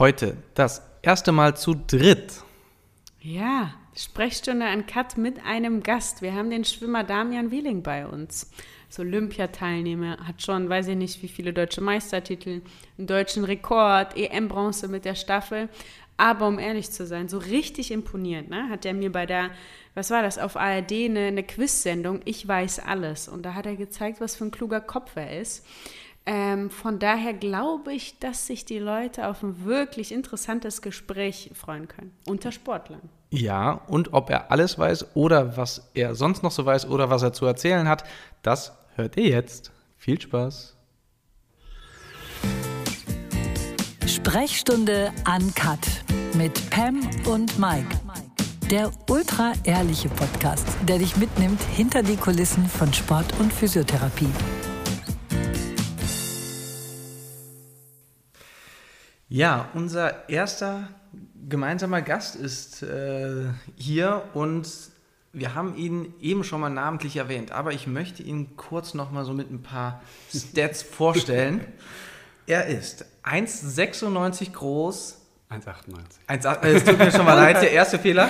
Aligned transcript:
Heute 0.00 0.38
das 0.54 0.80
erste 1.02 1.30
Mal 1.30 1.58
zu 1.58 1.74
dritt. 1.74 2.42
Ja, 3.20 3.74
Sprechstunde 3.94 4.64
an 4.64 4.86
Cut 4.86 5.18
mit 5.18 5.44
einem 5.44 5.82
Gast. 5.82 6.22
Wir 6.22 6.32
haben 6.32 6.48
den 6.48 6.64
Schwimmer 6.64 7.04
Damian 7.04 7.50
Wieling 7.50 7.82
bei 7.82 8.06
uns. 8.06 8.50
So 8.88 9.02
Olympiateilnehmer, 9.02 10.26
hat 10.26 10.40
schon, 10.40 10.70
weiß 10.70 10.88
ich 10.88 10.96
nicht, 10.96 11.22
wie 11.22 11.28
viele 11.28 11.52
deutsche 11.52 11.82
Meistertitel, 11.82 12.62
einen 12.96 13.08
deutschen 13.08 13.44
Rekord, 13.44 14.16
EM-Bronze 14.16 14.88
mit 14.88 15.04
der 15.04 15.16
Staffel. 15.16 15.68
Aber 16.16 16.48
um 16.48 16.58
ehrlich 16.58 16.90
zu 16.90 17.04
sein, 17.04 17.28
so 17.28 17.36
richtig 17.36 17.90
imponiert, 17.90 18.48
ne? 18.48 18.70
hat 18.70 18.86
er 18.86 18.94
mir 18.94 19.12
bei 19.12 19.26
der, 19.26 19.50
was 19.94 20.10
war 20.10 20.22
das, 20.22 20.38
auf 20.38 20.56
ARD 20.56 20.92
eine, 20.92 21.26
eine 21.26 21.42
Quiz-Sendung, 21.42 22.22
Ich 22.24 22.48
weiß 22.48 22.78
alles. 22.78 23.28
Und 23.28 23.42
da 23.42 23.52
hat 23.52 23.66
er 23.66 23.76
gezeigt, 23.76 24.22
was 24.22 24.34
für 24.34 24.46
ein 24.46 24.50
kluger 24.50 24.80
Kopf 24.80 25.16
er 25.16 25.38
ist. 25.42 25.62
Ähm, 26.32 26.70
von 26.70 27.00
daher 27.00 27.34
glaube 27.34 27.92
ich, 27.92 28.20
dass 28.20 28.46
sich 28.46 28.64
die 28.64 28.78
Leute 28.78 29.26
auf 29.26 29.42
ein 29.42 29.64
wirklich 29.64 30.12
interessantes 30.12 30.80
Gespräch 30.80 31.50
freuen 31.54 31.88
können 31.88 32.12
unter 32.24 32.52
Sportlern. 32.52 33.00
Ja, 33.30 33.80
und 33.88 34.12
ob 34.12 34.30
er 34.30 34.52
alles 34.52 34.78
weiß 34.78 35.16
oder 35.16 35.56
was 35.56 35.90
er 35.92 36.14
sonst 36.14 36.44
noch 36.44 36.52
so 36.52 36.64
weiß 36.64 36.88
oder 36.88 37.10
was 37.10 37.24
er 37.24 37.32
zu 37.32 37.46
erzählen 37.46 37.88
hat, 37.88 38.04
das 38.42 38.72
hört 38.94 39.16
ihr 39.16 39.26
jetzt. 39.26 39.72
Viel 39.96 40.20
Spaß. 40.20 40.76
Sprechstunde 44.06 45.10
Uncut 45.26 45.80
mit 46.34 46.70
Pam 46.70 47.00
und 47.26 47.58
Mike. 47.58 47.88
Der 48.70 48.92
ultra 49.08 49.52
ehrliche 49.64 50.08
Podcast, 50.10 50.68
der 50.86 50.98
dich 50.98 51.16
mitnimmt 51.16 51.60
hinter 51.74 52.04
die 52.04 52.16
Kulissen 52.16 52.66
von 52.66 52.92
Sport 52.92 53.26
und 53.40 53.52
Physiotherapie. 53.52 54.30
Ja, 59.32 59.68
unser 59.74 60.28
erster 60.28 60.88
gemeinsamer 61.48 62.02
Gast 62.02 62.34
ist 62.34 62.82
äh, 62.82 63.44
hier 63.76 64.24
und 64.34 64.68
wir 65.32 65.54
haben 65.54 65.76
ihn 65.76 66.12
eben 66.20 66.42
schon 66.42 66.60
mal 66.60 66.68
namentlich 66.68 67.16
erwähnt, 67.16 67.52
aber 67.52 67.72
ich 67.72 67.86
möchte 67.86 68.24
ihn 68.24 68.56
kurz 68.56 68.92
noch 68.92 69.12
mal 69.12 69.24
so 69.24 69.32
mit 69.32 69.48
ein 69.48 69.62
paar 69.62 70.02
Stats 70.34 70.82
vorstellen. 70.98 71.64
Er 72.48 72.66
ist 72.66 73.04
1,96 73.22 74.50
groß. 74.52 75.18
1,98. 75.48 76.64
Äh, 76.64 76.72
es 76.72 76.84
tut 76.84 76.98
mir 76.98 77.12
schon 77.12 77.24
mal 77.24 77.34
leid, 77.34 77.62
der 77.62 77.70
erste 77.70 78.00
Fehler. 78.00 78.28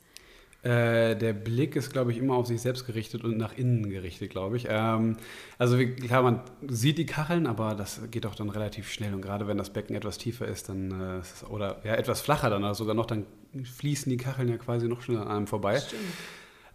Äh, 0.67 1.15
der 1.15 1.33
Blick 1.33 1.77
ist, 1.77 1.93
glaube 1.93 2.11
ich, 2.11 2.19
immer 2.19 2.35
auf 2.35 2.47
sich 2.49 2.61
selbst 2.61 2.87
gerichtet 2.87 3.23
und 3.23 3.37
nach 3.37 3.57
innen 3.57 3.89
gerichtet, 3.89 4.31
glaube 4.31 4.57
ich. 4.57 4.67
Ähm, 4.69 5.17
also 5.59 5.79
wie, 5.79 5.95
klar, 5.95 6.23
man 6.23 6.41
sieht 6.67 6.99
die 6.99 7.07
Kacheln, 7.07 7.47
aber 7.47 7.77
das 7.77 8.01
geht 8.11 8.27
auch 8.27 8.35
dann 8.35 8.51
relativ 8.51 8.91
schnell. 8.91 9.15
Und 9.15 9.23
gerade 9.23 9.47
wenn 9.47 9.59
das 9.59 9.71
Becken 9.71 9.95
etwas 9.95 10.19
tiefer 10.19 10.49
ist, 10.49 10.69
dann 10.69 10.91
äh, 10.91 11.21
ist 11.21 11.37
es- 11.37 11.49
oder 11.49 11.81
ja, 11.85 11.95
etwas 11.95 12.21
flacher 12.21 12.51
dann 12.51 12.65
oder 12.65 12.75
sogar 12.75 12.97
noch, 12.97 13.07
dann 13.07 13.27
fließen 13.63 14.11
die 14.11 14.17
Kacheln 14.17 14.49
ja 14.49 14.57
quasi 14.57 14.89
noch 14.89 15.03
schneller 15.03 15.23
an 15.23 15.29
einem 15.29 15.47
vorbei. 15.47 15.81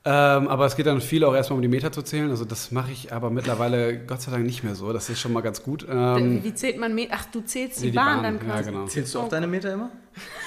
Ähm, 0.06 0.48
aber 0.48 0.66
es 0.68 0.78
geht 0.78 0.86
dann 0.86 1.02
viel 1.02 1.26
auch 1.26 1.36
erstmal 1.36 1.58
um 1.58 1.62
die 1.62 1.68
Meter 1.68 1.92
zu 1.92 2.02
zählen. 2.02 2.30
Also 2.30 2.46
das 2.46 2.72
mache 2.72 2.94
ich 2.94 3.12
aber 3.12 3.30
mittlerweile 3.30 4.00
Gott 4.06 4.22
sei 4.22 4.32
Dank 4.32 4.46
nicht 4.46 4.64
mehr 4.64 4.76
so. 4.76 4.94
Das 4.94 5.10
ist 5.10 5.20
schon 5.20 5.34
mal 5.34 5.42
ganz 5.42 5.64
gut. 5.64 5.86
Ähm, 5.90 6.42
Wie 6.46 6.54
zählt 6.54 6.78
man 6.80 6.96
Meter? 6.96 7.14
Ach, 7.18 7.26
du 7.26 7.42
zählst 7.42 7.84
die, 7.84 7.92
die 7.92 7.96
Bahn, 7.98 8.22
Bahn, 8.22 8.40
dann 8.40 8.48
ja, 8.48 8.54
quasi. 8.56 8.72
genau. 8.72 8.86
Zählst 8.86 9.14
du 9.14 9.20
auch 9.20 9.28
deine 9.30 9.48
Meter 9.48 9.74
immer? 9.74 9.92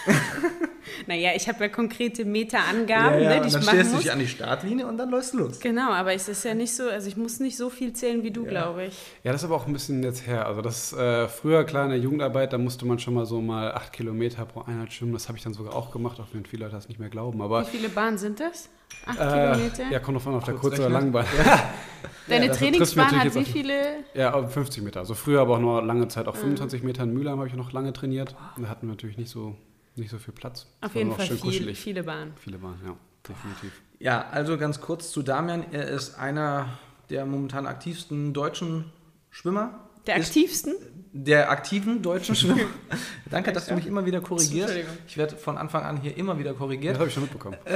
Naja, 1.06 1.30
ich 1.34 1.48
habe 1.48 1.60
ja 1.64 1.68
konkrete 1.68 2.24
Meterangaben, 2.24 3.20
ne, 3.20 3.34
die 3.34 3.40
und 3.40 3.46
ich 3.46 3.52
dann 3.52 3.64
machen 3.64 3.74
stellst 3.74 3.90
du 3.90 3.94
muss. 3.96 4.02
dich 4.04 4.12
an 4.12 4.18
die 4.18 4.28
Startlinie 4.28 4.86
und 4.86 4.96
dann 4.98 5.10
läufst 5.10 5.32
du 5.34 5.38
los. 5.38 5.60
Genau, 5.60 5.90
aber 5.92 6.12
es 6.14 6.28
ist 6.28 6.44
ja 6.44 6.54
nicht 6.54 6.74
so, 6.74 6.88
also 6.88 7.08
ich 7.08 7.16
muss 7.16 7.40
nicht 7.40 7.56
so 7.56 7.70
viel 7.70 7.92
zählen 7.92 8.22
wie 8.22 8.30
du, 8.30 8.44
glaube 8.44 8.84
ich. 8.86 8.94
Ja, 9.22 9.32
das 9.32 9.42
ist 9.42 9.46
aber 9.46 9.56
auch 9.56 9.66
ein 9.66 9.72
bisschen 9.72 10.02
jetzt 10.02 10.26
her. 10.26 10.46
Also 10.46 10.62
das 10.62 10.92
äh, 10.92 11.28
früher 11.28 11.64
klar 11.64 11.84
in 11.84 11.90
der 11.90 11.98
Jugendarbeit, 11.98 12.52
da 12.52 12.58
musste 12.58 12.86
man 12.86 12.98
schon 12.98 13.14
mal 13.14 13.26
so 13.26 13.40
mal 13.40 13.72
acht 13.72 13.92
Kilometer 13.92 14.44
pro 14.44 14.62
Einheit 14.62 14.92
schwimmen. 14.92 15.12
Das 15.12 15.28
habe 15.28 15.38
ich 15.38 15.44
dann 15.44 15.54
sogar 15.54 15.74
auch 15.74 15.90
gemacht, 15.90 16.20
auch 16.20 16.26
wenn 16.32 16.44
viele 16.46 16.64
Leute 16.64 16.76
das 16.76 16.88
nicht 16.88 17.00
mehr 17.00 17.08
glauben. 17.08 17.40
Aber 17.42 17.62
Wie 17.62 17.70
viele 17.76 17.88
Bahnen 17.88 18.18
sind 18.18 18.40
das? 18.40 18.68
Acht 19.06 19.18
äh, 19.18 19.52
Kilometer? 19.54 19.90
ja, 19.90 19.98
kommt 19.98 20.16
davon 20.18 20.34
auf 20.34 20.44
der 20.44 20.54
Kurz 20.54 20.76
Kurz- 20.76 20.86
oder 20.86 20.94
rechnen. 20.94 21.12
Langbahn. 21.12 21.26
Deine 22.28 22.48
mich 22.48 22.56
Trainingsbahn 22.56 23.20
hat 23.20 23.34
wie 23.34 23.38
auf- 23.40 23.46
viele? 23.46 23.74
Ja, 24.14 24.32
aber 24.32 24.48
50 24.48 24.82
Meter. 24.82 25.00
Also 25.00 25.14
früher 25.14 25.40
aber 25.40 25.56
auch 25.56 25.60
nur 25.60 25.82
lange 25.82 26.08
Zeit, 26.08 26.26
auch 26.26 26.36
25 26.36 26.82
Meter 26.82 27.02
in 27.02 27.12
Mülheim 27.12 27.38
habe 27.38 27.48
ich 27.48 27.54
noch 27.54 27.72
lange 27.72 27.92
trainiert. 27.92 28.34
Da 28.58 28.68
hatten 28.68 28.86
wir 28.86 28.90
natürlich 28.92 29.18
nicht 29.18 29.30
so, 29.30 29.56
nicht 29.96 30.10
so 30.10 30.18
viel 30.18 30.34
Platz. 30.34 30.66
Auf 30.80 30.94
jeden 30.94 31.10
noch 31.10 31.16
Fall 31.16 31.26
schön 31.26 31.38
viel, 31.38 31.50
kuschelig. 31.50 31.78
viele 31.78 32.02
Bahnen. 32.04 32.32
Viele 32.42 32.58
Bahnen, 32.58 32.80
ja, 32.84 32.96
definitiv. 33.28 33.72
Ja, 33.98 34.26
also 34.30 34.58
ganz 34.58 34.80
kurz 34.80 35.10
zu 35.12 35.22
Damian. 35.22 35.64
Er 35.72 35.88
ist 35.88 36.18
einer 36.18 36.78
der 37.10 37.24
momentan 37.26 37.66
aktivsten 37.66 38.32
deutschen 38.32 38.92
Schwimmer. 39.30 39.80
Der 40.06 40.16
aktivsten? 40.16 40.74
Der 41.12 41.50
aktiven 41.50 42.02
deutschen 42.02 42.34
Schwimmer. 42.34 42.66
Danke, 43.30 43.52
dass 43.52 43.66
du 43.66 43.74
mich 43.74 43.86
immer 43.86 44.04
wieder 44.04 44.20
korrigierst. 44.20 44.74
Entschuldigung. 44.74 44.96
Ich 45.06 45.16
werde 45.16 45.36
von 45.36 45.56
Anfang 45.56 45.84
an 45.84 46.00
hier 46.00 46.16
immer 46.16 46.38
wieder 46.38 46.50
Das 46.50 46.58
korrigiert. 46.58 46.98
habe 46.98 47.08
ich 47.08 47.14
schon 47.14 47.22
mitbekommen. 47.22 47.56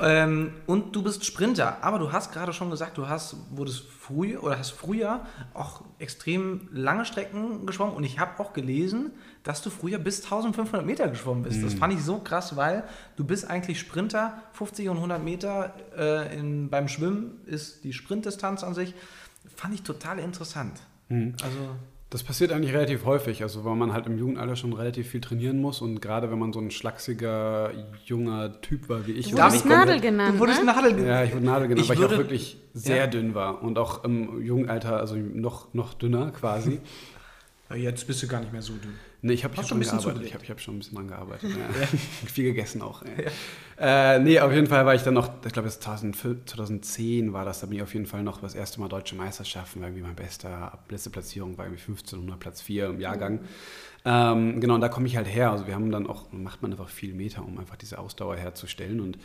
Ähm, 0.00 0.52
und 0.66 0.94
du 0.94 1.02
bist 1.02 1.24
Sprinter, 1.24 1.78
aber 1.82 1.98
du 1.98 2.12
hast 2.12 2.32
gerade 2.32 2.52
schon 2.52 2.70
gesagt, 2.70 2.98
du 2.98 3.08
hast, 3.08 3.36
wurdest 3.50 3.84
früh 3.88 4.36
oder 4.36 4.58
hast 4.58 4.70
früher 4.72 5.24
auch 5.54 5.82
extrem 5.98 6.68
lange 6.72 7.04
Strecken 7.04 7.64
geschwommen 7.66 7.94
und 7.94 8.04
ich 8.04 8.18
habe 8.18 8.38
auch 8.42 8.52
gelesen, 8.52 9.12
dass 9.46 9.62
du 9.62 9.70
früher 9.70 9.98
bis 9.98 10.24
1500 10.24 10.84
Meter 10.84 11.08
geschwommen 11.08 11.42
bist. 11.44 11.62
Das 11.64 11.72
fand 11.74 11.94
ich 11.94 12.02
so 12.02 12.18
krass, 12.18 12.56
weil 12.56 12.82
du 13.16 13.24
bist 13.24 13.48
eigentlich 13.48 13.78
Sprinter, 13.78 14.42
50 14.52 14.88
und 14.88 14.96
100 14.96 15.22
Meter 15.22 15.72
äh, 15.96 16.36
in, 16.38 16.68
beim 16.68 16.88
Schwimmen 16.88 17.40
ist 17.46 17.84
die 17.84 17.92
Sprintdistanz 17.92 18.64
an 18.64 18.74
sich. 18.74 18.92
Fand 19.54 19.72
ich 19.74 19.82
total 19.82 20.18
interessant. 20.18 20.80
Also 21.08 21.56
Das 22.10 22.24
passiert 22.24 22.50
eigentlich 22.52 22.74
relativ 22.74 23.04
häufig, 23.04 23.42
also 23.44 23.64
weil 23.64 23.76
man 23.76 23.92
halt 23.92 24.06
im 24.06 24.18
Jugendalter 24.18 24.56
schon 24.56 24.72
relativ 24.72 25.08
viel 25.10 25.20
trainieren 25.20 25.60
muss 25.60 25.80
und 25.80 26.00
gerade 26.02 26.28
wenn 26.32 26.38
man 26.40 26.52
so 26.52 26.58
ein 26.60 26.72
schlachsiger, 26.72 27.70
junger 28.04 28.60
Typ 28.60 28.88
war 28.88 29.06
wie 29.06 29.12
ich. 29.12 29.30
Du 29.30 29.36
war 29.38 29.44
wurdest 29.46 29.64
ich 29.64 29.70
Nadel 29.70 30.00
genannt, 30.00 30.34
du 30.34 30.38
wurdest 30.40 30.58
ne? 30.60 30.66
Nadel 30.66 30.94
ge- 30.94 31.06
Ja, 31.06 31.22
ich 31.22 31.32
wurde 31.32 31.44
Nadel 31.44 31.68
genannt, 31.68 31.84
Ich 31.84 31.88
weil 31.88 31.94
ich 31.96 32.00
würde- 32.02 32.14
auch 32.16 32.18
wirklich 32.18 32.58
sehr 32.74 32.96
Ja. 32.96 33.06
dünn 33.06 33.34
war 33.36 33.62
und 33.62 33.78
auch 33.78 34.02
im 34.04 34.42
jungen 34.42 34.68
Alter, 34.68 34.98
also 34.98 35.14
noch, 35.16 35.72
noch 35.74 35.94
dünner 35.94 36.32
quasi. 36.32 36.80
Jetzt 37.74 38.06
bist 38.06 38.22
du 38.22 38.28
gar 38.28 38.40
nicht 38.40 38.52
mehr 38.52 38.62
so 38.62 38.74
dünn. 38.74 38.94
Nee, 39.22 39.32
ich 39.32 39.42
habe 39.42 39.56
hab 39.56 39.66
schon 39.66 39.78
ein 39.78 39.80
bisschen 39.80 39.98
gearbeitet. 39.98 40.26
Ich 40.26 40.34
habe 40.34 40.44
hab 40.46 40.60
schon 40.60 40.76
ein 40.76 40.78
bisschen 40.78 40.94
dran 40.94 41.08
gearbeitet. 41.08 41.50
Ja. 41.50 41.86
Viel 42.28 42.44
gegessen 42.44 42.80
auch. 42.80 43.02
Ja. 43.78 44.14
Äh, 44.14 44.20
nee, 44.20 44.38
auf 44.38 44.52
jeden 44.52 44.68
Fall 44.68 44.86
war 44.86 44.94
ich 44.94 45.02
dann 45.02 45.14
noch, 45.14 45.30
ich 45.44 45.52
glaube, 45.52 45.68
2010 45.68 47.32
war 47.32 47.44
das, 47.44 47.60
da 47.60 47.66
bin 47.66 47.76
ich 47.76 47.82
auf 47.82 47.92
jeden 47.92 48.06
Fall 48.06 48.22
noch 48.22 48.40
das 48.40 48.54
erste 48.54 48.80
Mal 48.80 48.88
Deutsche 48.88 49.16
Meisterschaften, 49.16 49.80
war 49.80 49.88
irgendwie 49.88 50.04
mein 50.04 50.14
bester, 50.14 50.78
beste 50.86 51.10
Platzierung, 51.10 51.58
war 51.58 51.64
irgendwie 51.64 51.80
1500 51.80 52.38
Platz 52.38 52.62
4 52.62 52.86
im 52.86 53.00
Jahrgang. 53.00 53.40
Ähm, 54.04 54.60
genau, 54.60 54.76
und 54.76 54.80
da 54.80 54.88
komme 54.88 55.08
ich 55.08 55.16
halt 55.16 55.26
her. 55.26 55.50
Also 55.50 55.66
wir 55.66 55.74
haben 55.74 55.90
dann 55.90 56.06
auch, 56.06 56.30
macht 56.30 56.62
man 56.62 56.70
einfach 56.70 56.88
viel 56.88 57.14
Meter, 57.14 57.44
um 57.44 57.58
einfach 57.58 57.76
diese 57.76 57.98
Ausdauer 57.98 58.36
herzustellen. 58.36 59.00
Und 59.00 59.18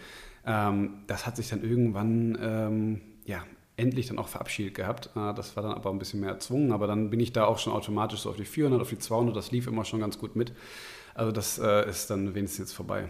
ähm, 0.48 1.04
das 1.06 1.28
hat 1.28 1.36
sich 1.36 1.50
dann 1.50 1.64
irgendwann, 1.64 2.38
ähm, 2.42 3.02
ja, 3.26 3.44
endlich 3.82 4.08
dann 4.08 4.18
auch 4.20 4.28
verabschiedet 4.30 4.76
gehabt. 4.76 5.10
Äh, 5.16 5.34
Das 5.34 5.56
war 5.56 5.64
dann 5.64 5.74
aber 5.74 5.90
ein 5.90 6.00
bisschen 6.00 6.20
mehr 6.22 6.30
erzwungen, 6.30 6.72
aber 6.72 6.88
dann 6.88 7.10
bin 7.10 7.20
ich 7.20 7.34
da 7.34 7.46
auch 7.46 7.60
schon 7.60 7.74
automatisch 7.74 8.22
so 8.22 8.30
auf 8.30 8.38
die 8.38 8.46
400, 8.46 8.82
auf 8.82 8.90
die 8.90 9.00
200, 9.00 9.36
das 9.36 9.52
lief 9.52 9.68
immer 9.68 9.84
schon 9.86 10.00
ganz 10.00 10.18
gut 10.18 10.36
mit. 10.36 10.54
Also 11.14 11.32
das 11.32 11.60
äh, 11.60 11.90
ist 11.90 12.10
dann 12.10 12.34
wenigstens 12.36 12.60
jetzt 12.60 12.74
vorbei. 12.74 13.10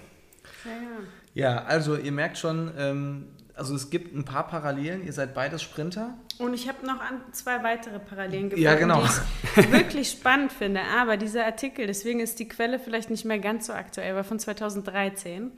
Ja, 0.65 0.71
ja. 0.71 0.99
Ja, 1.33 1.63
also 1.63 1.95
ihr 1.95 2.11
merkt 2.11 2.37
schon, 2.37 2.71
ähm, 2.77 3.27
also 3.61 3.75
es 3.75 3.91
gibt 3.91 4.15
ein 4.15 4.25
paar 4.25 4.47
Parallelen. 4.47 5.05
Ihr 5.05 5.13
seid 5.13 5.35
beides 5.35 5.61
Sprinter. 5.61 6.15
Und 6.39 6.55
ich 6.55 6.67
habe 6.67 6.83
noch 6.85 6.99
an 6.99 7.21
zwei 7.31 7.63
weitere 7.63 7.99
Parallelen 7.99 8.49
gefunden, 8.49 8.63
Ja, 8.63 8.73
genau. 8.73 9.03
die 9.03 9.61
ich 9.61 9.71
wirklich 9.71 10.09
spannend 10.09 10.51
finde. 10.51 10.81
Aber 10.99 11.15
dieser 11.15 11.45
Artikel, 11.45 11.85
deswegen 11.85 12.19
ist 12.19 12.39
die 12.39 12.47
Quelle 12.47 12.79
vielleicht 12.79 13.11
nicht 13.11 13.23
mehr 13.23 13.37
ganz 13.37 13.67
so 13.67 13.73
aktuell, 13.73 14.15
war 14.15 14.23
von 14.23 14.39
2013. 14.39 15.43
Mhm. 15.43 15.51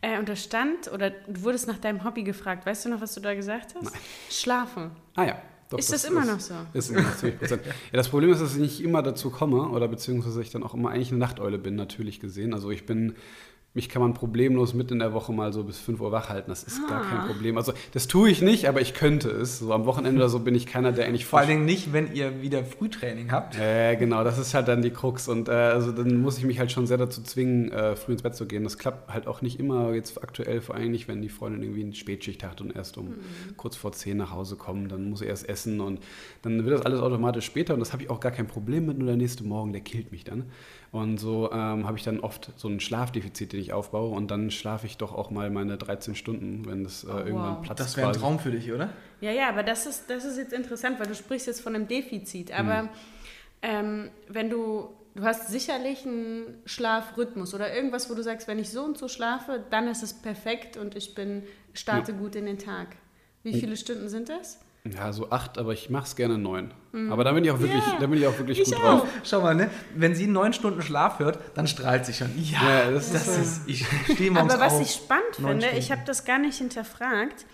Äh, 0.00 0.18
und 0.18 0.28
da 0.28 0.34
stand, 0.34 0.90
oder 0.92 1.10
du 1.10 1.42
wurdest 1.44 1.68
nach 1.68 1.78
deinem 1.78 2.02
Hobby 2.02 2.24
gefragt. 2.24 2.66
Weißt 2.66 2.84
du 2.84 2.88
noch, 2.88 3.00
was 3.00 3.14
du 3.14 3.20
da 3.20 3.34
gesagt 3.34 3.74
hast? 3.80 3.92
Schlafen. 4.28 4.90
Ah 5.14 5.24
ja. 5.24 5.42
Doch, 5.70 5.78
Ist 5.78 5.92
das 5.92 6.04
immer 6.04 6.24
noch 6.24 6.40
so? 6.40 6.54
Ist 6.72 6.90
immer 6.90 7.02
noch 7.02 7.14
20 7.16 7.38
Prozent. 7.38 7.62
Ja, 7.66 7.72
das 7.92 8.08
Problem 8.08 8.30
ist, 8.32 8.40
dass 8.40 8.54
ich 8.54 8.58
nicht 8.60 8.80
immer 8.82 9.02
dazu 9.02 9.30
komme 9.30 9.68
oder 9.68 9.86
beziehungsweise 9.86 10.40
ich 10.40 10.50
dann 10.50 10.62
auch 10.62 10.72
immer 10.72 10.90
eigentlich 10.90 11.10
eine 11.10 11.18
Nachteule 11.18 11.58
bin, 11.58 11.76
natürlich 11.76 12.20
gesehen. 12.20 12.54
Also 12.54 12.70
ich 12.70 12.86
bin, 12.86 13.16
mich 13.78 13.88
kann 13.88 14.02
man 14.02 14.12
problemlos 14.12 14.74
mitten 14.74 14.94
in 14.94 14.98
der 14.98 15.12
Woche 15.12 15.32
mal 15.32 15.52
so 15.52 15.62
bis 15.62 15.78
5 15.78 16.00
Uhr 16.00 16.10
wach 16.10 16.28
halten. 16.28 16.50
Das 16.50 16.64
ist 16.64 16.84
gar 16.88 17.00
Ah. 17.00 17.04
kein 17.04 17.26
Problem. 17.28 17.56
Also 17.56 17.72
das 17.92 18.08
tue 18.08 18.28
ich 18.28 18.42
nicht, 18.42 18.68
aber 18.68 18.80
ich 18.80 18.92
könnte 18.92 19.30
es. 19.30 19.60
So 19.60 19.72
am 19.72 19.86
Wochenende 19.86 20.18
oder 20.20 20.28
so 20.28 20.40
bin 20.40 20.56
ich 20.56 20.66
keiner, 20.66 20.90
der 20.90 21.06
eigentlich 21.06 21.24
Vor 21.26 21.38
allen 21.38 21.48
Dingen 21.48 21.64
nicht, 21.64 21.92
wenn 21.92 22.12
ihr 22.12 22.42
wieder 22.42 22.64
Frühtraining 22.64 23.30
habt. 23.30 23.56
äh, 23.56 23.94
genau, 23.94 24.24
das 24.24 24.36
ist 24.36 24.52
halt 24.52 24.66
dann 24.66 24.82
die 24.82 24.90
Krux. 24.90 25.28
Und 25.28 25.48
äh, 25.48 25.52
also 25.52 25.92
dann 25.92 26.20
muss 26.20 26.38
ich 26.38 26.44
mich 26.44 26.58
halt 26.58 26.72
schon 26.72 26.88
sehr 26.88 26.96
dazu 26.98 27.22
zwingen, 27.22 27.70
äh, 27.70 27.94
früh 27.94 28.12
ins 28.12 28.22
Bett 28.22 28.34
zu 28.34 28.46
gehen. 28.46 28.64
Das 28.64 28.78
klappt 28.78 29.12
halt 29.14 29.28
auch 29.28 29.40
nicht 29.42 29.60
immer 29.60 29.92
jetzt 29.94 30.20
aktuell, 30.20 30.60
vor 30.60 30.74
allem 30.74 30.90
nicht, 30.90 31.06
wenn 31.06 31.22
die 31.22 31.28
Freundin 31.28 31.62
irgendwie 31.62 31.84
eine 31.84 31.94
Spätschicht 31.94 32.42
hat 32.42 32.60
und 32.60 32.74
erst 32.74 32.98
um 32.98 33.14
kurz 33.56 33.76
vor 33.76 33.92
10 33.92 34.16
nach 34.16 34.32
Hause 34.32 34.56
kommt. 34.56 34.90
Dann 34.90 35.08
muss 35.08 35.20
sie 35.20 35.26
erst 35.26 35.48
essen 35.48 35.80
und 35.80 36.00
dann 36.42 36.64
wird 36.64 36.76
das 36.78 36.84
alles 36.84 37.00
automatisch 37.00 37.44
später. 37.46 37.74
Und 37.74 37.80
das 37.80 37.92
habe 37.92 38.02
ich 38.02 38.10
auch 38.10 38.18
gar 38.18 38.32
kein 38.32 38.48
Problem 38.48 38.86
mit. 38.86 38.98
Nur 38.98 39.06
der 39.06 39.16
nächste 39.16 39.44
Morgen, 39.44 39.72
der 39.72 39.82
killt 39.82 40.10
mich 40.10 40.24
dann. 40.24 40.46
Und 40.90 41.18
so 41.18 41.50
ähm, 41.52 41.86
habe 41.86 41.98
ich 41.98 42.04
dann 42.04 42.20
oft 42.20 42.50
so 42.56 42.66
ein 42.68 42.80
Schlafdefizit, 42.80 43.52
den 43.52 43.60
ich 43.60 43.72
aufbaue. 43.74 44.14
Und 44.14 44.30
dann 44.30 44.50
schlafe 44.50 44.86
ich 44.86 44.96
doch 44.96 45.14
auch 45.14 45.30
mal 45.30 45.50
meine 45.50 45.76
13 45.76 46.14
Stunden, 46.14 46.66
wenn 46.66 46.84
das 46.84 47.04
äh, 47.04 47.08
irgendwann 47.08 47.56
wow. 47.56 47.62
platzt. 47.62 47.80
Das 47.80 47.96
wäre 47.96 48.08
ein. 48.08 48.14
Traum 48.14 48.38
für 48.38 48.50
dich, 48.50 48.72
oder? 48.72 48.90
Ja, 49.20 49.30
ja, 49.30 49.48
aber 49.50 49.62
das 49.62 49.84
ist, 49.86 50.08
das 50.08 50.24
ist 50.24 50.38
jetzt 50.38 50.52
interessant, 50.52 50.98
weil 50.98 51.06
du 51.06 51.14
sprichst 51.14 51.46
jetzt 51.46 51.60
von 51.60 51.74
einem 51.74 51.88
Defizit. 51.88 52.52
Aber 52.58 52.84
Mhm. 52.84 52.88
ähm, 53.62 54.10
wenn 54.28 54.48
du, 54.48 54.88
du 55.14 55.24
hast 55.24 55.48
sicherlich 55.48 56.06
einen 56.06 56.62
Schlafrhythmus 56.64 57.52
oder 57.52 57.74
irgendwas, 57.74 58.08
wo 58.08 58.14
du 58.14 58.22
sagst, 58.22 58.48
wenn 58.48 58.58
ich 58.58 58.70
so 58.70 58.82
und 58.82 58.96
so 58.96 59.08
schlafe, 59.08 59.62
dann 59.70 59.88
ist 59.88 60.02
es 60.02 60.14
perfekt 60.14 60.76
und 60.78 60.96
ich 60.96 61.14
bin, 61.14 61.42
starte 61.74 62.14
gut 62.14 62.34
in 62.34 62.46
den 62.46 62.58
Tag. 62.58 62.96
Wie 63.42 63.52
viele 63.52 63.76
Stunden 63.76 64.08
sind 64.08 64.28
das? 64.30 64.60
Ja, 64.94 65.12
so 65.12 65.30
acht, 65.30 65.58
aber 65.58 65.72
ich 65.72 65.90
mache 65.90 66.04
es 66.04 66.16
gerne 66.16 66.38
neun. 66.38 66.72
Aber 67.10 67.22
da 67.22 67.32
bin 67.32 67.44
ich 67.44 67.50
auch 67.50 67.60
wirklich, 67.60 67.84
Ja, 67.86 67.96
da 68.00 68.06
bin 68.06 68.18
ich 68.18 68.26
auch 68.26 68.36
wirklich 68.38 68.58
ich 68.60 68.64
gut 68.66 68.76
auch. 68.76 69.00
drauf. 69.00 69.08
Schau 69.22 69.40
mal, 69.42 69.54
ne? 69.54 69.70
Wenn 69.94 70.14
sie 70.14 70.26
neun 70.26 70.52
Stunden 70.52 70.82
Schlaf 70.82 71.18
hört, 71.18 71.38
dann 71.54 71.66
strahlt 71.66 72.06
sie 72.06 72.12
schon. 72.14 72.30
Ja, 72.36 72.62
Ja, 72.86 72.90
das 72.90 73.12
das, 73.12 73.28
ist, 73.28 73.38
ist, 73.38 73.60
ich 73.68 73.86
stehe 74.14 74.30
morgens 74.30 74.54
Aber 74.54 74.64
was 74.64 74.74
auf. 74.74 74.82
ich 74.82 74.90
spannend 74.92 75.36
finde, 75.36 75.60
Stunden. 75.66 75.76
ich 75.78 75.92
habe 75.92 76.02
das 76.06 76.24
gar 76.24 76.38
nicht 76.38 76.58
hinterfragt, 76.58 77.46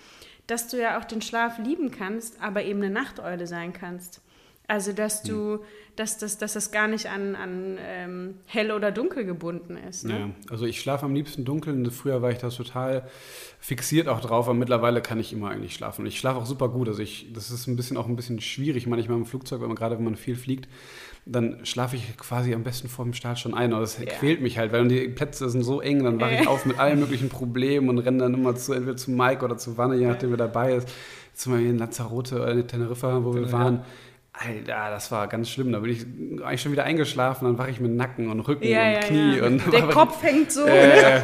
dass 0.46 0.68
du 0.68 0.80
ja 0.80 0.98
auch 0.98 1.04
den 1.04 1.20
Schlaf 1.22 1.58
lieben 1.58 1.90
kannst, 1.90 2.40
aber 2.40 2.62
eben 2.62 2.80
eine 2.82 2.90
Nachteule 2.90 3.46
sein 3.46 3.72
kannst. 3.72 4.20
Also, 4.66 4.92
dass 4.92 5.22
du, 5.22 5.58
dass 5.94 6.16
das, 6.16 6.38
dass 6.38 6.54
das 6.54 6.70
gar 6.70 6.88
nicht 6.88 7.06
an, 7.10 7.36
an 7.36 7.78
ähm, 7.80 8.34
hell 8.46 8.72
oder 8.72 8.90
dunkel 8.90 9.26
gebunden 9.26 9.76
ist. 9.76 10.04
Ne? 10.04 10.18
Ja, 10.18 10.30
also 10.50 10.64
ich 10.64 10.80
schlafe 10.80 11.04
am 11.04 11.14
liebsten 11.14 11.44
dunkel. 11.44 11.90
Früher 11.90 12.22
war 12.22 12.30
ich 12.30 12.38
da 12.38 12.48
total 12.48 13.06
fixiert 13.60 14.08
auch 14.08 14.20
drauf, 14.20 14.46
aber 14.48 14.54
mittlerweile 14.54 15.02
kann 15.02 15.20
ich 15.20 15.32
immer 15.34 15.50
eigentlich 15.50 15.74
schlafen. 15.74 16.02
Und 16.02 16.06
ich 16.06 16.18
schlafe 16.18 16.38
auch 16.40 16.46
super 16.46 16.68
gut. 16.70 16.88
Also 16.88 17.02
ich, 17.02 17.32
das 17.34 17.50
ist 17.50 17.66
ein 17.66 17.76
bisschen 17.76 17.96
auch 17.98 18.06
ein 18.08 18.16
bisschen 18.16 18.40
schwierig 18.40 18.86
manchmal 18.86 19.18
im 19.18 19.26
Flugzeug, 19.26 19.60
wenn 19.60 19.68
man 19.68 19.76
gerade 19.76 19.96
wenn 19.98 20.04
man 20.04 20.16
viel 20.16 20.36
fliegt, 20.36 20.66
dann 21.26 21.64
schlafe 21.64 21.96
ich 21.96 22.16
quasi 22.16 22.54
am 22.54 22.64
besten 22.64 22.88
vor 22.88 23.04
dem 23.04 23.14
Start 23.14 23.38
schon 23.38 23.54
ein. 23.54 23.72
Aber 23.72 23.82
das 23.82 23.98
quält 24.00 24.40
mich 24.40 24.56
halt, 24.58 24.72
weil 24.72 24.88
die 24.88 25.08
Plätze 25.08 25.48
sind 25.50 25.62
so 25.62 25.80
eng, 25.82 26.04
dann 26.04 26.20
wache 26.20 26.34
ich 26.40 26.48
auf 26.48 26.64
mit 26.66 26.78
allen 26.78 27.00
möglichen 27.00 27.28
Problemen 27.28 27.88
und 27.90 27.98
renne 27.98 28.18
dann 28.18 28.34
immer 28.34 28.54
zu 28.56 28.72
entweder 28.72 28.96
zu 28.96 29.10
Mike 29.10 29.44
oder 29.44 29.56
zu 29.58 29.76
Wanne, 29.76 29.96
je 29.96 30.06
nachdem 30.06 30.30
wer 30.30 30.36
dabei 30.38 30.74
ist. 30.74 30.88
Zum 31.34 31.52
Beispiel 31.52 31.70
in 31.70 31.78
Lanzarote 31.78 32.36
oder 32.36 32.52
in 32.52 32.68
Teneriffa, 32.68 33.24
wo 33.24 33.34
wir 33.34 33.42
Ja. 33.42 33.52
waren. 33.52 33.84
Alter, 34.36 34.90
das 34.90 35.12
war 35.12 35.28
ganz 35.28 35.48
schlimm. 35.48 35.70
Da 35.70 35.78
bin 35.78 35.92
ich 35.92 36.04
eigentlich 36.44 36.60
schon 36.60 36.72
wieder 36.72 36.82
eingeschlafen, 36.84 37.44
dann 37.44 37.56
wache 37.56 37.70
ich 37.70 37.78
mit 37.78 37.92
Nacken 37.94 38.28
und 38.30 38.40
Rücken 38.40 38.64
Ja, 38.66 38.84
und 38.88 38.92
ja, 38.94 38.98
Knie. 39.00 39.36
ja. 39.38 39.46
Und 39.46 39.72
Der 39.72 39.82
Kopf 39.88 40.20
hängt 40.24 40.50
so. 40.50 40.66
äh, 40.66 41.22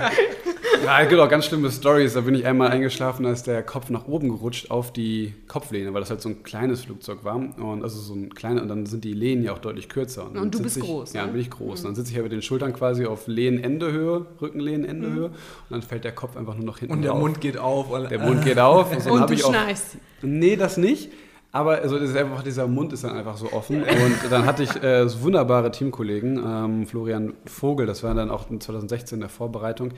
ja, 0.85 1.01
es 1.03 1.09
gibt 1.09 1.21
auch 1.21 1.29
ganz 1.29 1.47
schlimme 1.47 1.73
Stories. 1.73 2.15
Da 2.15 2.21
bin 2.21 2.37
ich 2.37 2.47
einmal 2.47 2.69
eingeschlafen, 2.71 3.25
da 3.25 3.33
ist 3.33 3.49
der 3.49 3.65
Kopf 3.65 3.91
nach 3.91 4.07
oben 4.07 4.29
gerutscht 4.29 4.71
auf 4.71 4.93
die 4.93 5.35
Kopflehne, 5.49 5.93
weil 5.93 6.01
das 6.01 6.11
halt 6.11 6.21
so 6.23 6.29
ein 6.29 6.45
kleines 6.45 6.83
Flugzeug 6.85 7.25
war. 7.25 7.35
Und 7.35 7.83
also 7.83 7.99
so 8.01 8.15
ein 8.15 8.33
kleines, 8.33 8.63
und 8.63 8.69
dann 8.69 8.87
sind 8.87 9.03
die 9.03 9.13
Lehnen 9.13 9.43
ja 9.43 9.55
auch 9.55 9.59
deutlich 9.59 9.89
kürzer. 9.89 10.31
dann 10.33 10.41
Und 10.45 10.55
du 10.55 10.63
bist 10.63 10.77
ich, 10.77 10.85
groß, 10.85 11.13
Ja, 11.13 11.23
ne? 11.23 11.27
dann 11.27 11.33
bin 11.33 11.43
ich 11.43 11.51
groß. 11.51 11.83
Dann 11.83 11.97
sitze 11.97 12.13
ich 12.13 12.17
ja 12.17 12.23
mit 12.23 12.31
den 12.31 12.43
Schultern 12.43 12.73
quasi 12.73 13.07
auf 13.07 13.27
Lehnendehöhe, 13.27 14.25
Rückenlehnendehöhe. 14.41 15.27
Und 15.27 15.35
dann 15.69 15.83
fällt 15.83 16.05
der 16.05 16.13
Kopf 16.13 16.37
einfach 16.37 16.55
nur 16.55 16.65
noch 16.65 16.79
hinten 16.79 16.95
und 16.95 17.03
der 17.03 17.11
drauf. 17.11 17.21
Mund 17.21 17.41
geht 17.41 17.59
auf. 17.59 17.91
Und, 17.91 18.09
Der 18.09 18.21
Mund 18.21 18.45
geht 18.45 18.59
auf. 18.61 18.93
Und, 18.93 19.03
so 19.03 19.11
Und 19.15 19.21
hab 19.23 19.27
du 19.27 19.35
ich 19.35 19.45
auch, 19.45 19.51
schnarchst. 19.51 19.97
Nee, 20.23 20.55
das 20.55 20.77
nicht. 20.77 21.11
Aber 21.53 21.79
also 21.79 21.99
das 21.99 22.11
ist 22.11 22.17
einfach, 22.17 22.45
dieser 22.45 22.69
Mund 22.69 22.93
ist 22.93 23.03
dann 23.03 23.17
einfach 23.17 23.37
so 23.37 23.53
offen. 23.53 23.83
Und 23.83 24.31
dann 24.31 24.47
hatte 24.47 24.63
ich 24.63 24.83
äh, 24.83 25.09
so 25.09 25.23
wunderbare 25.23 25.71
Teamkollegen, 25.71 26.41
ähm, 26.45 26.87
Florian 26.87 27.35
Vogel, 27.45 27.87
das 27.87 28.05
war 28.05 28.15
dann 28.15 28.31
auch 28.31 28.51
in 28.51 28.61
2016 28.61 29.17
in 29.17 29.21
der 29.21 29.29
Vorbereitung, 29.29 29.93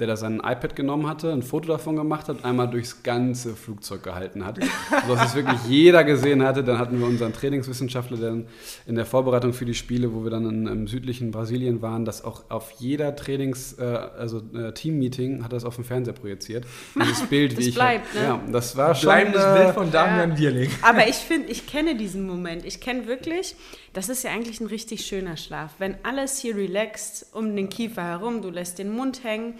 der 0.00 0.06
da 0.06 0.16
sein 0.16 0.36
iPad 0.36 0.76
genommen 0.76 1.08
hatte, 1.08 1.32
ein 1.32 1.42
Foto 1.42 1.68
davon 1.68 1.96
gemacht 1.96 2.28
hat, 2.28 2.44
einmal 2.44 2.68
durchs 2.70 3.02
ganze 3.02 3.54
Flugzeug 3.56 4.02
gehalten 4.04 4.46
hat. 4.46 4.58
So 5.06 5.14
dass 5.14 5.30
es 5.30 5.34
wirklich 5.34 5.60
jeder 5.68 6.04
gesehen 6.04 6.42
hatte. 6.44 6.62
Dann 6.62 6.78
hatten 6.78 7.00
wir 7.00 7.06
unseren 7.06 7.32
Trainingswissenschaftler 7.32 8.16
dann 8.16 8.46
in 8.86 8.94
der 8.94 9.06
Vorbereitung 9.06 9.52
für 9.52 9.64
die 9.64 9.74
Spiele, 9.74 10.14
wo 10.14 10.22
wir 10.22 10.30
dann 10.30 10.48
in, 10.48 10.66
im 10.66 10.86
südlichen 10.86 11.30
Brasilien 11.32 11.82
waren, 11.82 12.04
das 12.04 12.24
auch 12.24 12.44
auf 12.48 12.70
jeder 12.78 13.16
Trainings-, 13.16 13.76
äh, 13.78 13.82
also 13.82 14.40
äh, 14.54 14.72
Team-Meeting 14.72 15.42
hat 15.42 15.52
er 15.52 15.56
das 15.56 15.64
auf 15.64 15.74
dem 15.74 15.84
Fernseher 15.84 16.14
projiziert. 16.14 16.64
Dieses 16.94 17.22
Bild, 17.26 17.52
Das 17.52 17.58
wie 17.64 17.68
ich. 17.70 17.74
bleibt, 17.74 18.14
ne? 18.14 18.22
Ja, 18.22 18.40
das 18.52 18.76
war 18.76 18.94
schon. 18.94 19.08
Bleibendes 19.08 19.42
äh, 19.42 19.54
Bild 19.58 19.74
von 19.74 19.90
Damian 19.90 20.36
Dierling. 20.36 20.70
Aber 20.82 21.08
ich 21.08 21.16
finde, 21.16 21.48
ich 21.48 21.66
kenne 21.66 21.96
diesen 21.96 22.26
Moment. 22.26 22.64
Ich 22.64 22.80
kenne 22.80 23.06
wirklich, 23.06 23.56
das 23.92 24.08
ist 24.08 24.22
ja 24.22 24.30
eigentlich 24.30 24.60
ein 24.60 24.66
richtig 24.66 25.04
schöner 25.06 25.36
Schlaf. 25.36 25.74
Wenn 25.78 25.96
alles 26.04 26.38
hier 26.38 26.56
relaxt 26.56 27.26
um 27.32 27.56
den 27.56 27.68
Kiefer 27.68 28.04
herum, 28.04 28.42
du 28.42 28.50
lässt 28.50 28.78
den 28.78 28.90
Mund 28.90 29.24
hängen, 29.24 29.54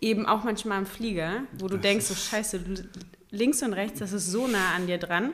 eben 0.00 0.26
auch 0.26 0.44
manchmal 0.44 0.78
im 0.78 0.86
Flieger, 0.86 1.42
wo 1.58 1.68
du 1.68 1.76
denkst, 1.76 2.06
so 2.06 2.14
scheiße, 2.14 2.60
links 3.30 3.62
und 3.62 3.72
rechts, 3.72 3.98
das 3.98 4.12
ist 4.12 4.30
so 4.30 4.46
nah 4.46 4.74
an 4.74 4.86
dir 4.86 4.98
dran. 4.98 5.32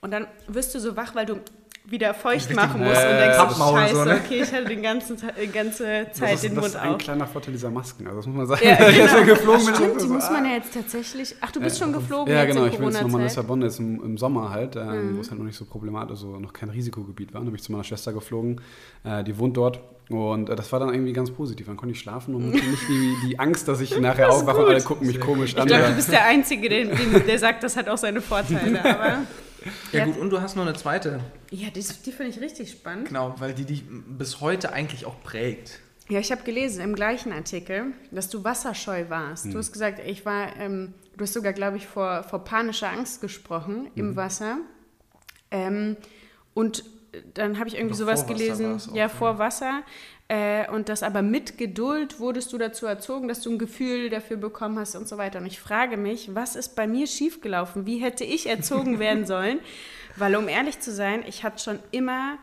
Und 0.00 0.10
dann 0.10 0.26
wirst 0.48 0.74
du 0.74 0.80
so 0.80 0.96
wach, 0.96 1.14
weil 1.14 1.26
du 1.26 1.40
wieder 1.84 2.14
feucht 2.14 2.54
machen 2.54 2.80
musst 2.84 3.02
und 3.02 3.08
äh, 3.10 3.18
denkst, 3.34 3.54
so, 3.56 3.64
scheiße, 3.76 3.94
so, 3.96 4.04
ne? 4.04 4.20
okay, 4.24 4.42
ich 4.42 4.52
hatte 4.52 4.64
den 4.66 4.82
ganzen, 4.82 5.16
Ta- 5.16 5.32
die 5.32 5.48
ganze 5.48 6.04
Das 6.08 6.18
Zeit 6.18 6.34
ist, 6.34 6.44
den 6.44 6.54
das 6.54 6.62
Mund 6.62 6.74
ist 6.74 6.80
ein 6.80 6.90
auf. 6.92 6.98
kleiner 6.98 7.26
Vorteil 7.26 7.52
dieser 7.52 7.70
Masken. 7.70 8.06
Also 8.06 8.18
das 8.18 8.26
muss 8.26 8.36
man 8.36 8.46
sagen. 8.46 8.60
Ja, 8.66 8.76
genau. 8.90 9.24
geflogen 9.26 9.66
Ach, 9.68 9.74
stimmt, 9.76 10.00
die 10.00 10.06
muss 10.06 10.30
man 10.30 10.44
ah. 10.44 10.48
ja 10.48 10.54
jetzt 10.54 10.72
tatsächlich. 10.72 11.34
Ach, 11.40 11.50
du 11.50 11.60
bist 11.60 11.78
schon 11.78 11.92
geflogen 11.92 12.32
Ja, 12.32 12.44
jetzt 12.44 12.54
genau. 12.54 12.66
in 12.66 12.72
Ich 12.72 12.78
bin 12.78 12.88
jetzt 12.88 13.02
nochmal 13.02 13.20
in. 13.20 13.26
Lissabon 13.26 13.62
jetzt 13.62 13.78
im, 13.80 14.02
im 14.02 14.16
Sommer 14.16 14.50
halt, 14.50 14.76
ähm, 14.76 15.16
wo 15.16 15.20
es 15.20 15.30
halt 15.30 15.38
noch 15.40 15.46
nicht 15.46 15.56
so 15.56 15.64
problematisch, 15.64 16.12
also 16.12 16.38
noch 16.38 16.52
kein 16.52 16.70
Risikogebiet 16.70 17.34
war. 17.34 17.40
Dann 17.40 17.46
bin 17.46 17.56
ich 17.56 17.62
zu 17.62 17.72
meiner 17.72 17.84
Schwester 17.84 18.12
geflogen. 18.12 18.60
Äh, 19.04 19.24
die 19.24 19.36
wohnt 19.38 19.56
dort. 19.56 19.80
Und 20.08 20.48
äh, 20.50 20.56
das 20.56 20.70
war 20.72 20.80
dann 20.80 20.94
irgendwie 20.94 21.12
ganz 21.12 21.30
positiv. 21.30 21.66
Dann 21.66 21.76
konnte 21.76 21.94
ich 21.94 22.00
schlafen 22.00 22.34
und 22.34 22.50
nicht 22.50 22.88
die, 22.88 23.16
die 23.26 23.38
Angst, 23.38 23.66
dass 23.68 23.80
ich 23.80 23.98
nachher 24.00 24.28
Das 24.28 24.36
aufwache 24.36 24.58
und 24.64 24.70
alle 24.70 24.80
gucken 24.82 25.06
mich 25.06 25.20
komisch 25.20 25.52
Ich 25.54 25.60
an. 25.60 25.66
glaube, 25.66 25.82
Ja. 25.82 25.88
du 25.90 25.96
bist 25.96 26.10
der 26.12 26.24
Einzige, 26.26 26.68
der, 26.68 26.84
der 27.20 27.38
sagt, 27.38 27.62
das 27.64 27.76
hat 27.76 27.88
auch 27.88 27.98
seine 27.98 28.20
Vorteile. 28.20 28.80
Aber 28.84 29.18
Ja, 29.92 30.00
Ja. 30.00 30.04
gut, 30.06 30.18
und 30.18 30.30
du 30.30 30.40
hast 30.40 30.56
noch 30.56 30.66
eine 30.66 30.74
zweite. 30.74 31.20
ja, 31.50 31.70
die, 31.70 31.84
die 32.04 32.12
finde 32.12 32.30
ich 32.30 32.40
richtig 32.40 32.70
spannend. 32.70 33.08
Genau, 33.08 33.34
weil 33.38 33.54
die 33.54 33.64
dich 33.64 33.84
bis 33.88 34.40
heute 34.40 34.72
eigentlich 34.72 35.04
auch 35.06 35.20
prägt. 35.22 35.80
Ja, 36.08 36.18
ich 36.18 36.32
habe 36.32 36.42
gelesen 36.42 36.82
im 36.82 36.94
gleichen 36.94 37.32
Artikel, 37.32 37.86
dass 38.10 38.28
du 38.28 38.44
wasserscheu 38.44 39.08
warst. 39.08 39.46
Du 39.46 39.56
hast 39.58 39.72
gesagt, 39.72 40.00
ich 40.04 40.26
war, 40.26 40.54
ähm, 40.58 40.94
du 41.16 41.22
hast 41.22 41.32
sogar, 41.32 41.52
glaube 41.52 41.76
ich, 41.76 41.86
vor, 41.86 42.24
vor 42.24 42.44
panischer 42.44 42.90
Angst 42.90 43.20
gesprochen 43.20 43.88
im 43.94 44.16
Wasser. 44.16 44.58
Ähm, 45.50 45.96
und 46.54 46.84
dann 47.34 47.58
habe 47.58 47.68
ich 47.68 47.76
irgendwie 47.76 47.94
sowas 47.94 48.26
gelesen, 48.26 48.72
war's 48.72 48.88
auch, 48.88 48.94
ja, 48.94 49.02
ja. 49.02 49.08
vor 49.08 49.38
Wasser. 49.38 49.82
Äh, 50.28 50.70
und 50.70 50.88
das 50.88 51.02
aber 51.02 51.22
mit 51.22 51.58
Geduld 51.58 52.20
wurdest 52.20 52.52
du 52.52 52.58
dazu 52.58 52.86
erzogen, 52.86 53.28
dass 53.28 53.40
du 53.40 53.50
ein 53.50 53.58
Gefühl 53.58 54.08
dafür 54.08 54.36
bekommen 54.36 54.78
hast 54.78 54.96
und 54.96 55.08
so 55.08 55.18
weiter. 55.18 55.40
Und 55.40 55.46
ich 55.46 55.60
frage 55.60 55.96
mich, 55.96 56.34
was 56.34 56.56
ist 56.56 56.76
bei 56.76 56.86
mir 56.86 57.06
schiefgelaufen? 57.06 57.86
Wie 57.86 57.98
hätte 57.98 58.24
ich 58.24 58.48
erzogen 58.48 58.98
werden 58.98 59.26
sollen? 59.26 59.60
Weil, 60.16 60.36
um 60.36 60.48
ehrlich 60.48 60.80
zu 60.80 60.92
sein, 60.92 61.24
ich 61.26 61.42
hatte 61.42 61.62
schon 61.62 61.78
immer 61.90 62.38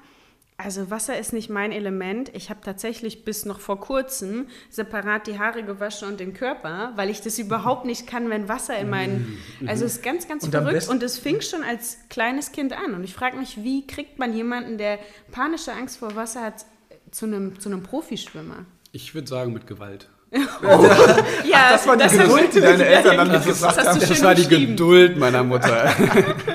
also 0.59 0.91
Wasser 0.91 1.17
ist 1.17 1.31
nicht 1.31 1.49
mein 1.49 1.71
Element. 1.71 2.35
Ich 2.35 2.49
habe 2.49 2.59
tatsächlich 2.61 3.23
bis 3.23 3.45
noch 3.45 3.61
vor 3.61 3.79
kurzem 3.79 4.47
separat 4.69 5.25
die 5.25 5.39
Haare 5.39 5.63
gewaschen 5.63 6.09
und 6.09 6.19
den 6.19 6.33
Körper, 6.33 6.91
weil 6.97 7.09
ich 7.09 7.21
das 7.21 7.39
überhaupt 7.39 7.85
nicht 7.85 8.07
kann, 8.07 8.29
wenn 8.29 8.49
Wasser 8.49 8.77
in 8.77 8.89
meinen... 8.89 9.37
Also 9.65 9.85
es 9.85 9.93
ist 9.93 10.03
ganz, 10.03 10.27
ganz 10.27 10.43
Und 10.43 10.51
verrückt. 10.51 10.89
Und 10.89 11.01
es 11.01 11.17
fing 11.17 11.39
schon 11.39 11.63
als 11.63 11.99
kleines 12.09 12.51
Kind 12.51 12.73
an. 12.73 12.93
Und 12.93 13.05
ich 13.05 13.13
frage 13.13 13.37
mich, 13.37 13.63
wie 13.63 13.87
kriegt 13.87 14.19
man 14.19 14.33
jemanden, 14.33 14.77
der 14.77 14.99
panische 15.31 15.71
Angst 15.71 15.97
vor 15.97 16.17
Wasser 16.17 16.41
hat, 16.41 16.65
zu 17.11 17.25
einem, 17.25 17.59
zu 17.59 17.69
einem 17.69 17.83
Profischwimmer? 17.83 18.65
Ich 18.91 19.13
würde 19.13 19.27
sagen, 19.27 19.53
mit 19.53 19.67
Gewalt. 19.67 20.09
Ja, 20.31 21.71
das 21.71 21.87
war 21.87 21.97
die 21.97 22.03
hab 22.03 22.11
Geduld, 22.11 22.53
die 22.53 22.61
deine 22.61 22.85
Eltern 22.85 23.17
dann 23.17 23.29
das, 23.29 23.45
gesagt 23.45 23.77
das 23.77 23.87
hast 23.87 23.95
du 23.95 23.99
Das 24.05 24.17
schön 24.17 24.25
war 24.25 24.35
die. 24.35 24.47
Geduld 24.47 25.17
meiner 25.17 25.43
Mutter. 25.43 25.91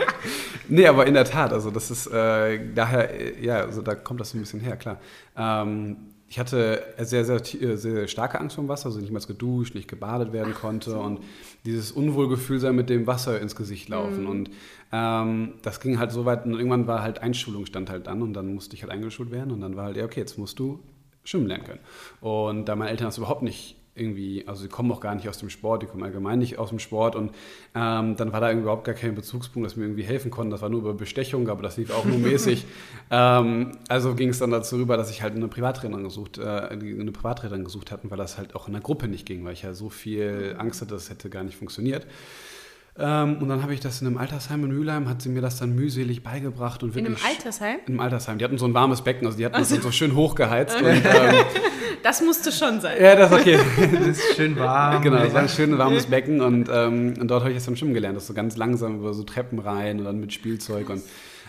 nee, 0.68 0.87
aber 0.87 1.06
in 1.06 1.14
der 1.14 1.25
Tat, 1.25 1.52
also 1.52 1.70
das 1.70 1.90
ist 1.90 2.06
äh, 2.06 2.61
daher, 2.75 3.12
äh, 3.20 3.44
ja, 3.44 3.61
also 3.61 3.82
da 3.82 3.96
kommt 3.96 4.20
das 4.20 4.30
so 4.30 4.38
ein 4.38 4.40
bisschen 4.42 4.61
her, 4.61 4.76
klar. 4.76 4.99
Ähm, 5.37 6.13
ich 6.34 6.38
hatte 6.40 6.82
sehr, 6.98 7.24
sehr, 7.24 7.38
sehr, 7.44 7.78
sehr 7.78 8.08
starke 8.08 8.40
Angst 8.40 8.56
vor 8.56 8.64
dem 8.64 8.68
Wasser, 8.68 8.86
also 8.86 8.98
nicht 8.98 9.12
mal 9.12 9.20
geduscht, 9.20 9.76
nicht 9.76 9.86
gebadet 9.86 10.32
werden 10.32 10.52
konnte 10.52 10.90
so. 10.90 10.98
und 10.98 11.20
dieses 11.64 11.92
Unwohlgefühl 11.92 12.58
sein 12.58 12.74
mit 12.74 12.90
dem 12.90 13.06
Wasser 13.06 13.40
ins 13.40 13.54
Gesicht 13.54 13.88
laufen. 13.88 14.22
Mhm. 14.22 14.28
Und 14.28 14.50
ähm, 14.90 15.52
das 15.62 15.78
ging 15.78 16.00
halt 16.00 16.10
so 16.10 16.24
weit 16.24 16.44
und 16.44 16.54
irgendwann 16.54 16.88
war 16.88 17.02
halt 17.02 17.22
Einschulung 17.22 17.66
stand 17.66 17.88
halt 17.88 18.08
an 18.08 18.20
und 18.20 18.32
dann 18.32 18.52
musste 18.52 18.74
ich 18.74 18.82
halt 18.82 18.90
eingeschult 18.90 19.30
werden 19.30 19.52
und 19.52 19.60
dann 19.60 19.76
war 19.76 19.84
halt, 19.84 19.96
ja, 19.96 20.04
okay, 20.04 20.18
jetzt 20.18 20.36
musst 20.36 20.58
du 20.58 20.80
schwimmen 21.22 21.46
lernen 21.46 21.66
können. 21.66 21.80
Und 22.20 22.64
da 22.64 22.74
meine 22.74 22.90
Eltern 22.90 23.06
das 23.06 23.18
überhaupt 23.18 23.42
nicht 23.42 23.76
irgendwie, 23.94 24.46
also 24.46 24.62
sie 24.62 24.68
kommen 24.68 24.90
auch 24.90 25.00
gar 25.00 25.14
nicht 25.14 25.28
aus 25.28 25.38
dem 25.38 25.50
Sport, 25.50 25.82
die 25.82 25.86
kommen 25.86 26.02
allgemein 26.02 26.38
nicht 26.38 26.58
aus 26.58 26.70
dem 26.70 26.80
Sport 26.80 27.14
und 27.14 27.30
ähm, 27.74 28.16
dann 28.16 28.32
war 28.32 28.40
da 28.40 28.50
überhaupt 28.50 28.84
gar 28.84 28.94
kein 28.94 29.14
Bezugspunkt, 29.14 29.66
dass 29.66 29.76
mir 29.76 29.84
irgendwie 29.84 30.02
helfen 30.02 30.30
konnten. 30.30 30.50
Das 30.50 30.62
war 30.62 30.68
nur 30.68 30.80
über 30.80 30.94
Bestechung, 30.94 31.48
aber 31.48 31.62
das 31.62 31.76
lief 31.76 31.90
auch 31.90 32.04
nur 32.04 32.18
mäßig. 32.18 32.64
Ähm, 33.10 33.72
also 33.88 34.14
ging 34.14 34.30
es 34.30 34.38
dann 34.38 34.50
dazu 34.50 34.76
rüber, 34.76 34.96
dass 34.96 35.10
ich 35.10 35.22
halt 35.22 35.36
eine 35.36 35.46
Privattrainerin 35.46 36.04
gesucht, 36.04 36.38
äh, 36.38 36.42
eine 36.42 37.12
Privattrainerin 37.12 37.62
gesucht 37.62 37.90
hatten, 37.92 38.10
weil 38.10 38.16
das 38.16 38.38
halt 38.38 38.54
auch 38.56 38.66
in 38.66 38.72
der 38.72 38.82
Gruppe 38.82 39.08
nicht 39.08 39.26
ging, 39.26 39.44
weil 39.44 39.52
ich 39.52 39.62
ja 39.62 39.74
so 39.74 39.90
viel 39.90 40.56
Angst 40.58 40.80
hatte, 40.80 40.94
das 40.94 41.10
hätte 41.10 41.28
gar 41.28 41.44
nicht 41.44 41.56
funktioniert. 41.56 42.06
Ähm, 42.96 43.38
und 43.40 43.48
dann 43.48 43.62
habe 43.62 43.74
ich 43.74 43.80
das 43.80 44.00
in 44.00 44.06
einem 44.06 44.18
Altersheim 44.18 44.62
in 44.64 44.70
Mülheim, 44.70 45.08
hat 45.08 45.20
sie 45.20 45.28
mir 45.28 45.40
das 45.40 45.58
dann 45.58 45.74
mühselig 45.74 46.22
beigebracht. 46.22 46.82
Und 46.84 46.96
in 46.96 47.06
einem 47.06 47.16
Altersheim? 47.26 47.78
In 47.86 47.94
einem 47.94 48.00
Altersheim. 48.00 48.38
Die 48.38 48.44
hatten 48.44 48.56
so 48.56 48.66
ein 48.66 48.74
warmes 48.74 49.02
Becken, 49.02 49.26
also 49.26 49.36
die 49.36 49.44
hatten 49.44 49.56
also. 49.56 49.74
das 49.74 49.82
dann 49.82 49.90
so 49.90 49.96
schön 49.96 50.14
hochgeheizt. 50.14 50.80
und, 50.80 50.86
ähm, 50.86 51.44
das 52.04 52.22
musste 52.22 52.52
schon 52.52 52.80
sein. 52.80 53.02
Ja, 53.02 53.16
das 53.16 53.32
ist 53.32 53.38
okay. 53.40 53.58
das 53.98 54.18
ist 54.18 54.36
schön 54.36 54.56
warm. 54.56 55.02
Genau, 55.02 55.18
das 55.18 55.34
war 55.34 55.42
ein 55.42 55.48
schönes 55.48 55.78
warmes 55.78 56.06
Becken 56.06 56.40
und, 56.40 56.68
ähm, 56.72 57.14
und 57.18 57.28
dort 57.28 57.40
habe 57.40 57.50
ich 57.50 57.56
jetzt 57.56 57.66
dann 57.66 57.76
schwimmen 57.76 57.94
gelernt. 57.94 58.16
Das 58.16 58.28
so 58.28 58.34
ganz 58.34 58.56
langsam 58.56 59.00
über 59.00 59.12
so 59.12 59.24
Treppen 59.24 59.58
rein 59.58 59.98
und 59.98 60.04
dann 60.04 60.20
mit 60.20 60.32
Spielzeug 60.32 60.90
und 60.90 61.02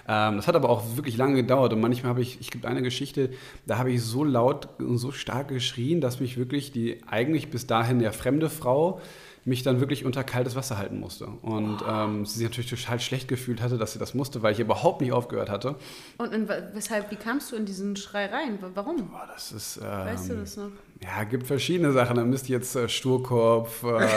ähm, 0.08 0.36
das 0.38 0.48
hat 0.48 0.56
aber 0.56 0.70
auch 0.70 0.96
wirklich 0.96 1.18
lange 1.18 1.36
gedauert 1.36 1.74
und 1.74 1.82
manchmal 1.82 2.12
habe 2.12 2.22
ich, 2.22 2.40
ich 2.40 2.52
gibt 2.52 2.66
eine 2.66 2.84
Geschichte, 2.84 3.32
da 3.66 3.80
habe 3.80 3.92
ich 3.92 4.04
so 4.04 4.24
laut 4.24 4.70
und 4.80 4.98
so 4.98 5.12
stark 5.12 5.48
geschrien, 5.48 6.00
dass 6.00 6.20
mich 6.20 6.38
wirklich 6.38 6.72
die 6.72 7.02
eigentlich 7.08 7.50
bis 7.50 7.66
dahin 7.66 8.00
ja 8.00 8.12
fremde 8.12 8.50
Frau 8.50 9.02
mich 9.46 9.62
dann 9.62 9.80
wirklich 9.80 10.06
unter 10.06 10.24
kaltes 10.24 10.56
Wasser 10.56 10.78
halten 10.78 11.00
musste. 11.00 11.28
Und 11.28 11.78
ähm, 11.88 12.26
sie 12.26 12.40
sich 12.40 12.50
natürlich 12.50 12.70
total 12.70 13.00
schlecht 13.00 13.28
gefühlt 13.28 13.62
hatte, 13.62 13.78
dass 13.78 13.94
sie 13.94 14.00
das 14.00 14.16
musste, 14.16 14.42
weil 14.42 14.54
ich 14.54 14.60
überhaupt 14.60 15.02
nicht 15.02 15.14
aufgehört 15.14 15.50
hatte. 15.50 15.76
Und, 16.18 16.34
und 16.34 16.50
weshalb, 16.74 17.12
wie 17.12 17.16
kamst 17.16 17.52
du 17.52 17.56
in 17.56 17.66
diesen 17.66 17.96
Schrei 17.96 18.26
rein? 18.26 18.58
Warum? 18.74 19.08
Boah, 19.10 19.30
das 19.32 19.52
ist. 19.52 19.78
Ähm, 19.78 19.84
weißt 19.84 20.30
du 20.32 20.36
das 20.38 20.58
noch? 20.58 20.72
Ja, 21.04 21.24
gibt 21.26 21.46
verschiedene 21.46 21.92
Sachen. 21.92 22.16
Da 22.16 22.24
müsste 22.24 22.46
ich 22.46 22.52
jetzt 22.52 22.76
äh, 22.76 22.88
Sturkopf. 22.88 23.84
Äh, 23.84 24.08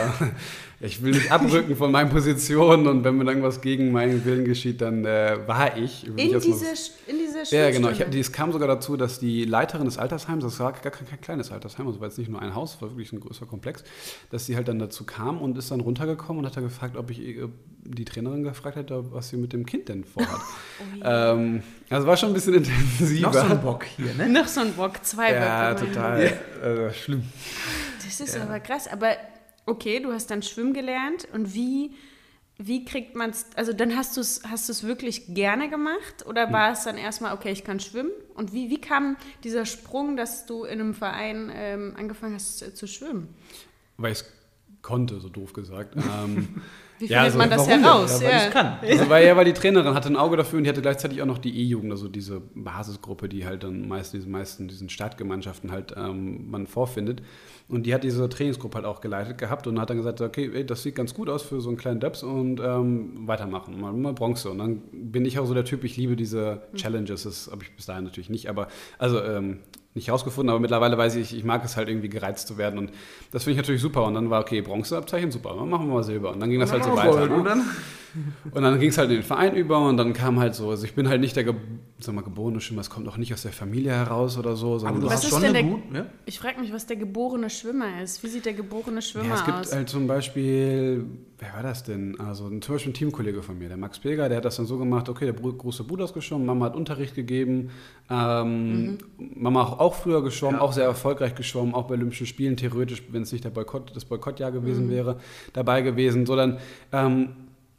ich 0.79 1.03
will 1.03 1.11
nicht 1.11 1.29
abrücken 1.31 1.75
von 1.75 1.91
meinen 1.91 2.09
Positionen 2.09 2.87
und 2.87 3.03
wenn 3.03 3.17
mir 3.17 3.25
irgendwas 3.25 3.59
gegen 3.59 3.91
meinen 3.91 4.23
Willen 4.23 4.45
geschieht, 4.45 4.79
dann 4.79 5.03
äh, 5.03 5.37
war 5.45 5.75
ich. 5.75 6.07
In 6.07 6.15
diese, 6.15 6.35
in 7.05 7.17
diese 7.19 7.55
Ja, 7.55 7.69
genau. 7.69 7.89
Ich, 7.89 7.99
es 7.99 8.31
kam 8.31 8.53
sogar 8.53 8.67
dazu, 8.67 8.95
dass 8.95 9.19
die 9.19 9.43
Leiterin 9.43 9.85
des 9.85 9.97
Altersheims, 9.97 10.43
das 10.43 10.59
war 10.61 10.71
gar 10.71 10.91
kein, 10.91 11.07
kein 11.07 11.19
kleines 11.19 11.51
Altersheim, 11.51 11.85
also 11.85 11.99
war 11.99 12.07
jetzt 12.07 12.17
nicht 12.17 12.29
nur 12.29 12.41
ein 12.41 12.55
Haus, 12.55 12.81
war 12.81 12.89
wirklich 12.91 13.11
ein 13.11 13.19
größer 13.19 13.45
Komplex, 13.45 13.83
dass 14.29 14.45
sie 14.45 14.55
halt 14.55 14.69
dann 14.69 14.79
dazu 14.79 15.03
kam 15.03 15.41
und 15.41 15.57
ist 15.57 15.71
dann 15.71 15.81
runtergekommen 15.81 16.39
und 16.39 16.45
hat 16.45 16.55
da 16.55 16.61
gefragt, 16.61 16.95
ob 16.95 17.11
ich 17.11 17.19
äh, 17.19 17.49
die 17.83 18.05
Trainerin 18.05 18.43
gefragt 18.43 18.77
hätte, 18.77 19.11
was 19.11 19.29
sie 19.29 19.37
mit 19.37 19.51
dem 19.51 19.65
Kind 19.65 19.89
denn 19.89 20.05
vorhat. 20.05 20.39
oh, 21.01 21.03
ähm, 21.03 21.63
also 21.89 22.07
war 22.07 22.17
schon 22.17 22.29
ein 22.29 22.33
bisschen 22.33 22.53
intensiver. 22.55 23.27
Noch 23.27 23.33
so 23.33 23.39
ein 23.39 23.61
Bock 23.61 23.85
hier, 23.85 24.13
ne? 24.13 24.29
Noch 24.29 24.47
so 24.47 24.61
ein 24.61 24.73
Bock, 24.73 25.03
zwei 25.03 25.33
ja, 25.33 25.73
Böcke. 25.73 25.87
Total, 25.87 26.23
ja, 26.23 26.29
total 26.29 26.89
äh, 26.89 26.93
schlimm. 26.93 27.23
Das 28.03 28.19
ist 28.19 28.35
ja. 28.35 28.43
aber 28.43 28.59
krass. 28.59 28.87
Aber 28.87 29.15
okay, 29.65 29.99
du 29.99 30.11
hast 30.11 30.29
dann 30.31 30.41
Schwimmen 30.41 30.73
gelernt 30.73 31.27
und 31.33 31.53
wie, 31.53 31.91
wie 32.57 32.85
kriegt 32.85 33.15
man 33.15 33.31
es, 33.31 33.47
also 33.55 33.73
dann 33.73 33.95
hast 33.95 34.17
du 34.17 34.21
es 34.21 34.41
hast 34.47 34.83
wirklich 34.83 35.33
gerne 35.33 35.69
gemacht 35.69 36.25
oder 36.27 36.47
hm. 36.47 36.53
war 36.53 36.71
es 36.73 36.83
dann 36.83 36.97
erstmal, 36.97 37.33
okay, 37.33 37.51
ich 37.51 37.63
kann 37.63 37.79
schwimmen? 37.79 38.11
Und 38.35 38.53
wie, 38.53 38.69
wie 38.69 38.81
kam 38.81 39.17
dieser 39.43 39.65
Sprung, 39.65 40.15
dass 40.15 40.45
du 40.45 40.63
in 40.63 40.79
einem 40.79 40.93
Verein 40.93 41.51
ähm, 41.53 41.93
angefangen 41.97 42.35
hast 42.35 42.61
äh, 42.61 42.73
zu 42.73 42.87
schwimmen? 42.87 43.33
Weil 43.97 44.11
ich 44.11 44.19
es 44.19 44.25
konnte, 44.81 45.19
so 45.19 45.29
doof 45.29 45.53
gesagt. 45.53 45.95
ähm, 45.95 46.61
wie 46.99 47.07
findet 47.07 47.15
ja, 47.15 47.23
also, 47.23 47.37
man 47.37 47.49
das 47.49 47.67
heraus? 47.67 48.21
Ja, 48.21 48.27
weil 48.27 48.33
ja. 48.33 48.45
ich 48.45 48.51
kann. 48.51 48.77
Also, 48.81 49.09
weil, 49.09 49.25
ja, 49.25 49.35
weil 49.37 49.45
die 49.45 49.53
Trainerin 49.53 49.93
hatte 49.93 50.09
ein 50.09 50.17
Auge 50.17 50.37
dafür 50.37 50.57
und 50.57 50.65
die 50.65 50.69
hatte 50.69 50.81
gleichzeitig 50.81 51.21
auch 51.21 51.25
noch 51.25 51.37
die 51.37 51.57
E-Jugend, 51.57 51.91
also 51.91 52.09
diese 52.09 52.41
Basisgruppe, 52.53 53.29
die 53.29 53.45
halt 53.45 53.63
dann 53.63 53.87
meist 53.87 54.13
diesen 54.13 54.31
meisten 54.31 54.67
diesen 54.67 54.89
Stadtgemeinschaften 54.89 55.71
halt 55.71 55.93
ähm, 55.97 56.51
man 56.51 56.67
vorfindet. 56.67 57.21
Und 57.69 57.85
die 57.85 57.93
hat 57.93 58.03
diese 58.03 58.27
Trainingsgruppe 58.27 58.75
halt 58.75 58.85
auch 58.85 58.99
geleitet 58.99 59.37
gehabt 59.37 59.67
und 59.67 59.79
hat 59.79 59.89
dann 59.89 59.97
gesagt, 59.97 60.19
okay, 60.21 60.49
ey, 60.53 60.65
das 60.65 60.83
sieht 60.83 60.95
ganz 60.95 61.13
gut 61.13 61.29
aus 61.29 61.43
für 61.43 61.61
so 61.61 61.69
einen 61.69 61.77
kleinen 61.77 61.99
Dubs 61.99 62.23
und 62.23 62.59
ähm, 62.59 63.27
weitermachen, 63.27 63.79
mal, 63.79 63.93
mal, 63.93 64.13
Bronze. 64.13 64.49
Und 64.49 64.57
dann 64.57 64.81
bin 64.91 65.23
ich 65.23 65.39
auch 65.39 65.45
so 65.45 65.53
der 65.53 65.65
Typ, 65.65 65.83
ich 65.83 65.95
liebe 65.95 66.15
diese 66.15 66.63
Challenges, 66.75 67.23
das 67.23 67.49
habe 67.51 67.63
ich 67.63 67.75
bis 67.75 67.85
dahin 67.85 68.03
natürlich 68.03 68.29
nicht, 68.29 68.49
aber 68.49 68.67
also 68.97 69.21
ähm, 69.23 69.59
nicht 69.95 70.11
rausgefunden, 70.11 70.49
aber 70.49 70.59
mittlerweile 70.59 70.97
weiß 70.97 71.15
ich, 71.15 71.35
ich 71.35 71.43
mag 71.43 71.63
es 71.65 71.75
halt 71.75 71.89
irgendwie 71.89 72.09
gereizt 72.09 72.47
zu 72.47 72.57
werden 72.57 72.77
und 72.77 72.91
das 73.31 73.43
finde 73.43 73.53
ich 73.53 73.57
natürlich 73.57 73.81
super. 73.81 74.03
Und 74.05 74.13
dann 74.13 74.29
war, 74.29 74.41
okay, 74.41 74.61
Bronzeabzeichen, 74.61 75.31
super, 75.31 75.55
dann 75.57 75.69
machen 75.69 75.87
wir 75.87 75.95
mal 75.95 76.03
Silber. 76.03 76.31
Und 76.31 76.39
dann 76.39 76.49
ging 76.49 76.59
das 76.59 76.71
halt 76.71 76.83
so 76.83 76.95
weiter. 76.95 77.25
Ne? 77.27 77.61
Und 78.51 78.63
dann 78.63 78.79
ging 78.79 78.89
es 78.89 78.97
halt 78.97 79.09
in 79.09 79.17
den 79.17 79.23
Verein 79.23 79.55
über 79.55 79.87
und 79.87 79.97
dann 79.97 80.13
kam 80.13 80.39
halt 80.39 80.55
so, 80.55 80.69
also 80.69 80.85
ich 80.85 80.93
bin 80.93 81.07
halt 81.07 81.21
nicht 81.21 81.35
der 81.35 81.43
Ge 81.43 81.55
sag 81.99 82.15
mal, 82.15 82.21
geborene 82.21 82.61
Schwimmer, 82.61 82.81
es 82.81 82.89
kommt 82.89 83.07
auch 83.07 83.17
nicht 83.17 83.33
aus 83.33 83.41
der 83.41 83.51
Familie 83.51 83.91
heraus 83.91 84.37
oder 84.37 84.55
so. 84.55 84.75
Aber 84.85 84.99
du 84.99 85.09
hast 85.09 85.27
schon 85.27 85.43
eine 85.43 85.63
gut, 85.63 85.81
ja? 85.93 86.05
Ich 86.25 86.39
frage 86.39 86.59
mich, 86.61 86.71
was 86.71 86.85
der 86.85 86.95
geborene 86.95 87.49
Schwimmer 87.49 88.01
ist. 88.01 88.23
Wie 88.23 88.27
sieht 88.27 88.45
der 88.45 88.53
geborene 88.53 89.01
Schwimmer 89.01 89.27
ja, 89.27 89.35
es 89.35 89.45
gibt 89.45 89.57
aus? 89.57 89.73
halt 89.73 89.89
zum 89.89 90.07
Beispiel, 90.07 91.05
wer 91.37 91.53
war 91.53 91.63
das 91.63 91.83
denn? 91.83 92.17
Also 92.19 92.49
zum 92.59 92.73
Beispiel 92.75 92.91
ein 92.91 92.93
Teamkollege 92.93 93.43
von 93.43 93.57
mir, 93.57 93.67
der 93.67 93.77
Max 93.77 93.99
Pilger, 93.99 94.29
der 94.29 94.37
hat 94.37 94.45
das 94.45 94.55
dann 94.55 94.65
so 94.65 94.77
gemacht, 94.77 95.09
okay, 95.09 95.25
der 95.25 95.33
große 95.33 95.83
Bruder 95.83 96.05
ist 96.05 96.13
geschwommen, 96.13 96.45
Mama 96.45 96.65
hat 96.65 96.75
Unterricht 96.75 97.15
gegeben, 97.15 97.69
ähm, 98.09 98.85
mhm. 98.85 98.97
Mama 99.35 99.63
auch 99.63 99.95
früher 99.95 100.23
geschwommen, 100.23 100.59
ja. 100.59 100.61
auch 100.61 100.71
sehr 100.71 100.85
erfolgreich 100.85 101.35
geschwommen, 101.35 101.73
auch 101.73 101.87
bei 101.87 101.95
Olympischen 101.95 102.27
Spielen, 102.27 102.55
theoretisch, 102.55 103.03
wenn 103.11 103.23
es 103.23 103.31
nicht 103.33 103.43
der 103.43 103.49
Boykott, 103.49 103.95
das 103.95 104.05
Boykottjahr 104.05 104.51
gewesen 104.51 104.87
mhm. 104.87 104.91
wäre, 104.91 105.19
dabei 105.51 105.81
gewesen. 105.81 106.25
So 106.25 106.37
dann 106.37 106.59
ähm, 106.93 107.29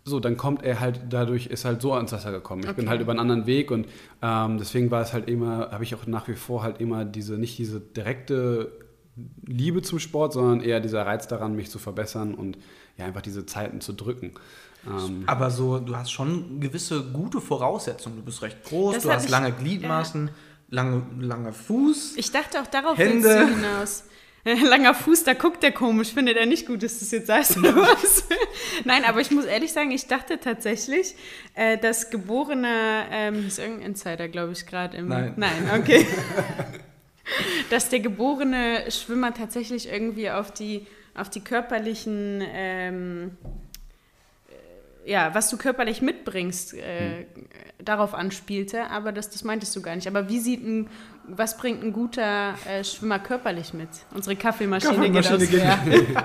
so, 0.05 0.19
dann 0.19 0.37
kommt 0.37 0.63
er 0.63 0.81
halt 0.81 1.03
dadurch, 1.11 1.47
ist 1.47 1.65
halt 1.65 1.83
so 1.83 1.93
ans 1.93 2.13
Wasser 2.13 2.33
gekommen. 2.33 2.63
Ich 2.63 2.69
okay. 2.69 2.81
bin 2.81 2.89
halt 2.89 3.01
über 3.01 3.13
einen 3.13 3.21
anderen 3.21 3.47
Weg 3.47 3.71
und 3.71 3.87
ähm, 4.23 4.59
deswegen 4.59 4.91
war 4.91 5.03
es 5.03 5.13
halt 5.13 5.29
immer, 5.29 5.71
habe 5.71 5.85
ich 5.85 5.95
auch 5.95 6.07
nach 6.07 6.27
wie 6.29 6.35
vor 6.35 6.63
halt 6.63 6.81
immer 6.81 7.05
diese, 7.05 7.35
nicht 7.35 7.59
diese 7.59 7.81
direkte 7.81 8.73
Liebe 9.45 9.83
zum 9.83 9.99
Sport, 9.99 10.33
sondern 10.33 10.61
eher 10.61 10.81
dieser 10.81 11.05
Reiz 11.05 11.29
daran, 11.29 11.55
mich 11.55 11.71
zu 11.71 11.79
verbessern 11.79 12.35
und 12.35 12.57
ja, 12.97 13.05
einfach 13.05 13.23
diese 13.23 13.45
Zeiten 13.47 13.81
zu 13.81 13.93
drücken. 13.93 14.33
Ähm, 14.87 15.25
Aber 15.27 15.51
so, 15.51 15.79
du 15.79 15.95
hast 15.97 16.11
schon 16.11 16.61
gewisse 16.61 17.03
gute 17.03 17.41
Voraussetzungen. 17.41 18.17
Du 18.17 18.23
bist 18.23 18.43
recht 18.43 18.65
groß, 18.65 18.95
das 18.95 19.03
du 19.03 19.11
hast 19.11 19.29
lange 19.29 19.53
Gliedmaßen, 19.53 20.29
ja. 20.29 20.33
lange, 20.71 21.03
lange 21.21 21.53
Fuß. 21.53 22.15
Ich 22.17 22.33
dachte 22.33 22.61
auch 22.61 22.67
darauf 22.67 22.97
Hände. 22.97 23.47
hinaus. 23.47 24.05
Langer 24.65 24.95
Fuß, 24.95 25.25
da 25.25 25.35
guckt 25.35 25.63
der 25.63 25.73
komisch, 25.73 26.13
findet 26.13 26.37
er 26.37 26.47
nicht 26.47 26.67
gut, 26.67 26.83
dass 26.83 26.99
das 26.99 27.11
jetzt 27.11 27.29
heißt 27.29 27.59
oder 27.59 27.77
was? 27.77 28.25
Nein, 28.85 29.05
aber 29.05 29.21
ich 29.21 29.31
muss 29.31 29.45
ehrlich 29.45 29.73
sagen, 29.73 29.91
ich 29.91 30.07
dachte 30.07 30.41
tatsächlich, 30.41 31.15
äh, 31.55 31.77
dass 31.77 32.11
geborene, 32.11 33.05
ähm, 33.11 33.47
ist 33.47 33.59
irgendein 33.59 33.91
Insider, 33.91 34.29
glaube 34.29 34.53
ich, 34.53 34.67
gerade 34.67 34.97
im. 34.97 35.09
Nein. 35.09 35.35
Nein, 35.37 35.71
okay. 35.79 36.07
dass 37.71 37.89
der 37.89 38.01
geborene 38.01 38.91
Schwimmer 38.91 39.35
tatsächlich 39.35 39.89
irgendwie 39.89 40.31
auf 40.31 40.53
die, 40.53 40.87
auf 41.15 41.29
die 41.29 41.41
körperlichen 41.41 42.43
ähm, 42.53 43.37
ja, 45.05 45.35
was 45.35 45.51
du 45.51 45.57
körperlich 45.57 46.03
mitbringst, 46.03 46.75
äh, 46.75 47.19
hm. 47.19 47.27
darauf 47.79 48.15
anspielte, 48.15 48.91
aber 48.91 49.13
das, 49.13 49.31
das 49.31 49.45
meintest 49.45 49.75
du 49.75 49.83
gar 49.83 49.97
nicht. 49.97 50.07
Aber 50.07 50.29
wie 50.29 50.39
sieht 50.39 50.63
ein, 50.63 50.89
was 51.37 51.57
bringt 51.57 51.83
ein 51.83 51.93
guter 51.93 52.55
äh, 52.69 52.85
Schwimmer 52.85 53.19
körperlich 53.19 53.75
mit? 53.75 53.89
Unsere 54.15 54.37
Kaffeemaschine, 54.37 54.95
Kaffeemaschine 54.95 55.47
geht 55.47 55.67
aus. 55.67 55.85
Geht. 55.85 56.17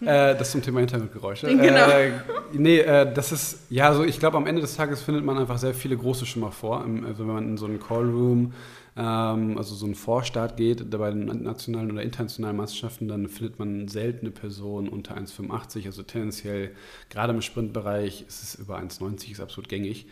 äh, 0.08 0.36
das 0.36 0.50
zum 0.52 0.62
Thema 0.62 0.80
Hintergrundgeräusche. 0.80 1.46
Genau. 1.56 1.88
Äh, 1.88 2.12
nee, 2.52 2.78
äh, 2.78 3.12
das 3.12 3.32
ist, 3.32 3.60
ja, 3.70 3.92
so 3.94 4.04
ich 4.04 4.18
glaube, 4.18 4.36
am 4.36 4.46
Ende 4.46 4.60
des 4.60 4.76
Tages 4.76 5.02
findet 5.02 5.24
man 5.24 5.38
einfach 5.38 5.58
sehr 5.58 5.74
viele 5.74 5.96
große 5.96 6.26
Schwimmer 6.26 6.52
vor. 6.52 6.84
Also 7.06 7.20
wenn 7.20 7.34
man 7.34 7.48
in 7.48 7.56
so 7.56 7.66
einen 7.66 7.80
Callroom 7.80 8.52
ähm, 8.98 9.56
also 9.56 9.74
so 9.76 9.86
ein 9.86 9.94
Vorstart 9.94 10.56
geht, 10.56 10.90
bei 10.90 11.10
den 11.10 11.26
nationalen 11.42 11.92
oder 11.92 12.02
internationalen 12.02 12.56
Meisterschaften, 12.56 13.06
dann 13.06 13.28
findet 13.28 13.58
man 13.58 13.86
seltene 13.86 14.32
Personen 14.32 14.88
unter 14.88 15.16
1,85, 15.16 15.86
also 15.86 16.02
tendenziell 16.02 16.72
gerade 17.08 17.32
im 17.32 17.40
Sprintbereich 17.40 18.24
ist 18.26 18.42
es 18.42 18.54
über 18.56 18.78
1,90, 18.78 19.30
ist 19.30 19.40
absolut 19.40 19.68
gängig. 19.68 20.06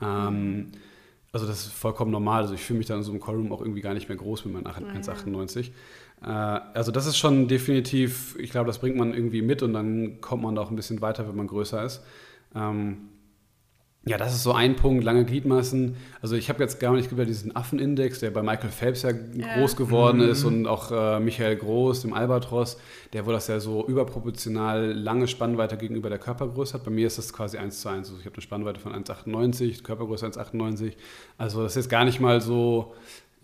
Ähm, 0.00 0.72
also 1.32 1.46
das 1.46 1.66
ist 1.66 1.72
vollkommen 1.72 2.10
normal. 2.10 2.42
Also 2.42 2.54
ich 2.54 2.60
fühle 2.60 2.78
mich 2.78 2.86
dann 2.86 2.98
in 2.98 3.04
so 3.04 3.10
einem 3.10 3.20
Callroom 3.20 3.52
auch 3.52 3.60
irgendwie 3.60 3.80
gar 3.80 3.94
nicht 3.94 4.08
mehr 4.08 4.18
groß 4.18 4.44
mit 4.44 4.54
meinen 4.54 4.66
1,98. 4.66 5.70
Äh, 6.22 6.26
also 6.26 6.92
das 6.92 7.06
ist 7.06 7.16
schon 7.16 7.48
definitiv, 7.48 8.36
ich 8.38 8.50
glaube, 8.50 8.66
das 8.66 8.78
bringt 8.78 8.96
man 8.96 9.14
irgendwie 9.14 9.42
mit 9.42 9.62
und 9.62 9.72
dann 9.72 10.20
kommt 10.20 10.42
man 10.42 10.54
da 10.54 10.62
auch 10.62 10.70
ein 10.70 10.76
bisschen 10.76 11.00
weiter, 11.00 11.26
wenn 11.26 11.36
man 11.36 11.46
größer 11.46 11.82
ist. 11.82 12.02
Ähm, 12.54 13.08
ja, 14.04 14.16
das 14.16 14.34
ist 14.34 14.42
so 14.42 14.52
ein 14.52 14.74
Punkt, 14.74 15.04
lange 15.04 15.24
Gliedmaßen. 15.24 15.94
Also 16.20 16.34
ich 16.34 16.48
habe 16.48 16.60
jetzt 16.60 16.80
gar 16.80 16.92
nicht 16.92 17.12
über 17.12 17.24
diesen 17.24 17.54
Affenindex, 17.54 18.18
der 18.18 18.32
bei 18.32 18.42
Michael 18.42 18.70
Phelps 18.70 19.02
ja, 19.02 19.10
ja. 19.10 19.56
groß 19.56 19.76
geworden 19.76 20.18
mhm. 20.18 20.30
ist 20.30 20.42
und 20.42 20.66
auch 20.66 20.90
äh, 20.90 21.20
Michael 21.20 21.54
Groß, 21.54 22.02
dem 22.02 22.12
Albatros, 22.12 22.78
der 23.12 23.26
wohl 23.26 23.32
das 23.32 23.46
ja 23.46 23.60
so 23.60 23.86
überproportional 23.86 24.92
lange 24.92 25.28
Spannweite 25.28 25.76
gegenüber 25.76 26.08
der 26.08 26.18
Körpergröße 26.18 26.74
hat. 26.74 26.84
Bei 26.84 26.90
mir 26.90 27.06
ist 27.06 27.18
das 27.18 27.32
quasi 27.32 27.58
1 27.58 27.80
zu 27.80 27.88
1. 27.88 28.08
Also 28.08 28.18
ich 28.18 28.26
habe 28.26 28.34
eine 28.34 28.42
Spannweite 28.42 28.80
von 28.80 28.92
1,98, 28.92 29.84
Körpergröße 29.84 30.26
1,98. 30.26 30.94
Also 31.38 31.62
das 31.62 31.72
ist 31.72 31.84
jetzt 31.84 31.90
gar 31.90 32.04
nicht 32.04 32.18
mal 32.18 32.40
so 32.40 32.94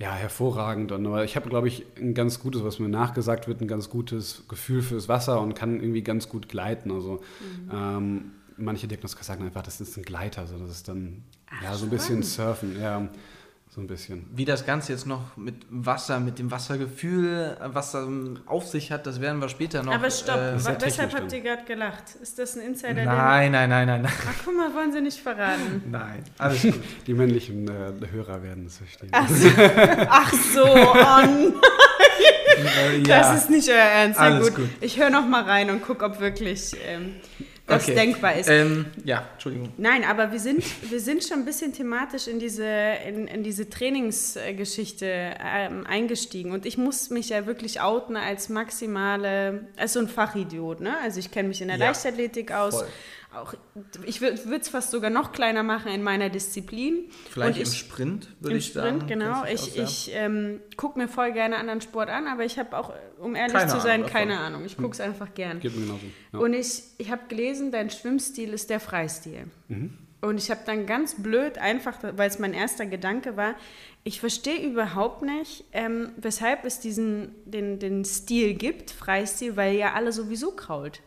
Ja, 0.01 0.13
hervorragend. 0.13 0.91
Und, 0.91 1.07
aber 1.07 1.23
ich 1.23 1.37
habe, 1.37 1.49
glaube 1.49 1.69
ich, 1.69 1.85
ein 1.97 2.15
ganz 2.15 2.41
gutes, 2.41 2.65
was 2.65 2.81
mir 2.81 2.89
nachgesagt 2.89 3.47
wird, 3.47 3.61
ein 3.61 3.69
ganz 3.69 3.91
gutes 3.91 4.43
Gefühl 4.49 4.83
fürs 4.83 5.09
Wasser 5.09 5.41
und 5.41 5.55
kann 5.55 5.81
irgendwie 5.81 6.03
ganz 6.03 6.29
gut 6.29 6.49
gleiten. 6.49 6.91
Also 6.91 7.21
mhm. 7.41 7.71
ähm, 7.73 8.31
manche 8.59 8.87
Diagnostiker 8.87 9.25
sagen 9.25 9.45
einfach, 9.45 9.63
das 9.63 9.81
ist 9.81 9.97
ein 9.97 10.03
Gleiter, 10.03 10.43
also 10.43 10.59
das 10.59 10.71
ist 10.71 10.89
dann 10.89 11.25
Ach, 11.51 11.63
ja 11.63 11.75
so 11.75 11.87
ein 11.87 11.91
bisschen 11.91 12.23
Surfen. 12.23 12.81
Ja. 12.81 13.09
So 13.71 13.83
ein 13.83 13.87
bisschen. 13.87 14.25
Wie 14.35 14.47
das 14.47 14.65
Ganze 14.65 14.93
jetzt 14.93 15.07
noch 15.07 15.37
mit 15.37 15.67
Wasser, 15.69 16.21
mit 16.21 16.39
dem 16.39 16.51
Wassergefühl, 16.51 17.55
was 17.63 17.93
da 17.93 18.09
auf 18.47 18.67
sich 18.67 18.91
hat, 18.91 19.07
das 19.07 19.21
werden 19.21 19.43
wir 19.43 19.51
später 19.51 19.83
noch. 19.83 19.95
Aber 19.95 20.11
stopp, 20.11 20.37
äh, 20.37 20.55
weshalb 20.81 21.15
habt 21.15 21.31
ihr 21.33 21.43
gerade 21.43 21.65
gelacht? 21.65 22.15
Ist 22.23 22.39
das 22.39 22.57
ein 22.57 22.63
Insider? 22.63 23.05
Nein, 23.05 23.53
nein, 23.53 23.69
nein, 23.69 23.87
nein, 23.87 24.01
nein. 24.03 24.13
Ach, 24.27 24.35
guck 24.43 24.57
mal, 24.57 24.75
wollen 24.75 24.91
Sie 24.91 25.03
nicht 25.03 25.21
verraten? 25.21 25.83
Nein, 25.91 26.25
alles 26.39 26.63
gut. 26.63 26.81
Die 27.07 27.13
männlichen 27.13 27.69
äh, 27.69 27.93
Hörer 28.11 28.43
werden 28.43 28.65
es 28.67 28.79
verstehen. 28.79 29.11
Ach 29.13 29.29
so, 29.29 29.49
Ach 30.09 30.33
so 30.33 30.65
ja. 33.07 33.07
Das 33.07 33.43
ist 33.43 33.51
nicht 33.51 33.69
euer 33.69 33.77
Ernst. 33.77 34.19
Ja, 34.19 34.41
gut. 34.41 34.55
gut. 34.55 34.69
Ich 34.81 34.99
höre 34.99 35.11
noch 35.11 35.29
mal 35.29 35.43
rein 35.43 35.69
und 35.71 35.83
gucke, 35.83 36.07
ob 36.07 36.21
wirklich. 36.21 36.75
Ähm, 36.87 37.17
das 37.69 37.85
okay. 37.85 37.95
denkbar 37.95 38.35
ist. 38.35 38.49
Ähm, 38.49 38.87
ja, 39.05 39.29
Entschuldigung. 39.35 39.73
Nein, 39.77 40.03
aber 40.03 40.33
wir 40.33 40.41
sind, 40.41 40.65
wir 40.91 41.01
sind 41.01 41.23
schon 41.23 41.41
ein 41.41 41.45
bisschen 41.45 41.73
thematisch 41.73 42.27
in 42.27 42.39
diese, 42.39 42.67
in, 43.07 43.29
in 43.29 43.43
diese 43.43 43.69
Trainingsgeschichte 43.69 45.07
ähm, 45.07 45.87
eingestiegen. 45.87 46.53
Und 46.53 46.67
ich 46.67 46.79
muss 46.79 47.11
mich 47.11 47.29
ja 47.29 47.47
wirklich 47.47 47.81
outen 47.81 48.17
als 48.17 48.49
maximale, 48.49 49.67
als 49.77 49.93
so 49.93 50.01
ein 50.01 50.09
Fachidiot. 50.09 50.81
Ne? 50.81 50.97
Also 51.03 51.21
ich 51.21 51.31
kenne 51.31 51.49
mich 51.49 51.61
in 51.61 51.69
der 51.69 51.77
ja, 51.77 51.87
Leichtathletik 51.87 52.53
aus. 52.53 52.75
Voll 52.75 52.89
auch, 53.41 53.55
ich 54.05 54.21
würde 54.21 54.57
es 54.57 54.69
fast 54.69 54.91
sogar 54.91 55.11
noch 55.11 55.33
kleiner 55.33 55.63
machen 55.63 55.93
in 55.93 56.03
meiner 56.03 56.31
Disziplin. 56.31 57.11
Vielleicht 57.31 57.59
ich, 57.59 57.69
im 57.69 57.75
Sprint, 57.75 58.29
würde 58.41 58.57
ich 58.57 58.67
Sprint, 58.67 59.01
sagen. 59.01 59.07
genau. 59.07 59.45
Ich, 59.45 59.77
ich 59.77 60.11
ähm, 60.15 60.61
gucke 60.77 60.99
mir 60.99 61.09
voll 61.09 61.33
gerne 61.33 61.57
anderen 61.57 61.81
Sport 61.81 62.11
an, 62.11 62.27
aber 62.27 62.45
ich 62.45 62.59
habe 62.59 62.77
auch, 62.77 62.93
um 63.19 63.35
ehrlich 63.35 63.55
keine 63.55 63.71
zu 63.71 63.81
sein, 63.81 64.01
Ahnung 64.01 64.11
keine 64.11 64.39
Ahnung. 64.39 64.65
Ich 64.65 64.77
gucke 64.77 64.93
es 64.93 64.99
hm. 64.99 65.07
einfach 65.07 65.35
gern. 65.35 65.61
Geht 65.61 65.77
mir 65.77 65.87
genauso. 65.87 66.07
Ja. 66.33 66.39
Und 66.39 66.53
ich, 66.53 66.83
ich 66.99 67.11
habe 67.11 67.23
gelesen, 67.29 67.73
dein 67.73 67.91
Schwimmstil 67.91 68.53
ist 68.53 68.71
der 68.71 68.81
Freistil. 68.81 69.47
Mhm. 69.69 69.99
Und 70.21 70.39
ich 70.39 70.51
habe 70.51 70.61
dann 70.67 70.87
ganz 70.87 71.23
blöd, 71.23 71.59
einfach, 71.59 71.99
weil 72.03 72.29
es 72.29 72.41
mein 72.41 72.53
erster 72.53 72.87
Gedanke 72.87 73.37
war, 73.37 73.55
ich 74.03 74.21
verstehe 74.21 74.67
überhaupt 74.67 75.23
nicht, 75.23 75.65
ähm, 75.73 76.11
weshalb 76.17 76.65
es 76.65 76.81
diesen, 76.81 77.35
den, 77.45 77.79
den 77.79 78.05
Stil 78.05 78.55
gibt, 78.55 78.91
Freistil, 78.91 79.57
weil 79.57 79.77
ja 79.77 79.93
alle 79.93 80.13
sowieso 80.13 80.53
krault. 80.53 81.03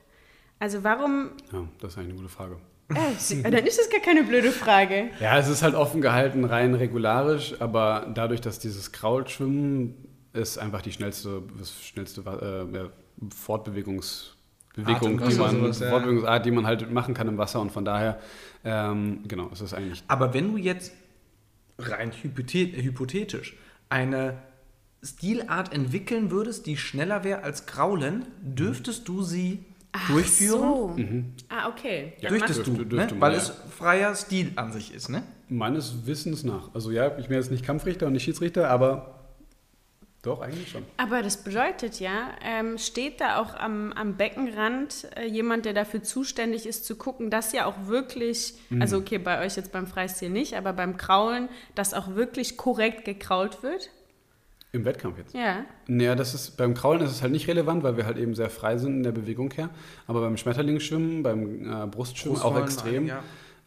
Also 0.61 0.83
warum... 0.83 1.31
Ja, 1.51 1.67
das 1.79 1.93
ist 1.93 1.97
eine 1.97 2.13
gute 2.13 2.29
Frage. 2.29 2.57
Äh, 2.89 3.49
dann 3.49 3.65
ist 3.65 3.79
das 3.79 3.89
gar 3.89 3.99
keine 3.99 4.23
blöde 4.23 4.51
Frage. 4.51 5.09
Ja, 5.19 5.39
es 5.39 5.47
ist 5.47 5.63
halt 5.63 5.73
offen 5.73 6.01
gehalten, 6.01 6.45
rein 6.45 6.75
regularisch, 6.75 7.55
aber 7.59 8.11
dadurch, 8.13 8.41
dass 8.41 8.59
dieses 8.59 8.91
Kraulschwimmen 8.91 9.95
ist 10.33 10.59
einfach 10.59 10.83
die 10.83 10.91
schnellste, 10.91 11.41
das 11.57 11.83
schnellste 11.83 12.21
äh, 12.21 12.89
Fortbewegungs... 13.35 14.35
Bewegung, 14.75 15.17
die 15.17 15.35
man, 15.35 15.55
sowas, 15.55 15.79
ja. 15.79 15.89
Fortbewegungsart, 15.89 16.45
die 16.45 16.51
man 16.51 16.67
halt 16.67 16.91
machen 16.91 17.15
kann 17.15 17.27
im 17.27 17.39
Wasser 17.39 17.59
und 17.59 17.71
von 17.71 17.83
daher, 17.83 18.19
ähm, 18.63 19.23
genau, 19.27 19.49
ist 19.49 19.63
das 19.63 19.73
eigentlich. 19.73 20.03
Aber 20.07 20.35
wenn 20.35 20.51
du 20.51 20.57
jetzt 20.57 20.93
rein 21.79 22.11
hypothetisch 22.11 23.57
eine 23.89 24.37
Stilart 25.01 25.73
entwickeln 25.73 26.29
würdest, 26.29 26.67
die 26.67 26.77
schneller 26.77 27.23
wäre 27.23 27.41
als 27.41 27.65
Kraulen, 27.65 28.27
dürftest 28.41 29.07
du 29.07 29.23
sie 29.23 29.65
Ach 29.93 30.09
durchführen. 30.09 30.59
So. 30.59 30.93
Mhm. 30.95 31.33
Ah, 31.49 31.69
okay. 31.69 32.13
Ja, 32.19 32.29
Dürftest 32.29 32.65
du, 32.65 32.71
dürfte, 32.71 33.15
ne? 33.15 33.21
weil 33.21 33.33
ja. 33.33 33.37
es 33.37 33.49
freier 33.77 34.15
Stil 34.15 34.53
an 34.55 34.71
sich 34.71 34.93
ist, 34.93 35.09
ne? 35.09 35.23
Meines 35.49 36.05
Wissens 36.05 36.43
nach. 36.43 36.73
Also 36.73 36.91
ja, 36.91 37.17
ich 37.17 37.27
bin 37.27 37.37
jetzt 37.37 37.51
nicht 37.51 37.65
Kampfrichter 37.65 38.07
und 38.07 38.13
nicht 38.13 38.23
Schiedsrichter, 38.23 38.69
aber 38.69 39.21
doch, 40.23 40.41
eigentlich 40.41 40.69
schon. 40.69 40.85
Aber 40.97 41.23
das 41.23 41.37
bedeutet 41.37 41.99
ja, 41.99 42.29
ähm, 42.43 42.77
steht 42.77 43.21
da 43.21 43.41
auch 43.41 43.55
am, 43.55 43.91
am 43.93 44.17
Beckenrand 44.17 45.07
äh, 45.15 45.25
jemand, 45.25 45.65
der 45.65 45.73
dafür 45.73 46.03
zuständig 46.03 46.67
ist, 46.67 46.85
zu 46.85 46.95
gucken, 46.95 47.31
dass 47.31 47.53
ja 47.53 47.65
auch 47.65 47.87
wirklich, 47.87 48.53
mhm. 48.69 48.83
also 48.83 48.97
okay, 48.97 49.17
bei 49.17 49.43
euch 49.43 49.55
jetzt 49.55 49.71
beim 49.71 49.87
Freistil 49.87 50.29
nicht, 50.29 50.55
aber 50.55 50.73
beim 50.73 50.95
Kraulen, 50.95 51.49
dass 51.73 51.95
auch 51.95 52.13
wirklich 52.13 52.55
korrekt 52.55 53.03
gekrault 53.03 53.63
wird? 53.63 53.89
Im 54.73 54.85
Wettkampf 54.85 55.17
jetzt? 55.17 55.33
Ja. 55.33 55.65
Naja, 55.87 56.15
das 56.15 56.33
ist, 56.33 56.51
beim 56.55 56.73
Kraulen 56.73 57.01
ist 57.01 57.11
es 57.11 57.21
halt 57.21 57.33
nicht 57.33 57.47
relevant, 57.47 57.83
weil 57.83 57.97
wir 57.97 58.05
halt 58.05 58.17
eben 58.17 58.35
sehr 58.35 58.49
frei 58.49 58.77
sind 58.77 58.97
in 58.97 59.03
der 59.03 59.11
Bewegung 59.11 59.51
her. 59.51 59.69
Aber 60.07 60.21
beim 60.21 60.37
Schmetterlingsschwimmen, 60.37 61.23
beim 61.23 61.69
äh, 61.69 61.87
Brustschwimmen 61.87 62.41
auch 62.41 62.57
extrem. 62.57 63.07
Ja. 63.07 63.21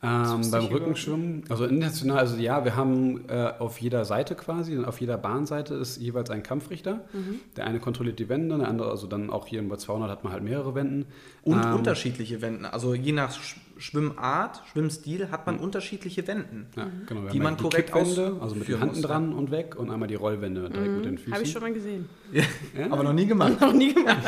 Ähm, 0.05 0.51
beim 0.51 0.67
Rückenschwimmen, 0.67 1.45
also 1.49 1.65
international, 1.65 2.19
also 2.19 2.37
ja, 2.37 2.65
wir 2.65 2.77
haben 2.77 3.27
äh, 3.29 3.53
auf 3.59 3.81
jeder 3.81 4.05
Seite 4.05 4.35
quasi, 4.35 4.79
auf 4.85 5.01
jeder 5.01 5.17
Bahnseite 5.17 5.75
ist 5.75 5.97
jeweils 5.97 6.29
ein 6.29 6.43
Kampfrichter. 6.43 7.05
Mhm. 7.15 7.41
Der 7.57 7.67
eine 7.67 7.81
kontrolliert 7.81 8.19
die 8.19 8.29
Wände, 8.29 8.59
der 8.59 8.69
andere, 8.69 8.91
also 8.91 9.07
dann 9.07 9.31
auch 9.31 9.47
hier 9.47 9.67
Bad 9.67 9.81
200 9.81 10.11
hat 10.11 10.23
man 10.23 10.33
halt 10.35 10.43
mehrere 10.43 10.75
Wänden. 10.75 11.07
Und 11.43 11.65
ähm, 11.65 11.75
unterschiedliche 11.75 12.43
Wänden, 12.43 12.67
also 12.67 12.93
je 12.93 13.13
nach 13.13 13.35
Schwimmart, 13.79 14.63
Schwimmstil 14.71 15.31
hat 15.31 15.47
man 15.47 15.57
mhm. 15.57 15.63
unterschiedliche 15.63 16.27
Wänden, 16.27 16.67
ja, 16.77 16.87
genau. 17.07 17.31
die 17.31 17.41
man 17.41 17.57
die 17.57 17.63
korrekt 17.63 17.95
Wände, 17.95 18.37
also 18.41 18.55
mit 18.57 18.69
den 18.69 18.81
Handen 18.81 19.01
dran 19.01 19.33
und 19.33 19.51
weg 19.51 19.75
und 19.77 19.91
einmal 19.91 20.09
die 20.09 20.17
Rollwände 20.17 20.69
direkt 20.69 20.91
mhm. 20.91 20.97
mit 20.97 21.05
den 21.07 21.19
Füßen. 21.19 21.33
Habe 21.33 21.45
ich 21.45 21.51
schon 21.51 21.63
mal 21.63 21.73
gesehen. 21.73 22.09
Ja. 22.33 22.43
Ja? 22.79 22.91
Aber 22.91 23.05
noch 23.05 23.13
nie 23.13 23.27
gemacht. 23.27 23.53
noch 23.61 23.73
nie 23.73 23.95
gemacht. 23.95 24.19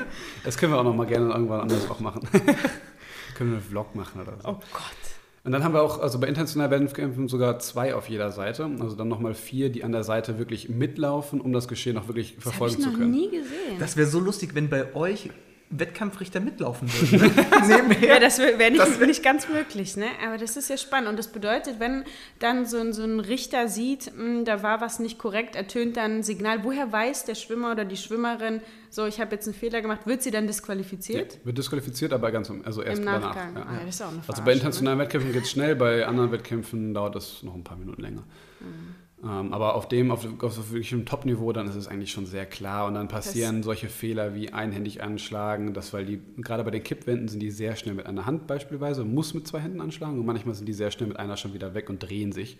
das 0.44 0.58
können 0.58 0.72
wir 0.72 0.78
auch 0.78 0.84
noch 0.84 0.94
mal 0.94 1.06
gerne 1.06 1.32
irgendwann 1.32 1.60
anders 1.60 1.88
auch 1.88 2.00
machen. 2.00 2.22
können 3.36 3.50
wir 3.50 3.58
einen 3.58 3.60
Vlog 3.60 3.94
machen 3.94 4.20
oder 4.20 4.32
so. 4.40 4.48
Oh 4.48 4.60
Gott. 4.72 5.01
Und 5.44 5.50
dann 5.50 5.64
haben 5.64 5.74
wir 5.74 5.82
auch, 5.82 5.98
also 5.98 6.20
bei 6.20 6.28
internationalen 6.28 6.70
Wettkämpfen 6.70 7.26
sogar 7.26 7.58
zwei 7.58 7.94
auf 7.94 8.08
jeder 8.08 8.30
Seite. 8.30 8.70
Also 8.80 8.94
dann 8.94 9.08
nochmal 9.08 9.34
vier, 9.34 9.70
die 9.70 9.82
an 9.82 9.90
der 9.90 10.04
Seite 10.04 10.38
wirklich 10.38 10.68
mitlaufen, 10.68 11.40
um 11.40 11.52
das 11.52 11.66
Geschehen 11.66 11.98
auch 11.98 12.06
wirklich 12.06 12.36
das 12.36 12.44
verfolgen 12.44 12.80
zu 12.80 12.92
können. 12.92 12.94
Das 12.94 13.00
habe 13.00 13.16
ich 13.16 13.24
noch 13.24 13.30
nie 13.32 13.38
gesehen. 13.38 13.78
Das 13.80 13.96
wäre 13.96 14.06
so 14.06 14.20
lustig, 14.20 14.54
wenn 14.54 14.70
bei 14.70 14.94
euch 14.94 15.30
Wettkampfrichter 15.72 16.40
mitlaufen 16.40 16.88
würden. 16.92 17.34
ja, 18.02 18.20
das 18.20 18.38
wäre 18.38 18.70
nicht, 18.70 19.00
wär 19.00 19.06
nicht 19.06 19.22
ganz 19.22 19.48
möglich, 19.48 19.96
ne? 19.96 20.06
Aber 20.24 20.36
das 20.36 20.56
ist 20.56 20.68
ja 20.68 20.76
spannend. 20.76 21.08
Und 21.08 21.18
das 21.18 21.28
bedeutet, 21.28 21.80
wenn 21.80 22.04
dann 22.38 22.66
so 22.66 22.78
ein, 22.78 22.92
so 22.92 23.02
ein 23.02 23.20
Richter 23.20 23.68
sieht, 23.68 24.12
mh, 24.14 24.22
hm, 24.22 24.44
da 24.44 24.62
war 24.62 24.80
was 24.80 24.98
nicht 24.98 25.18
korrekt, 25.18 25.56
ertönt 25.56 25.96
dann 25.96 26.18
ein 26.18 26.22
Signal. 26.22 26.64
Woher 26.64 26.92
weiß 26.92 27.24
der 27.24 27.34
Schwimmer 27.34 27.72
oder 27.72 27.84
die 27.84 27.96
Schwimmerin, 27.96 28.60
so, 28.90 29.06
ich 29.06 29.20
habe 29.20 29.34
jetzt 29.34 29.46
einen 29.46 29.54
Fehler 29.54 29.80
gemacht, 29.80 30.06
wird 30.06 30.22
sie 30.22 30.30
dann 30.30 30.46
disqualifiziert? 30.46 31.34
Ja, 31.34 31.46
wird 31.46 31.56
disqualifiziert, 31.56 32.12
aber 32.12 32.30
ganz 32.30 32.52
also 32.64 32.82
erst 32.82 33.00
Im 33.00 33.06
danach. 33.06 33.34
Ja. 33.34 33.48
Ah, 33.54 33.58
ja, 33.78 33.86
das 33.86 33.94
ist 33.94 34.02
auch 34.02 34.08
eine 34.08 34.20
also 34.26 34.42
bei 34.42 34.52
internationalen 34.52 34.98
ne? 34.98 35.04
Wettkämpfen 35.04 35.32
geht 35.32 35.44
es 35.44 35.50
schnell, 35.50 35.74
bei 35.74 36.06
anderen 36.06 36.30
Wettkämpfen 36.30 36.92
dauert 36.92 37.14
das 37.14 37.42
noch 37.42 37.54
ein 37.54 37.64
paar 37.64 37.78
Minuten 37.78 38.02
länger. 38.02 38.24
Mhm. 38.60 39.01
Ähm, 39.24 39.52
aber 39.52 39.76
auf 39.76 39.86
dem, 39.86 40.10
auf, 40.10 40.26
auf 40.42 40.70
wirklich 40.72 40.92
einem 40.92 41.06
Top-Niveau, 41.06 41.52
dann 41.52 41.68
ist 41.68 41.76
es 41.76 41.86
eigentlich 41.86 42.10
schon 42.10 42.26
sehr 42.26 42.44
klar. 42.44 42.86
Und 42.86 42.94
dann 42.94 43.08
passieren 43.08 43.58
das 43.58 43.66
solche 43.66 43.88
Fehler 43.88 44.34
wie 44.34 44.52
einhändig 44.52 45.02
anschlagen, 45.02 45.74
das, 45.74 45.92
weil 45.92 46.04
die, 46.04 46.20
gerade 46.38 46.64
bei 46.64 46.70
den 46.70 46.82
Kippwänden 46.82 47.28
sind 47.28 47.40
die 47.40 47.50
sehr 47.50 47.76
schnell 47.76 47.94
mit 47.94 48.06
einer 48.06 48.26
Hand 48.26 48.46
beispielsweise, 48.46 49.04
muss 49.04 49.32
mit 49.34 49.46
zwei 49.46 49.60
Händen 49.60 49.80
anschlagen 49.80 50.18
und 50.18 50.26
manchmal 50.26 50.54
sind 50.54 50.66
die 50.66 50.72
sehr 50.72 50.90
schnell 50.90 51.08
mit 51.08 51.18
einer 51.18 51.36
schon 51.36 51.54
wieder 51.54 51.74
weg 51.74 51.88
und 51.88 52.00
drehen 52.00 52.32
sich. 52.32 52.58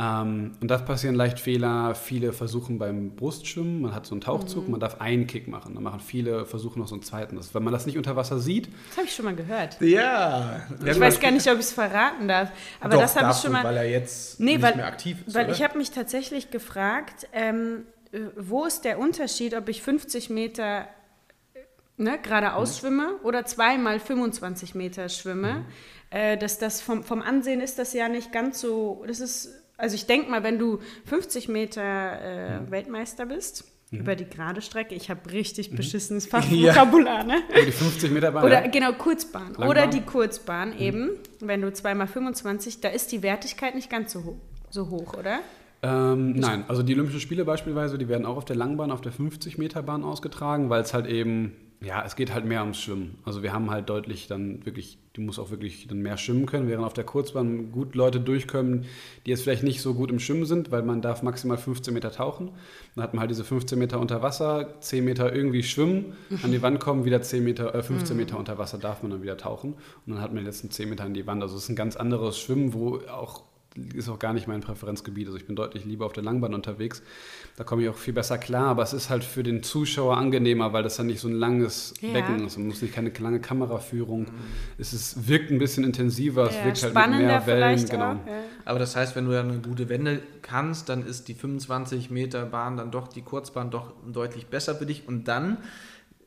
Ähm, 0.00 0.52
und 0.60 0.70
da 0.70 0.78
passieren 0.78 1.14
leicht 1.14 1.40
Fehler. 1.40 1.94
Viele 1.94 2.32
versuchen 2.32 2.78
beim 2.78 3.10
Brustschwimmen, 3.16 3.82
man 3.82 3.94
hat 3.94 4.06
so 4.06 4.14
einen 4.14 4.22
Tauchzug, 4.22 4.64
mhm. 4.64 4.70
man 4.72 4.80
darf 4.80 5.00
einen 5.00 5.26
Kick 5.26 5.46
machen. 5.46 5.74
Dann 5.74 5.82
machen 5.82 6.00
viele 6.00 6.46
versuchen 6.46 6.78
noch 6.78 6.88
so 6.88 6.94
einen 6.94 7.02
zweiten. 7.02 7.36
Das, 7.36 7.54
wenn 7.54 7.62
man 7.62 7.72
das 7.72 7.84
nicht 7.84 7.98
unter 7.98 8.16
Wasser 8.16 8.38
sieht. 8.38 8.68
Das 8.88 8.96
habe 8.96 9.06
ich 9.06 9.14
schon 9.14 9.26
mal 9.26 9.34
gehört. 9.34 9.78
Ja. 9.80 10.62
Ich 10.86 10.98
weiß 10.98 11.20
gar 11.20 11.30
nicht, 11.30 11.46
ob 11.48 11.54
ich 11.54 11.66
es 11.66 11.72
verraten 11.72 12.28
darf. 12.28 12.50
Aber 12.80 12.94
Doch, 12.94 13.02
das 13.02 13.16
habe 13.16 13.30
ich 13.32 13.36
schon 13.36 13.52
mal. 13.52 13.62
Weil 13.62 13.76
er 13.76 13.90
jetzt 13.90 14.40
nee, 14.40 14.52
nicht 14.52 14.62
weil, 14.62 14.76
mehr 14.76 14.86
aktiv 14.86 15.18
ist. 15.26 15.34
Weil 15.34 15.46
oder? 15.46 15.54
ich 15.54 15.62
habe 15.62 15.76
mich 15.76 15.90
tatsächlich 15.90 16.50
gefragt, 16.50 17.28
ähm, 17.34 17.84
äh, 18.12 18.20
wo 18.36 18.64
ist 18.64 18.86
der 18.86 18.98
Unterschied, 18.98 19.54
ob 19.54 19.68
ich 19.68 19.82
50 19.82 20.30
Meter 20.30 20.86
ne, 21.98 22.18
geradeaus 22.22 22.76
mhm. 22.76 22.80
schwimme 22.80 23.16
oder 23.22 23.44
zweimal 23.44 24.00
25 24.00 24.74
Meter 24.74 25.10
schwimme. 25.10 25.52
Mhm. 25.52 25.64
Äh, 26.08 26.36
dass 26.38 26.58
das 26.58 26.80
vom, 26.80 27.04
vom 27.04 27.20
Ansehen 27.20 27.60
ist 27.60 27.78
das 27.78 27.92
ja 27.92 28.08
nicht 28.08 28.32
ganz 28.32 28.60
so. 28.60 29.04
Das 29.06 29.20
ist 29.20 29.60
also 29.80 29.94
ich 29.94 30.06
denke 30.06 30.30
mal, 30.30 30.42
wenn 30.42 30.58
du 30.58 30.78
50 31.06 31.48
Meter 31.48 31.82
äh, 31.82 32.60
mhm. 32.60 32.70
Weltmeister 32.70 33.26
bist, 33.26 33.64
mhm. 33.90 34.00
über 34.00 34.16
die 34.16 34.28
gerade 34.28 34.62
Strecke, 34.62 34.94
ich 34.94 35.10
habe 35.10 35.30
richtig 35.32 35.70
mhm. 35.70 35.76
beschissenes 35.76 36.26
Fachvokabular, 36.28 37.24
ne? 37.24 37.42
Über 37.50 37.64
die 37.64 37.72
50 37.72 38.10
Meter 38.10 38.32
Bahn. 38.32 38.44
Oder 38.44 38.68
genau, 38.68 38.92
Kurzbahn. 38.92 39.48
Langbahn. 39.48 39.68
Oder 39.68 39.86
die 39.86 40.02
Kurzbahn 40.02 40.70
mhm. 40.74 40.78
eben, 40.78 41.10
wenn 41.40 41.62
du 41.62 41.72
zweimal 41.72 42.06
25, 42.06 42.80
da 42.80 42.88
ist 42.88 43.12
die 43.12 43.22
Wertigkeit 43.22 43.74
nicht 43.74 43.90
ganz 43.90 44.12
so, 44.12 44.40
so 44.70 44.90
hoch, 44.90 45.14
oder? 45.14 45.40
Ähm, 45.82 46.32
nein, 46.32 46.64
also 46.68 46.82
die 46.82 46.92
Olympischen 46.94 47.20
Spiele 47.20 47.44
beispielsweise, 47.44 47.96
die 47.96 48.08
werden 48.08 48.26
auch 48.26 48.36
auf 48.36 48.44
der 48.44 48.56
Langbahn, 48.56 48.90
auf 48.90 49.00
der 49.00 49.12
50 49.12 49.56
Meter 49.56 49.82
Bahn 49.82 50.04
ausgetragen, 50.04 50.68
weil 50.68 50.82
es 50.82 50.92
halt 50.92 51.06
eben 51.06 51.56
ja, 51.82 52.04
es 52.04 52.14
geht 52.14 52.34
halt 52.34 52.44
mehr 52.44 52.60
ums 52.60 52.78
Schwimmen. 52.78 53.18
Also 53.24 53.42
wir 53.42 53.54
haben 53.54 53.70
halt 53.70 53.88
deutlich 53.88 54.26
dann 54.26 54.66
wirklich, 54.66 54.98
du 55.14 55.22
musst 55.22 55.38
auch 55.38 55.50
wirklich 55.50 55.88
dann 55.88 56.00
mehr 56.00 56.18
schwimmen 56.18 56.44
können, 56.44 56.68
während 56.68 56.84
auf 56.84 56.92
der 56.92 57.04
Kurzbahn 57.04 57.72
gut 57.72 57.94
Leute 57.94 58.20
durchkommen, 58.20 58.84
die 59.24 59.30
jetzt 59.30 59.44
vielleicht 59.44 59.62
nicht 59.62 59.80
so 59.80 59.94
gut 59.94 60.10
im 60.10 60.18
Schwimmen 60.18 60.44
sind, 60.44 60.70
weil 60.70 60.82
man 60.82 61.00
darf 61.00 61.22
maximal 61.22 61.56
15 61.56 61.94
Meter 61.94 62.12
tauchen. 62.12 62.50
Dann 62.94 63.02
hat 63.02 63.14
man 63.14 63.20
halt 63.20 63.30
diese 63.30 63.44
15 63.44 63.78
Meter 63.78 63.98
unter 63.98 64.20
Wasser, 64.20 64.74
10 64.80 65.02
Meter 65.02 65.34
irgendwie 65.34 65.62
schwimmen, 65.62 66.16
an 66.42 66.52
die 66.52 66.60
Wand 66.60 66.80
kommen, 66.80 67.06
wieder 67.06 67.22
10 67.22 67.42
Meter, 67.42 67.74
äh, 67.74 67.82
15 67.82 68.14
Meter 68.14 68.38
unter 68.38 68.58
Wasser 68.58 68.76
darf 68.76 69.02
man 69.02 69.12
dann 69.12 69.22
wieder 69.22 69.38
tauchen 69.38 69.72
und 70.06 70.12
dann 70.12 70.20
hat 70.20 70.34
man 70.34 70.40
die 70.40 70.46
letzten 70.46 70.70
10 70.70 70.90
Meter 70.90 71.04
an 71.04 71.14
die 71.14 71.26
Wand. 71.26 71.42
Also 71.42 71.56
es 71.56 71.62
ist 71.62 71.70
ein 71.70 71.76
ganz 71.76 71.96
anderes 71.96 72.38
Schwimmen, 72.38 72.74
wo 72.74 72.98
auch 73.08 73.44
ist 73.94 74.08
auch 74.08 74.18
gar 74.18 74.32
nicht 74.32 74.48
mein 74.48 74.60
Präferenzgebiet. 74.60 75.26
Also 75.28 75.38
ich 75.38 75.46
bin 75.46 75.54
deutlich 75.54 75.84
lieber 75.84 76.04
auf 76.06 76.12
der 76.12 76.24
Langbahn 76.24 76.54
unterwegs. 76.54 77.02
Da 77.56 77.62
komme 77.64 77.82
ich 77.82 77.88
auch 77.88 77.96
viel 77.96 78.12
besser 78.12 78.36
klar, 78.36 78.66
aber 78.66 78.82
es 78.82 78.92
ist 78.92 79.10
halt 79.10 79.22
für 79.22 79.42
den 79.42 79.62
Zuschauer 79.62 80.16
angenehmer, 80.16 80.72
weil 80.72 80.82
das 80.82 80.96
dann 80.96 81.06
nicht 81.06 81.20
so 81.20 81.28
ein 81.28 81.34
langes 81.34 81.94
Ja. 82.00 82.12
Becken 82.12 82.44
ist. 82.46 82.58
Man 82.58 82.66
muss 82.66 82.82
nicht 82.82 82.92
keine 82.94 83.10
lange 83.10 83.40
Kameraführung. 83.40 84.26
Es 84.76 84.92
ist, 84.92 85.28
wirkt 85.28 85.50
ein 85.52 85.58
bisschen 85.58 85.84
intensiver, 85.84 86.48
es 86.48 86.56
Ja, 86.56 86.64
wirkt 86.64 86.82
halt 86.82 87.10
mit 87.10 87.20
mehr 87.20 87.46
Wellen. 87.46 87.86
Genau. 87.86 88.04
auch. 88.12 88.26
Ja. 88.26 88.42
Aber 88.64 88.78
das 88.78 88.96
heißt, 88.96 89.14
wenn 89.14 89.26
du 89.26 89.32
dann 89.32 89.50
eine 89.50 89.60
gute 89.60 89.88
Wende 89.88 90.20
kannst, 90.42 90.88
dann 90.88 91.06
ist 91.06 91.28
die 91.28 91.34
25 91.34 92.10
Meter 92.10 92.46
Bahn 92.46 92.76
dann 92.76 92.90
doch, 92.90 93.08
die 93.08 93.22
Kurzbahn 93.22 93.70
doch 93.70 93.92
deutlich 94.10 94.46
besser 94.48 94.74
für 94.74 94.86
dich. 94.86 95.06
Und 95.06 95.28
dann, 95.28 95.58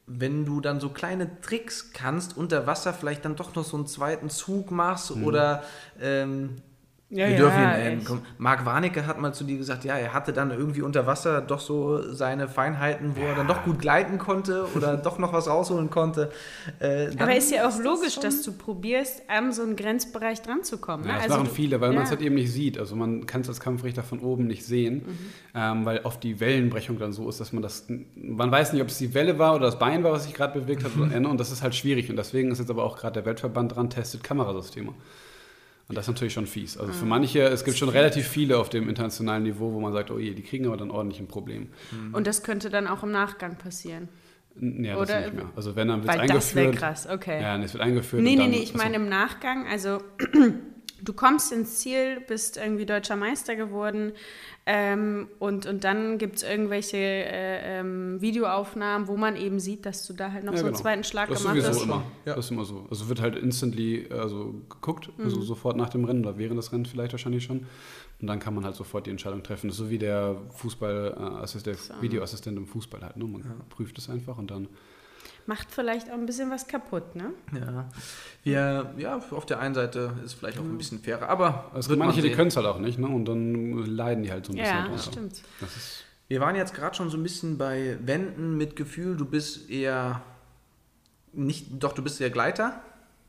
wenn 0.07 0.45
du 0.45 0.61
dann 0.61 0.79
so 0.79 0.89
kleine 0.89 1.41
Tricks 1.41 1.91
kannst, 1.91 2.37
unter 2.37 2.67
Wasser 2.67 2.93
vielleicht 2.93 3.25
dann 3.25 3.35
doch 3.35 3.53
noch 3.55 3.65
so 3.65 3.75
einen 3.77 3.87
zweiten 3.87 4.29
Zug 4.29 4.71
machst 4.71 5.11
oder 5.11 5.63
ähm, 6.01 6.55
Ja, 7.15 7.27
wir 7.27 7.33
ja, 7.33 7.37
dürfen 7.37 7.61
ihn 7.61 7.69
nennen. 7.69 8.01
Komm, 8.05 8.21
Marc 8.39 8.65
Warnecke 8.65 9.05
hat 9.05 9.21
mal 9.21 9.33
zu 9.33 9.43
dir 9.43 9.57
gesagt, 9.57 9.83
ja, 9.83 9.95
er 9.95 10.13
hatte 10.13 10.33
dann 10.33 10.49
irgendwie 10.49 10.81
unter 10.81 11.05
Wasser 11.05 11.41
doch 11.41 11.59
so 11.59 12.11
seine 12.11 12.47
Feinheiten, 12.47 13.15
wo 13.15 13.21
er 13.21 13.35
dann 13.35 13.47
doch 13.47 13.63
gut 13.63 13.77
gleiten 13.79 14.17
konnte 14.17 14.65
oder 14.75 14.97
doch 15.03 15.19
noch 15.19 15.31
was 15.31 15.47
rausholen 15.47 15.91
konnte. 15.91 16.31
Äh, 16.79 17.11
Aber 17.19 17.35
ist 17.35 17.51
ja 17.51 17.61
auch 17.67 17.75
das 17.75 17.83
logisch, 17.83 18.15
schon- 18.15 18.23
dass 18.23 18.41
du 18.41 18.51
probierst, 18.51 19.21
an 19.27 19.51
so 19.51 19.61
einen 19.61 19.75
Grenzbereich 19.75 20.41
dran 20.41 20.63
zu 20.63 20.79
kommen. 20.79 21.03
Ja, 21.05 21.11
ne? 21.11 21.13
das 21.19 21.23
Also 21.31 21.43
machen 21.43 21.53
viele, 21.55 21.79
weil 21.81 21.93
man 21.93 22.03
es 22.03 22.09
ja. 22.09 22.15
halt 22.15 22.25
eben 22.25 22.35
nicht 22.35 22.51
sieht. 22.51 22.79
Also 22.79 22.95
man 22.95 23.27
kann 23.27 23.41
es 23.41 23.47
als 23.49 23.59
Kampfrichter 23.59 24.01
von 24.01 24.19
oben 24.19 24.47
nicht 24.47 24.65
sehen, 24.65 24.95
Mhm. 25.05 25.17
ähm, 25.53 25.85
weil 25.85 25.99
oft 26.05 26.23
die 26.23 26.39
Wellenbrechung 26.39 26.97
dann 26.97 27.13
so 27.13 27.29
ist, 27.29 27.39
dass 27.39 27.53
man 27.53 27.61
das, 27.61 27.85
man 28.15 28.49
weiß 28.51 28.73
nicht, 28.73 28.81
ob 28.81 28.87
es 28.87 28.97
die 28.97 29.13
Welle 29.13 29.37
war 29.37 29.53
oder 29.55 29.67
das 29.67 29.77
Bein 29.77 30.03
war, 30.03 30.11
was 30.13 30.23
sich 30.23 30.33
gerade 30.33 30.59
bewegt 30.59 30.83
hat, 30.83 30.91
oder- 30.97 31.15
und 31.29 31.39
das 31.39 31.51
ist 31.51 31.61
halt 31.61 31.75
schwierig. 31.75 32.09
Und 32.09 32.15
deswegen 32.15 32.49
ist 32.51 32.57
jetzt 32.57 32.71
aber 32.71 32.83
auch 32.83 32.97
gerade 32.97 33.13
der 33.13 33.25
Weltverband 33.25 33.75
dran, 33.75 33.89
testet 33.91 34.23
Kamerasysteme. 34.23 34.93
Und 35.93 35.97
das 35.97 36.05
ist 36.05 36.09
natürlich 36.15 36.33
schon 36.33 36.47
fies. 36.47 36.77
Also 36.77 36.91
Mhm. 36.91 36.97
für 36.97 37.05
manche, 37.05 37.41
es 37.43 37.63
gibt 37.63 37.77
schon 37.77 37.89
relativ 37.89 38.27
viele 38.27 38.57
auf 38.57 38.69
dem 38.69 38.89
internationalen 38.89 39.43
Niveau, 39.43 39.71
wo 39.73 39.79
man 39.79 39.93
sagt, 39.93 40.09
oh 40.11 40.17
je, 40.19 40.33
die 40.33 40.41
kriegen 40.43 40.65
aber 40.65 40.75
dann 40.77 40.91
ordentlich 40.91 41.19
ein 41.19 41.27
Problem. 41.27 41.67
Und 42.11 42.27
das 42.27 42.41
könnte 42.43 42.69
dann 42.69 42.87
auch 42.87 43.03
im 43.03 43.11
Nachgang 43.11 43.57
passieren. 43.57 44.09
Ja, 44.59 44.93
das 44.95 45.01
Oder- 45.09 45.21
nicht 45.21 45.33
mehr. 45.33 45.51
Also 45.55 45.75
wenn, 45.75 45.87
dann 45.87 46.03
wird 46.03 46.11
es 46.13 46.19
Weil 46.19 46.27
das 46.27 46.55
wäre 46.55 46.65
eingeführt. 46.67 46.89
krass, 46.89 47.07
okay. 47.11 47.41
Ja, 47.41 47.57
nee, 47.57 47.65
es 47.65 47.73
wird 47.73 47.83
eingeführt. 47.83 48.21
Nee, 48.23 48.31
und 48.33 48.37
nee, 48.39 48.47
nee, 48.49 48.57
ich 48.57 48.73
also- 48.73 48.77
meine 48.83 48.95
im 48.97 49.09
Nachgang, 49.09 49.65
also 49.67 49.99
du 51.03 51.13
kommst 51.13 51.51
ins 51.51 51.79
Ziel, 51.79 52.21
bist 52.27 52.57
irgendwie 52.57 52.85
deutscher 52.85 53.15
Meister 53.15 53.55
geworden 53.55 54.13
ähm, 54.65 55.27
und, 55.39 55.65
und 55.65 55.83
dann 55.83 56.17
gibt 56.17 56.37
es 56.37 56.43
irgendwelche 56.43 56.97
äh, 56.97 57.79
ähm, 57.79 58.21
Videoaufnahmen, 58.21 59.07
wo 59.07 59.17
man 59.17 59.35
eben 59.35 59.59
sieht, 59.59 59.85
dass 59.85 60.07
du 60.07 60.13
da 60.13 60.31
halt 60.31 60.45
noch 60.45 60.53
Ja, 60.53 60.59
so 60.59 60.65
einen 60.65 60.73
genau. 60.73 60.81
zweiten 60.81 61.03
Schlag 61.03 61.29
Das 61.29 61.41
gemacht 61.41 61.61
hast. 61.63 61.83
immer. 61.83 62.03
Ja. 62.25 62.35
Das 62.35 62.45
ist 62.45 62.51
immer 62.51 62.65
so. 62.65 62.85
Also 62.89 63.09
wird 63.09 63.21
halt 63.21 63.35
instantly 63.35 64.07
also 64.09 64.55
geguckt, 64.69 65.09
also 65.17 65.41
sofort 65.41 65.75
nach 65.75 65.89
dem 65.89 66.05
Rennen 66.05 66.23
oder 66.25 66.37
während 66.37 66.57
des 66.57 66.71
Rennens 66.71 66.89
vielleicht 66.89 67.11
wahrscheinlich 67.11 67.43
schon. 67.43 67.65
Und 68.21 68.27
dann 68.27 68.39
kann 68.39 68.55
man 68.55 68.63
halt 68.63 68.75
sofort 68.75 69.05
die 69.05 69.11
Entscheidung 69.11 69.43
treffen. 69.43 69.67
Das 69.67 69.75
ist 69.75 69.83
so 69.83 69.89
wie 69.89 69.97
der 69.97 70.37
Fußball, 70.51 71.41
äh, 71.43 72.01
Videoassistent 72.01 72.57
im 72.57 72.65
Fußball 72.67 73.01
halt. 73.01 73.17
Ne? 73.17 73.25
Man 73.25 73.43
prüft 73.69 73.97
es 73.97 74.09
einfach 74.09 74.37
und 74.37 74.49
dann. 74.49 74.69
Macht 75.45 75.71
vielleicht 75.71 76.09
auch 76.09 76.13
ein 76.13 76.25
bisschen 76.25 76.49
was 76.49 76.67
kaputt, 76.67 77.15
ne? 77.15 77.31
Ja. 77.53 77.89
Wir, 78.43 78.93
ja, 78.97 79.21
auf 79.31 79.45
der 79.45 79.59
einen 79.59 79.75
Seite 79.75 80.13
ist 80.23 80.33
vielleicht 80.33 80.57
auch 80.57 80.63
ein 80.63 80.77
bisschen 80.77 80.99
fairer, 80.99 81.27
aber 81.27 81.65
Es 81.71 81.87
wird 81.87 81.87
gibt 81.87 81.99
man 81.99 82.07
manche, 82.09 82.21
die 82.21 82.31
können 82.31 82.47
es 82.47 82.55
halt 82.55 82.65
auch 82.65 82.79
nicht, 82.79 82.97
ne? 82.97 83.07
Und 83.07 83.25
dann 83.25 83.85
leiden 83.85 84.23
die 84.23 84.31
halt 84.31 84.45
so 84.45 84.53
ein 84.53 84.57
bisschen. 84.57 84.75
Ja, 84.75 84.85
drunter. 84.87 85.03
stimmt. 85.03 85.41
Das 85.59 85.75
ist, 85.75 86.03
Wir 86.29 86.39
waren 86.39 86.55
jetzt 86.55 86.73
gerade 86.73 86.95
schon 86.95 87.09
so 87.09 87.17
ein 87.17 87.23
bisschen 87.23 87.57
bei 87.57 87.97
Wänden 88.01 88.57
mit 88.57 88.75
Gefühl, 88.75 89.17
du 89.17 89.25
bist 89.25 89.69
eher 89.69 90.21
nicht, 91.33 91.67
doch, 91.71 91.93
du 91.93 92.03
bist 92.03 92.21
eher 92.21 92.29
Gleiter. 92.29 92.81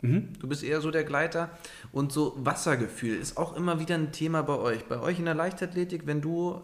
Mhm. 0.03 0.35
Du 0.39 0.47
bist 0.47 0.63
eher 0.63 0.81
so 0.81 0.91
der 0.91 1.05
Gleiter. 1.05 1.51
Und 1.91 2.13
so 2.13 2.35
Wassergefühl 2.37 3.17
ist 3.17 3.37
auch 3.39 3.57
immer 3.57 3.81
wieder 3.81 3.95
ein 3.95 4.13
Thema 4.13 4.43
bei 4.43 4.57
euch. 4.57 4.85
Bei 4.85 5.01
euch 5.01 5.19
in 5.19 5.25
der 5.25 5.35
Leichtathletik, 5.35 6.07
wenn 6.07 6.21
du 6.21 6.61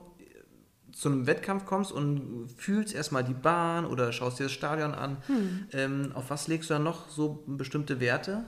zu 0.92 1.08
einem 1.08 1.26
Wettkampf 1.26 1.64
kommst 1.66 1.92
und 1.92 2.48
fühlst 2.56 2.94
erstmal 2.94 3.24
die 3.24 3.34
Bahn 3.34 3.84
oder 3.84 4.12
schaust 4.12 4.38
dir 4.38 4.44
das 4.44 4.52
Stadion 4.52 4.94
an, 4.94 5.18
ähm, 5.72 6.12
auf 6.14 6.30
was 6.30 6.48
legst 6.48 6.70
du 6.70 6.74
dann 6.74 6.84
noch 6.84 7.08
so 7.08 7.42
bestimmte 7.46 8.00
Werte? 8.00 8.44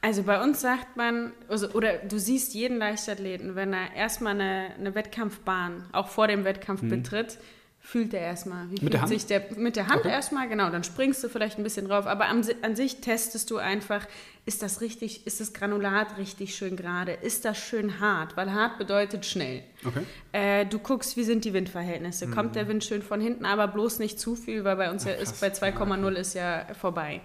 Also 0.00 0.22
bei 0.22 0.42
uns 0.42 0.60
sagt 0.60 0.98
man, 0.98 1.32
also, 1.48 1.70
oder 1.70 1.96
du 1.96 2.18
siehst 2.18 2.52
jeden 2.52 2.76
Leichtathleten, 2.76 3.54
wenn 3.56 3.72
er 3.72 3.94
erstmal 3.94 4.34
eine, 4.34 4.74
eine 4.78 4.94
Wettkampfbahn, 4.94 5.84
auch 5.92 6.08
vor 6.08 6.28
dem 6.28 6.44
Wettkampf 6.44 6.82
betritt, 6.82 7.38
fühlt 7.86 8.14
er 8.14 8.20
erstmal. 8.22 8.64
Wie 8.70 8.76
Mhm. 8.76 8.84
Mit 8.84 8.92
der 8.94 9.00
fühlt 9.00 9.02
Hand? 9.02 9.20
sich 9.20 9.26
der 9.26 9.42
mit 9.56 9.76
der 9.76 9.88
Hand 9.88 10.00
Okay. 10.00 10.08
erstmal, 10.10 10.48
genau, 10.48 10.70
dann 10.70 10.82
springst 10.84 11.22
du 11.22 11.28
vielleicht 11.28 11.58
ein 11.58 11.62
bisschen 11.62 11.86
drauf, 11.86 12.06
aber 12.06 12.24
Si- 12.42 12.56
an 12.62 12.74
sich 12.74 13.02
testest 13.02 13.50
du 13.50 13.58
einfach, 13.58 14.06
ist 14.46 14.62
das 14.62 14.80
richtig, 14.80 15.26
ist 15.26 15.38
das 15.40 15.52
Granulat 15.52 16.16
richtig 16.16 16.54
schön 16.56 16.76
gerade, 16.76 17.12
ist 17.12 17.44
das 17.44 17.58
schön 17.58 18.00
hart, 18.00 18.36
weil 18.38 18.52
hart 18.52 18.78
bedeutet 18.78 19.26
schnell. 19.26 19.62
okay. 19.84 20.00
Äh, 20.32 20.64
du 20.66 20.78
guckst, 20.78 21.16
wie 21.18 21.24
sind 21.24 21.44
die 21.44 21.52
Windverhältnisse. 21.52 22.28
Kommt 22.28 22.56
der 22.56 22.68
Wind 22.68 22.84
schön 22.84 23.02
von 23.02 23.20
hinten, 23.20 23.44
aber 23.44 23.68
bloß 23.68 23.98
nicht 23.98 24.18
zu 24.18 24.34
viel, 24.34 24.64
weil 24.64 24.76
bei 24.76 24.90
uns 24.90 25.04
ja 25.04 25.12
ist 25.12 25.40
bei 25.42 25.48
2,0 25.52 26.14
ist 26.14 26.34
ja 26.34 26.66
vorbei. 26.80 27.20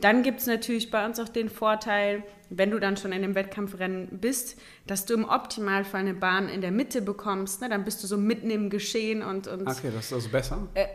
Dann 0.00 0.22
gibt 0.22 0.40
es 0.40 0.46
natürlich 0.46 0.90
bei 0.90 1.04
uns 1.04 1.18
auch 1.18 1.28
den 1.28 1.48
Vorteil, 1.48 2.22
wenn 2.50 2.70
du 2.70 2.78
dann 2.78 2.96
schon 2.96 3.12
in 3.12 3.20
dem 3.22 3.34
Wettkampfrennen 3.34 4.20
bist, 4.20 4.56
dass 4.86 5.04
du 5.04 5.14
im 5.14 5.24
Optimalfall 5.24 6.00
eine 6.00 6.14
Bahn 6.14 6.48
in 6.48 6.60
der 6.60 6.70
Mitte 6.70 7.02
bekommst. 7.02 7.60
Ne? 7.60 7.68
Dann 7.68 7.84
bist 7.84 8.02
du 8.02 8.06
so 8.06 8.16
mitten 8.16 8.48
im 8.50 8.70
Geschehen 8.70 9.22
und, 9.22 9.48
und 9.48 9.66
Okay, 9.68 9.90
das 9.94 10.06
ist 10.06 10.12
also 10.12 10.28
besser. 10.30 10.68
äh, 10.74 10.86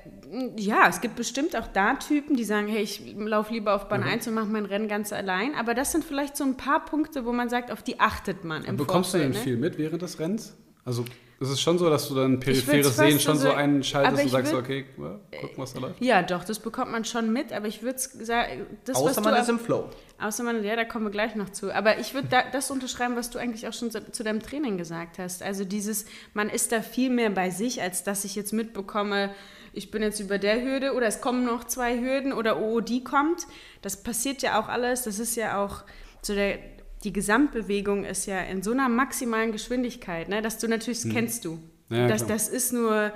ja, 0.58 0.88
es 0.90 1.02
gibt 1.02 1.16
bestimmt 1.16 1.56
auch 1.56 1.68
da 1.68 1.96
Typen, 1.96 2.36
die 2.36 2.44
sagen, 2.46 2.68
hey, 2.68 2.82
ich 2.82 3.14
laufe 3.16 3.54
lieber 3.54 3.76
auf 3.76 3.88
Bahn 3.90 4.02
Mhm. 4.02 4.08
1 4.08 4.28
und 4.30 4.34
mache 4.36 4.48
mein 4.48 4.66
Rennen 4.66 4.88
ganz 4.88 5.12
allein. 5.14 5.54
Aber 5.56 5.74
das 5.76 5.92
sind 5.92 6.04
vielleicht 6.04 6.36
so 6.38 6.44
ein 6.46 6.58
paar 6.58 6.84
Punkte, 6.86 7.26
wo 7.26 7.34
man 7.34 7.50
sagt, 7.50 7.72
auf 7.72 7.84
die 7.84 8.00
achtet 8.00 8.44
man 8.46 8.64
im 8.66 8.78
Bekommst 8.78 9.14
du 9.14 9.18
Vorfeld. 9.18 9.36
denn 9.36 9.40
ne? 9.40 9.44
viel 9.44 9.58
mit 9.58 9.78
während 9.78 10.02
des 10.02 10.18
Rennens? 10.20 10.56
Also 10.86 11.06
ist 11.44 11.54
es 11.54 11.62
schon 11.62 11.78
so, 11.78 11.90
dass 11.90 12.08
du 12.08 12.16
dann 12.16 12.40
peripheres 12.40 12.96
Sehen 12.96 13.20
schon 13.20 13.38
so 13.38 13.48
also- 13.50 13.58
einschaltest 13.58 14.24
und 14.24 14.30
sagst, 14.30 14.54
würd- 14.54 14.60
okay, 14.60 14.86
ja, 14.98 15.40
gucken, 15.40 15.58
was 15.58 15.74
da 15.74 15.80
läuft? 15.80 16.02
Ja, 16.02 16.22
doch, 16.24 16.44
das 16.44 16.60
bekommt 16.60 16.92
man 16.92 17.06
schon 17.06 17.32
mit, 17.32 17.54
aber 17.54 17.68
ich 17.68 17.84
würde 17.84 18.00
sagen, 18.00 18.66
das, 18.86 18.96
was 18.96 19.12
Außer 19.12 19.22
du 19.22 19.30
man 19.30 19.42
ist 19.42 19.50
im 19.50 19.60
Flow. 19.60 19.90
Außer 20.20 20.44
man, 20.44 20.64
ja, 20.64 20.76
da 20.76 20.86
kommen 20.86 21.06
wir 21.06 21.12
gleich 21.12 21.36
noch 21.36 21.50
zu. 21.50 21.74
Aber 21.74 22.00
ich 22.00 22.14
würde 22.14 22.30
da, 22.30 22.44
das 22.52 22.72
unterschreiben, 22.72 23.16
was 23.16 23.30
du 23.30 23.40
eigentlich 23.40 23.68
auch 23.68 23.74
schon 23.74 23.92
zu, 23.92 24.12
zu 24.12 24.24
deinem 24.24 24.42
Training 24.42 24.78
gesagt 24.78 25.20
hast. 25.20 25.44
Also 25.44 25.66
dieses, 25.66 26.06
man 26.34 26.50
ist 26.50 26.72
da 26.72 26.82
viel 26.82 27.10
mehr 27.10 27.30
bei 27.30 27.50
sich, 27.50 27.82
als 27.82 28.04
dass 28.04 28.24
ich 28.24 28.36
jetzt 28.36 28.54
mitbekomme, 28.54 29.32
ich 29.74 29.92
bin 29.92 30.04
jetzt 30.04 30.20
über 30.20 30.38
der 30.38 30.62
Hürde 30.62 30.94
oder 30.94 31.08
es 31.08 31.20
kommen 31.20 31.46
noch 31.46 31.64
zwei 31.64 32.00
Hürden 32.00 32.32
oder 32.32 32.62
oh, 32.62 32.80
die 32.80 33.04
kommt. 33.04 33.48
Das 33.82 34.02
passiert 34.04 34.42
ja 34.44 34.60
auch 34.60 34.70
alles. 34.70 35.04
Das 35.04 35.20
ist 35.20 35.36
ja 35.36 35.64
auch 35.64 35.84
so 36.22 36.34
der, 36.36 36.60
die 37.04 37.14
Gesamtbewegung 37.14 38.06
ist 38.06 38.26
ja 38.26 38.40
in 38.40 38.64
so 38.64 38.72
einer 38.72 38.90
maximalen 38.90 39.52
Geschwindigkeit, 39.52 40.30
ne, 40.30 40.42
dass 40.42 40.58
du 40.58 40.68
natürlich, 40.68 41.02
das 41.02 41.12
kennst 41.12 41.46
du. 41.46 41.60
Hm. 41.90 41.98
Ja, 41.98 42.08
das, 42.08 42.26
klar. 42.26 42.30
das 42.30 42.48
ist 42.48 42.74
nur, 42.74 43.12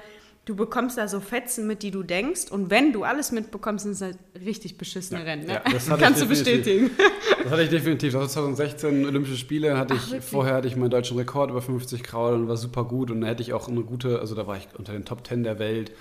du 0.48 0.56
bekommst 0.56 0.98
da 0.98 1.08
so 1.08 1.20
Fetzen 1.20 1.68
mit, 1.68 1.84
die 1.84 1.92
du 1.92 2.04
denkst. 2.04 2.50
Und 2.50 2.70
wenn 2.70 2.94
du 2.94 3.04
alles 3.04 3.32
mitbekommst, 3.32 3.84
sind 3.84 3.92
es 3.92 4.02
halt 4.02 4.18
richtig 4.44 4.78
beschissene 4.78 5.26
Rennen. 5.26 5.46
Ne? 5.46 5.54
ja, 5.54 5.64
das 5.72 5.88
Kannst 6.00 6.22
du 6.22 6.28
bestätigen. 6.28 6.90
Das 7.44 7.52
hatte 7.54 7.64
ich 7.64 7.70
definitiv. 7.70 8.12
Das 8.12 8.22
war 8.22 8.30
2016 8.30 9.06
Olympische 9.06 9.38
Spiele 9.38 9.78
hatte 9.78 9.94
Ach, 9.98 10.14
ich 10.14 10.22
vorher 10.22 10.56
hatte 10.56 10.68
ich 10.68 10.76
meinen 10.76 10.90
deutschen 10.90 11.18
Rekord 11.18 11.50
über 11.50 11.62
50 11.62 12.04
Kraul 12.04 12.34
und 12.34 12.50
war 12.50 12.58
super 12.58 12.84
gut 12.84 13.10
und 13.10 13.22
da 13.22 13.28
hätte 13.28 13.42
ich 13.42 13.54
auch 13.54 13.70
eine 13.70 13.84
gute, 13.84 14.20
also 14.20 14.36
da 14.36 14.48
war 14.48 14.58
ich 14.58 14.68
unter 14.78 14.92
den 14.92 15.06
Top 15.06 15.26
10 15.26 15.44
der 15.44 15.58
Welt. 15.58 15.92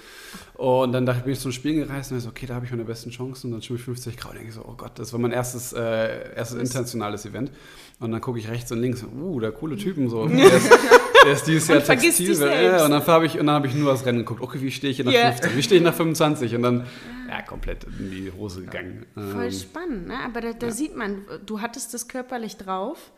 Und 0.55 0.93
dann 0.93 1.07
dachte 1.07 1.21
ich, 1.21 1.25
bin 1.25 1.33
ich 1.35 1.41
zum 1.41 1.53
Spielen 1.53 1.87
gereist 1.87 2.11
und 2.11 2.19
so, 2.19 2.31
okay, 2.31 2.47
da 2.47 2.55
habe 2.55 2.65
ich 2.65 2.73
meine 2.73 2.85
besten 2.85 3.11
Chancen 3.11 3.49
und 3.49 3.53
dann 3.53 3.63
schwimme 3.63 3.79
ich 3.79 3.85
50 3.85 4.17
Kraul 4.17 4.33
und 4.33 4.39
denke 4.39 4.49
ich 4.49 4.55
so, 4.57 4.63
oh 4.67 4.75
Gott, 4.77 4.99
das 4.99 5.13
war 5.13 5.21
mein 5.21 5.31
erstes, 5.31 5.73
äh, 5.73 6.35
erstes 6.35 6.59
internationales 6.59 7.27
Event. 7.27 7.53
Und 8.01 8.11
dann 8.11 8.21
gucke 8.21 8.39
ich 8.39 8.49
rechts 8.49 8.73
und 8.73 8.81
links, 8.81 9.05
uh, 9.05 9.39
der 9.39 9.53
coole 9.53 9.77
Typen 9.77 10.09
so. 10.09 10.27
Der 10.27 10.53
ist, 10.53 10.71
der 11.27 11.33
ist 11.35 11.45
dieses 11.47 11.69
Jahr 11.69 11.83
Textil. 11.83 12.35
Ja, 12.39 12.85
und 12.85 12.91
dann 12.91 13.07
habe 13.07 13.27
ich, 13.27 13.39
und 13.39 13.47
dann 13.47 13.57
habe 13.57 13.67
ich 13.67 13.75
nur 13.75 13.91
das 13.93 14.07
Rennen 14.07 14.19
geguckt. 14.21 14.41
Okay, 14.41 14.61
wie 14.63 14.71
stehe 14.71 14.91
ich 14.93 15.05
nach 15.05 15.13
Ja. 15.13 15.33
15? 15.33 15.57
Wie 15.57 15.63
stehe 15.63 15.79
ich 15.81 15.85
nach 15.85 15.95
25? 15.95 16.55
Und 16.55 16.63
dann, 16.63 16.87
ja, 17.29 17.43
komplett 17.43 17.85
in 17.99 18.11
die 18.11 18.33
Hose 18.33 18.63
gegangen. 18.63 19.05
Voll 19.15 19.45
Ähm, 19.47 19.53
spannend, 19.53 20.07
ne? 20.09 20.19
Aber 20.25 20.41
da, 20.41 20.53
da 20.53 20.71
sieht 20.71 20.97
man, 20.97 21.25
du 21.45 21.61
hattest 21.61 21.93
das 21.93 22.09
körperlich 22.09 22.57
drauf. 22.57 23.13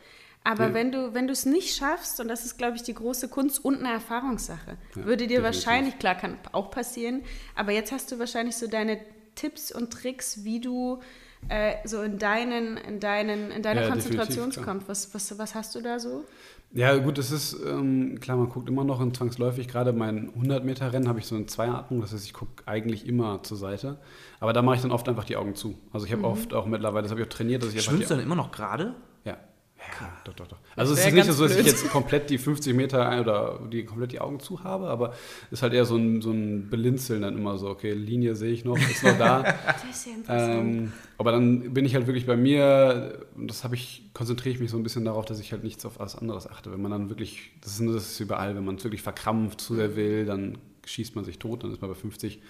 Aber 0.44 0.68
Ja. 0.68 0.74
wenn 0.74 0.92
du 0.92 1.12
wenn 1.14 1.26
du 1.26 1.32
es 1.32 1.44
nicht 1.46 1.76
schaffst, 1.76 2.20
und 2.20 2.28
das 2.28 2.44
ist, 2.46 2.56
glaube 2.58 2.76
ich, 2.76 2.82
die 2.82 2.94
große 2.94 3.28
Kunst 3.28 3.64
und 3.64 3.80
eine 3.80 3.92
Erfahrungssache, 3.92 4.78
würde 4.94 5.26
dir 5.26 5.40
definitiv. 5.40 5.42
wahrscheinlich, 5.44 5.98
klar, 5.98 6.14
kann 6.14 6.38
auch 6.52 6.70
passieren, 6.70 7.22
aber 7.54 7.72
jetzt 7.72 7.92
hast 7.92 8.10
du 8.12 8.18
wahrscheinlich 8.18 8.56
so 8.56 8.66
deine 8.68 8.98
Tipps 9.34 9.72
und 9.72 9.92
Tricks, 9.92 10.44
wie 10.44 10.60
du 10.60 11.00
äh, 11.48 11.74
so 11.84 12.02
in 12.02 12.18
deinen, 12.18 12.76
in 12.78 12.98
deinen, 13.00 13.50
in 13.50 13.62
deine 13.62 13.82
Ja, 13.82 13.88
Konzentration 13.88 14.52
kommst. 14.64 14.88
Was, 14.88 15.12
was, 15.14 15.38
was 15.38 15.54
hast 15.54 15.74
du 15.74 15.80
da 15.80 15.98
so? 15.98 16.24
Ja, 16.72 16.96
gut, 16.98 17.16
das 17.16 17.30
ist, 17.30 17.56
ähm, 17.66 18.20
klar, 18.20 18.36
man 18.36 18.50
guckt 18.50 18.68
immer 18.68 18.84
noch 18.84 19.00
und 19.00 19.16
zwangsläufig, 19.16 19.68
gerade 19.68 19.92
mein 19.94 20.30
100-Meter-Rennen 20.32 21.08
habe 21.08 21.18
ich 21.18 21.26
so 21.26 21.34
eine 21.34 21.46
Zweiatmung, 21.46 22.02
das 22.02 22.12
heißt, 22.12 22.26
ich 22.26 22.34
gucke 22.34 22.62
eigentlich 22.66 23.06
immer 23.06 23.42
zur 23.42 23.56
Seite. 23.56 23.98
Aber 24.38 24.52
da 24.52 24.60
mache 24.60 24.76
ich 24.76 24.82
dann 24.82 24.90
oft 24.90 25.08
einfach 25.08 25.24
die 25.24 25.36
Augen 25.36 25.54
zu. 25.54 25.78
Also 25.92 26.04
ich 26.04 26.12
habe 26.12 26.24
oft 26.24 26.52
auch 26.52 26.66
mittlerweile, 26.66 27.02
das 27.02 27.10
habe 27.10 27.22
ich 27.22 27.26
auch 27.26 27.32
trainiert, 27.32 27.62
dass 27.62 27.72
ich 27.72 27.82
Schwimmst 27.82 28.10
du 28.10 28.14
dann 28.14 28.22
immer 28.22 28.36
noch 28.36 28.52
gerade? 28.52 28.94
Ja, 29.78 30.12
doch, 30.24 30.34
doch, 30.34 30.46
doch. 30.48 30.58
Also 30.74 30.92
es 30.92 31.06
ist 31.06 31.12
nicht 31.12 31.32
so, 31.32 31.46
dass 31.46 31.56
ich 31.56 31.66
jetzt 31.66 31.88
komplett 31.88 32.30
die 32.30 32.38
50 32.38 32.74
Meter 32.74 33.20
oder 33.20 33.60
die 33.72 33.84
komplett 33.84 34.12
die 34.12 34.20
Augen 34.20 34.40
zu 34.40 34.64
habe, 34.64 34.88
aber 34.88 35.12
es 35.46 35.58
ist 35.58 35.62
halt 35.62 35.72
eher 35.72 35.84
so 35.84 35.96
ein, 35.96 36.20
so 36.20 36.32
ein 36.32 36.68
Belinzeln 36.68 37.22
dann 37.22 37.36
immer 37.36 37.58
so, 37.58 37.68
okay, 37.68 37.92
Linie 37.92 38.34
sehe 38.34 38.52
ich 38.52 38.64
noch, 38.64 38.76
ist 38.76 39.04
noch 39.04 39.16
da. 39.16 39.42
das 39.66 39.84
ist 39.84 40.06
ja. 40.06 40.58
Ähm, 40.58 40.92
aber 41.16 41.30
dann 41.32 41.72
bin 41.72 41.84
ich 41.84 41.94
halt 41.94 42.06
wirklich 42.06 42.26
bei 42.26 42.36
mir, 42.36 43.26
und 43.36 43.48
das 43.48 43.62
habe 43.62 43.76
ich, 43.76 44.10
konzentriere 44.14 44.54
ich 44.54 44.60
mich 44.60 44.70
so 44.70 44.76
ein 44.76 44.82
bisschen 44.82 45.04
darauf, 45.04 45.24
dass 45.24 45.38
ich 45.38 45.52
halt 45.52 45.62
nichts 45.62 45.86
auf 45.86 46.00
alles 46.00 46.16
anderes 46.16 46.48
achte. 46.48 46.72
Wenn 46.72 46.82
man 46.82 46.90
dann 46.90 47.08
wirklich, 47.08 47.52
das 47.60 47.78
ist, 47.78 47.88
das 47.88 48.12
ist 48.12 48.20
überall, 48.20 48.56
wenn 48.56 48.64
man 48.64 48.76
es 48.76 48.84
wirklich 48.84 49.02
verkrampft 49.02 49.60
zu 49.60 49.76
sehr 49.76 49.94
will, 49.94 50.26
dann 50.26 50.58
schießt 50.86 51.14
man 51.14 51.24
sich 51.24 51.38
tot, 51.38 51.62
dann 51.62 51.72
ist 51.72 51.80
man 51.80 51.90
bei 51.90 51.96
50 51.96 52.40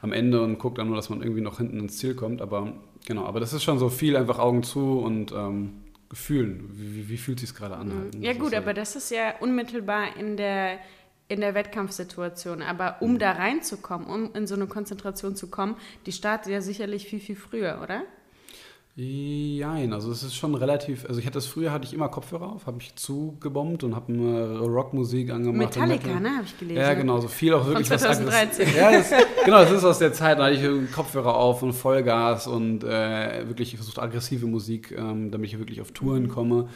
am 0.00 0.12
Ende 0.12 0.42
und 0.42 0.58
guckt 0.58 0.78
dann 0.78 0.86
nur, 0.86 0.96
dass 0.96 1.10
man 1.10 1.22
irgendwie 1.22 1.40
noch 1.40 1.58
hinten 1.58 1.80
ins 1.80 1.98
Ziel 1.98 2.14
kommt. 2.14 2.40
Aber 2.40 2.72
genau, 3.06 3.24
aber 3.24 3.40
das 3.40 3.52
ist 3.52 3.64
schon 3.64 3.78
so 3.78 3.88
viel 3.88 4.16
einfach 4.16 4.38
Augen 4.38 4.62
zu 4.62 5.00
und 5.00 5.32
ähm, 5.32 5.72
Gefühlen. 6.08 6.70
Wie, 6.72 7.08
wie, 7.08 7.16
fühlt 7.18 7.40
sich 7.40 7.54
gerade 7.54 7.76
an? 7.76 7.92
Halt? 7.92 8.14
Ja 8.14 8.32
gut, 8.32 8.54
aber 8.54 8.72
das 8.72 8.96
ist 8.96 9.10
ja 9.10 9.34
unmittelbar 9.40 10.16
in 10.16 10.36
der, 10.36 10.78
in 11.28 11.40
der 11.40 11.54
Wettkampfsituation. 11.54 12.62
Aber 12.62 13.02
um 13.02 13.14
mhm. 13.14 13.18
da 13.18 13.32
reinzukommen, 13.32 14.06
um 14.06 14.32
in 14.34 14.46
so 14.46 14.54
eine 14.54 14.66
Konzentration 14.66 15.36
zu 15.36 15.50
kommen, 15.50 15.76
die 16.06 16.12
startet 16.12 16.52
ja 16.52 16.60
sicherlich 16.62 17.06
viel, 17.06 17.20
viel 17.20 17.36
früher, 17.36 17.80
oder? 17.82 18.04
Jein, 19.00 19.92
also 19.92 20.10
es 20.10 20.24
ist 20.24 20.34
schon 20.34 20.56
relativ, 20.56 21.06
also 21.06 21.20
ich 21.20 21.26
hatte 21.26 21.34
das 21.34 21.46
früher, 21.46 21.70
hatte 21.70 21.84
ich 21.84 21.94
immer 21.94 22.08
Kopfhörer 22.08 22.50
auf, 22.50 22.66
habe 22.66 22.78
ich 22.80 22.96
zugebombt 22.96 23.84
und 23.84 23.94
habe 23.94 24.12
eine 24.12 24.58
Rockmusik 24.58 25.30
angemacht. 25.30 25.76
Metallica, 25.76 26.18
ne, 26.18 26.30
habe 26.30 26.44
ich 26.44 26.58
gelesen. 26.58 26.80
Ja, 26.80 26.94
genau, 26.94 27.20
so 27.20 27.28
viel 27.28 27.54
auch 27.54 27.64
wirklich 27.64 27.86
Von 27.86 27.96
2013. 27.96 28.66
was 28.66 28.76
Ja, 28.76 28.90
das, 28.90 29.10
genau, 29.44 29.58
das 29.58 29.70
ist 29.70 29.84
aus 29.84 30.00
der 30.00 30.12
Zeit, 30.12 30.40
da 30.40 30.46
hatte 30.46 30.56
ich 30.56 30.92
Kopfhörer 30.92 31.36
auf 31.36 31.62
und 31.62 31.74
Vollgas 31.74 32.48
und 32.48 32.82
äh, 32.82 33.46
wirklich 33.46 33.76
versucht 33.76 34.00
aggressive 34.00 34.46
Musik, 34.46 34.90
ähm, 34.90 35.30
damit 35.30 35.50
ich 35.50 35.58
wirklich 35.60 35.80
auf 35.80 35.92
Touren 35.92 36.26
komme 36.26 36.68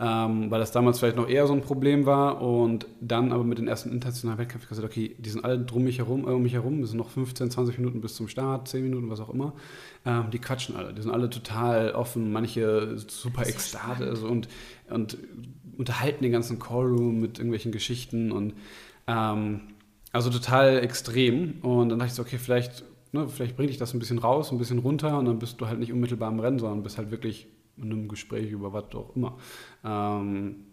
ähm, 0.00 0.48
weil 0.50 0.60
das 0.60 0.70
damals 0.70 1.00
vielleicht 1.00 1.16
noch 1.16 1.28
eher 1.28 1.46
so 1.48 1.52
ein 1.52 1.60
Problem 1.60 2.06
war. 2.06 2.40
Und 2.40 2.86
dann 3.00 3.32
aber 3.32 3.42
mit 3.42 3.58
den 3.58 3.66
ersten 3.66 3.90
internationalen 3.90 4.38
Wettkämpfen 4.38 4.68
gesagt, 4.68 4.86
okay, 4.86 5.16
die 5.18 5.30
sind 5.30 5.44
alle 5.44 5.58
drum 5.58 5.84
mich 5.84 5.98
herum, 5.98 6.26
äh, 6.26 6.30
um 6.30 6.42
mich 6.42 6.52
herum, 6.52 6.82
es 6.82 6.90
sind 6.90 6.98
noch 6.98 7.10
15, 7.10 7.50
20 7.50 7.78
Minuten 7.78 8.00
bis 8.00 8.14
zum 8.14 8.28
Start, 8.28 8.68
10 8.68 8.84
Minuten, 8.84 9.10
was 9.10 9.20
auch 9.20 9.30
immer. 9.30 9.54
Ähm, 10.06 10.30
die 10.32 10.38
quatschen 10.38 10.76
alle, 10.76 10.94
die 10.94 11.02
sind 11.02 11.10
alle 11.10 11.28
total 11.30 11.92
offen, 11.92 12.30
manche 12.30 12.96
super 12.98 13.46
ekstatisch 13.46 14.08
also 14.08 14.28
und, 14.28 14.48
und 14.88 15.18
unterhalten 15.76 16.22
den 16.22 16.32
ganzen 16.32 16.58
Callroom 16.58 17.20
mit 17.20 17.38
irgendwelchen 17.38 17.72
Geschichten 17.72 18.30
und 18.30 18.54
ähm, 19.08 19.60
also 20.12 20.30
total 20.30 20.78
extrem. 20.78 21.60
Und 21.62 21.88
dann 21.88 21.98
dachte 21.98 22.10
ich 22.10 22.14
so, 22.14 22.22
okay, 22.22 22.38
vielleicht, 22.38 22.84
ne, 23.12 23.28
vielleicht 23.28 23.56
bringe 23.56 23.70
ich 23.70 23.78
das 23.78 23.94
ein 23.94 23.98
bisschen 23.98 24.18
raus, 24.18 24.52
ein 24.52 24.58
bisschen 24.58 24.78
runter 24.78 25.18
und 25.18 25.24
dann 25.24 25.40
bist 25.40 25.60
du 25.60 25.66
halt 25.66 25.80
nicht 25.80 25.92
unmittelbar 25.92 26.30
im 26.30 26.38
Rennen, 26.38 26.60
sondern 26.60 26.84
bist 26.84 26.98
halt 26.98 27.10
wirklich 27.10 27.48
einem 27.80 28.08
Gespräch 28.08 28.50
über 28.50 28.72
was 28.72 28.94
auch 28.94 29.14
immer. 29.16 29.38
Ähm, 29.84 30.64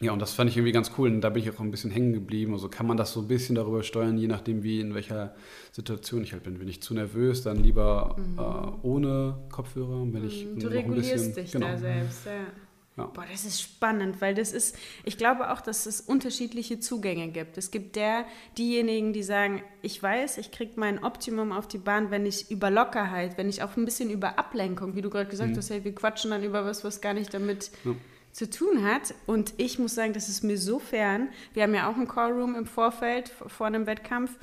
ja, 0.00 0.12
und 0.12 0.22
das 0.22 0.32
fand 0.32 0.48
ich 0.48 0.56
irgendwie 0.56 0.72
ganz 0.72 0.92
cool 0.96 1.10
und 1.10 1.20
da 1.20 1.28
bin 1.28 1.42
ich 1.42 1.50
auch 1.50 1.60
ein 1.60 1.70
bisschen 1.70 1.90
hängen 1.90 2.14
geblieben. 2.14 2.54
Also 2.54 2.70
kann 2.70 2.86
man 2.86 2.96
das 2.96 3.12
so 3.12 3.20
ein 3.20 3.28
bisschen 3.28 3.54
darüber 3.54 3.82
steuern, 3.82 4.16
je 4.16 4.28
nachdem, 4.28 4.62
wie 4.62 4.80
in 4.80 4.94
welcher 4.94 5.34
Situation 5.72 6.22
ich 6.22 6.32
halt 6.32 6.42
bin. 6.42 6.58
Bin 6.58 6.68
ich 6.68 6.80
zu 6.80 6.94
nervös, 6.94 7.42
dann 7.42 7.58
lieber 7.58 8.16
mhm. 8.18 8.38
äh, 8.38 8.86
ohne 8.86 9.38
Kopfhörer. 9.50 10.06
Wenn 10.10 10.24
ich 10.24 10.46
mhm. 10.46 10.58
du 10.58 10.68
regulierst 10.68 11.12
bisschen, 11.12 11.34
dich 11.34 11.52
genau. 11.52 11.66
da 11.66 11.76
selbst, 11.76 12.24
ja. 12.24 12.46
Ja. 13.00 13.06
Boah, 13.06 13.24
das 13.30 13.44
ist 13.44 13.60
spannend, 13.60 14.20
weil 14.20 14.34
das 14.34 14.52
ist, 14.52 14.76
ich 15.04 15.16
glaube 15.16 15.50
auch, 15.50 15.60
dass 15.60 15.86
es 15.86 16.00
unterschiedliche 16.00 16.80
Zugänge 16.80 17.28
gibt. 17.28 17.58
Es 17.58 17.70
gibt 17.70 17.96
der, 17.96 18.24
diejenigen, 18.58 19.12
die 19.12 19.22
sagen, 19.22 19.62
ich 19.82 20.02
weiß, 20.02 20.38
ich 20.38 20.50
kriege 20.50 20.72
mein 20.76 21.02
Optimum 21.02 21.52
auf 21.52 21.66
die 21.66 21.78
Bahn, 21.78 22.10
wenn 22.10 22.26
ich 22.26 22.50
über 22.50 22.70
Lockerheit, 22.70 23.38
wenn 23.38 23.48
ich 23.48 23.62
auch 23.62 23.76
ein 23.76 23.84
bisschen 23.84 24.10
über 24.10 24.38
Ablenkung, 24.38 24.94
wie 24.94 25.02
du 25.02 25.10
gerade 25.10 25.30
gesagt 25.30 25.52
mhm. 25.52 25.56
hast, 25.56 25.70
hey, 25.70 25.84
wir 25.84 25.94
quatschen 25.94 26.30
dann 26.30 26.44
über 26.44 26.64
was, 26.64 26.84
was 26.84 27.00
gar 27.00 27.14
nicht 27.14 27.32
damit 27.32 27.70
ja. 27.84 27.92
zu 28.32 28.48
tun 28.48 28.84
hat. 28.84 29.14
Und 29.26 29.54
ich 29.56 29.78
muss 29.78 29.94
sagen, 29.94 30.12
das 30.12 30.28
ist 30.28 30.44
mir 30.44 30.58
so 30.58 30.78
fern. 30.78 31.28
Wir 31.54 31.62
haben 31.62 31.74
ja 31.74 31.90
auch 31.90 31.96
ein 31.96 32.08
Callroom 32.08 32.54
im 32.54 32.66
Vorfeld 32.66 33.30
vor 33.46 33.66
einem 33.66 33.86
Wettkampf. 33.86 34.36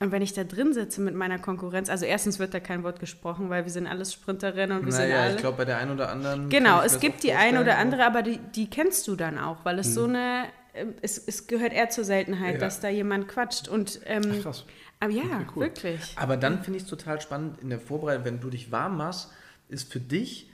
Und 0.00 0.12
wenn 0.12 0.22
ich 0.22 0.32
da 0.32 0.44
drin 0.44 0.72
sitze 0.72 1.02
mit 1.02 1.14
meiner 1.14 1.38
Konkurrenz, 1.38 1.90
also 1.90 2.06
erstens 2.06 2.38
wird 2.38 2.54
da 2.54 2.60
kein 2.60 2.82
Wort 2.82 3.00
gesprochen, 3.00 3.50
weil 3.50 3.64
wir 3.64 3.70
sind 3.70 3.86
alles 3.86 4.14
Sprinterinnen 4.14 4.78
und 4.78 4.86
wir 4.86 4.94
naja, 4.94 5.06
sind 5.06 5.16
alle. 5.16 5.34
ich 5.34 5.40
glaube 5.40 5.58
bei 5.58 5.64
der 5.66 5.76
einen 5.76 5.90
oder 5.90 6.10
anderen. 6.10 6.48
Genau, 6.48 6.80
es 6.80 7.00
gibt 7.00 7.22
die 7.22 7.34
eine 7.34 7.60
oder 7.60 7.76
andere, 7.76 8.06
aber 8.06 8.22
die, 8.22 8.38
die 8.38 8.70
kennst 8.70 9.06
du 9.08 9.14
dann 9.14 9.38
auch, 9.38 9.58
weil 9.64 9.78
es 9.78 9.88
hm. 9.88 9.92
so 9.92 10.04
eine, 10.04 10.44
ähm, 10.72 10.94
es, 11.02 11.18
es 11.18 11.46
gehört 11.46 11.74
eher 11.74 11.90
zur 11.90 12.04
Seltenheit, 12.04 12.54
ja. 12.54 12.60
dass 12.60 12.80
da 12.80 12.88
jemand 12.88 13.28
quatscht 13.28 13.68
und. 13.68 14.00
Ähm, 14.06 14.22
Ach, 14.38 14.42
krass. 14.42 14.64
Aber 15.00 15.12
ja, 15.12 15.22
okay, 15.22 15.46
cool. 15.54 15.62
wirklich. 15.64 16.14
Aber 16.16 16.38
dann 16.38 16.62
finde 16.62 16.78
ich 16.78 16.84
es 16.84 16.90
total 16.90 17.20
spannend 17.20 17.60
in 17.60 17.68
der 17.68 17.80
Vorbereitung, 17.80 18.24
wenn 18.24 18.40
du 18.40 18.48
dich 18.48 18.72
warm 18.72 18.96
machst, 18.96 19.30
ist 19.68 19.92
für 19.92 20.00
dich, 20.00 20.50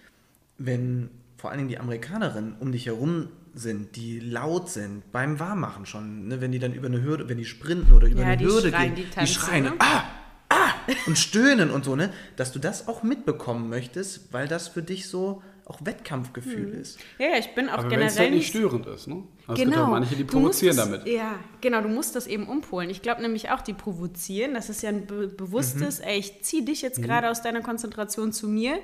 wenn 0.58 1.10
vor 1.36 1.50
allen 1.50 1.58
Dingen 1.58 1.68
die 1.68 1.78
Amerikanerinnen 1.78 2.56
um 2.58 2.72
dich 2.72 2.86
herum 2.86 3.28
sind, 3.56 3.96
die 3.96 4.20
laut 4.20 4.68
sind, 4.68 5.10
beim 5.12 5.40
Warmmachen 5.40 5.86
schon, 5.86 6.28
ne? 6.28 6.40
wenn 6.40 6.52
die 6.52 6.58
dann 6.58 6.74
über 6.74 6.86
eine 6.86 7.02
Hürde, 7.02 7.28
wenn 7.28 7.38
die 7.38 7.44
sprinten 7.44 7.92
oder 7.92 8.06
über 8.06 8.20
ja, 8.20 8.28
eine 8.28 8.42
Hürde 8.42 8.70
schreien, 8.70 8.94
gehen, 8.94 9.04
die, 9.06 9.10
tanzen, 9.10 9.34
die 9.34 9.40
schreien, 9.40 9.64
ne? 9.64 9.72
ah, 9.78 10.04
ah, 10.50 10.70
und 11.06 11.18
stöhnen 11.18 11.70
und 11.70 11.84
so, 11.84 11.96
ne? 11.96 12.12
dass 12.36 12.52
du 12.52 12.58
das 12.58 12.86
auch 12.86 13.02
mitbekommen 13.02 13.68
möchtest, 13.68 14.32
weil 14.32 14.46
das 14.46 14.68
für 14.68 14.82
dich 14.82 15.08
so 15.08 15.42
auch 15.66 15.84
Wettkampfgefühl 15.84 16.72
hm. 16.72 16.80
ist. 16.80 16.98
Ja, 17.18 17.30
ja, 17.30 17.38
ich 17.38 17.52
bin 17.56 17.68
auch 17.68 17.78
Aber 17.78 17.88
generell 17.88 18.16
halt 18.16 18.30
nicht 18.30 18.46
störend 18.46 18.86
ist, 18.86 19.08
ne? 19.08 19.24
Also 19.48 19.62
genau. 19.62 19.70
Es 19.70 19.76
gibt 19.76 19.76
auch 19.76 19.88
manche, 19.88 20.16
die 20.16 20.24
provozieren 20.24 20.76
das, 20.76 20.86
damit. 20.86 21.06
Ja, 21.08 21.40
genau, 21.60 21.80
du 21.80 21.88
musst 21.88 22.14
das 22.14 22.28
eben 22.28 22.48
umpolen. 22.48 22.88
Ich 22.88 23.02
glaube 23.02 23.20
nämlich 23.20 23.50
auch, 23.50 23.62
die 23.62 23.72
provozieren, 23.72 24.54
das 24.54 24.70
ist 24.70 24.82
ja 24.82 24.90
ein 24.90 25.06
be 25.06 25.26
bewusstes, 25.26 25.98
mhm. 25.98 26.04
ey, 26.04 26.18
ich 26.18 26.42
ziehe 26.42 26.64
dich 26.64 26.82
jetzt 26.82 27.00
mhm. 27.00 27.02
gerade 27.02 27.30
aus 27.30 27.42
deiner 27.42 27.62
Konzentration 27.62 28.32
zu 28.32 28.48
mir 28.48 28.78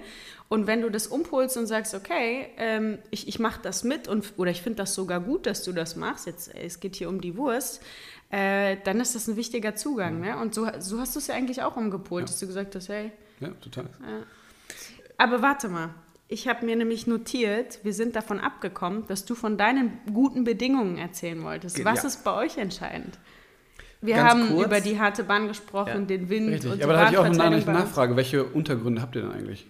und 0.52 0.66
wenn 0.66 0.82
du 0.82 0.90
das 0.90 1.06
umpolst 1.06 1.56
und 1.56 1.66
sagst, 1.66 1.94
okay, 1.94 2.48
ähm, 2.58 2.98
ich, 3.10 3.26
ich 3.26 3.38
mache 3.38 3.60
das 3.62 3.84
mit 3.84 4.06
und, 4.06 4.34
oder 4.36 4.50
ich 4.50 4.60
finde 4.60 4.82
das 4.82 4.94
sogar 4.94 5.18
gut, 5.18 5.46
dass 5.46 5.64
du 5.64 5.72
das 5.72 5.96
machst, 5.96 6.26
jetzt, 6.26 6.54
es 6.54 6.78
geht 6.78 6.94
hier 6.94 7.08
um 7.08 7.22
die 7.22 7.38
Wurst, 7.38 7.80
äh, 8.28 8.76
dann 8.84 9.00
ist 9.00 9.14
das 9.14 9.28
ein 9.28 9.36
wichtiger 9.36 9.76
Zugang. 9.76 10.20
Ne? 10.20 10.36
Und 10.36 10.54
so, 10.54 10.68
so 10.78 11.00
hast 11.00 11.14
du 11.14 11.20
es 11.20 11.28
ja 11.28 11.36
eigentlich 11.36 11.62
auch 11.62 11.78
umgepolt, 11.78 12.24
ja. 12.24 12.26
dass 12.26 12.38
du 12.38 12.46
gesagt 12.46 12.74
hast, 12.74 12.90
hey. 12.90 13.12
Ja, 13.40 13.48
total. 13.62 13.84
Ja. 13.84 14.24
Aber 15.16 15.40
warte 15.40 15.70
mal, 15.70 15.94
ich 16.28 16.46
habe 16.46 16.66
mir 16.66 16.76
nämlich 16.76 17.06
notiert, 17.06 17.78
wir 17.82 17.94
sind 17.94 18.14
davon 18.14 18.38
abgekommen, 18.38 19.06
dass 19.06 19.24
du 19.24 19.34
von 19.34 19.56
deinen 19.56 20.00
guten 20.12 20.44
Bedingungen 20.44 20.98
erzählen 20.98 21.42
wolltest. 21.42 21.82
Was 21.82 22.02
ja. 22.02 22.08
ist 22.08 22.24
bei 22.24 22.34
euch 22.34 22.58
entscheidend? 22.58 23.18
Wir 24.02 24.16
Ganz 24.16 24.30
haben 24.30 24.48
kurz. 24.48 24.66
über 24.66 24.80
die 24.82 25.00
harte 25.00 25.24
Bahn 25.24 25.48
gesprochen, 25.48 26.00
ja. 26.00 26.04
den 26.04 26.28
Wind 26.28 26.50
Richtig. 26.50 26.72
und 26.72 26.82
Aber 26.82 26.92
da 26.92 27.06
hatte 27.06 27.12
ich 27.12 27.18
auch 27.18 27.24
eine 27.24 27.64
Nachfrage. 27.64 28.16
Welche 28.16 28.44
Untergründe 28.44 29.00
habt 29.00 29.16
ihr 29.16 29.22
denn 29.22 29.32
eigentlich? 29.32 29.66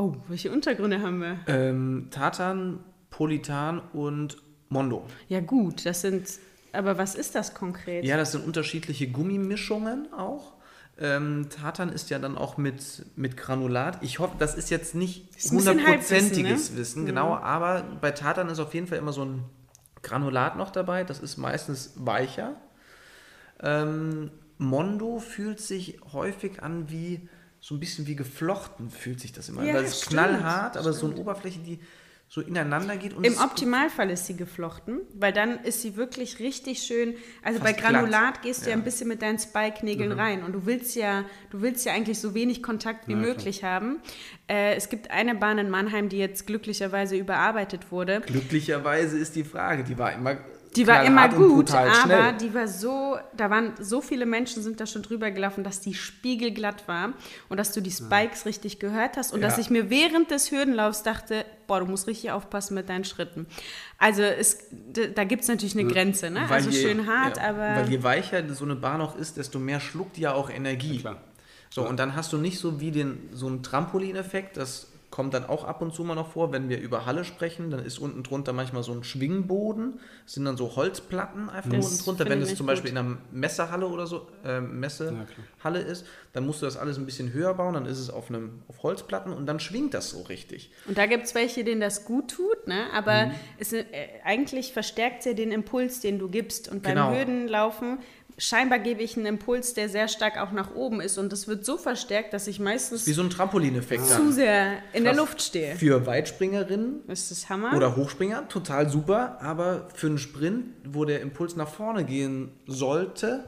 Oh, 0.00 0.16
welche 0.28 0.50
Untergründe 0.50 1.02
haben 1.02 1.20
wir? 1.20 1.40
Ähm, 1.46 2.08
Tatan, 2.10 2.80
Politan 3.10 3.82
und 3.92 4.38
Mondo. 4.70 5.06
Ja 5.28 5.40
gut, 5.40 5.84
das 5.84 6.00
sind... 6.00 6.26
Aber 6.72 6.96
was 6.96 7.14
ist 7.14 7.34
das 7.34 7.52
konkret? 7.52 8.06
Ja, 8.06 8.16
das 8.16 8.32
sind 8.32 8.46
unterschiedliche 8.46 9.08
Gummimischungen 9.08 10.10
auch. 10.14 10.54
Ähm, 10.98 11.48
Tartan 11.50 11.90
ist 11.90 12.08
ja 12.08 12.18
dann 12.18 12.38
auch 12.38 12.56
mit, 12.56 13.04
mit 13.16 13.36
Granulat. 13.36 14.02
Ich 14.02 14.20
hoffe, 14.20 14.36
das 14.38 14.54
ist 14.54 14.70
jetzt 14.70 14.94
nicht 14.94 15.28
hundertprozentiges 15.50 16.70
ne? 16.70 16.76
Wissen, 16.78 17.04
genau, 17.04 17.36
mhm. 17.36 17.42
aber 17.42 17.84
bei 18.00 18.12
Tartan 18.12 18.48
ist 18.48 18.58
auf 18.58 18.72
jeden 18.72 18.86
Fall 18.86 18.98
immer 18.98 19.12
so 19.12 19.24
ein 19.24 19.44
Granulat 20.02 20.56
noch 20.56 20.70
dabei. 20.70 21.04
Das 21.04 21.20
ist 21.20 21.36
meistens 21.36 21.92
weicher. 21.96 22.54
Ähm, 23.62 24.30
Mondo 24.56 25.18
fühlt 25.18 25.60
sich 25.60 26.00
häufig 26.12 26.62
an 26.62 26.90
wie 26.90 27.28
so 27.60 27.74
ein 27.74 27.80
bisschen 27.80 28.06
wie 28.06 28.16
geflochten, 28.16 28.90
fühlt 28.90 29.20
sich 29.20 29.32
das 29.32 29.48
immer 29.48 29.64
ja. 29.64 29.74
Das 29.74 29.90
ist 29.90 30.08
knallhart, 30.08 30.76
aber 30.76 30.92
stimmt. 30.92 30.96
so 30.96 31.06
eine 31.06 31.16
Oberfläche, 31.16 31.60
die 31.60 31.78
so 32.30 32.40
ineinander 32.40 32.96
geht. 32.96 33.12
Im 33.20 33.38
Optimalfall 33.38 34.08
ist 34.08 34.26
sie 34.26 34.36
geflochten, 34.36 35.00
weil 35.14 35.32
dann 35.32 35.64
ist 35.64 35.82
sie 35.82 35.96
wirklich 35.96 36.38
richtig 36.38 36.80
schön. 36.80 37.14
Also 37.42 37.58
bei 37.58 37.72
Granulat 37.72 38.34
glatt. 38.34 38.42
gehst 38.42 38.60
du 38.60 38.66
ja. 38.66 38.70
ja. 38.70 38.76
ein 38.76 38.84
bisschen 38.84 39.08
mit 39.08 39.20
deinen 39.20 39.40
Spike-Nägeln 39.40 40.12
mhm. 40.12 40.18
rein 40.18 40.44
und 40.44 40.52
du 40.52 40.64
willst 40.64 40.94
ja, 40.94 41.24
du 41.50 41.60
willst 41.60 41.84
ja 41.84 41.92
eigentlich 41.92 42.20
so 42.20 42.32
wenig 42.32 42.62
Kontakt 42.62 43.08
wie 43.08 43.12
ja, 43.12 43.18
möglich 43.18 43.58
klar. 43.58 43.72
haben. 43.72 44.00
Äh, 44.46 44.76
es 44.76 44.88
gibt 44.88 45.10
eine 45.10 45.34
Bahn 45.34 45.58
in 45.58 45.70
Mannheim, 45.70 46.08
die 46.08 46.18
jetzt 46.18 46.46
glücklicherweise 46.46 47.16
überarbeitet 47.16 47.90
wurde. 47.90 48.20
Glücklicherweise 48.20 49.18
ist 49.18 49.34
die 49.34 49.44
Frage, 49.44 49.82
die 49.82 49.98
war 49.98 50.12
immer 50.12 50.36
die 50.76 50.86
war 50.86 51.04
immer 51.04 51.28
gut, 51.28 51.72
aber 51.72 51.92
schnell. 51.92 52.32
die 52.34 52.54
war 52.54 52.68
so, 52.68 53.16
da 53.36 53.50
waren 53.50 53.72
so 53.80 54.00
viele 54.00 54.24
Menschen 54.24 54.62
sind 54.62 54.80
da 54.80 54.86
schon 54.86 55.02
drüber 55.02 55.30
gelaufen, 55.30 55.64
dass 55.64 55.80
die 55.80 55.94
spiegelglatt 55.94 56.86
war 56.86 57.12
und 57.48 57.56
dass 57.56 57.72
du 57.72 57.80
die 57.80 57.90
Spikes 57.90 58.40
ja. 58.40 58.48
richtig 58.48 58.78
gehört 58.78 59.16
hast 59.16 59.32
und 59.32 59.40
ja. 59.40 59.48
dass 59.48 59.58
ich 59.58 59.70
mir 59.70 59.90
während 59.90 60.30
des 60.30 60.52
Hürdenlaufs 60.52 61.02
dachte, 61.02 61.44
boah, 61.66 61.80
du 61.80 61.86
musst 61.86 62.06
richtig 62.06 62.30
aufpassen 62.30 62.74
mit 62.74 62.88
deinen 62.88 63.04
Schritten. 63.04 63.46
Also 63.98 64.22
es, 64.22 64.68
da 65.14 65.24
gibt 65.24 65.42
es 65.42 65.48
natürlich 65.48 65.76
eine 65.76 65.90
Grenze, 65.90 66.30
ne? 66.30 66.48
also 66.48 66.70
je, 66.70 66.82
schön 66.82 67.06
hart, 67.06 67.38
ja, 67.38 67.48
aber... 67.48 67.76
Weil 67.76 67.90
je 67.90 68.02
weicher 68.02 68.54
so 68.54 68.64
eine 68.64 68.76
Bahn 68.76 69.00
auch 69.00 69.16
ist, 69.16 69.38
desto 69.38 69.58
mehr 69.58 69.80
schluckt 69.80 70.16
die 70.16 70.22
ja 70.22 70.34
auch 70.34 70.50
Energie. 70.50 71.02
So, 71.68 71.86
und 71.86 71.98
dann 71.98 72.14
hast 72.14 72.32
du 72.32 72.36
nicht 72.36 72.58
so 72.58 72.80
wie 72.80 72.90
den, 72.90 73.28
so 73.32 73.46
einen 73.46 73.62
Trampolineffekt, 73.62 74.56
dass 74.56 74.89
kommt 75.10 75.34
dann 75.34 75.44
auch 75.44 75.64
ab 75.64 75.82
und 75.82 75.92
zu 75.92 76.04
mal 76.04 76.14
noch 76.14 76.30
vor, 76.32 76.52
wenn 76.52 76.68
wir 76.68 76.78
über 76.80 77.04
Halle 77.04 77.24
sprechen, 77.24 77.70
dann 77.70 77.84
ist 77.84 77.98
unten 77.98 78.22
drunter 78.22 78.52
manchmal 78.52 78.82
so 78.84 78.92
ein 78.92 79.02
Schwingboden, 79.02 79.98
das 80.24 80.34
sind 80.34 80.44
dann 80.44 80.56
so 80.56 80.76
Holzplatten 80.76 81.50
einfach 81.50 81.70
Das 81.70 81.84
unten 81.84 81.98
drunter. 82.04 82.24
Wenn 82.28 82.40
es 82.42 82.50
zum 82.54 82.58
gut. 82.66 82.66
Beispiel 82.74 82.90
in 82.92 82.98
einer 82.98 83.16
Messehalle 83.32 83.88
oder 83.88 84.06
so, 84.06 84.28
äh, 84.44 84.60
Messehalle 84.60 85.80
ist, 85.80 86.06
dann 86.32 86.46
musst 86.46 86.62
du 86.62 86.66
das 86.66 86.76
alles 86.76 86.96
ein 86.98 87.06
bisschen 87.06 87.32
höher 87.32 87.54
bauen, 87.54 87.74
dann 87.74 87.86
ist 87.86 87.98
es 87.98 88.10
auf, 88.10 88.28
einem, 88.28 88.62
auf 88.68 88.82
Holzplatten 88.82 89.32
und 89.32 89.46
dann 89.46 89.58
schwingt 89.60 89.94
das 89.94 90.10
so 90.10 90.22
richtig. 90.22 90.70
Und 90.86 90.96
da 90.96 91.06
gibt 91.06 91.24
es 91.24 91.34
welche, 91.34 91.64
denen 91.64 91.80
das 91.80 92.04
gut 92.04 92.28
tut, 92.30 92.66
ne? 92.66 92.86
aber 92.92 93.26
Mhm. 93.26 93.32
es, 93.58 93.72
äh, 93.72 93.84
eigentlich 94.24 94.72
verstärkt 94.72 95.24
ja 95.24 95.32
den 95.34 95.50
Impuls, 95.52 96.00
den 96.00 96.18
du 96.18 96.28
gibst. 96.28 96.68
Und 96.68 96.82
beim 96.82 96.94
Genau. 96.94 97.12
Hürdenlaufen, 97.12 97.98
scheinbar 98.40 98.78
gebe 98.78 99.02
ich 99.02 99.16
einen 99.16 99.26
Impuls, 99.26 99.74
der 99.74 99.88
sehr 99.88 100.08
stark 100.08 100.38
auch 100.38 100.50
nach 100.50 100.74
oben 100.74 101.00
ist. 101.00 101.18
Und 101.18 101.30
das 101.30 101.46
wird 101.46 101.64
so 101.64 101.76
verstärkt, 101.76 102.32
dass 102.32 102.46
ich 102.46 102.58
meistens 102.58 103.06
Wie 103.06 103.12
so 103.12 103.22
ein 103.22 103.30
Trampolineffekt 103.30 104.06
zu 104.06 104.14
dann. 104.14 104.32
sehr 104.32 104.78
in 104.92 105.04
der 105.04 105.12
Krass. 105.12 105.20
Luft 105.20 105.42
stehe. 105.42 105.76
Für 105.76 106.06
Weitspringerinnen 106.06 107.02
Das 107.06 107.30
ist 107.30 107.48
Hammer. 107.50 107.76
oder 107.76 107.94
Hochspringer, 107.96 108.48
total 108.48 108.88
super, 108.88 109.38
aber 109.40 109.88
für 109.94 110.06
einen 110.08 110.18
Sprint, 110.18 110.64
wo 110.84 111.04
der 111.04 111.20
Impuls 111.20 111.54
nach 111.54 111.68
vorne 111.68 112.04
gehen 112.04 112.50
sollte, 112.66 113.44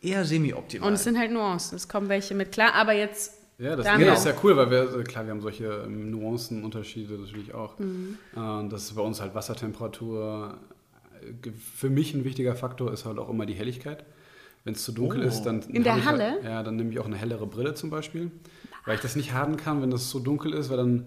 eher 0.00 0.24
semi-optimal. 0.24 0.88
Und 0.88 0.94
es 0.94 1.04
sind 1.04 1.18
halt 1.18 1.30
Nuancen. 1.30 1.76
Es 1.76 1.86
kommen 1.88 2.08
welche 2.08 2.34
mit 2.34 2.50
klar, 2.52 2.74
aber 2.74 2.92
jetzt. 2.94 3.34
Ja, 3.58 3.76
das, 3.76 3.86
das 3.86 4.18
ist 4.20 4.24
ja 4.24 4.32
cool, 4.42 4.56
weil 4.56 4.70
wir, 4.70 4.80
also 4.80 5.02
klar, 5.04 5.24
wir 5.24 5.30
haben 5.30 5.40
solche 5.42 5.66
ähm, 5.86 6.10
Nuancenunterschiede 6.10 7.14
natürlich 7.14 7.54
auch. 7.54 7.78
Mhm. 7.78 8.18
Äh, 8.34 8.40
Und 8.40 8.70
das 8.72 8.84
ist 8.84 8.94
bei 8.96 9.02
uns 9.02 9.20
halt 9.20 9.34
Wassertemperatur. 9.34 10.58
Für 11.74 11.90
mich 11.90 12.14
ein 12.14 12.24
wichtiger 12.24 12.54
Faktor 12.54 12.92
ist 12.92 13.04
halt 13.04 13.18
auch 13.18 13.28
immer 13.28 13.46
die 13.46 13.54
Helligkeit. 13.54 14.04
Wenn 14.64 14.74
es 14.74 14.84
zu 14.84 14.92
dunkel 14.92 15.22
Oh. 15.22 15.26
ist, 15.26 15.42
dann 15.42 15.60
In 15.62 15.82
der 15.82 16.04
Halle? 16.04 16.32
Halt, 16.32 16.44
ja, 16.44 16.62
dann 16.62 16.76
nehme 16.76 16.90
ich 16.92 16.98
auch 17.00 17.06
eine 17.06 17.16
hellere 17.16 17.46
Brille 17.46 17.74
zum 17.74 17.90
Beispiel, 17.90 18.30
weil 18.86 18.94
ich 18.94 19.00
das 19.00 19.16
nicht 19.16 19.32
haben 19.32 19.56
kann, 19.56 19.82
wenn 19.82 19.90
es 19.92 20.08
so 20.10 20.20
dunkel 20.20 20.52
ist, 20.52 20.70
weil 20.70 20.76
dann, 20.76 21.06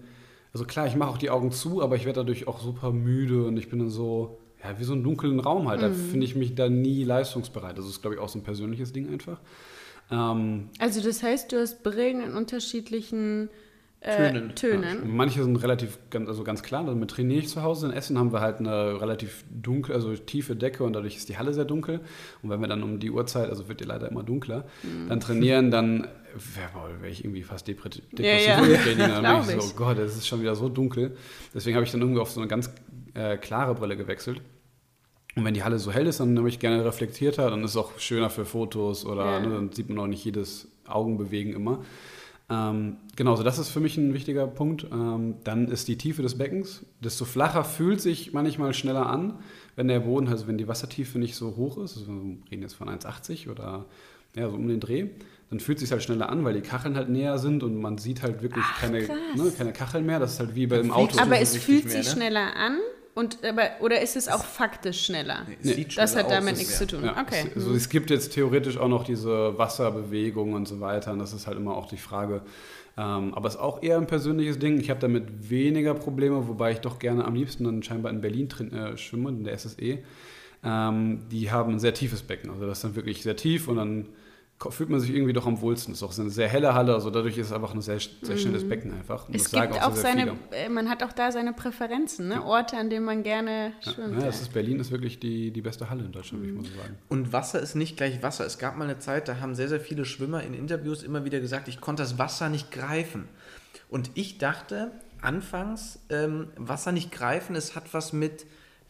also 0.52 0.64
klar, 0.66 0.86
ich 0.86 0.94
mache 0.96 1.10
auch 1.10 1.18
die 1.18 1.30
Augen 1.30 1.52
zu, 1.52 1.82
aber 1.82 1.96
ich 1.96 2.04
werde 2.04 2.20
dadurch 2.20 2.46
auch 2.48 2.60
super 2.60 2.92
müde 2.92 3.44
und 3.46 3.56
ich 3.56 3.70
bin 3.70 3.78
dann 3.78 3.88
so, 3.90 4.38
ja, 4.62 4.78
wie 4.78 4.84
so 4.84 4.92
einen 4.92 5.02
dunklen 5.04 5.40
Raum 5.40 5.68
halt. 5.68 5.80
Da 5.82 5.88
Mhm. 5.88 5.94
finde 5.94 6.26
ich 6.26 6.36
mich 6.36 6.54
da 6.54 6.68
nie 6.68 7.04
leistungsbereit. 7.04 7.78
Das 7.78 7.86
ist, 7.86 8.02
glaube 8.02 8.16
ich, 8.16 8.20
auch 8.20 8.28
so 8.28 8.38
ein 8.38 8.42
persönliches 8.42 8.92
Ding 8.92 9.08
einfach. 9.10 9.40
Ähm, 10.10 10.68
Also, 10.78 11.02
das 11.02 11.22
heißt, 11.22 11.50
du 11.52 11.58
hast 11.60 11.82
Brillen 11.82 12.20
in 12.20 12.34
unterschiedlichen 12.34 13.48
äh, 14.00 14.16
Tönen. 14.32 14.54
Tönen. 14.54 15.16
Manche 15.16 15.42
sind 15.42 15.56
relativ 15.56 15.98
ganz, 16.10 16.28
also 16.28 16.44
ganz 16.44 16.62
klar, 16.62 16.84
damit 16.84 17.10
trainiere 17.10 17.40
ich 17.40 17.48
zu 17.48 17.62
Hause. 17.62 17.86
In 17.86 17.92
Essen 17.92 18.18
haben 18.18 18.32
wir 18.32 18.40
halt 18.40 18.58
eine 18.60 19.00
relativ 19.00 19.44
dunkle, 19.50 19.94
also 19.94 20.14
tiefe 20.14 20.54
Decke 20.54 20.84
und 20.84 20.92
dadurch 20.92 21.16
ist 21.16 21.28
die 21.28 21.38
Halle 21.38 21.52
sehr 21.54 21.64
dunkel. 21.64 22.00
Und 22.42 22.50
wenn 22.50 22.60
wir 22.60 22.68
dann 22.68 22.82
um 22.82 23.00
die 23.00 23.10
Uhrzeit, 23.10 23.48
also 23.48 23.68
wird 23.68 23.80
die 23.80 23.84
leider 23.84 24.08
immer 24.10 24.22
dunkler, 24.22 24.64
Mhm. 24.82 25.08
dann 25.08 25.20
trainieren, 25.20 25.70
dann 25.70 26.06
wäre 26.34 27.00
wär 27.02 27.10
ich 27.10 27.24
irgendwie 27.24 27.42
fast 27.42 27.66
depre 27.66 27.88
depressiv 27.88 28.46
Ja, 28.46 28.62
ja. 28.64 28.76
Training. 28.76 28.98
Dann 28.98 29.20
Glaub 29.24 29.48
ich 29.48 29.62
so, 29.62 29.72
oh 29.72 29.76
Gott, 29.76 29.98
es 29.98 30.16
ist 30.16 30.26
schon 30.28 30.40
wieder 30.40 30.54
so 30.54 30.68
dunkel. 30.68 31.16
Deswegen 31.54 31.74
habe 31.76 31.84
ich 31.86 31.90
dann 31.92 32.00
irgendwie 32.02 32.20
auf 32.20 32.30
so 32.30 32.40
eine 32.40 32.48
ganz 32.48 32.70
äh, 33.14 33.36
klare 33.38 33.74
Brille 33.74 33.96
gewechselt. 33.96 34.40
Und 35.34 35.44
wenn 35.44 35.52
die 35.54 35.64
Halle 35.64 35.78
so 35.78 35.90
hell 35.92 36.06
ist, 36.06 36.20
dann 36.20 36.36
habe 36.38 36.48
ich 36.48 36.58
gerne 36.58 36.84
reflektierter, 36.84 37.50
dann 37.50 37.62
ist 37.64 37.70
es 37.72 37.76
auch 37.76 37.98
schöner 37.98 38.30
für 38.30 38.44
Fotos 38.46 39.04
oder 39.04 39.24
Ja. 39.32 39.40
ne, 39.40 39.50
dann 39.54 39.72
sieht 39.72 39.88
man 39.88 39.98
auch 39.98 40.06
nicht 40.06 40.24
jedes 40.24 40.68
Augenbewegen 40.86 41.52
immer. 41.54 41.84
Ähm, 42.48 42.98
genau, 43.16 43.34
so 43.34 43.42
das 43.42 43.58
ist 43.58 43.70
für 43.70 43.80
mich 43.80 43.96
ein 43.96 44.14
wichtiger 44.14 44.46
Punkt. 44.46 44.86
Ähm, 44.92 45.34
dann 45.42 45.68
ist 45.68 45.88
die 45.88 45.98
Tiefe 45.98 46.22
des 46.22 46.38
Beckens. 46.38 46.84
Desto 47.00 47.24
flacher 47.24 47.64
fühlt 47.64 48.00
sich 48.00 48.32
manchmal 48.32 48.72
schneller 48.72 49.06
an, 49.06 49.38
wenn 49.74 49.88
der 49.88 50.00
Boden, 50.00 50.28
also 50.28 50.46
wenn 50.46 50.58
die 50.58 50.68
Wassertiefe 50.68 51.18
nicht 51.18 51.34
so 51.34 51.56
hoch 51.56 51.78
ist, 51.78 51.96
also 51.96 52.06
wir 52.08 52.36
reden 52.50 52.62
jetzt 52.62 52.74
von 52.74 52.88
1,80 52.88 53.50
oder 53.50 53.86
ja, 54.36 54.48
so 54.48 54.54
um 54.54 54.68
den 54.68 54.80
Dreh, 54.80 55.08
dann 55.50 55.60
fühlt 55.60 55.78
es 55.78 55.82
sich 55.82 55.92
halt 55.92 56.02
schneller 56.02 56.28
an, 56.28 56.44
weil 56.44 56.54
die 56.54 56.60
Kacheln 56.60 56.96
halt 56.96 57.08
näher 57.08 57.38
sind 57.38 57.62
und 57.62 57.80
man 57.80 57.98
sieht 57.98 58.22
halt 58.22 58.42
wirklich 58.42 58.64
keine, 58.80 59.02
krass. 59.02 59.16
ne, 59.34 59.52
keine 59.56 59.72
Kacheln 59.72 60.04
mehr. 60.04 60.18
Das 60.18 60.34
ist 60.34 60.40
halt 60.40 60.54
wie 60.54 60.66
beim 60.66 60.90
Auto. 60.90 61.18
Aber 61.20 61.40
es 61.40 61.56
fühlt 61.56 61.84
mehr, 61.84 61.92
sich 62.02 62.06
ne? 62.06 62.20
schneller 62.20 62.54
an. 62.56 62.78
Und, 63.16 63.42
aber, 63.42 63.70
oder 63.80 64.02
ist 64.02 64.14
es 64.14 64.28
auch 64.28 64.44
faktisch 64.44 65.06
schneller? 65.06 65.46
Es 65.62 65.74
sieht 65.74 65.96
Das 65.96 66.12
schneller 66.12 66.24
hat 66.26 66.32
damit 66.32 66.52
aus, 66.52 66.58
nichts 66.58 66.76
zu 66.76 66.86
tun. 66.86 67.02
Ja, 67.02 67.18
okay. 67.18 67.46
es, 67.48 67.56
also 67.56 67.72
es 67.72 67.88
gibt 67.88 68.10
jetzt 68.10 68.34
theoretisch 68.34 68.76
auch 68.76 68.88
noch 68.88 69.04
diese 69.04 69.56
Wasserbewegung 69.56 70.52
und 70.52 70.68
so 70.68 70.80
weiter. 70.80 71.12
Und 71.12 71.20
das 71.20 71.32
ist 71.32 71.46
halt 71.46 71.56
immer 71.56 71.78
auch 71.78 71.88
die 71.88 71.96
Frage. 71.96 72.42
Ähm, 72.98 73.32
aber 73.32 73.48
es 73.48 73.54
ist 73.54 73.60
auch 73.60 73.82
eher 73.82 73.96
ein 73.96 74.06
persönliches 74.06 74.58
Ding. 74.58 74.78
Ich 74.78 74.90
habe 74.90 75.00
damit 75.00 75.48
weniger 75.48 75.94
Probleme, 75.94 76.46
wobei 76.46 76.72
ich 76.72 76.80
doch 76.80 76.98
gerne 76.98 77.24
am 77.24 77.34
liebsten 77.34 77.64
dann 77.64 77.82
scheinbar 77.82 78.12
in 78.12 78.20
Berlin 78.20 78.48
drin, 78.48 78.70
äh, 78.74 78.98
schwimme, 78.98 79.30
in 79.30 79.44
der 79.44 79.56
SSE. 79.56 79.98
Ähm, 80.62 81.20
die 81.30 81.50
haben 81.50 81.72
ein 81.72 81.78
sehr 81.78 81.94
tiefes 81.94 82.20
Becken. 82.20 82.50
Also 82.50 82.66
das 82.66 82.78
ist 82.78 82.84
dann 82.84 82.96
wirklich 82.96 83.22
sehr 83.22 83.36
tief 83.36 83.68
und 83.68 83.76
dann 83.76 84.06
fühlt 84.70 84.88
man 84.88 85.00
sich 85.00 85.10
irgendwie 85.10 85.32
doch 85.34 85.46
am 85.46 85.60
wohlsten. 85.60 85.92
Das 85.92 86.00
ist 86.00 86.02
auch 86.02 86.18
eine 86.18 86.30
sehr 86.30 86.48
helle 86.48 86.72
Halle, 86.74 86.94
also 86.94 87.10
dadurch 87.10 87.36
ist 87.36 87.48
es 87.48 87.52
einfach 87.52 87.74
ein 87.74 87.82
sehr, 87.82 87.98
sehr 88.22 88.36
schnelles 88.38 88.66
Becken 88.68 88.92
einfach. 88.92 89.24
Und 89.28 89.34
Mhm. 89.34 89.36
Es 89.36 89.50
gibt 89.50 89.72
auch 89.82 89.92
sehr 89.92 90.02
seine, 90.02 90.22
viele. 90.22 90.36
äh, 90.64 90.68
man 90.70 90.88
hat 90.88 91.02
auch 91.02 91.12
da 91.12 91.30
seine 91.30 91.52
Präferenzen, 91.52 92.28
ne? 92.28 92.42
Orte, 92.42 92.76
an 92.78 92.88
denen 92.88 93.04
man 93.04 93.22
gerne 93.22 93.72
schwimmt. 93.82 94.18
Ja, 94.18 94.26
das 94.26 94.40
ist, 94.40 94.52
Berlin 94.54 94.80
ist 94.80 94.90
wirklich 94.90 95.18
die, 95.20 95.50
die 95.50 95.60
beste 95.60 95.90
Halle 95.90 96.04
in 96.04 96.12
Deutschland, 96.12 96.42
würde 96.42 96.52
ich 96.54 96.58
mal 96.58 96.64
so 96.74 96.80
sagen. 96.80 96.96
Und 97.08 97.32
Wasser 97.32 97.60
ist 97.60 97.74
nicht 97.74 97.96
gleich 97.96 98.22
Wasser. 98.22 98.46
Es 98.46 98.58
gab 98.58 98.76
mal 98.78 98.84
eine 98.84 98.98
Zeit, 98.98 99.28
da 99.28 99.40
haben 99.40 99.54
sehr, 99.54 99.68
sehr 99.68 99.80
viele 99.80 100.04
Schwimmer 100.04 100.42
in 100.42 100.54
Interviews 100.54 101.02
immer 101.02 101.24
wieder 101.24 101.40
gesagt, 101.40 101.68
ich 101.68 101.80
konnte 101.80 102.02
das 102.02 102.18
Wasser 102.18 102.48
nicht 102.48 102.70
greifen. 102.70 103.28
Und 103.90 104.10
ich 104.14 104.38
dachte 104.38 104.90
anfangs, 105.20 105.98
ähm, 106.08 106.48
Wasser 106.56 106.92
nicht 106.92 107.12
greifen, 107.12 107.56
es 107.56 107.74
hat 107.76 107.92
was 107.92 108.12
mit 108.12 108.46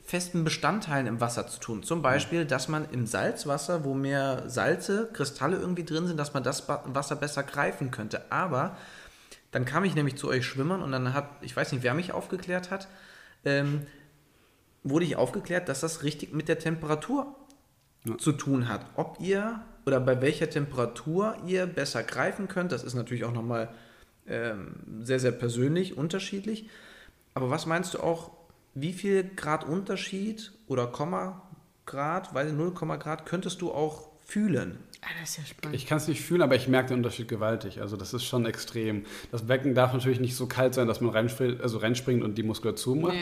festen 0.07 0.45
Bestandteilen 0.45 1.07
im 1.07 1.21
Wasser 1.21 1.49
zu 1.49 1.59
tun. 1.59 1.83
Zum 1.83 2.01
Beispiel, 2.01 2.45
dass 2.45 2.69
man 2.69 2.88
im 2.90 3.07
Salzwasser, 3.07 3.85
wo 3.85 3.92
mehr 3.92 4.49
Salze, 4.49 5.11
Kristalle 5.12 5.57
irgendwie 5.57 5.85
drin 5.85 6.07
sind, 6.07 6.16
dass 6.16 6.33
man 6.33 6.45
das 6.45 6.69
Wasser 6.69 7.16
besser 7.16 7.42
greifen 7.42 7.90
könnte. 7.90 8.31
Aber 8.31 8.77
dann 9.51 9.64
kam 9.64 9.85
ich 9.85 9.95
nämlich 9.95 10.16
zu 10.16 10.29
euch 10.29 10.47
Schwimmern 10.47 10.83
und 10.83 10.92
dann 10.92 11.12
hat, 11.12 11.29
ich 11.40 11.57
weiß 11.57 11.73
nicht, 11.73 11.83
wer 11.83 11.95
mich 11.95 12.12
aufgeklärt 12.12 12.71
hat, 12.71 12.88
ähm, 13.45 13.87
wurde 14.85 15.05
ich 15.05 15.16
aufgeklärt, 15.16 15.69
dass 15.69 15.81
das 15.81 16.05
richtig 16.05 16.33
mit 16.33 16.49
der 16.49 16.59
Temperatur 16.59 17.35
zu 18.19 18.33
tun 18.33 18.69
hat. 18.69 18.87
Ob 18.95 19.19
ihr 19.21 19.61
oder 19.85 19.99
bei 19.99 20.21
welcher 20.21 20.49
Temperatur 20.49 21.37
ihr 21.47 21.66
besser 21.66 22.03
greifen 22.03 22.49
könnt, 22.49 22.71
das 22.71 22.85
ist 22.85 22.95
natürlich 22.95 23.25
auch 23.25 23.33
nochmal 23.33 23.71
ähm, 24.29 24.75
sehr, 25.03 25.19
sehr 25.19 25.33
persönlich 25.33 25.97
unterschiedlich. 25.97 26.69
Aber 27.35 27.51
was 27.51 27.66
meinst 27.66 27.95
du 27.95 28.01
auch, 28.01 28.31
wie 28.76 28.92
viel 28.92 29.24
Grad 29.34 29.64
Unterschied 29.64 30.52
oder 30.66 30.86
Komma 30.86 31.50
Grad, 31.86 32.34
weil 32.34 32.52
0, 32.52 32.72
Grad 32.72 33.24
könntest 33.24 33.62
du 33.62 33.72
auch 33.72 34.10
fühlen? 34.24 34.78
Ah, 35.09 35.11
das 35.21 35.31
ist 35.31 35.37
ja 35.38 35.45
spannend. 35.45 35.77
Ich 35.77 35.87
kann 35.87 35.99
es 35.99 36.09
nicht 36.09 36.21
fühlen, 36.21 36.42
aber 36.42 36.57
ich 36.57 36.66
merke 36.66 36.88
den 36.88 36.97
Unterschied 36.97 37.29
gewaltig. 37.29 37.81
Also 37.81 37.97
das 37.97 38.12
ist 38.12 38.25
schon 38.25 38.45
extrem. 38.45 39.05
Das 39.31 39.47
Becken 39.47 39.73
darf 39.73 39.92
natürlich 39.92 40.19
nicht 40.19 40.35
so 40.35 40.47
kalt 40.49 40.75
sein, 40.75 40.88
dass 40.88 41.01
man 41.01 41.11
reinspringt, 41.11 41.61
also 41.61 41.79
reinspringt 41.79 42.25
und 42.25 42.37
die 42.37 42.42
Muskulatur 42.42 42.97
macht. 42.97 43.14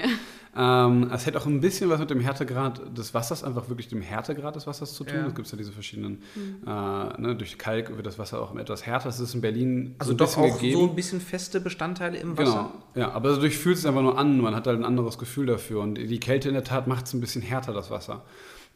Ähm, 0.56 1.10
es 1.12 1.26
hat 1.26 1.36
auch 1.36 1.44
ein 1.46 1.60
bisschen 1.60 1.90
was 1.90 1.98
mit 2.00 2.08
dem 2.08 2.20
Härtegrad 2.20 2.96
des 2.96 3.12
Wassers, 3.12 3.44
einfach 3.44 3.68
wirklich 3.68 3.88
dem 3.88 4.00
Härtegrad 4.00 4.56
des 4.56 4.66
Wassers 4.66 4.94
zu 4.94 5.04
tun. 5.04 5.16
Ja. 5.16 5.26
Es 5.26 5.34
gibt 5.34 5.50
ja 5.50 5.58
diese 5.58 5.72
verschiedenen, 5.72 6.22
äh, 6.66 6.70
ne, 6.70 7.34
durch 7.36 7.58
Kalk 7.58 7.94
wird 7.96 8.06
das 8.06 8.18
Wasser 8.18 8.40
auch 8.40 8.56
etwas 8.56 8.86
härter. 8.86 9.06
Das 9.08 9.20
ist 9.20 9.34
in 9.34 9.40
Berlin 9.42 9.94
Also 9.98 10.12
so 10.12 10.14
ein 10.14 10.16
doch 10.18 10.26
bisschen 10.26 10.42
auch 10.44 10.54
gegeben. 10.60 10.80
so 10.80 10.88
ein 10.88 10.94
bisschen 10.94 11.20
feste 11.20 11.60
Bestandteile 11.60 12.16
im 12.18 12.38
Wasser. 12.38 12.70
Genau, 12.94 13.06
ja, 13.06 13.12
aber 13.12 13.30
dadurch 13.30 13.58
fühlt 13.58 13.76
es 13.76 13.84
einfach 13.84 14.02
nur 14.02 14.16
an, 14.16 14.40
man 14.40 14.54
hat 14.54 14.66
halt 14.66 14.78
ein 14.78 14.84
anderes 14.84 15.18
Gefühl 15.18 15.46
dafür 15.46 15.80
und 15.80 15.96
die 15.96 16.20
Kälte 16.20 16.48
in 16.48 16.54
der 16.54 16.64
Tat 16.64 16.86
macht 16.86 17.06
es 17.06 17.12
ein 17.14 17.20
bisschen 17.20 17.42
härter, 17.42 17.72
das 17.72 17.90
Wasser. 17.90 18.22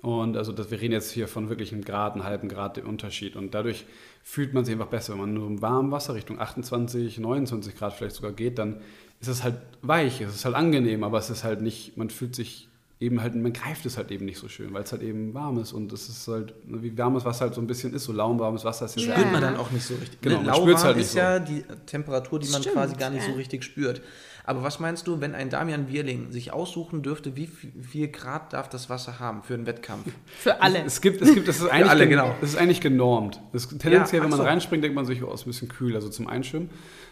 Und 0.00 0.37
also 0.37 0.52
das, 0.52 0.70
wir 0.70 0.80
reden 0.80 0.92
jetzt 0.92 1.11
hier 1.11 1.26
von 1.26 1.48
wirklich 1.48 1.72
einem 1.72 1.84
Grad, 1.84 2.14
einem 2.14 2.24
halben 2.24 2.48
Grad 2.48 2.76
dem 2.76 2.87
Unterschied 2.88 3.34
und 3.34 3.52
dadurch 3.54 3.84
fühlt 4.22 4.54
man 4.54 4.64
sich 4.64 4.72
einfach 4.74 4.87
besser. 4.87 5.14
Wenn 5.14 5.20
man 5.20 5.34
nur 5.34 5.46
im 5.48 5.61
warmen 5.61 5.90
Wasser 5.90 6.14
Richtung 6.14 6.38
28, 6.40 7.18
29 7.18 7.74
Grad 7.76 7.94
vielleicht 7.94 8.14
sogar 8.14 8.30
geht, 8.32 8.58
dann 8.58 8.80
ist 9.20 9.26
es 9.28 9.42
halt 9.42 9.56
weich, 9.82 10.20
es 10.20 10.34
ist 10.34 10.44
halt 10.44 10.54
angenehm, 10.54 11.02
aber 11.02 11.18
es 11.18 11.30
ist 11.30 11.42
halt 11.42 11.62
nicht, 11.62 11.96
man 11.96 12.11
fühlt 12.11 12.37
sich 12.37 12.68
eben 13.00 13.20
halt, 13.22 13.34
man 13.34 13.52
greift 13.52 13.87
es 13.87 13.96
halt 13.96 14.11
eben 14.12 14.24
nicht 14.24 14.38
so 14.38 14.48
schön, 14.48 14.72
weil 14.72 14.82
es 14.84 14.92
halt 14.92 15.02
eben 15.02 15.34
warm 15.34 15.58
ist 15.58 15.72
und 15.72 15.92
es 15.92 16.08
ist 16.08 16.26
halt, 16.28 16.52
ne, 16.68 16.82
wie 16.82 16.96
warmes 16.96 17.24
Wasser 17.24 17.46
halt 17.46 17.54
so 17.54 17.61
ein 17.61 17.66
bisschen 17.66 17.92
ist, 17.94 18.04
so 18.04 18.12
lauwarmes 18.12 18.64
Wasser 18.64 18.87
ist 18.87 18.96
ja 19.00 19.14
spürt 19.14 19.32
man 19.32 19.40
dann 19.40 19.56
auch 19.56 19.70
nicht 19.72 19.84
so 19.84 19.94
richtig. 19.94 20.20
Genau, 20.20 20.38
Ne, 20.40 20.46
man 20.46 20.54
spürt's 20.54 20.82
Lauwarm 20.82 20.84
halt 20.84 20.96
nicht 20.96 21.06
ist 21.06 21.12
so. 21.12 21.18
ja 21.18 21.38
die 21.40 21.64
Temperatur, 21.87 22.38
die 22.38 22.48
man 22.50 22.61
Stimmt, 22.61 22.76
quasi 22.76 22.94
gar 22.96 23.11
nicht 23.11 23.24
ja. 23.24 23.30
so 23.30 23.37
richtig 23.37 23.64
spürt. 23.64 24.00
Aber 24.48 24.62
was 24.62 24.80
meinst 24.80 25.06
du, 25.06 25.20
wenn 25.20 25.34
ein 25.34 25.50
Damian 25.50 25.88
Wierling 25.88 26.32
sich 26.32 26.54
aussuchen 26.54 27.02
dürfte, 27.02 27.37
wie 27.37 27.46
viel, 27.46 28.08
Grad 28.08 28.54
darf 28.54 28.70
das 28.70 28.88
Wasser 28.88 29.18
haben 29.20 29.42
für 29.42 29.52
einen 29.52 29.66
Wettkampf? 29.66 30.06
Für 30.38 30.62
alle. 30.62 30.82
Es 30.84 31.02
gibt, 31.02 31.20
es 31.20 31.34
gibt, 31.34 31.48
das 31.48 31.58
ist 31.61 31.68
eigentlich, 31.68 31.90
alle, 31.90 32.00
gen- 32.08 32.18
genau. 32.18 32.34
das 32.40 32.50
ist 32.50 32.56
eigentlich 32.56 32.80
genormt. 32.80 33.42
Das, 33.52 33.68
tendenziell, 33.68 34.20
Ja, 34.20 34.24
wenn 34.24 34.30
man 34.30 34.38
so. 34.38 34.44
reinspringt, 34.46 34.82
denkt 34.82 34.94
man 34.94 35.04
sich, 35.04 35.22
oh, 35.22 35.30
ist 35.34 35.42
ein 35.42 35.50
bisschen 35.50 35.68
kühl, 35.68 35.94
also 35.94 36.08
zum 36.08 36.28
Einschwimmen. 36.28 36.70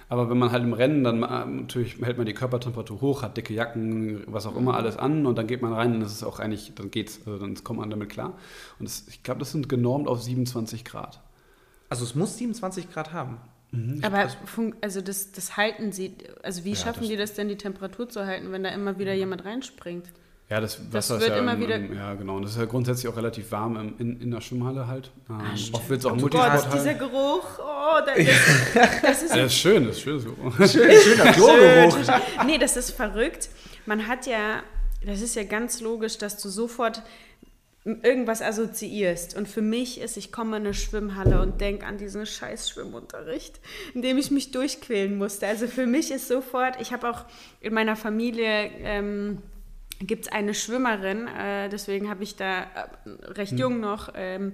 Aber 0.09 0.31
wenn 0.31 0.39
man 0.39 0.51
halt 0.51 0.63
im 0.65 0.73
Rennen, 0.73 1.05
dann 1.05 1.23
äh, 1.23 1.45
natürlich 1.45 1.99
hält 2.01 2.17
man 2.17 2.25
die 2.25 2.33
Körpertemperatur 2.33 3.03
hoch, 3.03 3.23
hat 3.23 3.37
dicke 3.37 3.53
Jacken, 3.53 4.23
was 4.29 4.47
auch 4.47 4.57
immer 4.57 4.75
alles 4.75 4.97
an 4.97 5.27
und 5.27 5.37
dann 5.37 5.47
geht 5.47 5.61
man 5.61 5.75
rein 5.75 5.93
und 5.95 6.01
das 6.01 6.13
ist 6.13 6.23
auch 6.25 6.39
eigentlich, 6.41 6.73
dann 6.75 6.91
geht's, 6.91 7.21
also 7.27 7.39
dann 7.39 7.55
kommt 7.63 7.81
man 7.81 7.91
damit 7.91 8.09
klar. 8.09 8.33
Und 8.79 8.89
das, 8.89 9.05
ich 9.09 9.23
glaube, 9.23 9.41
das 9.41 9.53
sind 9.53 9.69
genormt 9.69 10.09
auf 10.09 10.23
27 10.23 10.87
Grad. 10.87 11.21
Also 11.91 12.05
es 12.05 12.15
muss 12.15 12.39
27 12.39 12.91
Grad 12.91 13.13
haben. 13.13 13.37
Aber 14.03 14.29
fun- 14.45 14.75
also 14.81 15.01
das, 15.01 15.33
das 15.33 15.57
halten 15.57 15.93
sie, 15.93 16.13
also 16.43 16.65
wie 16.65 16.71
Ja, 16.71 16.77
schaffen 16.77 17.01
das- 17.01 17.09
die 17.09 17.17
das 17.17 17.35
denn, 17.35 17.49
die 17.49 17.57
Temperatur 17.57 18.09
zu 18.09 18.25
halten, 18.27 18.53
wenn 18.53 18.63
da 18.65 18.71
immer 18.71 18.99
wieder 18.99 19.13
jemand 19.15 19.45
reinspringt? 19.45 20.07
Ja, 20.49 20.61
das 20.61 20.77
Das 20.77 21.11
Wasser 21.11 21.15
wird 21.15 21.23
ist 21.31 21.35
ja 21.37 21.39
immer 21.43 21.55
im, 21.55 21.61
wieder- 21.61 21.79
ja, 21.95 22.15
genau. 22.15 22.37
Und 22.37 22.43
das 22.43 22.53
ist 22.53 22.59
ja 22.59 22.67
grundsätzlich 22.67 23.09
auch 23.13 23.17
relativ 23.17 23.51
warm 23.51 23.77
im, 23.77 23.95
in, 23.99 24.21
in 24.21 24.31
der 24.31 24.41
Schwimmhalle 24.41 24.87
halt. 24.87 25.11
Ähm, 25.29 25.57
stimmt. 25.57 25.75
oft 25.75 25.89
wird 25.91 26.01
es 26.01 26.07
auch 26.07 26.13
Oh 26.13 26.15
Gott, 26.17 26.33
Multisporthallen. 26.35 26.73
dieser 26.73 26.95
Geruch, 26.95 27.59
oh, 27.59 28.01
das, 28.07 28.17
das, 28.75 29.03
das 29.03 29.23
ist 29.25 29.31
Ja, 29.35 29.43
das 29.43 29.53
ist 29.53 29.59
schön, 29.59 29.87
das 29.89 29.97
ist 29.97 30.03
schön. 30.03 30.21
So. 30.21 30.31
Schöner 30.69 31.33
Klogeruch. 31.33 31.99
Nee, 32.47 32.59
das 32.59 32.77
ist 32.77 32.93
verrückt. 32.93 33.49
Man 33.87 34.07
hat 34.07 34.27
ja, 34.27 34.63
das 35.05 35.21
ist 35.21 35.35
ja 35.35 35.43
ganz 35.43 35.81
logisch, 35.81 36.17
dass 36.19 36.41
du 36.41 36.49
sofort 36.49 37.03
irgendwas 37.87 38.43
assoziierst. 38.43 39.37
Und 39.37 39.49
für 39.49 39.63
mich 39.63 40.01
ist, 40.01 40.17
ich 40.17 40.33
komme 40.33 40.57
in 40.57 40.65
eine 40.65 40.75
Schwimmhalle 40.75 41.41
und 41.41 41.61
denke 41.61 41.87
an 41.87 41.99
diesen 41.99 42.27
scheiß 42.27 42.69
Schwimmunterricht, 42.69 43.61
in 43.95 44.03
dem 44.03 44.19
ich 44.19 44.31
mich 44.31 44.51
durchquälen 44.51 45.17
musste. 45.17 45.47
Also 45.47 45.69
für 45.69 45.87
mich 45.87 46.11
ist 46.11 46.27
sofort, 46.29 46.81
ich 46.81 46.93
habe 46.93 47.09
auch 47.09 47.25
in 47.61 47.73
meiner 47.73 47.95
Familie, 47.97 48.71
ähm, 48.83 49.39
gibt 50.01 50.27
es 50.27 50.33
eine 50.33 50.53
Schwimmerin, 50.53 51.29
äh, 51.29 51.69
deswegen 51.69 52.11
habe 52.11 52.25
ich 52.25 52.37
da 52.37 52.63
äh, 52.63 52.67
recht 53.33 53.53
jung 53.53 53.81
noch, 53.81 54.13
ähm, 54.15 54.53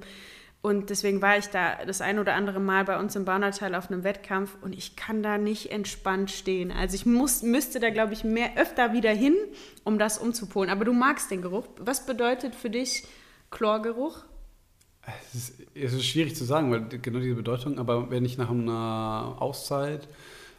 und 0.63 0.91
deswegen 0.91 1.21
war 1.21 1.39
ich 1.39 1.47
da 1.47 1.85
das 1.85 2.01
ein 2.01 2.21
oder 2.21 2.35
andere 2.35 2.61
Mal 2.61 2.85
bei 2.85 2.97
uns 2.97 3.17
im 3.17 3.25
Baunatal 3.25 3.75
auf 3.75 3.91
einem 3.91 4.05
Wettkampf 4.05 4.57
und 4.63 4.73
ich 4.77 4.95
kann 4.95 5.21
da 5.21 5.37
nicht 5.37 5.73
entspannt 5.73 6.31
stehen. 6.31 6.71
Also 6.71 6.95
ich 6.95 7.05
muss, 7.05 7.43
müsste 7.43 7.81
da, 7.81 7.91
glaube 7.91 8.13
ich, 8.13 8.23
mehr 8.23 8.57
öfter 8.57 8.93
wieder 8.93 9.11
hin, 9.11 9.35
um 9.83 9.99
das 9.99 10.19
umzupolen. 10.19 10.71
Aber 10.71 10.85
du 10.85 10.93
magst 10.93 11.33
den 11.33 11.43
Geruch. 11.43 11.67
Was 11.81 12.07
bedeutet 12.07 12.55
für 12.55 12.71
dich 12.71 13.03
Chlorgeruch? 13.53 14.25
Es 15.33 15.35
ist, 15.35 15.55
es 15.75 15.93
ist 15.93 16.05
schwierig 16.07 16.35
zu 16.35 16.45
sagen, 16.45 16.71
weil 16.73 16.87
genau 16.89 17.21
diese 17.21 17.35
Bedeutung, 17.35 17.79
aber 17.79 18.11
wenn 18.11 18.25
ich 18.25 18.39
nach 18.39 18.51
einer 18.51 19.37
Auszeit 19.39 20.09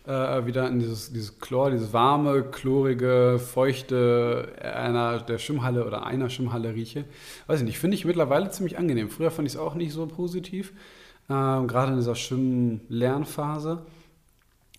äh, 0.05 0.45
wieder 0.45 0.67
in 0.67 0.79
dieses, 0.79 1.13
dieses 1.13 1.39
Chlor, 1.39 1.71
dieses 1.71 1.93
warme, 1.93 2.43
chlorige, 2.43 3.39
feuchte 3.39 4.53
einer 4.61 5.21
der 5.21 5.37
Schwimmhalle 5.37 5.85
oder 5.85 6.05
einer 6.05 6.29
Schwimmhalle 6.29 6.73
rieche, 6.73 7.05
weiß 7.47 7.61
ich 7.61 7.65
nicht, 7.65 7.79
finde 7.79 7.95
ich 7.95 8.05
mittlerweile 8.05 8.49
ziemlich 8.51 8.77
angenehm. 8.77 9.09
Früher 9.09 9.31
fand 9.31 9.47
ich 9.47 9.53
es 9.53 9.59
auch 9.59 9.75
nicht 9.75 9.93
so 9.93 10.05
positiv, 10.05 10.73
ähm, 11.29 11.67
gerade 11.67 11.91
in 11.93 11.97
dieser 11.97 12.15
Schwimmen-Lernphase. 12.15 13.85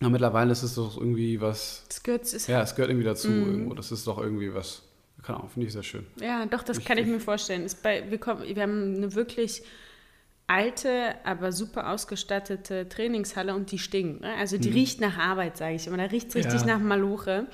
Aber 0.01 0.09
mittlerweile 0.09 0.51
ist 0.51 0.61
es 0.61 0.75
doch 0.75 0.97
irgendwie 0.97 1.39
was, 1.39 1.85
Das 1.87 2.03
gehört, 2.03 2.47
ja, 2.47 2.61
es 2.61 2.75
gehört 2.75 2.91
irgendwie 2.91 3.05
dazu 3.05 3.29
irgendwo. 3.29 3.73
Das 3.73 3.91
ist 3.91 4.05
doch 4.05 4.19
irgendwie 4.19 4.53
was, 4.53 4.83
keine 5.25 5.39
Ahnung, 5.39 5.49
finde 5.51 5.67
ich 5.67 5.73
sehr 5.73 5.83
schön. 5.83 6.05
Ja, 6.21 6.45
doch, 6.45 6.63
das 6.63 6.83
kann 6.83 6.97
ich 6.97 7.05
mir 7.07 7.19
vorstellen. 7.19 7.63
Ist 7.63 7.81
bei, 7.83 8.03
wir, 8.09 8.17
kommen, 8.19 8.43
wir 8.43 8.61
haben 8.63 8.95
eine 8.95 9.13
wirklich 9.15 9.63
alte, 10.47 11.15
aber 11.23 11.51
super 11.51 11.89
ausgestattete 11.89 12.87
Trainingshalle 12.87 13.55
und 13.55 13.71
die 13.71 13.79
stinkt. 13.79 14.21
Ne? 14.21 14.31
Also 14.37 14.57
die 14.59 14.69
riecht 14.69 15.01
nach 15.01 15.17
Arbeit, 15.17 15.57
sage 15.57 15.75
ich 15.75 15.87
immer. 15.87 15.97
Da 15.97 16.03
riecht 16.03 16.29
es 16.29 16.35
richtig 16.35 16.61
Ja. 16.61 16.67
nach 16.67 16.79
Maluche. 16.79 17.47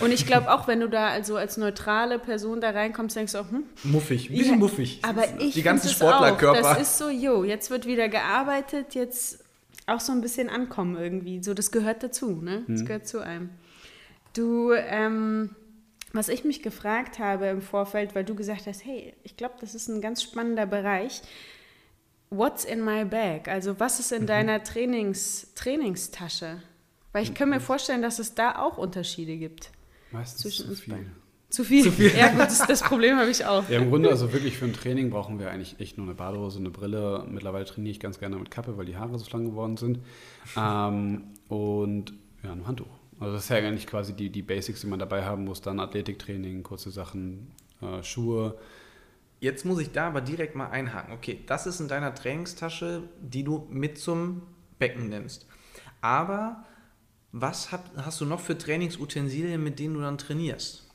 Und 0.00 0.12
ich 0.12 0.26
glaube 0.26 0.52
auch, 0.52 0.68
wenn 0.68 0.80
du 0.80 0.88
da 0.90 1.08
also 1.08 1.36
als 1.36 1.56
neutrale 1.56 2.18
Person 2.18 2.60
da 2.60 2.70
reinkommst, 2.70 3.16
denkst 3.16 3.32
du 3.32 3.38
auch, 3.38 3.50
hm, 3.50 3.62
Muffig, 3.84 4.28
ein 4.28 4.36
bisschen 4.36 4.52
Ja, 4.52 4.58
muffig. 4.58 5.00
Aber 5.02 5.24
ich 5.40 5.54
Die 5.54 5.62
ganzen. 5.62 5.88
Sportlerkörper. 5.88 6.60
Das 6.60 6.82
ist 6.82 6.98
so, 6.98 7.08
jo, 7.08 7.44
jetzt 7.44 7.70
wird 7.70 7.86
wieder 7.86 8.10
gearbeitet, 8.10 8.94
jetzt 8.94 9.42
auch 9.86 10.00
so 10.00 10.12
ein 10.12 10.20
bisschen 10.20 10.50
ankommen 10.50 10.96
irgendwie. 10.98 11.42
So, 11.42 11.54
das 11.54 11.70
gehört 11.72 12.02
dazu, 12.02 12.42
ne? 12.42 12.64
Das 12.68 12.82
Mhm. 12.82 12.86
gehört 12.86 13.08
zu 13.08 13.20
einem. 13.20 13.48
Du, 14.34 14.72
ähm, 14.74 15.56
was 16.16 16.28
ich 16.28 16.44
mich 16.44 16.62
gefragt 16.62 17.18
habe 17.18 17.46
im 17.46 17.62
Vorfeld, 17.62 18.14
weil 18.14 18.24
du 18.24 18.34
gesagt 18.34 18.66
hast, 18.66 18.84
hey, 18.84 19.14
ich 19.22 19.36
glaube, 19.36 19.54
das 19.60 19.74
ist 19.74 19.88
ein 19.88 20.00
ganz 20.00 20.22
spannender 20.22 20.66
Bereich. 20.66 21.22
What's 22.30 22.64
in 22.64 22.84
my 22.84 23.04
bag? 23.04 23.48
Also 23.48 23.78
was 23.78 24.00
ist 24.00 24.10
in 24.12 24.22
Mhm. 24.22 24.26
deiner 24.26 24.62
Trainings, 24.64 25.52
Trainingstasche? 25.54 26.60
Weil 27.12 27.22
ich 27.22 27.34
kann 27.34 27.48
mir 27.50 27.60
vorstellen, 27.60 28.02
dass 28.02 28.18
es 28.18 28.34
da 28.34 28.56
auch 28.58 28.76
Unterschiede 28.78 29.36
gibt. 29.36 29.70
Meistens 30.10 30.42
Zwischen 30.42 30.66
zu 30.68 30.74
viel. 30.74 30.94
beiden. 30.94 31.12
Zu 31.48 31.64
viel? 31.64 31.86
Ja 32.16 32.28
gut, 32.30 32.40
das, 32.40 32.58
das 32.66 32.82
Problem 32.82 33.16
habe 33.16 33.30
ich 33.30 33.44
auch. 33.46 33.68
Ja, 33.70 33.78
im 33.78 33.88
Grunde, 33.90 34.10
also 34.10 34.32
wirklich 34.32 34.58
für 34.58 34.64
ein 34.66 34.72
Training 34.72 35.10
brauchen 35.10 35.38
wir 35.38 35.50
eigentlich 35.50 35.78
echt 35.78 35.96
nur 35.96 36.06
eine 36.06 36.14
Badehose, 36.14 36.58
eine 36.58 36.70
Brille. 36.70 37.24
Mittlerweile 37.30 37.64
trainiere 37.64 37.92
ich 37.92 38.00
ganz 38.00 38.18
gerne 38.18 38.36
mit 38.36 38.50
Kappe, 38.50 38.76
weil 38.76 38.84
die 38.86 38.96
Haare 38.96 39.18
so 39.18 39.30
lang 39.30 39.46
geworden 39.46 39.76
sind. 39.76 40.00
Ähm, 40.56 41.24
und 41.48 42.12
ja, 42.42 42.52
ein 42.52 42.66
Handtuch. 42.66 42.88
Also 43.18 43.34
das 43.34 43.44
ist 43.44 43.48
ja 43.48 43.56
eigentlich 43.56 43.86
quasi 43.86 44.12
die, 44.12 44.30
die 44.30 44.42
Basics, 44.42 44.82
die 44.82 44.86
man 44.86 44.98
dabei 44.98 45.24
haben 45.24 45.44
muss. 45.44 45.62
Dann 45.62 45.80
Athletiktraining, 45.80 46.62
kurze 46.62 46.90
Sachen, 46.90 47.52
äh, 47.80 48.02
Schuhe. 48.02 48.58
Jetzt 49.40 49.64
muss 49.64 49.80
ich 49.80 49.92
da 49.92 50.08
aber 50.08 50.20
direkt 50.20 50.54
mal 50.54 50.68
einhaken. 50.68 51.14
Okay, 51.14 51.40
das 51.46 51.66
ist 51.66 51.80
in 51.80 51.88
deiner 51.88 52.14
Trainingstasche, 52.14 53.02
die 53.20 53.44
du 53.44 53.66
mit 53.70 53.98
zum 53.98 54.42
Becken 54.78 55.08
nimmst. 55.08 55.46
Aber 56.00 56.64
was 57.32 57.72
hab, 57.72 57.90
hast 57.96 58.20
du 58.20 58.24
noch 58.24 58.40
für 58.40 58.56
Trainingsutensilien, 58.56 59.62
mit 59.62 59.78
denen 59.78 59.94
du 59.94 60.00
dann 60.00 60.18
trainierst? 60.18 60.86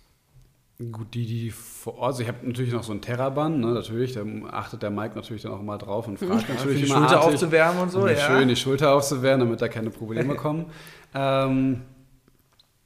Gut, 0.91 1.13
die, 1.13 1.27
die 1.27 1.51
vor 1.51 1.95
Ort, 1.95 2.07
also 2.07 2.23
ich 2.23 2.27
habe 2.27 2.39
natürlich 2.47 2.73
noch 2.73 2.81
so 2.81 2.91
einen 2.91 3.01
Terraband, 3.01 3.59
ne, 3.59 3.67
natürlich, 3.67 4.13
da 4.13 4.25
achtet 4.49 4.81
der 4.81 4.89
Mike 4.89 5.13
natürlich 5.15 5.43
dann 5.43 5.51
auch 5.51 5.61
mal 5.61 5.77
drauf 5.77 6.07
und 6.07 6.17
fragt 6.17 6.41
Für 6.45 6.53
natürlich 6.53 6.81
die 6.81 6.87
immer 6.87 6.99
Schulter 6.99 7.17
artig, 7.17 7.33
aufzuwärmen 7.33 7.83
und 7.83 7.91
so, 7.91 8.01
um 8.01 8.07
ja. 8.07 8.15
schön 8.15 8.47
die 8.47 8.55
Schulter 8.55 8.95
aufzuwärmen, 8.95 9.47
damit 9.47 9.61
da 9.61 9.67
keine 9.67 9.91
Probleme 9.91 10.35
kommen. 10.37 10.71
ähm, 11.13 11.81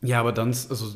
ja, 0.06 0.20
aber 0.20 0.32
dann, 0.32 0.48
also, 0.50 0.96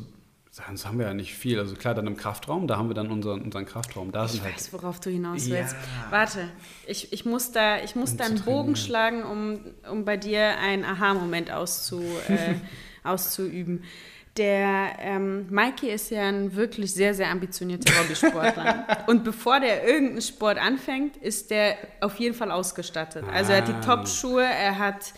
sonst 0.50 0.86
haben 0.86 0.98
wir 0.98 1.06
ja 1.06 1.14
nicht 1.14 1.34
viel. 1.34 1.58
Also 1.58 1.74
klar, 1.74 1.94
dann 1.94 2.06
im 2.06 2.16
Kraftraum, 2.16 2.66
da 2.66 2.76
haben 2.76 2.88
wir 2.88 2.94
dann 2.94 3.10
unseren, 3.10 3.42
unseren 3.42 3.66
Kraftraum. 3.66 4.12
Da 4.12 4.24
Ich 4.24 4.32
sind 4.32 4.44
halt 4.44 4.56
weiß, 4.56 4.72
worauf 4.72 5.00
du 5.00 5.10
hinaus 5.10 5.48
willst. 5.48 5.74
Ja. 5.74 6.10
Warte, 6.10 6.48
ich, 6.86 7.12
ich 7.12 7.24
muss 7.24 7.52
da, 7.52 7.82
ich 7.82 7.94
muss 7.94 8.12
Um 8.12 8.16
da 8.16 8.24
einen 8.24 8.42
Bogen 8.42 8.76
schlagen, 8.76 9.22
um, 9.22 9.60
um 9.90 10.04
bei 10.04 10.16
dir 10.16 10.58
einen 10.58 10.84
Aha-Moment 10.84 11.50
auszu, 11.50 12.02
äh, 12.28 12.54
auszuüben. 13.04 13.84
Der 14.40 14.92
ähm, 15.00 15.48
Mikey 15.50 15.90
ist 15.90 16.10
ja 16.10 16.22
ein 16.22 16.56
wirklich 16.56 16.94
sehr, 16.94 17.12
sehr 17.12 17.28
ambitionierter 17.28 17.92
Hobbysportler. 18.00 19.04
Und 19.06 19.22
bevor 19.22 19.60
der 19.60 19.86
irgendeinen 19.86 20.22
Sport 20.22 20.56
anfängt, 20.56 21.18
ist 21.18 21.50
der 21.50 21.76
auf 22.00 22.18
jeden 22.18 22.34
Fall 22.34 22.50
ausgestattet. 22.50 23.22
Also 23.30 23.52
er 23.52 23.58
hat 23.58 23.68
die 23.68 23.72
Ah. 23.74 23.80
Top-Schuhe, 23.82 24.42
er 24.42 24.78
hat 24.78 25.12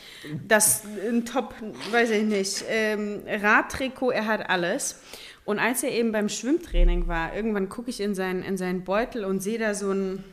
das 0.49 0.83
ein 1.09 1.25
Top, 1.25 1.55
weiß 1.93 2.11
ich 2.11 2.25
nicht, 2.25 2.65
ähm, 2.69 3.23
Radtrikot, 3.29 4.11
er 4.11 4.27
hat 4.27 4.51
alles. 4.51 5.01
Und 5.45 5.61
als 5.61 5.85
er 5.85 5.93
eben 5.93 6.11
beim 6.11 6.29
Schwimmtraining 6.29 7.07
war, 7.07 7.33
irgendwann 7.37 7.69
gucke 7.69 7.91
ich 7.91 8.01
in 8.01 8.17
seinen, 8.17 8.43
in 8.43 8.57
seinen 8.57 8.83
Beutel 8.83 9.25
und 9.25 9.41
sehe 9.41 9.59
da 9.59 9.75
so 9.75 9.93
ein, 9.93 10.25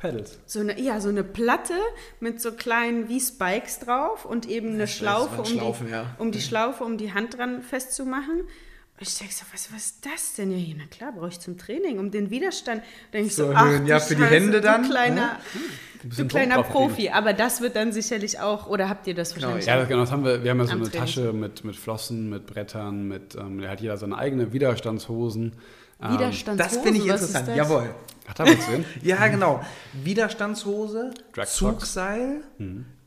Pedals. 0.00 0.38
so 0.46 0.60
eine, 0.60 0.80
ja, 0.80 1.00
so 1.00 1.08
eine 1.08 1.22
Platte 1.22 1.74
mit 2.18 2.40
so 2.40 2.52
kleinen 2.52 3.08
wie 3.08 3.20
Spikes 3.20 3.80
drauf 3.80 4.24
und 4.24 4.48
eben 4.48 4.74
eine 4.74 4.88
Schlaufe, 4.88 5.32
waren 5.32 5.40
um, 5.40 5.46
Schlaufen, 5.46 5.86
die, 5.86 5.92
ja. 5.92 6.16
um 6.18 6.32
die 6.32 6.40
Schlaufe, 6.40 6.84
um 6.84 6.96
die 6.96 7.12
Hand 7.12 7.36
dran 7.36 7.62
festzumachen. 7.62 8.40
Und 8.40 9.08
ich 9.08 9.16
denke 9.16 9.32
so, 9.32 9.44
was, 9.52 9.72
was 9.72 9.84
ist 9.86 10.06
das 10.06 10.34
denn? 10.34 10.50
Ja, 10.50 10.58
hier, 10.58 10.74
na 10.76 10.84
klar, 10.84 11.12
brauche 11.12 11.28
ich 11.28 11.40
zum 11.40 11.56
Training, 11.56 11.98
um 11.98 12.10
den 12.10 12.30
Widerstand. 12.30 12.82
Denke 13.12 13.28
ich 13.28 13.34
so, 13.34 13.50
ach, 13.54 13.78
du 13.78 13.86
Ja, 13.86 13.98
für 13.98 14.14
die 14.14 14.20
Scheiße, 14.20 14.34
Hände 14.34 14.60
dann, 14.60 14.82
Du 14.82 14.90
kleiner, 14.90 15.38
du 16.02 16.08
bisschen 16.08 16.28
kleiner. 16.28 16.62
Profi. 16.62 17.08
Aber 17.08 17.32
das 17.32 17.62
wird 17.62 17.76
dann 17.76 17.92
sicherlich 17.92 18.40
auch, 18.40 18.66
oder 18.66 18.90
habt 18.90 19.06
ihr 19.06 19.14
das 19.14 19.34
wahrscheinlich 19.34 19.66
Ja, 19.66 19.84
genau, 19.84 20.00
das 20.00 20.12
haben 20.12 20.24
wir. 20.24 20.44
Wir 20.44 20.50
haben 20.50 20.58
ja 20.58 20.66
so 20.66 20.72
eine 20.72 20.82
Training. 20.82 21.00
Tasche 21.00 21.32
mit, 21.32 21.64
mit 21.64 21.76
Flossen, 21.76 22.28
mit 22.28 22.46
Brettern, 22.46 23.08
mit, 23.08 23.36
ähm, 23.36 23.62
da 23.62 23.68
hat 23.68 23.80
jeder 23.80 23.96
seine 23.96 24.18
eigene 24.18 24.52
Widerstandshosen. 24.52 25.54
Ähm, 26.02 26.12
Widerstandshosen? 26.14 26.58
Das 26.58 26.82
finde 26.82 27.00
ich 27.00 27.08
was 27.08 27.22
ist 27.22 27.28
interessant. 27.28 27.48
das? 27.48 27.56
Jawohl. 27.56 27.94
Hat 28.26 28.38
er 28.38 28.46
was 28.46 28.66
drin? 28.66 28.84
Ja, 29.02 29.26
genau. 29.28 29.64
Widerstandshose. 30.04 31.10
Zugseil 31.46 32.42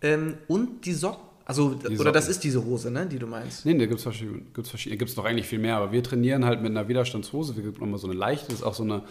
ähm, 0.02 0.38
und 0.48 0.86
die 0.86 0.94
Socken. 0.94 1.24
Also, 1.46 1.76
oder 1.86 1.96
Socken. 1.96 2.14
das 2.14 2.30
ist 2.30 2.44
diese 2.44 2.64
Hose, 2.64 2.90
ne, 2.90 3.06
die 3.06 3.20
du 3.20 3.28
meinst. 3.28 3.66
Nee, 3.66 3.78
da 3.78 3.86
gibt 3.86 3.98
es 3.98 4.04
verschiedene, 4.04 4.40
gibt's 4.54 4.70
verschiedene, 4.70 4.98
gibt's 4.98 5.16
noch 5.16 5.26
eigentlich 5.26 5.46
viel 5.46 5.60
mehr, 5.60 5.76
aber 5.76 5.92
wir 5.92 6.02
trainieren 6.02 6.46
halt 6.46 6.62
mit 6.62 6.72
einer 6.72 6.88
Widerstandshose. 6.88 7.56
Wir 7.56 7.64
gibt 7.64 7.82
nochmal 7.82 8.00
so 8.00 8.08
eine 8.08 8.16
leichte, 8.16 8.48
das 8.48 8.60
ist 8.60 8.64
auch 8.64 8.74
so 8.74 8.84
eine, 8.84 9.04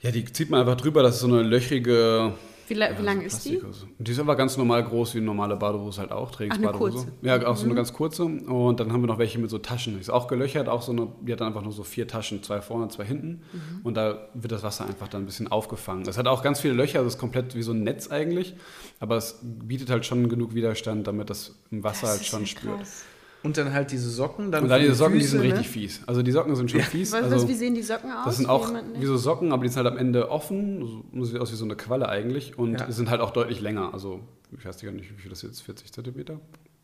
ja, 0.00 0.10
die 0.10 0.24
zieht 0.24 0.50
man 0.50 0.60
einfach 0.60 0.76
drüber, 0.76 1.02
das 1.02 1.16
ist 1.16 1.20
so 1.22 1.26
eine 1.26 1.42
löchrige. 1.42 2.34
Wie, 2.68 2.74
la- 2.74 2.90
ja, 2.90 2.98
wie 2.98 3.02
lang 3.02 3.20
so 3.20 3.26
ist 3.26 3.44
die? 3.44 3.60
Die 3.98 4.10
ist 4.12 4.18
aber 4.18 4.34
ganz 4.36 4.56
normal 4.56 4.84
groß, 4.84 5.14
wie 5.14 5.18
eine 5.18 5.26
normale 5.26 5.56
Badehose 5.56 6.00
halt 6.00 6.12
auch, 6.12 6.28
eine 6.28 6.36
Trainingsbadehose. 6.50 6.92
kurze. 6.92 7.06
Mhm. 7.20 7.26
Ja, 7.28 7.46
auch 7.46 7.56
so 7.56 7.64
eine 7.66 7.74
ganz 7.74 7.92
kurze. 7.92 8.24
Und 8.24 8.80
dann 8.80 8.92
haben 8.92 9.02
wir 9.02 9.06
noch 9.06 9.18
welche 9.18 9.38
mit 9.38 9.50
so 9.50 9.58
Taschen. 9.58 9.94
Die 9.94 10.00
ist 10.00 10.10
auch 10.10 10.26
gelöchert, 10.28 10.68
auch 10.68 10.82
so 10.82 10.92
eine, 10.92 11.08
die 11.22 11.32
hat 11.32 11.40
dann 11.40 11.48
einfach 11.48 11.62
nur 11.62 11.72
so 11.72 11.82
vier 11.84 12.06
Taschen, 12.08 12.42
zwei 12.42 12.60
vorne, 12.60 12.88
zwei 12.88 13.04
hinten. 13.04 13.42
Mhm. 13.52 13.80
Und 13.84 13.94
da 13.96 14.28
wird 14.34 14.52
das 14.52 14.62
Wasser 14.62 14.86
einfach 14.86 15.08
dann 15.08 15.22
ein 15.22 15.26
bisschen 15.26 15.48
aufgefangen. 15.48 16.04
Das 16.04 16.18
hat 16.18 16.26
auch 16.26 16.42
ganz 16.42 16.60
viele 16.60 16.74
Löcher, 16.74 17.02
das 17.04 17.14
ist 17.14 17.18
komplett 17.18 17.54
wie 17.54 17.62
so 17.62 17.72
ein 17.72 17.82
Netz 17.84 18.10
eigentlich. 18.10 18.54
Aber 19.00 19.16
es 19.16 19.38
bietet 19.42 19.90
halt 19.90 20.06
schon 20.06 20.28
genug 20.28 20.54
Widerstand, 20.54 21.06
damit 21.06 21.30
das 21.30 21.54
im 21.70 21.82
Wasser 21.84 22.06
Das 22.08 22.16
halt 22.18 22.26
schon 22.26 22.40
ja 22.40 22.46
spürt. 22.46 22.76
krass. 22.78 23.04
Und 23.46 23.56
dann 23.56 23.72
halt 23.72 23.90
diese 23.92 24.10
Socken. 24.10 24.50
Dann 24.50 24.64
Und 24.64 24.68
dann 24.68 24.80
diese 24.80 24.94
Socken, 24.94 25.18
die 25.18 25.24
sind 25.24 25.40
Füße, 25.40 25.52
richtig 25.54 25.68
fies. 25.70 26.00
Also 26.06 26.22
die 26.22 26.32
Socken 26.32 26.54
sind 26.56 26.70
schon 26.70 26.80
fies. 26.80 27.12
Was, 27.12 27.22
also, 27.22 27.36
was, 27.36 27.48
wie 27.48 27.54
sehen 27.54 27.74
die 27.74 27.82
Socken 27.82 28.10
aus? 28.10 28.24
das 28.26 28.36
sind 28.36 28.46
Wie 28.46 28.50
auch 28.50 28.66
jemand- 28.68 29.00
wie 29.00 29.06
so 29.06 29.16
Socken, 29.16 29.52
aber 29.52 29.62
die 29.62 29.68
sind 29.68 29.76
halt 29.84 29.86
am 29.92 29.98
Ende 29.98 30.30
offen. 30.30 31.04
So, 31.14 31.24
sieht 31.24 31.38
aus 31.40 31.52
wie 31.52 31.56
so 31.56 31.64
eine 31.64 31.76
Qualle 31.76 32.08
eigentlich. 32.08 32.58
Und 32.58 32.80
Ja. 32.80 32.90
sind 32.90 33.08
halt 33.10 33.20
auch 33.20 33.30
deutlich 33.30 33.60
länger. 33.60 33.94
Also 33.94 34.20
ich 34.58 34.64
weiß 34.66 34.80
gar 34.82 34.90
nicht, 34.92 35.10
wie 35.16 35.20
viel 35.22 35.30
das 35.30 35.42
jetzt 35.42 35.62
40 35.62 35.92
Zentimeter 35.92 36.40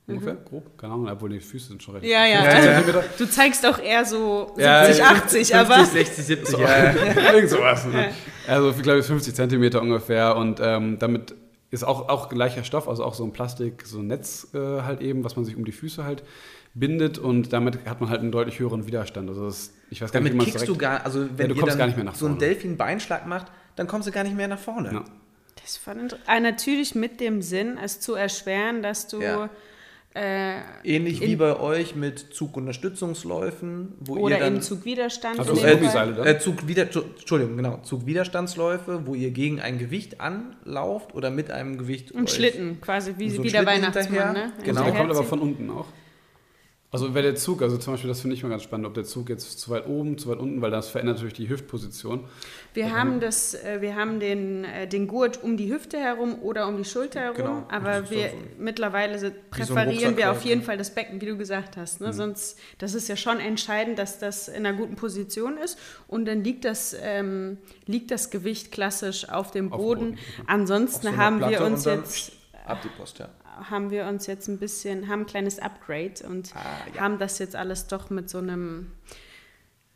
ungefähr, 0.07 0.35
grob. 0.35 0.77
Keine 0.79 0.93
Ahnung, 0.95 1.09
obwohl 1.09 1.31
die 1.31 1.41
Füße 1.41 1.69
sind 1.69 1.83
schon 1.83 1.95
recht 1.95 2.05
Mhm. 2.05 2.11
Ja, 2.11 2.27
ja. 2.27 2.45
Ja, 2.45 2.51
also, 2.51 2.69
ja. 2.69 2.75
Zentimeter. 2.77 3.05
Du 3.19 3.27
zeigst 3.29 3.67
auch 3.67 3.79
eher 3.79 4.05
so 4.05 4.47
70, 4.57 4.65
Ja, 4.65 4.93
ja, 4.93 5.05
80, 5.11 5.57
aber 5.57 5.75
50, 5.75 5.93
60, 6.07 6.25
70, 6.25 6.59
ja. 6.59 6.93
Irgend 7.35 7.51
sowas. 7.51 7.87
Ne? 7.87 8.11
Also 8.49 8.71
ich 8.71 8.83
glaube 8.83 9.03
50 9.03 9.35
Zentimeter 9.35 9.81
ungefähr. 9.83 10.37
Und 10.37 10.61
ähm, 10.63 10.99
damit 10.99 11.35
ist 11.73 11.85
auch, 11.85 12.09
auch 12.09 12.29
gleicher 12.29 12.65
Stoff, 12.65 12.87
also 12.87 13.03
auch 13.03 13.15
so 13.15 13.25
ein 13.25 13.33
Plastik, 13.33 13.87
so 13.87 13.99
ein 13.99 14.07
Netz 14.07 14.49
äh, 14.55 14.59
halt 14.83 15.01
eben, 15.01 15.25
was 15.25 15.37
man 15.37 15.45
sich 15.45 15.57
um 15.57 15.65
die 15.65 15.73
Füße 15.73 16.05
halt 16.05 16.23
bindet 16.75 17.19
und 17.19 17.53
damit 17.53 17.87
hat 17.87 18.01
man 18.01 18.11
halt 18.11 18.21
einen 18.21 18.31
deutlich 18.31 18.59
höheren 18.59 18.87
Widerstand. 18.87 19.29
Also 19.29 19.47
das, 19.47 19.73
ich 19.91 20.01
weiß 20.01 20.13
gar 20.13 20.21
Damit 20.21 20.35
nicht, 20.35 20.43
wie 20.43 20.51
man 20.51 20.53
kickst 20.53 20.69
du 20.69 20.77
gar, 20.77 21.05
also 21.05 21.27
wenn 21.37 21.49
du 21.49 21.55
ihr 21.55 21.61
kommst 21.61 21.73
dann 21.73 21.79
gar 21.79 21.87
nicht 21.87 21.97
mehr 21.97 22.05
nach 22.05 22.15
so 22.15 22.27
einen. 22.27 22.39
Delfin-Beinschlag 22.39 23.27
macht, 23.27 23.47
dann 23.75 23.87
kommst 23.87 24.07
du 24.07 24.13
gar 24.13 24.23
nicht 24.23 24.37
mehr 24.37 24.49
nach 24.49 24.59
vorne. 24.59 24.93
Ja. 24.93 25.05
Das 25.63 25.79
fand 25.79 26.19
ah, 26.27 26.41
natürlich 26.41 26.95
mit 26.95 27.21
dem 27.21 27.41
Sinn, 27.41 27.79
es 27.83 28.01
zu 28.01 28.15
erschweren, 28.15 28.83
dass 28.83 29.09
du 29.09 29.21
Ja. 29.23 29.49
Äh, 30.15 30.57
Ähnlich 30.85 31.23
In- 31.23 31.29
wie 31.29 31.37
bei 31.37 31.59
euch 31.59 31.95
mit 31.97 32.19
Zugunterstützungsläufen, 32.19 33.95
wo 34.01 34.17
oder 34.17 34.37
ihr 34.37 34.41
dann 34.41 34.55
eben 34.55 34.63
Zugwiderstand. 34.63 35.39
Also 35.39 35.55
dann? 35.55 36.27
äh, 36.27 36.39
Zugwider 36.39 36.83
Entschuldigung, 36.83 37.57
genau, 37.57 37.79
Zugwiderstandsläufe, 37.83 39.07
wo 39.07 39.15
ihr 39.15 39.31
gegen 39.31 39.61
ein 39.61 39.79
Gewicht 39.79 40.21
anlauft 40.21 41.15
oder 41.15 41.31
mit 41.31 41.51
einem 41.51 41.79
Gewicht 41.79 42.13
Und 42.13 42.25
euch- 42.25 42.31
Schlitten, 42.35 42.81
quasi 42.81 43.15
wie, 43.19 43.31
So 43.31 43.43
wie 43.43 43.49
der 43.51 43.65
Weihnachtsmann. 43.67 44.33
Ne? 44.35 44.53
Genau. 44.65 44.85
Der 44.85 44.93
kommt 44.93 45.11
aber 45.11 45.25
von 45.25 45.39
unten 45.41 45.71
auch. 45.71 45.87
Also 46.95 47.15
wäre 47.15 47.23
der 47.25 47.37
Zug, 47.37 47.63
also 47.63 47.79
zum 47.79 47.95
Beispiel, 47.95 48.09
das 48.09 48.21
finde 48.21 48.37
ich 48.37 48.43
mal 48.43 48.51
ganz 48.51 48.65
spannend, 48.65 48.87
ob 48.87 48.93
der 48.93 49.05
Zug 49.05 49.31
jetzt 49.31 49.59
zu 49.59 49.71
weit 49.71 49.87
oben, 49.89 50.19
zu 50.19 50.29
weit 50.29 50.39
unten, 50.39 50.61
weil 50.61 50.71
das 50.71 50.91
verändert 50.91 51.17
natürlich 51.17 51.33
die 51.33 51.49
Hüftposition. 51.49 52.25
Wir 52.75 52.95
haben 52.95 53.19
das, 53.19 53.55
äh, 53.55 53.81
wir 53.81 53.97
haben 53.97 54.21
den, 54.21 54.65
äh, 54.65 54.87
den 54.87 55.07
Gurt 55.07 55.43
um 55.43 55.57
die 55.57 55.73
Hüfte 55.73 55.97
herum 55.99 56.41
oder 56.43 56.69
um 56.69 56.77
die 56.77 56.85
Schulter 56.85 57.21
herum, 57.21 57.37
Genau. 57.37 57.67
aber 57.71 58.11
wir 58.11 58.29
so- 58.29 58.37
mittlerweile 58.59 59.19
se- 59.19 59.29
so 59.29 59.35
präferieren 59.51 60.19
wir 60.19 60.27
auf 60.31 60.37
Rucksack 60.37 60.45
jeden 60.51 60.61
quasi. 60.61 60.67
Fall 60.67 60.77
das 60.77 60.95
Becken, 60.95 61.19
wie 61.23 61.27
du 61.27 61.39
gesagt 61.39 61.79
hast. 61.79 62.03
Ne? 62.03 62.13
Sonst, 62.13 62.59
das 62.77 62.93
ist 62.93 63.09
ja 63.09 63.17
schon 63.17 63.41
entscheidend, 63.41 63.99
dass 63.99 64.19
das 64.19 64.49
in 64.49 64.67
einer 64.67 64.77
guten 64.77 64.95
Position 64.97 65.57
ist 65.57 65.79
und 66.09 66.27
dann 66.27 66.45
liegt 66.45 66.67
das, 66.67 66.95
ähm, 67.03 67.57
liegt 67.87 68.11
das 68.11 68.29
Gewicht 68.29 68.71
klassisch 68.71 69.31
auf 69.31 69.51
dem 69.51 69.73
Auf 69.73 69.79
dem 69.79 69.83
Boden. 69.87 70.01
Boden, 70.11 70.13
okay. 70.13 70.43
Ansonsten 70.47 71.07
auf 71.09 71.15
so 71.15 71.19
haben 71.19 71.41
wir 71.41 71.63
uns 71.63 71.87
jetzt 71.87 72.33
ab 72.67 72.81
die 72.85 72.89
Post, 72.89 73.19
ja. 73.19 73.31
Haben 73.71 73.91
wir 73.91 74.07
uns 74.07 74.27
jetzt 74.27 74.49
ein 74.49 74.59
bisschen, 74.59 75.09
haben 75.09 75.21
ein 75.21 75.27
kleines 75.27 75.59
Upgrade 75.59 76.15
und 76.29 76.55
Ah, 76.55 76.61
ja. 76.95 77.01
haben 77.03 77.19
das 77.19 77.39
jetzt 77.39 77.57
alles 77.57 77.87
doch 77.87 78.11
mit 78.11 78.29
so 78.31 78.39
einem 78.39 78.93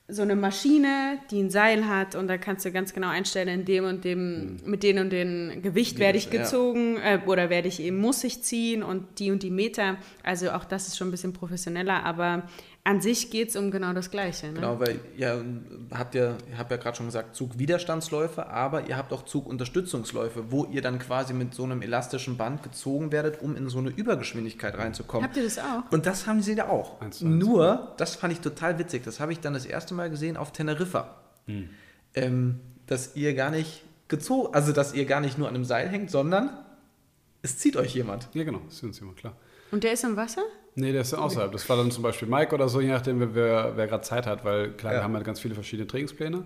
so 0.08 0.22
eine 0.22 0.36
Maschine, 0.36 1.18
die 1.32 1.40
ein 1.42 1.50
Seil 1.50 1.88
hat 1.88 2.14
und 2.14 2.28
da 2.28 2.38
kannst 2.38 2.64
du 2.64 2.70
ganz 2.70 2.94
genau 2.94 3.08
einstellen, 3.08 3.48
in 3.48 3.64
dem 3.64 3.84
und 3.84 4.04
dem, 4.04 4.56
mit 4.64 4.84
dem 4.84 4.98
und 4.98 5.10
dem 5.10 5.62
Gewicht 5.62 5.98
werde 5.98 6.16
ich 6.16 6.26
Hm. 6.26 6.32
ja. 6.34 6.42
gezogen 6.42 6.96
äh, 6.98 7.18
oder 7.26 7.50
werde 7.50 7.66
ich 7.66 7.80
eben, 7.80 7.96
muss 7.96 8.22
ich 8.22 8.40
ziehen 8.44 8.84
und 8.84 9.18
die 9.18 9.32
und 9.32 9.42
die 9.42 9.50
Meter. 9.50 9.96
Also 10.22 10.52
auch 10.52 10.64
das 10.64 10.86
ist 10.86 10.96
schon 10.96 11.08
ein 11.08 11.10
bisschen 11.10 11.32
professioneller, 11.32 12.04
aber 12.04 12.44
an 12.86 13.00
sich 13.00 13.32
geht 13.32 13.48
es 13.48 13.56
um 13.56 13.72
genau 13.72 13.92
das 13.92 14.12
Gleiche. 14.12 14.46
Ne? 14.46 14.52
Genau, 14.54 14.78
weil 14.78 15.00
ihr 15.16 15.44
habt 15.90 16.14
ja, 16.14 16.36
ihr 16.48 16.56
habt 16.56 16.70
ja 16.70 16.76
gerade 16.76 16.96
schon 16.96 17.06
gesagt, 17.06 17.34
Zugwiderstandsläufe, 17.34 18.46
aber 18.46 18.86
ihr 18.88 18.96
habt 18.96 19.12
auch 19.12 19.24
Zugunterstützungsläufe, 19.24 20.52
wo 20.52 20.66
ihr 20.66 20.82
dann 20.82 21.00
quasi 21.00 21.34
mit 21.34 21.52
so 21.52 21.64
einem 21.64 21.82
elastischen 21.82 22.36
Band 22.36 22.62
gezogen 22.62 23.10
werdet, 23.10 23.42
um 23.42 23.56
in 23.56 23.68
so 23.68 23.78
eine 23.78 23.90
Übergeschwindigkeit 23.90 24.78
reinzukommen. 24.78 25.24
Habt 25.24 25.36
ihr 25.36 25.42
das 25.42 25.58
auch? 25.58 25.90
Und 25.90 26.06
das 26.06 26.28
haben 26.28 26.42
sie 26.42 26.54
da 26.54 26.68
auch. 26.68 27.00
Eins 27.00 27.18
zu 27.18 27.26
eins. 27.26 27.34
Nur, 27.34 27.92
das 27.96 28.14
fand 28.14 28.32
ich 28.32 28.38
total 28.38 28.78
witzig, 28.78 29.02
das 29.02 29.18
habe 29.18 29.32
ich 29.32 29.40
dann 29.40 29.54
das 29.54 29.66
erste 29.66 29.92
Mal 29.92 30.08
gesehen 30.08 30.36
auf 30.36 30.52
Teneriffa. 30.52 31.16
Hm. 31.46 31.68
Ähm, 32.14 32.60
dass 32.86 33.16
ihr 33.16 33.34
gar 33.34 33.50
nicht 33.50 33.82
gezogen, 34.06 34.54
also 34.54 34.70
dass 34.70 34.94
ihr 34.94 35.06
gar 35.06 35.20
nicht 35.20 35.38
nur 35.38 35.48
an 35.48 35.56
einem 35.56 35.64
Seil 35.64 35.88
hängt, 35.88 36.12
sondern 36.12 36.50
es 37.42 37.58
zieht 37.58 37.76
euch 37.76 37.96
jemand. 37.96 38.28
Ja, 38.32 38.44
genau, 38.44 38.60
das 38.66 38.74
ist 38.74 38.82
uns 38.84 39.00
immer 39.00 39.14
klar. 39.14 39.36
Und 39.72 39.82
der 39.82 39.92
ist 39.92 40.04
im 40.04 40.14
Wasser? 40.14 40.42
Nee, 40.78 40.92
der 40.92 41.00
ist 41.00 41.12
dann 41.14 41.20
außerhalb. 41.20 41.50
Das 41.52 41.66
war 41.70 41.78
dann 41.78 41.90
zum 41.90 42.02
Beispiel 42.02 42.28
Mike 42.28 42.54
oder 42.54 42.68
so, 42.68 42.82
je 42.82 42.88
nachdem, 42.88 43.18
wer, 43.18 43.34
wer, 43.34 43.72
wer 43.76 43.86
gerade 43.86 44.02
Zeit 44.02 44.26
hat, 44.26 44.44
weil 44.44 44.72
klar, 44.72 44.92
Ja. 44.92 44.98
wir 45.00 45.04
haben 45.04 45.14
halt 45.14 45.24
ganz 45.24 45.40
viele 45.40 45.54
verschiedene 45.54 45.86
Trainingspläne 45.86 46.44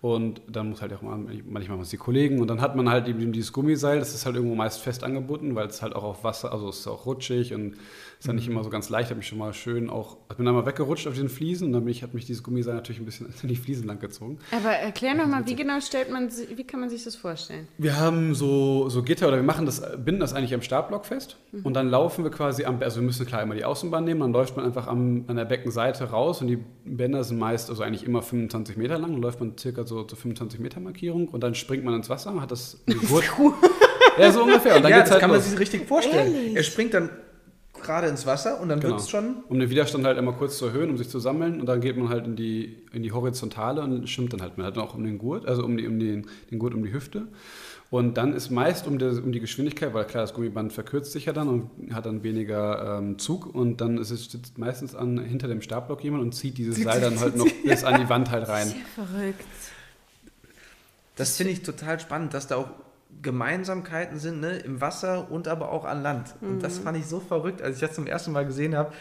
und 0.00 0.40
dann 0.48 0.70
muss 0.70 0.82
halt 0.82 0.92
auch 0.92 1.02
mal, 1.02 1.16
manchmal 1.48 1.78
es 1.80 1.90
die 1.90 1.96
Kollegen 1.96 2.40
und 2.40 2.48
dann 2.48 2.60
hat 2.60 2.74
man 2.74 2.88
halt 2.90 3.06
eben 3.06 3.30
dieses 3.30 3.52
Gummiseil, 3.52 4.00
das 4.00 4.14
ist 4.14 4.26
halt 4.26 4.34
irgendwo 4.34 4.56
meist 4.56 4.80
fest 4.80 5.04
angebunden, 5.04 5.54
weil 5.54 5.68
es 5.68 5.80
halt 5.80 5.94
auch 5.94 6.02
auf 6.02 6.24
Wasser, 6.24 6.52
also 6.52 6.68
es 6.70 6.80
ist 6.80 6.88
auch 6.88 7.06
rutschig 7.06 7.54
und 7.54 7.76
ist 8.18 8.26
dann 8.26 8.34
nicht 8.34 8.48
immer 8.48 8.64
so 8.64 8.70
ganz 8.70 8.88
leicht, 8.88 9.10
habe 9.10 9.18
mich 9.18 9.28
schon 9.28 9.38
mal 9.38 9.52
schön 9.54 9.88
auch, 9.88 10.16
ich 10.28 10.36
bin 10.36 10.44
dann 10.44 10.54
mal 10.54 10.66
weggerutscht 10.66 11.06
auf 11.06 11.14
den 11.14 11.28
Fliesen 11.28 11.68
und 11.68 11.72
dann 11.72 11.84
bin 11.84 11.92
ich, 11.92 12.02
hat 12.02 12.14
mich 12.14 12.24
dieses 12.24 12.42
Gummiseil 12.42 12.74
natürlich 12.74 13.00
ein 13.00 13.04
bisschen 13.04 13.32
in 13.42 13.48
die 13.48 13.56
Fliesen 13.56 13.86
lang 13.86 14.00
gezogen. 14.00 14.38
Aber 14.50 14.70
erklär 14.70 15.14
noch 15.14 15.26
mal, 15.26 15.46
wie 15.46 15.54
genau 15.54 15.80
stellt 15.80 16.10
man, 16.10 16.28
wie 16.54 16.64
kann 16.64 16.80
man 16.80 16.90
sich 16.90 17.04
das 17.04 17.14
vorstellen? 17.14 17.68
Wir 17.78 17.96
haben 17.96 18.34
so, 18.34 18.88
so 18.88 19.04
Gitter 19.04 19.28
oder 19.28 19.36
wir 19.36 19.44
machen 19.44 19.66
das, 19.66 19.80
binden 20.04 20.20
das 20.20 20.34
eigentlich 20.34 20.52
am 20.52 20.62
Startblock 20.62 21.06
fest 21.06 21.36
und 21.62 21.74
dann 21.74 21.88
laufen 21.88 22.24
wir 22.24 22.32
quasi 22.32 22.64
am, 22.64 22.82
also 22.82 23.00
wir 23.00 23.06
müssen 23.06 23.24
klar 23.24 23.42
immer 23.42 23.54
die 23.54 23.64
Außenbahn 23.64 24.04
nehmen, 24.04 24.20
dann 24.20 24.32
läuft 24.32 24.56
man 24.56 24.64
einfach 24.64 24.88
am, 24.88 25.24
an 25.28 25.36
der 25.36 25.44
Beckenseite 25.44 26.10
raus 26.10 26.40
und 26.40 26.48
die 26.48 26.58
Bänder 26.84 27.22
sind 27.22 27.38
meist, 27.38 27.70
also 27.70 27.84
eigentlich 27.84 28.04
immer 28.04 28.22
25 28.22 28.76
Meter 28.76 28.98
lang, 28.98 29.12
dann 29.12 29.22
läuft 29.22 29.38
man 29.38 29.56
circa 29.56 29.86
so 29.86 30.02
zur 30.02 30.18
25 30.18 30.58
Meter 30.58 30.80
Markierung 30.80 31.28
und 31.28 31.42
dann 31.42 31.54
springt 31.54 31.84
man 31.84 31.94
ins 31.94 32.10
Wasser, 32.10 32.40
hat 32.40 32.50
das 32.50 32.80
eine 32.86 32.96
Gurt. 32.96 33.24
ja, 34.18 34.32
so 34.32 34.42
ungefähr. 34.42 34.76
Und 34.76 34.82
dann 34.82 34.90
ja, 34.90 34.98
geht's 34.98 35.10
das 35.10 35.12
halt 35.12 35.20
kann 35.20 35.30
man 35.30 35.38
los. 35.38 35.48
sich 35.48 35.58
richtig 35.58 35.86
vorstellen. 35.86 36.34
Ehrlich? 36.34 36.56
Er 36.56 36.62
springt 36.64 36.94
dann 36.94 37.10
gerade 37.82 38.06
ins 38.08 38.26
Wasser 38.26 38.60
und 38.60 38.68
dann 38.68 38.80
Genau. 38.80 38.92
wird 38.94 39.02
es 39.02 39.10
schon 39.10 39.36
Um 39.48 39.58
den 39.58 39.70
Widerstand 39.70 40.04
halt 40.04 40.18
immer 40.18 40.32
kurz 40.32 40.58
zu 40.58 40.66
erhöhen, 40.66 40.90
um 40.90 40.98
sich 40.98 41.08
zu 41.08 41.18
sammeln 41.18 41.60
und 41.60 41.66
dann 41.66 41.80
geht 41.80 41.96
man 41.96 42.08
halt 42.08 42.26
in 42.26 42.36
die, 42.36 42.76
in 42.92 43.02
die 43.02 43.12
Horizontale 43.12 43.80
und 43.82 44.08
schwimmt 44.08 44.32
dann 44.32 44.42
halt. 44.42 44.56
Man 44.58 44.66
hat 44.66 44.76
dann 44.76 44.84
auch 44.84 44.94
um 44.94 45.04
den 45.04 45.18
Gurt, 45.18 45.46
also 45.46 45.64
um, 45.64 45.76
die, 45.76 45.86
um 45.86 45.98
den, 45.98 46.26
den 46.50 46.58
Gurt 46.58 46.74
um 46.74 46.82
die 46.84 46.92
Hüfte. 46.92 47.28
Und 47.90 48.18
dann 48.18 48.34
ist 48.34 48.50
meist 48.50 48.86
um, 48.86 48.98
der, 48.98 49.12
um 49.12 49.32
die 49.32 49.40
Geschwindigkeit, 49.40 49.94
weil 49.94 50.04
klar, 50.04 50.22
das 50.22 50.34
Gummiband 50.34 50.74
verkürzt 50.74 51.10
sich 51.12 51.24
ja 51.24 51.32
dann 51.32 51.48
und 51.48 51.94
hat 51.94 52.04
dann 52.04 52.22
weniger 52.22 52.98
ähm, 52.98 53.18
Zug 53.18 53.46
und 53.54 53.80
dann 53.80 53.96
ist 53.96 54.10
es 54.10 54.30
sitzt 54.30 54.58
meistens 54.58 54.94
an, 54.94 55.18
hinter 55.18 55.48
dem 55.48 55.62
Startblock 55.62 56.04
jemand 56.04 56.22
und 56.22 56.34
zieht 56.34 56.58
dieses 56.58 56.82
Seil 56.82 57.00
dann 57.00 57.18
halt 57.18 57.36
noch 57.36 57.48
bis 57.64 57.84
an 57.84 57.98
die 58.02 58.08
Wand 58.10 58.30
halt 58.30 58.46
rein. 58.46 58.74
Verrückt. 58.94 59.42
Das 61.16 61.36
finde 61.38 61.52
ich 61.54 61.62
total 61.62 61.98
spannend, 61.98 62.34
dass 62.34 62.46
da 62.46 62.56
auch 62.56 62.68
Gemeinsamkeiten 63.22 64.18
sind, 64.18 64.40
ne? 64.40 64.58
im 64.58 64.80
Wasser 64.80 65.30
und 65.30 65.48
aber 65.48 65.70
auch 65.72 65.84
an 65.84 66.02
Land. 66.02 66.34
Und 66.40 66.56
Mhm. 66.56 66.60
das 66.60 66.78
fand 66.78 66.96
ich 66.98 67.06
so 67.06 67.20
verrückt, 67.20 67.62
als 67.62 67.76
ich 67.76 67.80
das 67.80 67.94
zum 67.94 68.06
ersten 68.06 68.32
Mal 68.32 68.46
gesehen 68.46 68.76
habe, 68.76 68.92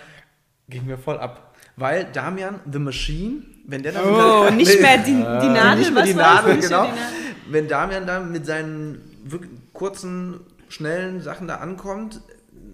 ging 0.70 0.86
mir 0.86 0.97
voll 0.97 1.18
ab. 1.18 1.55
Weil 1.76 2.05
Damian, 2.05 2.60
The 2.72 2.80
Machine, 2.80 3.43
wenn 3.68 3.84
der 3.84 3.91
dann 3.91 4.03
Oh, 4.03 4.49
nicht 4.51 4.82
mehr 4.82 4.97
die, 4.97 5.12
die 5.14 5.49
Nadel, 5.49 5.80
nicht 5.80 5.93
mehr 5.93 6.03
die? 6.03 6.14
Nadel, 6.14 6.55
Nicht 6.55 6.68
genau. 6.70 6.84
die 6.86 6.89
Nadel. 6.89 7.03
Wenn 7.49 7.68
Damian 7.68 8.08
dann 8.08 8.32
mit 8.32 8.45
seinen 8.45 9.01
wirklich 9.24 9.51
kurzen, 9.74 10.39
schnellen 10.70 11.22
Sachen 11.22 11.47
da 11.47 11.58
ankommt, 11.58 12.20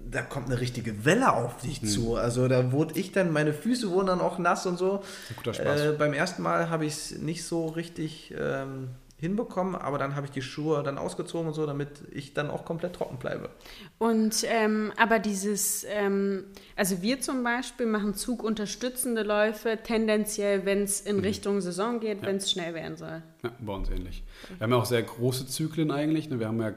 da 0.09 0.21
kommt 0.21 0.45
eine 0.47 0.59
richtige 0.61 1.05
Welle 1.05 1.33
auf 1.33 1.57
dich 1.57 1.81
Hm. 1.81 1.87
zu. 1.87 2.15
Also 2.15 2.47
da 2.47 2.71
wurde 2.71 2.97
ich 2.97 3.11
dann, 3.11 3.31
meine 3.33 3.51
Füße 3.53 3.89
wurden 3.91 4.07
dann 4.07 4.21
auch 4.21 4.37
nass 4.39 4.65
und 4.65 4.77
so. 4.77 5.03
Ein 5.29 5.35
guter 5.35 5.53
Spaß. 5.53 5.81
Äh, 5.81 5.91
beim 5.97 6.13
ersten 6.13 6.41
Mal 6.41 6.69
habe 6.69 6.85
ich 6.85 6.93
es 6.93 7.17
nicht 7.19 7.43
so 7.45 7.67
richtig 7.67 8.33
ähm, 8.39 8.89
hinbekommen, 9.23 9.75
aber 9.75 9.97
dann 9.97 10.17
habe 10.17 10.25
ich 10.25 10.31
die 10.31 10.41
Schuhe 10.41 10.83
dann 10.83 10.97
ausgezogen 10.97 11.47
und 11.47 11.53
so, 11.53 11.65
damit 11.65 12.03
ich 12.11 12.33
dann 12.33 12.49
auch 12.49 12.65
komplett 12.65 12.93
trocken 12.93 13.17
bleibe. 13.17 13.49
Und 13.97 14.43
ähm, 14.49 14.91
aber 14.97 15.19
dieses, 15.19 15.85
ähm, 15.89 16.43
also 16.75 17.01
wir 17.01 17.21
zum 17.21 17.41
Beispiel 17.41 17.85
machen 17.85 18.15
zugunterstützende 18.15 19.23
Läufe, 19.23 19.79
tendenziell, 19.81 20.65
wenn 20.65 20.83
es 20.83 20.99
in 20.99 21.19
Richtung 21.19 21.61
Saison 21.61 22.01
geht, 22.01 22.21
wenn 22.21 22.35
es 22.35 22.51
schnell 22.51 22.73
werden 22.73 22.97
soll. 22.97 23.23
Ja, 23.43 23.51
bei 23.59 23.73
uns 23.73 23.89
ähnlich. 23.89 24.23
Wir 24.57 24.65
haben 24.65 24.71
ja 24.71 24.77
auch 24.77 24.85
sehr 24.85 25.03
große 25.03 25.47
Zyklen 25.47 25.89
eigentlich. 25.89 26.29
ne? 26.29 26.39
Wir 26.39 26.49
haben 26.49 26.61
ja 26.61 26.73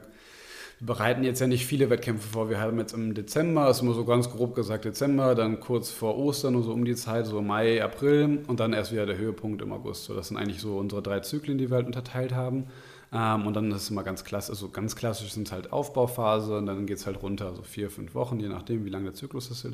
wir 0.79 0.87
bereiten 0.87 1.23
jetzt 1.23 1.39
ja 1.39 1.47
nicht 1.47 1.65
viele 1.65 1.89
Wettkämpfe 1.89 2.27
vor. 2.27 2.49
Wir 2.49 2.59
haben 2.59 2.77
jetzt 2.77 2.93
im 2.93 3.15
Dezember, 3.15 3.69
ist 3.69 3.81
immer 3.81 3.93
so 3.93 4.05
ganz 4.05 4.29
grob 4.29 4.53
gesagt 4.53 4.85
Dezember, 4.85 5.33
dann 5.33 5.59
kurz 5.59 5.89
vor 5.89 6.17
Ostern 6.17 6.55
und 6.55 6.63
so 6.63 6.71
um 6.71 6.85
die 6.85 6.95
Zeit, 6.95 7.25
so 7.25 7.41
Mai, 7.41 7.83
April 7.83 8.43
und 8.47 8.59
dann 8.59 8.73
erst 8.73 8.91
wieder 8.91 9.07
der 9.07 9.17
Höhepunkt 9.17 9.61
im 9.63 9.71
August. 9.71 10.05
So, 10.05 10.13
das 10.13 10.27
sind 10.27 10.37
eigentlich 10.37 10.61
so 10.61 10.77
unsere 10.77 11.01
drei 11.01 11.21
Zyklen, 11.21 11.57
die 11.57 11.71
wir 11.71 11.77
halt 11.77 11.87
unterteilt 11.87 12.35
haben. 12.35 12.65
Ähm, 13.11 13.47
und 13.47 13.55
dann 13.55 13.71
ist 13.71 13.83
es 13.83 13.89
immer 13.89 14.03
ganz 14.03 14.23
klassisch, 14.23 14.49
also 14.49 14.69
ganz 14.69 14.95
klassisch 14.95 15.31
sind 15.31 15.47
es 15.47 15.53
halt 15.53 15.71
Aufbauphase 15.71 16.57
und 16.57 16.65
dann 16.67 16.85
geht 16.85 16.97
es 16.97 17.05
halt 17.07 17.23
runter, 17.23 17.55
so 17.55 17.63
vier, 17.63 17.89
fünf 17.89 18.13
Wochen, 18.13 18.39
je 18.39 18.49
nachdem, 18.49 18.85
wie 18.85 18.89
lang 18.89 19.03
der 19.03 19.13
Zyklus 19.13 19.49
ist. 19.49 19.65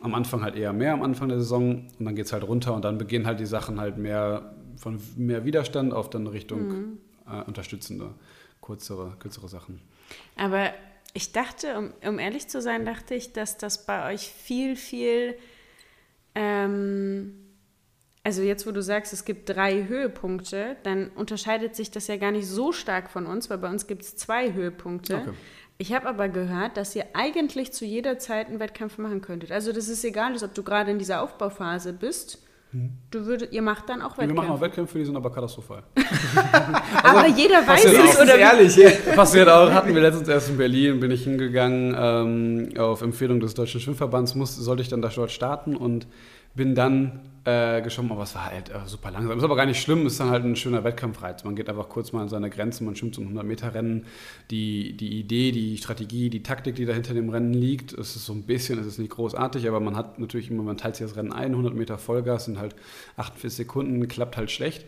Am 0.00 0.14
Anfang 0.14 0.42
halt 0.42 0.56
eher 0.56 0.72
mehr 0.72 0.92
am 0.92 1.02
Anfang 1.02 1.28
der 1.28 1.38
Saison 1.38 1.86
und 1.98 2.04
dann 2.04 2.16
geht 2.16 2.26
es 2.26 2.32
halt 2.32 2.46
runter 2.46 2.74
und 2.74 2.84
dann 2.84 2.98
beginnen 2.98 3.24
halt 3.24 3.40
die 3.40 3.46
Sachen 3.46 3.80
halt 3.80 3.96
mehr 3.98 4.54
von 4.76 5.00
mehr 5.16 5.44
Widerstand 5.44 5.94
auf 5.94 6.10
dann 6.10 6.26
Richtung 6.26 6.98
äh, 7.26 7.42
unterstützende, 7.46 8.10
kürzere, 8.60 9.14
kürzere 9.18 9.48
Sachen. 9.48 9.80
Aber 10.36 10.72
ich 11.14 11.32
dachte, 11.32 11.78
um, 11.78 11.92
um 12.06 12.18
ehrlich 12.18 12.48
zu 12.48 12.60
sein, 12.60 12.84
dachte 12.84 13.14
ich, 13.14 13.32
dass 13.32 13.56
das 13.56 13.86
bei 13.86 14.12
euch 14.12 14.28
viel, 14.28 14.76
viel, 14.76 15.36
ähm, 16.34 17.34
also 18.22 18.42
jetzt, 18.42 18.66
wo 18.66 18.72
du 18.72 18.82
sagst, 18.82 19.12
es 19.12 19.24
gibt 19.24 19.48
drei 19.48 19.86
Höhepunkte, 19.86 20.76
dann 20.82 21.08
unterscheidet 21.10 21.74
sich 21.74 21.90
das 21.90 22.06
ja 22.08 22.16
gar 22.16 22.32
nicht 22.32 22.46
so 22.46 22.72
stark 22.72 23.10
von 23.10 23.26
uns, 23.26 23.48
weil 23.48 23.58
bei 23.58 23.70
uns 23.70 23.86
gibt 23.86 24.02
es 24.02 24.16
zwei 24.16 24.52
Höhepunkte. 24.52 25.16
Okay. 25.18 25.32
Ich 25.78 25.92
habe 25.92 26.08
aber 26.08 26.28
gehört, 26.28 26.76
dass 26.76 26.96
ihr 26.96 27.04
eigentlich 27.12 27.72
zu 27.72 27.84
jeder 27.84 28.18
Zeit 28.18 28.48
einen 28.48 28.60
Wettkampf 28.60 28.98
machen 28.98 29.20
könntet. 29.20 29.52
Also 29.52 29.72
das 29.72 29.88
ist 29.88 30.04
egal, 30.04 30.34
ob 30.42 30.54
du 30.54 30.62
gerade 30.62 30.90
in 30.90 30.98
dieser 30.98 31.22
Aufbauphase 31.22 31.92
bist. 31.92 32.45
Du 33.10 33.24
würdet, 33.24 33.52
ihr 33.52 33.62
macht 33.62 33.88
dann 33.88 34.02
auch 34.02 34.18
Wir 34.18 34.26
machen 34.26 34.50
auch 34.50 34.60
Wettkämpfe. 34.60 34.62
Wettkämpfe, 34.62 34.98
die 34.98 35.04
sind 35.04 35.16
aber 35.16 35.32
katastrophal. 35.32 35.82
Aber 37.02 37.26
jeder 37.28 37.66
weiß 37.66 37.84
es, 37.84 38.16
auch. 38.16 38.22
oder? 38.22 38.36
ehrlich. 38.36 38.76
Passiert 39.14 39.48
auch, 39.48 39.70
hatten 39.72 39.94
wir 39.94 40.02
letztens 40.02 40.28
erst 40.28 40.50
in 40.50 40.58
Berlin, 40.58 41.00
bin 41.00 41.10
ich 41.10 41.24
hingegangen, 41.24 41.94
ähm, 41.98 42.78
auf 42.78 43.02
Empfehlung 43.02 43.40
des 43.40 43.54
Deutschen 43.54 43.80
Schwimmverbands 43.80 44.34
muss, 44.34 44.56
sollte 44.56 44.82
ich 44.82 44.88
dann 44.88 45.00
da 45.00 45.08
dort 45.08 45.30
starten 45.30 45.76
und 45.76 46.06
bin 46.56 46.74
dann 46.74 47.20
äh, 47.46 47.80
geschwommen, 47.80 48.10
aber 48.10 48.24
es 48.24 48.34
war 48.34 48.46
halt 48.46 48.70
äh, 48.70 48.80
super 48.86 49.12
langsam. 49.12 49.38
Ist 49.38 49.44
aber 49.44 49.54
gar 49.54 49.66
nicht 49.66 49.80
schlimm, 49.80 50.04
ist 50.06 50.18
dann 50.18 50.30
halt 50.30 50.44
ein 50.44 50.56
schöner 50.56 50.82
Wettkampfreiz. 50.82 51.44
Man 51.44 51.54
geht 51.54 51.68
einfach 51.68 51.88
kurz 51.88 52.12
mal 52.12 52.22
an 52.22 52.28
seine 52.28 52.50
Grenzen, 52.50 52.84
man 52.84 52.96
schwimmt 52.96 53.16
ein 53.18 53.38
100-Meter-Rennen. 53.38 54.06
Die, 54.50 54.96
die 54.96 55.20
Idee, 55.20 55.52
die 55.52 55.78
Strategie, 55.78 56.28
die 56.28 56.42
Taktik, 56.42 56.74
die 56.74 56.86
da 56.86 56.92
hinter 56.92 57.14
dem 57.14 57.28
Rennen 57.28 57.54
liegt, 57.54 57.92
ist 57.92 58.14
so 58.14 58.32
ein 58.32 58.42
bisschen, 58.42 58.80
es 58.80 58.86
ist 58.86 58.98
nicht 58.98 59.12
großartig, 59.12 59.68
aber 59.68 59.78
man 59.78 59.94
hat 59.94 60.18
natürlich 60.18 60.50
immer, 60.50 60.64
man 60.64 60.76
teilt 60.76 60.96
sich 60.96 61.06
das 61.06 61.16
Rennen 61.16 61.32
ein, 61.32 61.52
100 61.52 61.72
Meter 61.74 61.98
Vollgas 61.98 62.46
sind 62.46 62.58
halt 62.58 62.74
48 63.16 63.54
Sekunden, 63.54 64.08
klappt 64.08 64.36
halt 64.36 64.50
schlecht. 64.50 64.84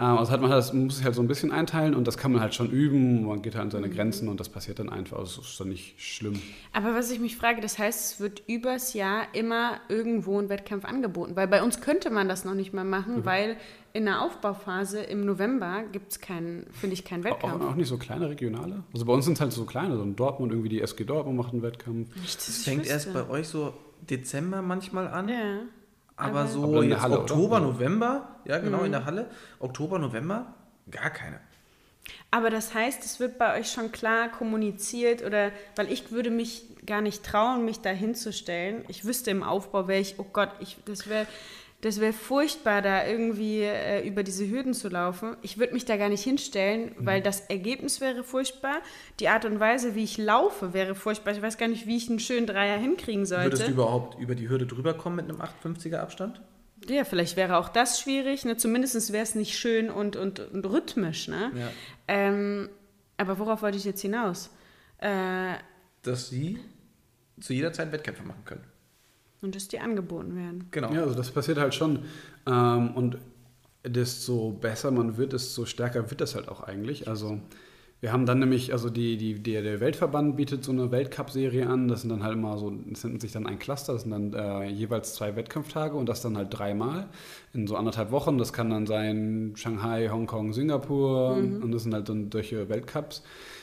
Ähm, 0.00 0.18
also 0.18 0.32
hat 0.32 0.40
man, 0.40 0.50
das, 0.50 0.72
man 0.72 0.84
muss 0.84 0.96
sich 0.96 1.04
halt 1.04 1.14
so 1.14 1.20
ein 1.20 1.28
bisschen 1.28 1.52
einteilen 1.52 1.94
und 1.94 2.06
das 2.06 2.16
kann 2.16 2.32
man 2.32 2.40
halt 2.40 2.54
schon 2.54 2.70
üben. 2.70 3.24
Man 3.26 3.42
geht 3.42 3.54
halt 3.54 3.64
an 3.64 3.70
seine 3.70 3.88
mhm. 3.88 3.94
Grenzen 3.94 4.28
und 4.28 4.40
das 4.40 4.48
passiert 4.48 4.78
dann 4.78 4.88
einfach. 4.88 5.18
Also 5.18 5.40
das 5.40 5.50
ist 5.50 5.60
dann 5.60 5.68
nicht 5.68 6.00
schlimm. 6.00 6.40
Aber 6.72 6.94
was 6.94 7.10
ich 7.10 7.20
mich 7.20 7.36
frage, 7.36 7.60
das 7.60 7.78
heißt, 7.78 8.14
es 8.14 8.20
wird 8.20 8.42
übers 8.48 8.94
Jahr 8.94 9.26
immer 9.34 9.78
irgendwo 9.88 10.38
ein 10.38 10.48
Wettkampf 10.48 10.86
angeboten. 10.86 11.36
Weil 11.36 11.48
bei 11.48 11.62
uns 11.62 11.82
könnte 11.82 12.10
man 12.10 12.28
das 12.28 12.44
noch 12.44 12.54
nicht 12.54 12.72
mal 12.72 12.84
machen, 12.84 13.18
mhm. 13.18 13.24
weil 13.26 13.56
in 13.92 14.06
der 14.06 14.22
Aufbauphase 14.22 15.00
im 15.00 15.26
November 15.26 15.82
gibt 15.92 16.12
es 16.12 16.20
keinen, 16.20 16.66
finde 16.72 16.94
ich, 16.94 17.04
keinen 17.04 17.24
Wettkampf. 17.24 17.62
Auch, 17.62 17.70
auch, 17.70 17.74
nicht 17.74 17.88
so 17.88 17.98
kleine 17.98 18.30
regionale? 18.30 18.84
Also 18.94 19.04
bei 19.04 19.12
uns 19.12 19.26
sind 19.26 19.34
es 19.34 19.40
halt 19.40 19.52
so 19.52 19.64
kleine, 19.64 19.96
so 19.96 20.02
in 20.02 20.16
Dortmund, 20.16 20.52
irgendwie 20.52 20.68
die 20.70 20.80
SG 20.80 21.04
Dortmund 21.04 21.36
macht 21.36 21.52
einen 21.52 21.62
Wettkampf. 21.62 22.08
Das 22.22 22.58
fängt 22.58 22.86
erst 22.86 23.12
bei 23.12 23.28
euch 23.28 23.48
so 23.48 23.74
Dezember 24.08 24.62
manchmal 24.62 25.08
an. 25.08 25.28
Ja. 25.28 25.60
Aber, 26.20 26.46
so 26.46 26.64
aber 26.64 26.84
jetzt 26.84 27.00
Halle, 27.00 27.20
Oktober, 27.20 27.56
oder? 27.56 27.66
November, 27.66 28.28
ja 28.44 28.58
genau, 28.58 28.78
mhm. 28.78 28.86
in 28.86 28.92
der 28.92 29.04
Halle, 29.04 29.30
Oktober, 29.58 29.98
November, 29.98 30.54
gar 30.90 31.10
keine. 31.10 31.40
Aber 32.30 32.50
das 32.50 32.74
heißt, 32.74 33.04
es 33.04 33.20
wird 33.20 33.38
bei 33.38 33.58
euch 33.58 33.70
schon 33.70 33.92
klar 33.92 34.30
kommuniziert 34.30 35.22
oder, 35.24 35.50
weil 35.76 35.90
ich 35.90 36.10
würde 36.10 36.30
mich 36.30 36.64
gar 36.86 37.00
nicht 37.00 37.24
trauen, 37.24 37.64
mich 37.64 37.80
da 37.80 37.90
hinzustellen. 37.90 38.84
Ich 38.88 39.04
wüsste 39.04 39.30
im 39.30 39.42
Aufbau, 39.42 39.88
wäre 39.88 40.00
ich, 40.00 40.14
oh 40.18 40.26
Gott, 40.32 40.50
ich, 40.60 40.76
das 40.84 41.08
wäre 41.08 41.26
das 41.82 41.98
wäre 41.98 42.12
furchtbar, 42.12 42.82
da 42.82 43.06
irgendwie 43.06 43.62
äh, 43.62 44.06
über 44.06 44.22
diese 44.22 44.48
Hürden 44.48 44.74
zu 44.74 44.88
laufen. 44.88 45.36
Ich 45.40 45.58
würde 45.58 45.72
mich 45.72 45.86
da 45.86 45.96
gar 45.96 46.10
nicht 46.10 46.22
hinstellen, 46.22 46.92
mhm. 46.96 47.06
weil 47.06 47.22
das 47.22 47.40
Ergebnis 47.42 48.00
wäre 48.00 48.22
furchtbar. 48.22 48.80
Die 49.18 49.28
Art 49.28 49.46
und 49.46 49.60
Weise, 49.60 49.94
wie 49.94 50.04
ich 50.04 50.18
laufe, 50.18 50.74
wäre 50.74 50.94
furchtbar. 50.94 51.32
Ich 51.32 51.40
weiß 51.40 51.56
gar 51.56 51.68
nicht, 51.68 51.86
wie 51.86 51.96
ich 51.96 52.10
einen 52.10 52.18
schönen 52.18 52.46
Dreier 52.46 52.78
hinkriegen 52.78 53.24
sollte. 53.24 53.46
Würdest 53.46 53.68
du 53.68 53.72
überhaupt 53.72 54.20
über 54.20 54.34
die 54.34 54.48
Hürde 54.48 54.66
drüber 54.66 54.92
kommen 54.92 55.16
mit 55.16 55.30
einem 55.30 55.40
850er 55.40 55.98
Abstand? 55.98 56.42
Ja, 56.86 57.04
vielleicht 57.04 57.36
wäre 57.36 57.56
auch 57.56 57.70
das 57.70 58.00
schwierig. 58.00 58.44
Ne? 58.44 58.56
Zumindest 58.58 59.12
wäre 59.12 59.22
es 59.22 59.34
nicht 59.34 59.58
schön 59.58 59.90
und, 59.90 60.16
und, 60.16 60.40
und 60.40 60.66
rhythmisch. 60.66 61.28
Ne? 61.28 61.50
Ja. 61.54 61.68
Ähm, 62.08 62.68
aber 63.16 63.38
worauf 63.38 63.62
wollte 63.62 63.78
ich 63.78 63.84
jetzt 63.84 64.00
hinaus? 64.02 64.50
Äh, 64.98 65.54
Dass 66.02 66.28
sie 66.28 66.58
zu 67.40 67.54
jeder 67.54 67.72
Zeit 67.72 67.90
Wettkämpfe 67.92 68.22
machen 68.22 68.44
können. 68.44 68.64
Und 69.42 69.54
dass 69.54 69.68
die 69.68 69.80
angeboten 69.80 70.36
werden. 70.36 70.68
Genau. 70.70 70.92
Ja, 70.92 71.02
also 71.02 71.14
das 71.14 71.30
passiert 71.30 71.58
halt 71.58 71.74
schon. 71.74 72.00
Ähm, 72.46 72.90
und 72.94 73.18
desto 73.86 74.50
besser 74.52 74.90
man 74.90 75.16
wird, 75.16 75.32
desto 75.32 75.64
stärker 75.64 76.10
wird 76.10 76.20
das 76.20 76.34
halt 76.34 76.48
auch 76.48 76.62
eigentlich. 76.62 77.08
Also 77.08 77.40
wir 78.00 78.12
haben 78.12 78.24
dann 78.24 78.38
nämlich, 78.38 78.72
also 78.72 78.88
die, 78.88 79.18
die, 79.18 79.34
die, 79.34 79.52
der 79.52 79.80
Weltverband 79.80 80.36
bietet 80.36 80.64
so 80.64 80.72
eine 80.72 80.90
Weltcup-Serie 80.90 81.66
an. 81.66 81.86
Das 81.86 82.00
sind 82.00 82.08
dann 82.10 82.22
halt 82.22 82.34
immer 82.34 82.56
so, 82.56 82.70
das 82.70 83.04
nennt 83.04 83.20
sich 83.20 83.32
dann 83.32 83.46
ein 83.46 83.58
Cluster, 83.58 83.92
das 83.92 84.02
sind 84.02 84.10
dann 84.10 84.32
äh, 84.32 84.68
jeweils 84.68 85.14
zwei 85.14 85.36
Wettkampftage 85.36 85.94
und 85.94 86.08
das 86.08 86.22
dann 86.22 86.36
halt 86.36 86.48
dreimal 86.50 87.08
in 87.52 87.66
so 87.66 87.76
anderthalb 87.76 88.10
Wochen. 88.10 88.38
Das 88.38 88.54
kann 88.54 88.70
dann 88.70 88.86
sein 88.86 89.52
Shanghai, 89.54 90.08
Hongkong, 90.08 90.54
Singapur 90.54 91.36
mhm. 91.36 91.62
und 91.62 91.72
das 91.72 91.82
sind 91.82 91.92
halt 91.92 92.08
dann 92.08 92.30
solche 92.32 92.70
Weltcups 92.70 93.22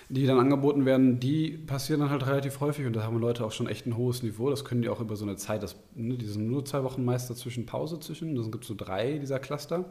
die 0.10 0.26
dann 0.26 0.39
angeboten 0.39 0.86
werden, 0.86 1.20
die 1.20 1.49
passieren 1.51 1.99
dann 1.99 2.10
halt 2.10 2.26
relativ 2.26 2.60
häufig 2.62 2.86
und 2.86 2.95
da 2.95 3.03
haben 3.03 3.20
Leute 3.20 3.45
auch 3.45 3.51
schon 3.51 3.68
echt 3.68 3.86
ein 3.86 3.97
hohes 3.97 4.24
Niveau. 4.24 4.49
Das 4.49 4.64
können 4.64 4.82
die 4.82 4.89
auch 4.89 5.01
über 5.01 5.16
so 5.16 5.26
eine 5.26 5.36
Zeit, 5.36 5.64
das, 5.64 5.76
ne, 5.95 6.16
die 6.16 6.26
sind 6.26 6.47
nur 6.47 6.64
zwei 6.64 6.84
Wochen 6.84 7.03
meist 7.03 7.30
dazwischen 7.30 7.66
Pause 7.66 7.99
zwischen. 7.99 8.36
Dann 8.36 8.51
gibt 8.51 8.64
es 8.64 8.70
so 8.70 8.76
drei 8.76 9.18
dieser 9.18 9.39
Cluster 9.39 9.86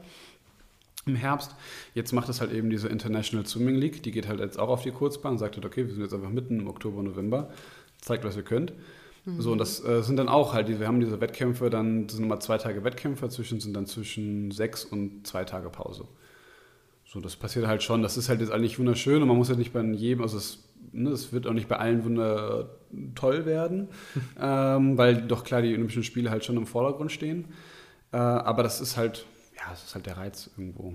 im 1.04 1.16
Herbst. 1.16 1.54
Jetzt 1.94 2.12
macht 2.12 2.28
es 2.30 2.40
halt 2.40 2.52
eben 2.52 2.70
diese 2.70 2.88
International 2.88 3.46
Swimming 3.46 3.76
League, 3.76 4.02
die 4.02 4.10
geht 4.10 4.26
halt 4.26 4.40
jetzt 4.40 4.58
auch 4.58 4.70
auf 4.70 4.82
die 4.82 4.90
Kurzbahn 4.90 5.32
und 5.32 5.38
sagt 5.38 5.56
halt, 5.56 5.66
okay, 5.66 5.86
wir 5.86 5.92
sind 5.92 6.02
jetzt 6.02 6.14
einfach 6.14 6.30
mitten 6.30 6.60
im 6.60 6.68
Oktober, 6.68 7.02
November, 7.02 7.50
zeigt, 8.00 8.24
was 8.24 8.36
ihr 8.36 8.42
könnt. 8.42 8.72
Mhm. 9.26 9.40
So, 9.40 9.52
und 9.52 9.58
das 9.58 9.84
äh, 9.84 10.02
sind 10.02 10.16
dann 10.16 10.28
auch 10.28 10.54
halt, 10.54 10.68
wir 10.68 10.86
haben 10.86 11.00
diese 11.00 11.20
Wettkämpfe, 11.20 11.68
dann 11.68 12.06
das 12.06 12.16
sind 12.16 12.24
immer 12.24 12.40
zwei 12.40 12.56
Tage 12.56 12.84
Wettkämpfe, 12.84 13.26
dazwischen 13.26 13.60
sind 13.60 13.74
dann 13.74 13.86
zwischen 13.86 14.50
sechs 14.50 14.84
und 14.84 15.26
zwei 15.26 15.44
Tage 15.44 15.68
Pause. 15.68 16.06
So, 17.16 17.22
das 17.22 17.34
passiert 17.34 17.66
halt 17.66 17.82
schon. 17.82 18.02
Das 18.02 18.18
ist 18.18 18.28
halt 18.28 18.40
jetzt 18.40 18.52
eigentlich 18.52 18.78
wunderschön 18.78 19.22
und 19.22 19.28
man 19.28 19.38
muss 19.38 19.48
ja 19.48 19.54
nicht 19.54 19.72
bei 19.72 19.80
jedem, 19.80 20.20
also 20.20 20.36
es, 20.36 20.68
ne, 20.92 21.08
es 21.08 21.32
wird 21.32 21.46
auch 21.46 21.54
nicht 21.54 21.66
bei 21.66 21.78
allen 21.78 22.04
wunder 22.04 22.76
toll 23.14 23.46
werden, 23.46 23.88
ähm, 24.38 24.98
weil 24.98 25.22
doch 25.22 25.42
klar 25.42 25.62
die 25.62 25.72
Olympischen 25.72 26.02
Spiele 26.02 26.30
halt 26.30 26.44
schon 26.44 26.58
im 26.58 26.66
Vordergrund 26.66 27.10
stehen. 27.10 27.46
Äh, 28.12 28.18
aber 28.18 28.62
das 28.62 28.82
ist 28.82 28.98
halt, 28.98 29.24
ja, 29.56 29.72
es 29.72 29.82
ist 29.84 29.94
halt 29.94 30.04
der 30.04 30.18
Reiz 30.18 30.50
irgendwo. 30.58 30.92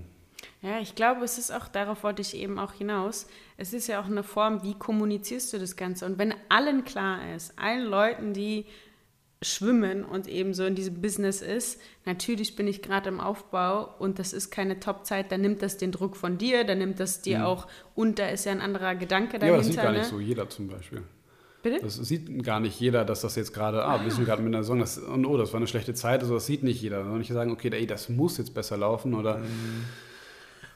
Ja, 0.60 0.78
ich 0.78 0.94
glaube, 0.94 1.24
es 1.24 1.38
ist 1.38 1.52
auch, 1.52 1.66
darauf 1.66 2.04
wollte 2.04 2.22
ich 2.22 2.36
eben 2.36 2.60
auch 2.60 2.74
hinaus, 2.74 3.26
es 3.56 3.72
ist 3.72 3.88
ja 3.88 4.00
auch 4.00 4.06
eine 4.06 4.22
Form, 4.22 4.62
wie 4.62 4.74
kommunizierst 4.74 5.52
du 5.52 5.58
das 5.58 5.74
Ganze? 5.74 6.06
Und 6.06 6.18
wenn 6.18 6.34
allen 6.48 6.84
klar 6.84 7.34
ist, 7.34 7.58
allen 7.58 7.86
Leuten, 7.86 8.32
die 8.32 8.66
Schwimmen 9.42 10.04
und 10.04 10.28
eben 10.28 10.54
so 10.54 10.64
in 10.64 10.74
diesem 10.74 11.00
Business 11.00 11.42
ist. 11.42 11.80
Natürlich 12.04 12.56
bin 12.56 12.66
ich 12.66 12.82
gerade 12.82 13.08
im 13.08 13.20
Aufbau 13.20 13.94
und 13.98 14.18
das 14.18 14.32
ist 14.32 14.50
keine 14.50 14.80
Top-Zeit, 14.80 15.32
dann 15.32 15.40
nimmt 15.40 15.62
das 15.62 15.76
den 15.76 15.92
Druck 15.92 16.16
von 16.16 16.38
dir, 16.38 16.64
dann 16.64 16.78
nimmt 16.78 17.00
das 17.00 17.22
dir 17.22 17.40
mhm. 17.40 17.44
auch 17.44 17.66
und 17.94 18.18
da 18.18 18.28
ist 18.28 18.44
ja 18.44 18.52
ein 18.52 18.60
anderer 18.60 18.94
Gedanke 18.94 19.38
dahinter. 19.38 19.48
Ja, 19.48 19.56
das 19.56 19.66
sieht 19.66 19.76
gar 19.76 19.92
ne? 19.92 19.98
nicht 19.98 20.08
so 20.10 20.20
jeder 20.20 20.48
zum 20.48 20.68
Beispiel. 20.68 21.02
Bitte? 21.62 21.78
Das 21.80 21.94
sieht 21.94 22.42
gar 22.42 22.58
nicht 22.58 22.78
jeder, 22.80 23.04
dass 23.04 23.20
das 23.20 23.36
jetzt 23.36 23.54
gerade, 23.54 23.84
ah, 23.84 24.02
wir 24.02 24.10
sind 24.10 24.24
gerade 24.24 24.42
mit 24.42 24.52
einer 24.52 24.64
Saison, 24.64 24.80
das, 24.80 24.98
und 24.98 25.24
oh, 25.24 25.36
das 25.36 25.52
war 25.52 25.58
eine 25.58 25.68
schlechte 25.68 25.94
Zeit, 25.94 26.20
also 26.20 26.34
das 26.34 26.46
sieht 26.46 26.64
nicht 26.64 26.82
jeder. 26.82 27.02
Und 27.02 27.18
nicht 27.18 27.32
sagen, 27.32 27.52
okay, 27.52 27.70
ey, 27.72 27.86
das 27.86 28.08
muss 28.08 28.36
jetzt 28.38 28.52
besser 28.52 28.76
laufen 28.76 29.14
oder 29.14 29.38
mhm. 29.38 29.84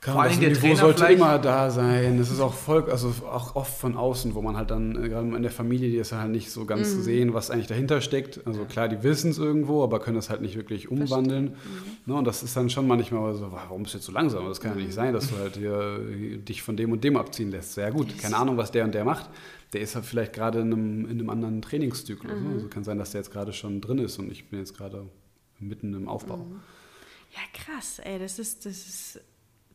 Vor 0.01 0.23
allem 0.23 0.39
der 0.39 0.51
Niveau 0.51 0.75
sollte 0.75 1.05
immer 1.07 1.39
da 1.39 1.71
sein. 1.71 2.19
Das 2.19 2.31
ist 2.31 2.41
auch 2.41 2.55
voll, 2.55 2.89
also 2.91 3.13
auch 3.31 3.57
oft 3.57 3.77
von 3.79 3.97
außen, 3.97 4.35
wo 4.35 4.43
man 4.43 4.57
halt 4.57 4.71
dann, 4.71 5.03
äh, 5.03 5.09
gerade 5.09 5.27
in 5.35 5.43
der 5.43 5.51
Familie, 5.51 5.91
die 5.91 5.97
ist 5.97 6.13
halt 6.13 6.31
nicht 6.31 6.51
so 6.51 6.65
ganz 6.65 6.95
mhm. 6.95 7.03
sehen, 7.03 7.35
was 7.35 7.51
eigentlich 7.51 7.67
dahinter 7.67 8.01
steckt. 8.01 8.47
Also 8.47 8.65
klar, 8.65 8.89
die 8.89 9.03
wissen 9.03 9.31
es 9.31 9.39
irgendwo, 9.39 9.83
aber 9.83 9.99
können 9.99 10.17
das 10.17 10.31
halt 10.31 10.43
nicht 10.43 10.57
wirklich 10.57 10.91
umwandeln. 10.91 11.45
Mhm. 11.45 12.13
Ne, 12.13 12.15
und 12.15 12.25
das 12.25 12.43
ist 12.43 12.57
dann 12.57 12.71
schon 12.71 12.87
manchmal 12.87 13.35
so, 13.35 13.51
warum 13.51 13.83
bist 13.83 13.95
du 13.95 13.99
jetzt 13.99 14.07
so 14.07 14.13
langsam? 14.13 14.47
Das 14.47 14.61
kann 14.61 14.73
ja 14.73 14.77
nicht 14.77 14.89
mhm. 14.89 14.93
sein, 14.93 15.13
dass 15.13 15.29
du 15.29 15.37
halt 15.39 15.57
hier, 15.57 15.99
dich 16.39 16.63
von 16.63 16.77
dem 16.77 16.93
und 16.93 17.03
dem 17.03 17.17
abziehen 17.17 17.51
lässt. 17.51 17.75
Sehr 17.75 17.91
gut, 17.91 18.17
keine 18.19 18.37
Ahnung, 18.37 18.57
was 18.57 18.71
der 18.71 18.85
und 18.85 18.95
der 18.95 19.05
macht. 19.05 19.29
Der 19.73 19.81
ist 19.81 19.97
halt 19.97 20.05
vielleicht 20.05 20.33
gerade 20.33 20.61
in 20.61 20.73
einem, 20.73 21.05
in 21.07 21.19
einem 21.19 21.31
anderen 21.31 21.63
Trainingszyklus. 21.63 22.33
Ne? 22.33 22.39
Mhm. 22.39 22.55
Also 22.55 22.69
kann 22.69 22.85
sein, 22.85 22.99
dass 22.99 23.11
der 23.11 23.23
jetzt 23.23 23.33
gerade 23.33 23.53
schon 23.53 23.81
drin 23.81 23.99
ist 23.99 24.19
und 24.19 24.31
ich 24.31 24.49
bin 24.49 24.61
jetzt 24.61 24.77
gerade 24.77 25.09
mitten 25.59 25.95
im 25.95 26.09
Aufbau. 26.09 26.37
Mhm. 26.37 26.61
Ja, 27.33 27.41
krass, 27.53 27.99
ey, 27.99 28.19
das 28.19 28.39
ist, 28.39 28.65
das 28.65 28.77
ist 28.77 29.21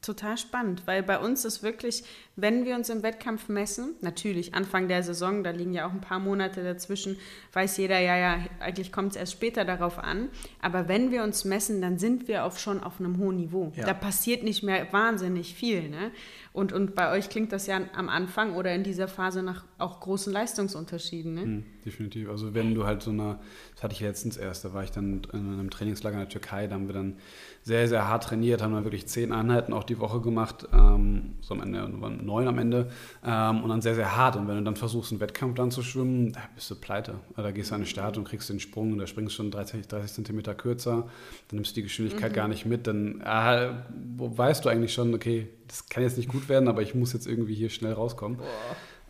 total 0.02 0.36
spannend, 0.38 0.82
weil 0.88 1.04
bei 1.04 1.20
uns 1.20 1.46
ist 1.46 1.62
wirklich, 1.62 2.04
wenn 2.36 2.66
wir 2.66 2.76
uns 2.76 2.90
im 2.90 3.04
Wettkampf 3.04 3.50
messen, 3.50 3.96
natürlich 4.02 4.56
Anfang 4.56 4.88
der 4.88 5.04
Saison, 5.04 5.44
da 5.44 5.52
liegen 5.52 5.74
ja 5.74 5.86
auch 5.86 5.92
ein 5.92 6.02
paar 6.02 6.20
Monate 6.20 6.64
dazwischen, 6.64 7.18
weiß 7.54 7.78
jeder 7.78 8.00
ja, 8.00 8.18
ja, 8.18 8.40
eigentlich 8.60 8.92
kommt 8.92 9.12
es 9.12 9.16
erst 9.16 9.34
später 9.34 9.64
darauf 9.64 10.00
an, 10.00 10.30
aber 10.60 10.88
wenn 10.88 11.12
wir 11.12 11.22
uns 11.22 11.46
messen, 11.46 11.82
dann 11.82 12.00
sind 12.00 12.28
wir 12.28 12.46
auch 12.46 12.58
schon 12.58 12.82
auf 12.82 13.00
einem 13.00 13.20
hohen 13.20 13.36
Niveau. 13.36 13.72
Ja. 13.76 13.86
Da 13.86 13.94
passiert 13.94 14.44
nicht 14.44 14.64
mehr 14.64 14.92
wahnsinnig 14.92 15.54
viel. 15.54 15.90
Ne? 15.90 16.12
Und, 16.54 16.74
und 16.74 16.96
bei 16.96 17.12
euch 17.12 17.30
klingt 17.30 17.54
das 17.54 17.66
ja 17.66 17.80
am 17.96 18.10
Anfang 18.10 18.56
oder 18.56 18.76
in 18.76 18.84
dieser 18.84 19.08
Phase 19.08 19.42
nach 19.42 19.64
auch 19.78 20.02
großen 20.02 20.34
Leistungsunterschieden. 20.34 21.34
Ne? 21.34 21.46
Mhm, 21.46 21.64
definitiv. 21.86 22.30
Also 22.30 22.54
wenn 22.54 22.76
du 22.76 22.86
halt 22.86 23.02
so 23.02 23.12
eine, 23.12 23.40
das 23.74 23.84
hatte 23.84 23.94
ich 23.94 24.02
letztens 24.02 24.36
erst, 24.36 24.66
da 24.66 24.74
war 24.74 24.84
ich 24.84 24.92
dann 24.92 25.22
in 25.32 25.40
einem 25.40 25.70
Trainingslager 25.70 26.16
in 26.16 26.22
der 26.22 26.30
Türkei, 26.30 26.68
da 26.68 26.76
haben 26.76 26.88
wir 26.88 26.94
dann 26.94 27.16
sehr, 27.64 27.88
sehr 27.88 28.06
hart 28.06 28.26
trainiert, 28.26 28.62
haben 28.62 28.74
wir 28.74 28.84
wirklich 28.84 29.08
zehn 29.08 29.32
Einheiten 29.32 29.72
auch 29.72 29.86
die 29.86 30.00
Woche 30.00 30.20
gemacht, 30.20 30.68
ähm, 30.74 31.36
so 31.40 31.54
am 31.54 31.62
Ende 31.62 32.02
waren 32.02 32.26
neun 32.26 32.50
am 32.50 32.58
Ende 32.58 32.90
ähm, 33.26 33.64
und 33.64 33.70
dann 33.70 33.82
sehr, 33.82 33.96
sehr 33.96 34.18
hart. 34.18 34.36
Und 34.36 34.50
wenn 34.50 34.58
du 34.58 34.64
dann 34.64 34.76
versuchst, 34.76 35.14
einen 35.14 35.22
Wettkampf 35.22 35.56
dann 35.56 35.72
zu 35.72 35.84
schwimmen, 35.84 36.34
da 36.34 36.42
bist 36.54 36.70
du 36.70 36.76
pleite. 36.76 37.16
Da 37.38 37.52
gehst 37.52 37.72
du 37.72 37.76
an 37.76 37.82
den 37.82 37.88
Start 37.88 38.18
und 38.18 38.26
kriegst 38.26 38.50
den 38.50 38.60
Sprung 38.60 38.92
und 38.92 38.98
da 38.98 39.08
springst 39.08 39.32
du 39.32 39.38
schon 39.38 39.52
30, 39.52 39.88
30 39.88 40.12
Zentimeter 40.12 40.54
kürzer, 40.54 41.08
dann 41.48 41.56
nimmst 41.56 41.72
du 41.72 41.76
die 41.76 41.84
Geschwindigkeit 41.84 42.32
mhm. 42.32 42.36
gar 42.36 42.48
nicht 42.50 42.66
mit, 42.66 42.88
dann 42.88 43.22
äh, 43.22 43.70
weißt 44.18 44.66
du 44.66 44.70
eigentlich 44.70 44.94
schon, 44.94 45.14
okay, 45.14 45.48
das 45.72 45.88
kann 45.88 46.04
jetzt 46.04 46.18
nicht 46.18 46.28
gut 46.28 46.50
werden, 46.50 46.68
aber 46.68 46.82
ich 46.82 46.94
muss 46.94 47.14
jetzt 47.14 47.28
irgendwie 47.28 47.56
hier 47.56 47.70
schnell 47.70 47.94
rauskommen. 47.94 48.40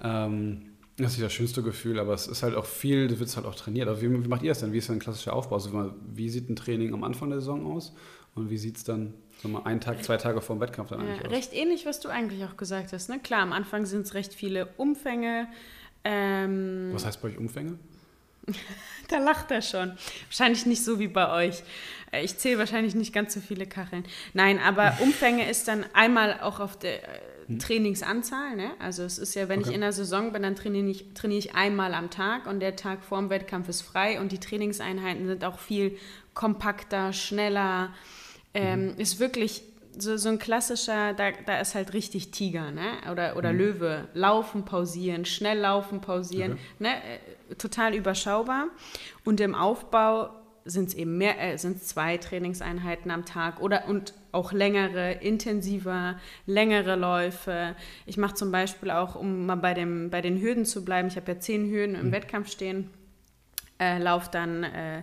Ähm, 0.04 0.74
das 0.96 1.14
ist 1.14 1.18
nicht 1.18 1.26
das 1.26 1.34
schönste 1.34 1.64
Gefühl, 1.64 2.00
aber 2.00 2.14
es 2.14 2.28
ist 2.28 2.44
halt 2.44 2.56
auch 2.56 2.66
viel, 2.66 3.08
du 3.08 3.20
wird 3.20 3.36
halt 3.36 3.48
auch 3.48 3.56
trainiert. 3.56 3.88
Also 3.88 4.04
wie, 4.04 4.12
wie, 4.12 4.28
macht 4.28 4.44
ihr 4.44 4.50
das 4.50 4.60
denn? 4.60 4.72
Wie 4.72 4.78
ist 4.78 4.88
denn 4.88 4.98
ein 4.98 5.00
klassischer 5.00 5.34
Aufbau? 5.34 5.56
Also 5.56 5.92
wie 6.14 6.30
sieht 6.30 6.50
ein 6.50 6.56
Training 6.56 6.94
am 6.94 7.04
Anfang 7.04 7.32
der 7.32 7.40
Saison 7.40 7.66
aus 7.66 7.96
und 8.36 8.52
wie 8.52 8.60
sieht 8.60 8.78
es 8.78 8.84
dann 8.84 9.16
so 9.42 9.48
mal 9.48 9.64
einen 9.64 9.82
Tag, 9.82 10.04
zwei 10.04 10.18
Tage 10.18 10.40
vor 10.40 10.56
dem 10.56 10.62
Wettkampf 10.62 10.90
dann 10.90 11.00
eigentlich 11.00 11.22
ja, 11.22 11.26
aus? 11.26 11.32
Recht 11.32 11.54
ähnlich, 11.54 11.88
was 11.88 12.00
du 12.00 12.10
eigentlich 12.10 12.44
auch 12.46 12.58
gesagt 12.58 12.94
hast. 12.94 13.10
Ne? 13.10 13.20
Klar, 13.20 13.42
am 13.42 13.54
Anfang 13.54 13.88
sind 13.88 14.06
es 14.06 14.14
recht 14.14 14.36
viele 14.36 14.68
Umfänge. 14.78 15.48
Ähm, 16.04 16.92
was 16.94 17.08
heißt 17.08 17.22
bei 17.24 17.30
euch 17.30 17.38
Umfänge? 17.40 17.80
da 19.08 19.18
lacht 19.18 19.52
er 19.52 19.62
schon. 19.62 19.94
Wahrscheinlich 20.28 20.66
nicht 20.66 20.84
so 20.84 21.00
wie 21.00 21.08
bei 21.08 21.32
euch. 21.32 21.64
Äh, 22.12 22.24
ich 22.24 22.38
zähle 22.38 22.60
wahrscheinlich 22.60 22.96
nicht 22.96 23.14
ganz 23.14 23.34
so 23.34 23.40
viele 23.40 23.66
Kacheln. 23.66 24.06
Nein, 24.34 24.60
aber 24.60 24.98
Umfänge 25.02 25.50
ist 25.50 25.68
dann 25.68 25.86
einmal 25.94 26.40
auch 26.42 26.60
auf 26.60 26.78
der 26.78 27.04
äh, 27.04 27.22
hm. 27.48 27.60
Trainingsanzahl. 27.60 28.56
Ne? 28.56 28.72
Also 28.80 29.04
es 29.04 29.18
ist 29.18 29.36
ja, 29.36 29.50
wenn 29.50 29.60
okay. 29.60 29.70
ich 29.70 29.76
in 29.76 29.82
der 29.82 29.94
Saison 29.94 30.32
bin, 30.32 30.44
dann 30.44 30.56
trainiere 30.56 30.88
ich, 30.88 31.14
trainiere 31.14 31.40
ich 31.40 31.56
einmal 31.56 31.94
am 31.94 32.10
Tag 32.10 32.46
und 32.48 32.60
der 32.60 32.76
Tag 32.76 33.04
vorm 33.04 33.30
Wettkampf 33.30 33.70
ist 33.70 33.82
frei 33.82 34.20
und 34.20 34.32
die 34.32 34.40
Trainingseinheiten 34.40 35.28
sind 35.28 35.44
auch 35.44 35.60
viel 35.60 35.98
kompakter, 36.34 37.14
schneller. 37.14 37.94
Ähm, 38.54 38.88
Mhm. 38.88 38.94
Ist 38.98 39.20
wirklich 39.20 39.64
so, 39.98 40.18
so 40.18 40.30
ein 40.30 40.40
klassischer, 40.40 41.14
da, 41.14 41.32
da 41.46 41.60
ist 41.60 41.76
halt 41.76 41.94
richtig 41.94 42.32
Tiger, 42.32 42.72
ne? 42.72 42.88
Oder, 43.12 43.32
Mhm. 43.32 43.38
oder 43.38 43.54
Löwe. 43.54 44.08
Laufen, 44.14 44.66
pausieren, 44.66 45.26
schnell 45.26 45.60
laufen, 45.60 46.02
pausieren. 46.02 46.58
Ne? 46.80 46.90
Äh, 46.90 47.56
Total 47.56 47.94
überschaubar. 47.94 48.68
Und 49.26 49.42
im 49.42 49.56
Aufbau 49.56 50.30
sind 50.64 50.88
es 50.90 50.94
eben 50.94 51.18
mehr, 51.18 51.38
äh, 51.42 51.58
sind 51.58 51.84
zwei 51.84 52.18
Trainingseinheiten 52.18 53.12
am 53.12 53.26
Tag 53.26 53.60
oder 53.60 53.88
und 53.90 54.14
auch 54.32 54.54
längere, 54.54 55.12
intensiver, 55.14 56.18
längere 56.46 56.96
Läufe. 56.96 57.76
Ich 58.06 58.16
mache 58.18 58.36
zum 58.36 58.52
Beispiel 58.52 58.92
auch, 58.92 59.16
um 59.16 59.46
mal 59.48 59.56
bei, 59.56 59.74
dem, 59.74 60.10
bei 60.10 60.22
den 60.22 60.40
Hürden 60.40 60.64
zu 60.66 60.86
bleiben, 60.86 61.08
ich 61.10 61.18
habe 61.18 61.30
ja 61.32 61.40
zehn 61.40 61.70
Hürden 61.70 61.96
im 61.96 62.12
Wettkampf 62.14 62.50
stehen, 62.50 62.90
äh, 63.80 63.98
laufe 63.98 64.30
dann 64.32 64.64
äh, 64.64 65.02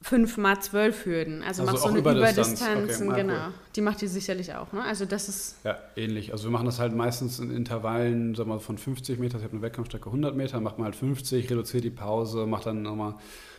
fünf 0.00 0.36
mal 0.36 0.60
zwölf 0.60 1.04
Hürden. 1.06 1.42
Also, 1.42 1.62
Also 1.62 1.72
mach 1.72 1.78
so 1.80 1.84
auch 1.86 1.90
eine 1.90 1.98
Überdistanz. 1.98 2.60
Überdistanzen, 2.60 3.08
Okay, 3.10 3.20
genau. 3.22 3.34
cool. 3.34 3.52
Die 3.74 3.80
macht 3.80 4.00
ihr 4.02 4.08
sicherlich 4.08 4.54
auch, 4.54 4.72
ne? 4.72 4.82
Also 4.84 5.04
das 5.06 5.28
ist 5.28 5.56
Ja, 5.64 5.76
ähnlich. 5.96 6.32
Also 6.32 6.44
wir 6.44 6.50
machen 6.52 6.66
das 6.66 6.78
halt 6.78 6.94
meistens 6.94 7.38
in 7.40 7.50
Intervallen, 7.54 8.34
sagen 8.34 8.48
wir 8.48 8.54
mal, 8.54 8.60
von 8.60 8.78
50 8.78 9.18
Meter, 9.18 9.38
ich 9.38 9.44
habe 9.44 9.52
eine 9.54 9.62
Wettkampfstrecke 9.62 10.06
100 10.06 10.36
Meter, 10.36 10.60
macht 10.60 10.78
man 10.78 10.84
halt 10.86 10.96
50, 10.96 11.50
reduziert 11.50 11.82
die 11.84 11.90
Pause, 11.90 12.46
macht 12.46 12.66
dann 12.66 12.82
nochmal 12.82 13.14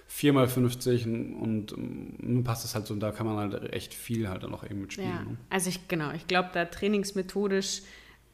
4 0.07 0.33
mal 0.33 0.47
50 0.47 1.05
und, 1.05 1.71
und 1.73 2.23
nun 2.23 2.43
passt 2.43 2.63
es 2.65 2.73
halt 2.73 2.87
so 2.87 2.93
und 2.93 2.99
da 3.01 3.11
kann 3.11 3.27
man 3.27 3.37
halt 3.37 3.73
echt 3.73 3.93
viel 3.93 4.27
halt 4.29 4.41
dann 4.43 4.53
auch 4.53 4.63
eben 4.63 4.81
mitspielen. 4.81 5.09
Ja, 5.09 5.21
Ne? 5.23 5.37
also 5.49 5.69
ich, 5.69 5.87
genau, 5.87 6.11
ich 6.13 6.25
glaube, 6.25 6.49
da 6.53 6.65
trainingsmethodisch 6.65 7.81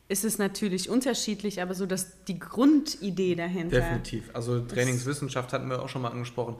ist 0.08 0.24
es 0.24 0.38
natürlich 0.38 0.90
unterschiedlich, 0.90 1.62
aber 1.62 1.74
so 1.74 1.86
dass 1.88 2.24
die 2.26 2.38
Grundidee 2.38 3.34
dahinter. 3.36 3.78
Definitiv. 3.80 4.30
Also 4.34 4.60
Trainingswissenschaft 4.62 5.52
hatten 5.52 5.68
wir 5.70 5.82
auch 5.82 5.90
schon 5.90 6.04
mal 6.04 6.10
angesprochen. 6.12 6.56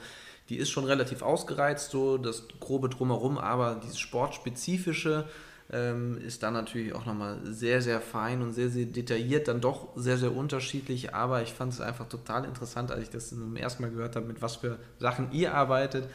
Die 0.50 0.58
ist 0.58 0.70
schon 0.70 0.86
relativ 0.86 1.22
ausgereizt, 1.22 1.92
so 1.92 2.18
das 2.18 2.44
grobe 2.60 2.90
drumherum, 2.90 3.38
aber 3.38 3.80
dieses 3.82 4.00
Sportspezifische 4.00 5.26
ähm, 5.72 6.20
ist 6.20 6.44
dann 6.44 6.54
natürlich 6.54 6.94
auch 6.94 7.06
nochmal 7.06 7.40
sehr, 7.44 7.82
sehr 7.82 8.00
fein 8.00 8.42
und 8.42 8.54
sehr, 8.54 8.70
sehr 8.70 8.86
detailliert, 8.86 9.48
dann 9.48 9.62
doch 9.62 9.90
sehr, 9.96 10.18
sehr 10.18 10.36
unterschiedlich. 10.36 11.16
Aber 11.16 11.42
ich 11.42 11.54
fand 11.54 11.74
es 11.74 11.82
einfach 11.82 12.08
total 12.08 12.46
interessant, 12.46 12.92
als 12.92 13.04
ich 13.04 13.10
das 13.10 13.30
zum 13.30 13.56
ersten 13.56 13.84
Mal 13.84 13.92
gehört 13.92 14.16
habe, 14.16 14.28
mit 14.28 14.42
was 14.42 14.58
für 14.58 14.78
Sachen 15.00 15.32
ihr 15.32 15.56
arbeitet. 15.56 16.08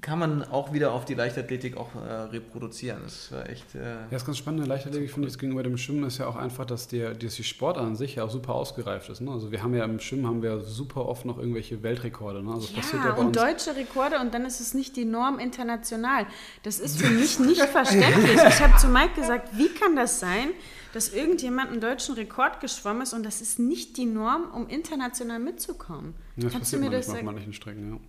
Kann 0.00 0.18
man 0.18 0.42
auch 0.42 0.72
wieder 0.72 0.92
auf 0.92 1.04
die 1.04 1.12
Leichtathletik 1.14 1.76
auch 1.76 1.94
äh, 1.94 1.98
reproduzieren. 2.12 3.00
Das 3.04 3.30
war 3.30 3.48
echt. 3.48 3.74
Äh, 3.74 3.78
Ja, 3.82 4.06
das 4.10 4.24
ganz 4.24 4.38
Spannende 4.38 4.66
Leichtathletik 4.66 5.10
finde 5.12 5.28
ich 5.28 5.34
jetzt 5.34 5.38
gegenüber 5.40 5.62
dem 5.62 5.76
Schwimmen 5.76 6.04
ist 6.04 6.16
ja 6.18 6.26
auch 6.26 6.34
einfach, 6.36 6.64
dass, 6.64 6.88
der, 6.88 7.12
dass 7.14 7.34
die 7.34 7.44
Sportart 7.44 7.84
an 7.84 7.94
sich 7.94 8.14
ja 8.14 8.24
auch 8.24 8.30
super 8.30 8.54
ausgereift 8.54 9.10
ist. 9.10 9.20
Ne? 9.20 9.30
Also 9.30 9.52
wir 9.52 9.62
haben 9.62 9.74
ja 9.74 9.84
im 9.84 10.00
Schwimmen 10.00 10.26
haben 10.26 10.42
wir 10.42 10.60
super 10.60 11.06
oft 11.06 11.26
noch 11.26 11.38
irgendwelche 11.38 11.82
Weltrekorde. 11.82 12.42
Ne? 12.42 12.52
Also 12.52 12.68
ja 12.74 12.80
Ja, 13.04 13.12
bei 13.12 13.20
und 13.20 13.26
uns. 13.28 13.36
deutsche 13.36 13.76
Rekorde 13.76 14.18
und 14.18 14.32
dann 14.32 14.46
ist 14.46 14.60
es 14.60 14.72
nicht 14.72 14.96
die 14.96 15.04
Norm 15.04 15.38
international. 15.38 16.26
Das 16.62 16.80
ist 16.80 16.98
für 17.00 17.10
mich 17.12 17.38
nicht 17.38 17.60
verständlich. 17.62 18.34
Ich 18.48 18.60
habe 18.62 18.76
zu 18.78 18.88
Mike 18.88 19.14
gesagt, 19.20 19.50
wie 19.58 19.68
kann 19.68 19.94
das 19.94 20.18
sein, 20.20 20.48
dass 20.94 21.12
irgendjemand 21.12 21.70
einen 21.70 21.80
deutschen 21.82 22.14
Rekord 22.14 22.60
geschwommen 22.60 23.02
ist 23.02 23.12
und 23.12 23.24
das 23.24 23.40
ist 23.42 23.58
nicht 23.58 23.98
die 23.98 24.06
Norm, 24.06 24.44
um 24.54 24.68
international 24.68 25.38
mitzukommen? 25.38 26.14
Ja, 26.36 26.44
das 26.44 26.52
Kannst 26.54 26.72
du 26.72 26.76
passiert 26.78 26.80
mir 26.80 26.96
manchmal 26.96 27.14
das 27.16 27.22
auf 27.28 27.34
manchen 27.34 27.52
Strecken, 27.52 27.92
ja. 27.92 28.00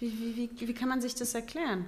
Wie, 0.00 0.12
wie, 0.18 0.50
wie, 0.58 0.68
wie 0.68 0.74
kann 0.74 0.88
man 0.88 1.00
sich 1.00 1.14
das 1.14 1.34
erklären? 1.34 1.84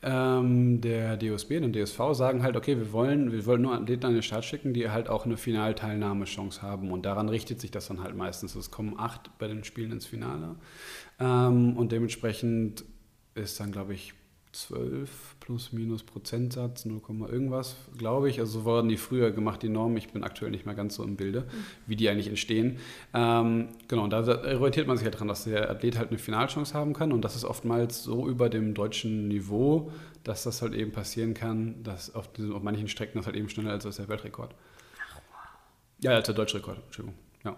Ähm, 0.00 0.80
der 0.80 1.16
DOSB 1.16 1.56
und 1.56 1.72
der 1.72 1.84
DSV 1.84 1.98
sagen 2.12 2.44
halt, 2.44 2.56
okay, 2.56 2.78
wir 2.78 2.92
wollen, 2.92 3.32
wir 3.32 3.44
wollen 3.46 3.62
nur 3.62 3.74
Athleten 3.74 4.06
an 4.06 4.12
den 4.12 4.22
Start 4.22 4.44
schicken, 4.44 4.72
die 4.72 4.88
halt 4.88 5.08
auch 5.08 5.26
eine 5.26 5.36
Finalteilnahmechance 5.36 6.62
haben. 6.62 6.92
Und 6.92 7.04
daran 7.04 7.28
richtet 7.28 7.60
sich 7.60 7.72
das 7.72 7.88
dann 7.88 8.00
halt 8.00 8.14
meistens. 8.14 8.54
Es 8.54 8.70
kommen 8.70 8.94
acht 8.96 9.36
bei 9.38 9.48
den 9.48 9.64
Spielen 9.64 9.90
ins 9.90 10.06
Finale. 10.06 10.54
Ähm, 11.18 11.76
und 11.76 11.90
dementsprechend 11.90 12.84
ist 13.34 13.58
dann, 13.58 13.72
glaube 13.72 13.92
ich, 13.94 14.14
12 14.58 15.36
plus 15.38 15.72
minus 15.72 16.02
Prozentsatz, 16.02 16.84
0, 16.84 17.00
irgendwas, 17.28 17.76
glaube 17.96 18.28
ich. 18.28 18.40
Also 18.40 18.60
so 18.60 18.64
wurden 18.64 18.88
die 18.88 18.96
früher 18.96 19.30
gemacht, 19.30 19.62
die 19.62 19.68
Normen. 19.68 19.96
Ich 19.96 20.12
bin 20.12 20.24
aktuell 20.24 20.50
nicht 20.50 20.66
mehr 20.66 20.74
ganz 20.74 20.96
so 20.96 21.04
im 21.04 21.16
Bilde, 21.16 21.46
wie 21.86 21.94
die 21.94 22.08
eigentlich 22.08 22.26
entstehen. 22.26 22.78
Ähm, 23.14 23.68
genau, 23.86 24.02
und 24.04 24.10
da 24.10 24.20
orientiert 24.26 24.88
man 24.88 24.96
sich 24.96 25.04
halt 25.04 25.18
dran, 25.18 25.28
dass 25.28 25.44
der 25.44 25.70
Athlet 25.70 25.96
halt 25.96 26.08
eine 26.08 26.18
Finalchance 26.18 26.74
haben 26.74 26.92
kann. 26.92 27.12
Und 27.12 27.22
das 27.22 27.36
ist 27.36 27.44
oftmals 27.44 28.02
so 28.02 28.28
über 28.28 28.48
dem 28.48 28.74
deutschen 28.74 29.28
Niveau, 29.28 29.92
dass 30.24 30.42
das 30.42 30.60
halt 30.60 30.74
eben 30.74 30.90
passieren 30.90 31.34
kann, 31.34 31.80
dass 31.84 32.14
auf, 32.14 32.32
diesen, 32.32 32.52
auf 32.52 32.62
manchen 32.62 32.88
Strecken 32.88 33.18
das 33.18 33.26
halt 33.26 33.36
eben 33.36 33.48
schneller 33.48 33.76
ist 33.76 33.86
als 33.86 33.96
der 33.96 34.08
Weltrekord. 34.08 34.56
Ja, 36.00 36.12
als 36.12 36.26
der 36.26 36.34
deutsche 36.34 36.58
Rekord, 36.58 36.78
Entschuldigung. 36.84 37.18
Ja. 37.44 37.56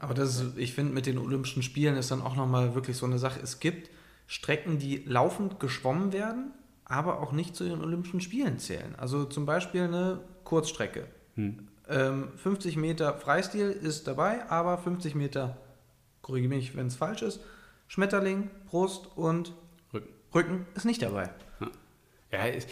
Aber 0.00 0.14
das 0.14 0.40
ist, 0.40 0.58
ich 0.58 0.72
finde, 0.72 0.92
mit 0.92 1.06
den 1.06 1.18
Olympischen 1.18 1.62
Spielen 1.62 1.96
ist 1.96 2.10
dann 2.10 2.22
auch 2.22 2.34
nochmal 2.34 2.74
wirklich 2.74 2.96
so 2.96 3.06
eine 3.06 3.18
Sache. 3.18 3.38
Es 3.40 3.60
gibt 3.60 3.90
Strecken, 4.28 4.78
die 4.78 4.98
laufend 4.98 5.58
geschwommen 5.58 6.12
werden, 6.12 6.52
aber 6.84 7.20
auch 7.20 7.32
nicht 7.32 7.56
zu 7.56 7.64
den 7.64 7.82
Olympischen 7.82 8.20
Spielen 8.20 8.58
zählen. 8.58 8.94
Also 8.96 9.24
zum 9.24 9.46
Beispiel 9.46 9.82
eine 9.82 10.20
Kurzstrecke. 10.44 11.06
Ähm, 11.88 12.28
50 12.36 12.76
Meter 12.76 13.14
Freistil 13.14 13.70
ist 13.70 14.06
dabei, 14.06 14.48
aber 14.50 14.78
50 14.78 15.14
Meter, 15.14 15.56
korrigiere 16.22 16.54
mich, 16.54 16.76
wenn 16.76 16.86
es 16.86 16.96
falsch 16.96 17.22
ist, 17.22 17.40
Schmetterling, 17.88 18.50
Brust 18.66 19.08
und 19.16 19.54
Rücken. 19.94 20.12
Rücken 20.34 20.66
ist 20.74 20.84
nicht 20.84 21.02
dabei. 21.02 21.30
Ja, 22.30 22.44
ist, 22.44 22.68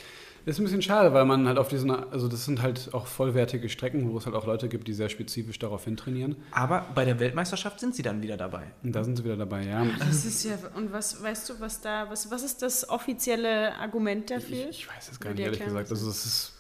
ist 0.47 0.61
ein 0.61 0.65
bisschen 0.65 0.83
schade, 0.83 1.13
weil 1.13 1.25
man 1.25 1.49
halt 1.49 1.59
auf 1.59 1.69
diesen, 1.69 1.91
also 1.91 2.29
das 2.29 2.45
sind 2.45 2.63
halt 2.63 2.95
auch 2.95 3.09
vollwertige 3.09 3.69
Strecken, 3.69 4.13
wo 4.13 4.17
es 4.17 4.27
halt 4.27 4.37
auch 4.37 4.47
Leute 4.47 4.69
gibt, 4.69 4.87
die 4.87 4.95
sehr 4.95 5.09
spezifisch 5.09 5.59
darauf 5.59 5.85
hin 5.85 5.97
trainieren. 5.97 6.37
Aber 6.53 6.87
bei 6.95 7.05
der 7.05 7.19
Weltmeisterschaft 7.19 7.81
sind 7.81 7.97
sie 7.97 8.03
dann 8.03 8.23
wieder 8.23 8.37
dabei. 8.37 8.63
Und 8.85 8.95
da 8.95 9.03
sind 9.03 9.17
sie 9.17 9.25
wieder 9.25 9.37
dabei, 9.37 9.65
ja. 9.67 9.85
Das 9.99 10.25
ist 10.25 10.45
ja, 10.45 10.57
und 10.77 10.93
was 10.93 11.21
weißt 11.21 11.51
du, 11.51 11.55
was 11.59 11.81
da, 11.81 12.09
was, 12.11 12.31
was 12.31 12.45
ist 12.45 12.63
das 12.63 12.89
offizielle 12.89 13.77
Argument 13.77 14.31
dafür? 14.31 14.69
Ich, 14.71 14.83
ich 14.83 14.89
weiß 14.89 15.11
es 15.11 15.19
gar 15.19 15.31
nicht, 15.31 15.41
ehrlich 15.41 15.65
gesagt. 15.65 15.91
Also 15.91 16.09
es 16.09 16.25
ist, 16.25 16.53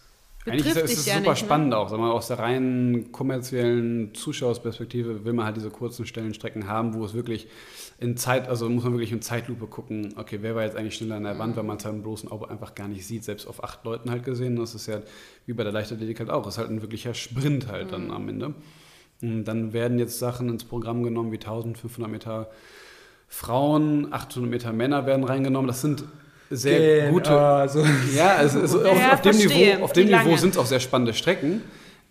Betrifft 0.44 0.76
eigentlich 0.76 0.84
ist 0.84 0.98
es 0.98 1.06
ja 1.06 1.14
super 1.14 1.30
nicht, 1.30 1.42
ne? 1.42 1.46
spannend 1.46 1.74
auch. 1.74 1.88
Sag 1.88 1.98
mal, 1.98 2.10
aus 2.10 2.28
der 2.28 2.38
reinen 2.38 3.10
kommerziellen 3.10 4.14
Zuschauersperspektive 4.14 5.24
will 5.24 5.32
man 5.32 5.44
halt 5.44 5.56
diese 5.56 5.70
kurzen 5.70 6.06
Stellenstrecken 6.06 6.68
haben, 6.68 6.94
wo 6.94 7.04
es 7.04 7.14
wirklich 7.14 7.48
in 7.98 8.16
Zeit, 8.16 8.48
also 8.48 8.68
muss 8.68 8.84
man 8.84 8.92
wirklich 8.92 9.12
in 9.12 9.22
Zeitlupe 9.22 9.66
gucken, 9.66 10.12
okay, 10.16 10.38
wer 10.42 10.54
war 10.54 10.64
jetzt 10.64 10.76
eigentlich 10.76 10.96
schneller 10.96 11.16
an 11.16 11.24
der 11.24 11.38
Wand, 11.38 11.56
weil 11.56 11.64
man 11.64 11.78
es 11.78 11.84
halt 11.84 11.94
im 11.94 12.02
bloßen 12.02 12.30
Auge 12.30 12.50
einfach 12.50 12.74
gar 12.74 12.88
nicht 12.88 13.06
sieht, 13.06 13.24
selbst 13.24 13.46
auf 13.46 13.64
acht 13.64 13.84
Leuten 13.84 14.10
halt 14.10 14.22
gesehen. 14.24 14.56
Das 14.56 14.74
ist 14.74 14.86
ja 14.86 15.00
wie 15.46 15.54
bei 15.54 15.62
der 15.64 15.72
Leichtathletik 15.72 16.18
halt 16.20 16.30
auch. 16.30 16.44
Das 16.44 16.54
ist 16.54 16.58
halt 16.58 16.70
ein 16.70 16.82
wirklicher 16.82 17.14
Sprint 17.14 17.68
halt 17.68 17.92
dann 17.92 18.10
am 18.10 18.28
Ende. 18.28 18.52
Und 19.22 19.44
dann 19.44 19.72
werden 19.72 19.98
jetzt 19.98 20.18
Sachen 20.18 20.50
ins 20.50 20.64
Programm 20.64 21.02
genommen 21.02 21.32
wie 21.32 21.36
1500 21.36 22.10
Meter 22.10 22.50
Frauen, 23.28 24.12
800 24.12 24.50
Meter 24.50 24.72
Männer 24.72 25.06
werden 25.06 25.24
reingenommen. 25.24 25.66
Das 25.66 25.80
sind 25.80 26.04
sehr 26.50 27.10
gute. 27.10 27.30
Ja, 27.30 27.64
es 28.42 28.54
ist, 28.54 28.74
auf, 28.74 28.84
Ja, 28.96 29.14
auf 29.14 29.22
dem 29.22 29.32
verstehe. 29.34 29.74
Niveau, 29.76 29.84
auf 29.84 29.92
dem 29.92 30.08
Wie 30.08 30.12
Niveau 30.12 30.24
lange? 30.24 30.38
sind 30.38 30.50
es 30.50 30.58
auch 30.58 30.66
sehr 30.66 30.80
spannende 30.80 31.14
Strecken. 31.14 31.62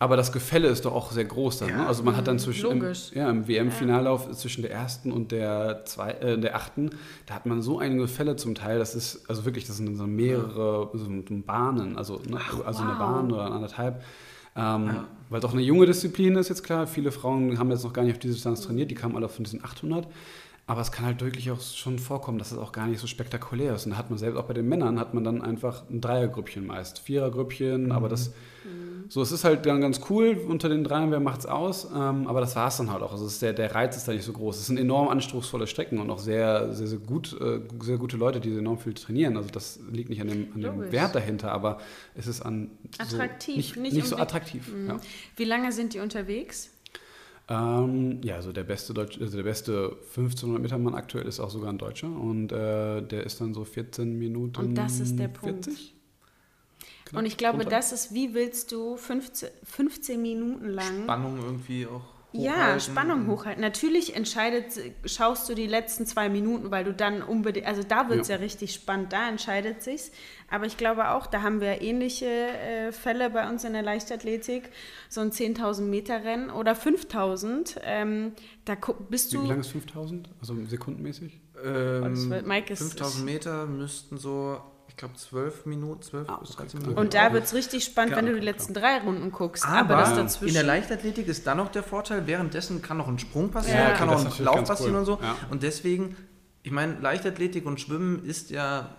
Aber 0.06 0.18
das 0.18 0.32
Gefälle 0.32 0.68
ist 0.68 0.86
doch 0.86 0.93
auch 0.93 1.12
sehr 1.12 1.26
groß 1.26 1.58
dann. 1.58 1.70
Ne? 1.70 1.88
Also 1.88 2.03
man 2.03 2.16
hat 2.16 2.28
dann 2.28 2.38
zwischen 2.38 2.70
im, 2.70 2.80
logisch. 2.80 3.10
ja, 3.16 3.28
im 3.28 3.47
WM-Finallauf 3.47 4.30
zwischen 4.34 4.62
der 4.62 4.70
ersten 4.70 5.12
und 5.12 5.32
der, 5.32 5.84
zwei, 5.86 6.12
äh, 6.12 6.38
der 6.38 6.56
achten, 6.56 6.91
da 7.26 7.34
hat 7.34 7.47
man 7.47 7.64
so 7.64 7.80
ein 7.80 7.97
Gefälle 7.97 8.36
zum 8.36 8.53
Teil, 8.53 8.78
das 8.78 8.93
ist, 8.93 9.28
also 9.28 9.45
wirklich, 9.45 9.66
das 9.66 9.78
sind 9.78 9.95
so 9.95 10.06
mehrere 10.06 10.91
so 10.93 11.08
Bahnen, 11.43 11.97
also, 11.97 12.22
ne, 12.30 12.39
also 12.64 12.84
eine 12.84 12.91
wow. 12.91 12.99
Bahn 12.99 13.32
oder 13.32 13.51
anderthalb. 13.51 14.03
Ähm, 14.56 15.06
Weil 15.30 15.39
doch 15.39 15.53
eine 15.53 15.64
junge 15.64 15.88
Disziplin 15.88 16.36
ist 16.36 16.49
jetzt 16.49 16.64
klar. 16.64 16.86
Viele 16.86 17.12
Frauen 17.12 17.58
haben 17.58 17.72
jetzt 17.72 17.84
noch 17.84 17.91
gar 17.91 18.03
nicht 18.03 18.14
auf 18.14 18.20
diese 18.20 18.36
Distanz 18.36 18.62
trainiert, 18.62 18.91
die 18.91 18.95
kamen 18.95 19.16
alle 19.16 19.28
von 19.28 19.43
diesen 19.43 19.66
800. 19.66 20.08
Aber 20.68 20.82
es 20.82 20.91
kann 20.91 21.06
halt 21.06 21.20
wirklich 21.24 21.49
auch 21.49 21.62
schon 21.62 21.97
vorkommen, 21.97 22.38
dass 22.38 22.51
es 22.51 22.60
auch 22.60 22.72
gar 22.72 22.86
nicht 22.86 22.99
so 22.99 23.08
spektakulär 23.08 23.74
ist. 23.74 23.86
Und 23.88 23.93
da 23.93 23.97
hat 23.97 24.12
man 24.12 24.20
selbst 24.20 24.38
auch 24.38 24.45
bei 24.45 24.53
den 24.53 24.70
Männern 24.70 24.99
hat 24.99 25.16
man 25.16 25.24
dann 25.24 25.41
einfach 25.41 25.89
ein 25.89 25.99
Dreiergrüppchen 25.99 26.66
meist, 26.66 26.99
Vierergrüppchen, 26.99 27.91
aber 27.91 28.08
das 28.08 28.34
so, 29.08 29.22
es 29.22 29.32
ist 29.32 29.43
halt 29.43 29.66
dann 29.66 29.82
ganz 29.82 30.01
cool 30.10 30.38
unter 30.47 30.70
den 30.70 30.84
dreien, 30.84 31.12
wer 31.12 31.20
macht's 31.20 31.45
aus, 31.45 31.86
ähm, 31.86 32.28
aber 32.28 32.41
das 32.41 32.56
war 32.56 32.68
es 32.68 32.78
dann 32.78 32.91
halt 32.91 33.03
auch. 33.03 33.12
Also 33.12 33.28
der, 33.39 33.53
der 33.53 33.74
Reiz 33.74 33.95
ist 33.97 34.08
da 34.08 34.14
nicht 34.14 34.26
so 34.26 34.34
groß. 34.34 34.58
Es 34.58 34.68
sind 34.68 34.78
enorm 34.78 35.10
anspruchsvolle 35.10 35.68
Strecken 35.68 35.99
und 35.99 36.10
auch 36.10 36.20
sehr, 36.20 36.74
sehr, 36.74 36.88
sehr 36.88 36.99
gut, 36.99 37.39
äh, 37.39 37.62
sehr 37.82 37.97
gute 37.97 38.18
Leute, 38.18 38.39
die 38.39 38.56
enorm 38.56 38.78
viel 38.78 38.93
trainieren. 38.93 39.38
Also 39.38 39.49
das 39.49 39.80
liegt 39.91 40.10
nicht 40.10 40.22
an 40.22 40.28
dem, 40.28 40.47
an 40.53 40.62
dem. 40.62 40.91
Wert 40.91 41.16
dahinter, 41.16 41.51
aber 41.51 41.80
es 42.16 42.28
ist 42.28 42.41
an 42.41 42.72
so 42.97 43.03
Attraktiv, 43.18 43.56
nicht, 43.56 43.78
nicht 43.78 43.93
nicht, 43.93 44.08
so 44.08 44.18
attraktiv. 44.18 44.72
Ja. 44.88 44.97
Wie 45.36 45.45
lange 45.45 45.72
sind 45.72 45.93
die 45.93 45.99
unterwegs? 45.99 46.72
Ähm, 47.47 48.22
ja, 48.24 48.36
also 48.36 48.51
der 48.51 48.64
beste 48.64 48.93
Deutsch, 48.93 49.22
also 49.22 49.38
der 49.38 49.43
beste 49.43 49.97
1500 50.16 50.62
Meter 50.62 50.78
Mann 50.80 50.95
aktuell 50.95 51.28
ist 51.28 51.39
auch 51.39 51.51
sogar 51.51 51.70
ein 51.70 51.78
Deutscher 51.78 52.08
und 52.08 52.51
äh, 52.51 53.01
der 53.01 53.24
ist 53.24 53.39
dann 53.39 53.53
so 53.53 53.64
14 53.64 54.18
Minuten. 54.18 54.58
Und 54.58 54.76
das 54.76 54.99
ist 54.99 55.20
der 55.20 55.28
Punkt. 55.28 55.66
40? 55.66 55.94
Knapp 57.06 57.20
Und 57.20 57.26
ich 57.26 57.38
glaube, 57.38 57.60
drunter. 57.60 57.76
das 57.78 57.91
ist, 57.91 58.14
wie 58.14 58.34
willst 58.34 58.72
du 58.72 58.97
15, 58.97 59.49
15 59.64 60.22
Minuten 60.22 60.70
lang 60.70 61.03
Spannung 61.03 61.38
irgendwie 61.43 61.86
auch 61.88 62.01
Ja. 62.32 62.80
Spannung 62.80 63.28
hochhalten. 63.28 63.62
Natürlich 63.62 64.16
entscheidet, 64.16 64.66
schaust 65.06 65.47
du 65.47 65.53
die 65.56 65.68
letzten 65.68 66.06
zwei 66.06 66.28
Minuten, 66.30 66.70
weil 66.72 66.84
du 66.84 66.93
dann 66.93 67.22
unbedingt, 67.22 67.66
also 67.68 67.82
da 67.84 68.10
wird 68.10 68.22
es 68.22 68.28
ja. 68.28 68.36
Ja. 68.36 68.41
richtig 68.41 68.74
spannend, 68.74 69.14
da 69.14 69.30
entscheidet 69.30 69.84
sich's. 69.84 70.12
Aber 70.49 70.66
ich 70.66 70.76
glaube 70.78 71.10
auch, 71.12 71.28
da 71.28 71.41
haben 71.43 71.62
wir 71.62 71.82
ähnliche 71.82 72.26
äh, 72.26 72.91
Fälle 72.91 73.30
bei 73.30 73.47
uns 73.49 73.64
in 73.64 73.74
der 73.74 73.84
Leichtathletik, 73.84 74.70
so 75.08 75.22
ein 75.22 75.32
10.000 75.32 75.82
Meter 75.84 76.24
Rennen 76.26 76.49
oder 76.49 76.74
5.000. 76.74 77.78
Ähm, 77.84 78.34
da 78.66 78.76
bist 79.10 79.32
Wie 79.32 79.38
du 79.38 79.43
lang 79.47 79.60
ist 79.62 79.68
5000? 79.70 80.30
Also 80.41 80.56
sekundenmäßig? 80.68 81.39
Ähm, 81.64 82.03
Und 82.32 82.47
Mike 82.47 82.74
ist- 82.74 82.80
5000 82.80 83.24
Meter 83.26 83.66
müssten 83.66 84.18
so, 84.18 84.60
ich 84.95 84.99
glaube, 84.99 85.15
12 85.15 85.65
Minuten, 85.65 86.01
12 86.01 86.29
Ah, 86.29 86.37
bis 86.37 86.51
okay. 86.51 86.61
13 86.63 86.79
Minuten. 86.79 86.97
Und 86.97 87.13
da 87.13 87.33
wird 87.33 87.43
es 87.43 87.53
richtig 87.53 87.83
spannend, 87.83 88.11
Ja, 88.11 88.17
wenn 88.17 88.27
du 88.27 88.33
die 88.35 88.39
klar. 88.39 88.53
letzten 88.53 88.73
drei 88.73 88.99
Runden 88.99 89.29
guckst. 89.29 89.67
Aber, 89.67 89.97
Aber, 89.97 90.15
das 90.23 90.41
in 90.41 90.53
der 90.53 90.63
Leichtathletik 90.63 91.27
ist 91.27 91.45
dann 91.45 91.57
noch 91.57 91.69
der 91.69 91.83
Vorteil, 91.83 92.27
währenddessen 92.27 92.81
kann 92.81 92.95
noch 92.95 93.09
ein 93.09 93.19
Sprung 93.19 93.51
passieren, 93.51 93.77
Ja, 93.77 93.91
kann 93.91 94.07
okay, 94.07 94.17
auch 94.19 94.23
das 94.23 94.33
ist 94.35 94.39
ein 94.39 94.45
Lauf 94.45 94.63
passieren 94.63 94.93
cool. 94.93 94.99
und 94.99 95.05
so. 95.05 95.19
Ja. 95.21 95.35
Und 95.49 95.63
deswegen, 95.63 96.15
ich 96.63 96.71
meine, 96.71 96.97
Leichtathletik 97.01 97.65
und 97.65 97.81
Schwimmen 97.81 98.23
ist 98.23 98.51
ja 98.51 98.89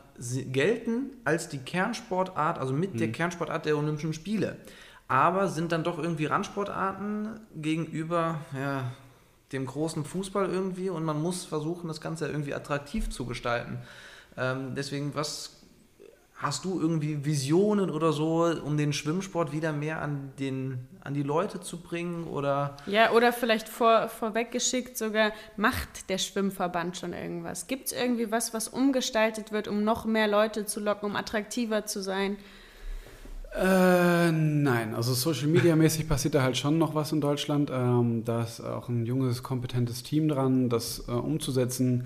gelten 0.52 1.12
als 1.24 1.48
die 1.48 1.58
Kernsportart, 1.58 2.58
also 2.58 2.74
mit 2.74 2.92
Mhm. 2.94 2.98
der 2.98 3.12
Kernsportart 3.12 3.64
der 3.64 3.78
Olympischen 3.78 4.12
Spiele. 4.12 4.58
Aber 5.08 5.48
sind 5.48 5.72
dann 5.72 5.82
doch 5.82 5.98
irgendwie 5.98 6.26
Randsportarten 6.26 7.40
gegenüber 7.54 8.40
ja, 8.54 8.90
dem 9.52 9.64
großen 9.64 10.04
Fußball 10.04 10.46
irgendwie 10.50 10.90
und 10.90 11.04
man 11.04 11.22
muss 11.22 11.46
versuchen, 11.46 11.88
das 11.88 12.02
Ganze 12.02 12.28
irgendwie 12.28 12.52
attraktiv 12.54 13.08
zu 13.08 13.24
gestalten. 13.24 13.78
Ähm, 14.36 14.74
deswegen, 14.74 15.14
was 15.14 15.55
Hast 16.38 16.66
du 16.66 16.78
irgendwie 16.78 17.24
Visionen 17.24 17.88
oder 17.88 18.12
so, 18.12 18.44
um 18.44 18.76
den 18.76 18.92
Schwimmsport 18.92 19.52
wieder 19.52 19.72
mehr 19.72 20.02
an, 20.02 20.32
den, 20.38 20.86
an 21.00 21.14
die 21.14 21.22
Leute 21.22 21.60
zu 21.60 21.80
bringen? 21.80 22.24
Oder 22.24 22.76
Ja, 22.84 23.12
oder 23.12 23.32
vielleicht 23.32 23.70
vor, 23.70 24.08
vorweggeschickt 24.08 24.98
sogar, 24.98 25.32
macht 25.56 26.10
der 26.10 26.18
Schwimmverband 26.18 26.98
schon 26.98 27.14
irgendwas? 27.14 27.68
Gibt 27.68 27.86
es 27.86 27.92
irgendwie 27.92 28.30
was, 28.30 28.52
was 28.52 28.68
umgestaltet 28.68 29.50
wird, 29.50 29.66
um 29.66 29.82
noch 29.82 30.04
mehr 30.04 30.28
Leute 30.28 30.66
zu 30.66 30.78
locken, 30.78 31.08
um 31.08 31.16
attraktiver 31.16 31.86
zu 31.86 32.02
sein? 32.02 32.36
Äh, 33.54 34.30
nein, 34.30 34.94
also 34.94 35.14
Social 35.14 35.46
Media 35.46 35.74
mäßig 35.74 36.06
passiert 36.06 36.34
da 36.34 36.42
halt 36.42 36.58
schon 36.58 36.76
noch 36.76 36.94
was 36.94 37.12
in 37.12 37.22
Deutschland. 37.22 37.70
Ähm, 37.72 38.22
da 38.26 38.42
ist 38.42 38.60
auch 38.60 38.90
ein 38.90 39.06
junges, 39.06 39.42
kompetentes 39.42 40.02
Team 40.02 40.28
dran, 40.28 40.68
das 40.68 41.04
äh, 41.08 41.12
umzusetzen. 41.12 42.04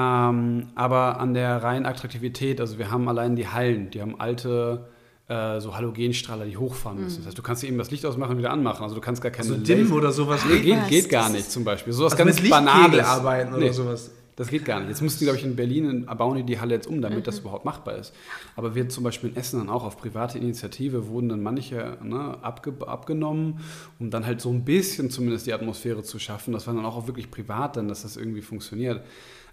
Ähm, 0.00 0.66
aber 0.74 1.18
an 1.20 1.32
der 1.32 1.62
reinen 1.62 1.86
Attraktivität, 1.86 2.60
also 2.60 2.76
wir 2.78 2.90
haben 2.90 3.08
allein 3.08 3.34
die 3.36 3.48
Hallen, 3.48 3.90
die 3.90 4.02
haben 4.02 4.20
alte 4.20 4.88
äh, 5.28 5.58
so 5.60 5.74
Halogenstrahler, 5.74 6.44
die 6.44 6.56
hochfahren 6.56 7.00
müssen. 7.02 7.18
Das 7.18 7.28
heißt, 7.28 7.38
du 7.38 7.42
kannst 7.42 7.64
eben 7.64 7.78
das 7.78 7.90
Licht 7.90 8.04
ausmachen 8.04 8.32
und 8.32 8.38
wieder 8.38 8.50
anmachen. 8.50 8.82
Also 8.82 8.94
du 8.94 9.00
kannst 9.00 9.22
gar 9.22 9.32
keine 9.32 9.48
so 9.48 9.56
Dim 9.56 9.80
Laser- 9.84 9.94
oder 9.94 10.12
sowas? 10.12 10.42
Nee, 10.48 10.58
geht, 10.60 10.88
geht 10.88 11.08
gar 11.08 11.30
nicht 11.30 11.50
zum 11.50 11.64
Beispiel. 11.64 11.92
So 11.92 12.04
was 12.04 12.12
Also 12.12 12.24
ganz 12.24 12.40
mit 12.42 12.50
Banales. 12.50 13.06
arbeiten 13.06 13.54
oder 13.54 13.64
Nee. 13.64 13.72
sowas? 13.72 14.10
Das 14.36 14.48
geht 14.48 14.66
gar 14.66 14.80
nicht. 14.80 14.90
Jetzt 14.90 15.00
mussten 15.00 15.20
die, 15.20 15.24
glaube 15.24 15.38
ich, 15.38 15.44
in 15.46 15.56
Berlin 15.56 16.04
bauen 16.18 16.36
die 16.36 16.42
die 16.42 16.60
Halle 16.60 16.74
jetzt 16.74 16.86
um, 16.86 17.00
damit 17.00 17.20
Mhm. 17.20 17.22
das 17.22 17.38
überhaupt 17.38 17.64
machbar 17.64 17.96
ist. 17.96 18.12
Aber 18.54 18.74
wir 18.74 18.86
zum 18.90 19.02
Beispiel 19.02 19.30
in 19.30 19.36
Essen 19.36 19.58
dann 19.60 19.70
auch 19.70 19.82
auf 19.82 19.96
private 19.96 20.36
Initiative 20.38 21.08
wurden 21.08 21.30
dann 21.30 21.42
manche 21.42 21.96
ne, 22.04 22.36
abge 22.42 22.74
abgenommen, 22.86 23.60
um 23.98 24.10
dann 24.10 24.26
halt 24.26 24.42
so 24.42 24.50
ein 24.50 24.62
bisschen 24.66 25.08
zumindest 25.10 25.46
die 25.46 25.54
Atmosphäre 25.54 26.02
zu 26.02 26.18
schaffen. 26.18 26.52
Das 26.52 26.66
war 26.66 26.74
dann 26.74 26.84
auch 26.84 27.06
wirklich 27.06 27.30
privat 27.30 27.78
dann, 27.78 27.88
dass 27.88 28.02
das 28.02 28.18
irgendwie 28.18 28.42
funktioniert. 28.42 29.00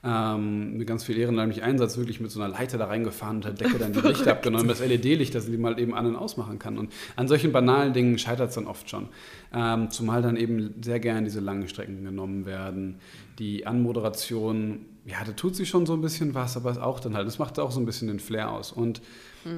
Ähm, 0.06 0.78
mit 0.78 0.88
ganz 0.88 1.06
viel 1.06 1.18
ehrenamtlich 1.18 1.64
Einsatz 1.64 1.98
wirklich 1.98 2.20
mit 2.20 2.30
so 2.30 2.42
einer 2.42 2.54
Leiter 2.54 2.78
da 2.78 2.88
reingefahren 2.88 3.38
und 3.38 3.46
der 3.46 3.54
Decke 3.54 3.80
dann 3.80 3.94
die 3.94 4.00
Lichter 4.08 4.32
abgenommen, 4.32 4.68
das 4.68 4.80
LED-Licht, 4.86 5.34
dass 5.34 5.46
die 5.46 5.58
mal 5.58 5.80
eben 5.80 5.94
an- 5.94 6.08
und 6.08 6.16
ausmachen 6.18 6.60
kann. 6.60 6.78
Und 6.78 6.92
an 7.16 7.28
solchen 7.28 7.54
banalen 7.54 7.94
Dingen 7.94 8.18
scheitert 8.18 8.50
es 8.50 8.56
dann 8.56 8.68
oft 8.68 8.90
schon. 8.90 9.08
Ähm, 9.54 9.90
zumal 9.92 10.22
dann 10.22 10.36
eben 10.36 10.74
sehr 10.84 11.00
gern 11.00 11.24
diese 11.24 11.40
langen 11.40 11.70
Strecken 11.70 12.04
genommen 12.04 12.46
werden. 12.46 13.00
Die 13.40 13.66
Anmoderation, 13.66 14.86
ja, 15.06 15.24
da 15.26 15.32
tut 15.32 15.56
sich 15.56 15.70
schon 15.70 15.86
so 15.86 15.94
ein 15.94 16.02
bisschen 16.02 16.34
was, 16.34 16.58
aber 16.58 16.72
es 16.72 16.78
auch 16.78 17.00
dann 17.00 17.16
halt, 17.16 17.26
das 17.26 17.40
macht 17.40 17.58
auch 17.58 17.72
so 17.72 17.80
ein 17.80 17.86
bisschen 17.86 18.10
den 18.10 18.20
Flair 18.20 18.52
aus. 18.52 18.72
Und 18.72 19.02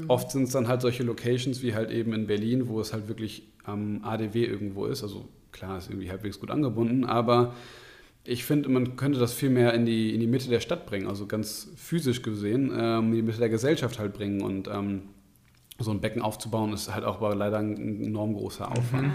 oft 0.08 0.32
sind 0.32 0.43
es 0.43 0.52
dann 0.52 0.68
halt 0.68 0.82
solche 0.82 1.04
Locations 1.04 1.62
wie 1.62 1.74
halt 1.74 1.91
eben 1.91 2.14
in 2.14 2.28
Berlin, 2.28 2.68
wo 2.68 2.80
es 2.80 2.93
halt 2.93 3.08
wirklich 3.08 3.48
am 3.64 4.04
ADW 4.04 4.46
irgendwo 4.46 4.86
ist. 4.86 5.04
Also 5.04 5.28
klar, 5.52 5.78
ist 5.78 5.89
irgendwie 5.89 6.10
halbwegs 6.10 6.39
gut 6.39 6.52
angebunden, 6.52 7.04
aber 7.04 7.54
ich 8.26 8.44
finde, 8.44 8.70
man 8.70 8.96
könnte 8.96 9.20
das 9.20 9.34
viel 9.34 9.50
mehr 9.50 9.74
in 9.74 9.86
die, 9.86 10.14
in 10.14 10.20
die 10.20 10.28
Mitte 10.28 10.50
der 10.50 10.60
Stadt 10.60 10.86
bringen, 10.86 11.08
also 11.08 11.28
ganz 11.28 11.70
physisch 11.76 12.22
gesehen, 12.22 12.72
ähm, 12.76 13.10
in 13.10 13.16
die 13.16 13.22
Mitte 13.22 13.40
der 13.40 13.50
Gesellschaft 13.50 14.00
halt 14.00 14.14
bringen. 14.14 14.42
Und 14.42 14.68
ähm, 14.68 15.04
so 15.78 15.92
ein 15.92 16.02
Becken 16.02 16.22
aufzubauen, 16.22 16.74
ist 16.74 16.94
halt 16.94 17.06
auch 17.06 17.22
leider 17.36 17.60
ein 17.60 18.04
enorm 18.04 18.34
großer 18.34 18.72
Aufwand. 18.72 19.14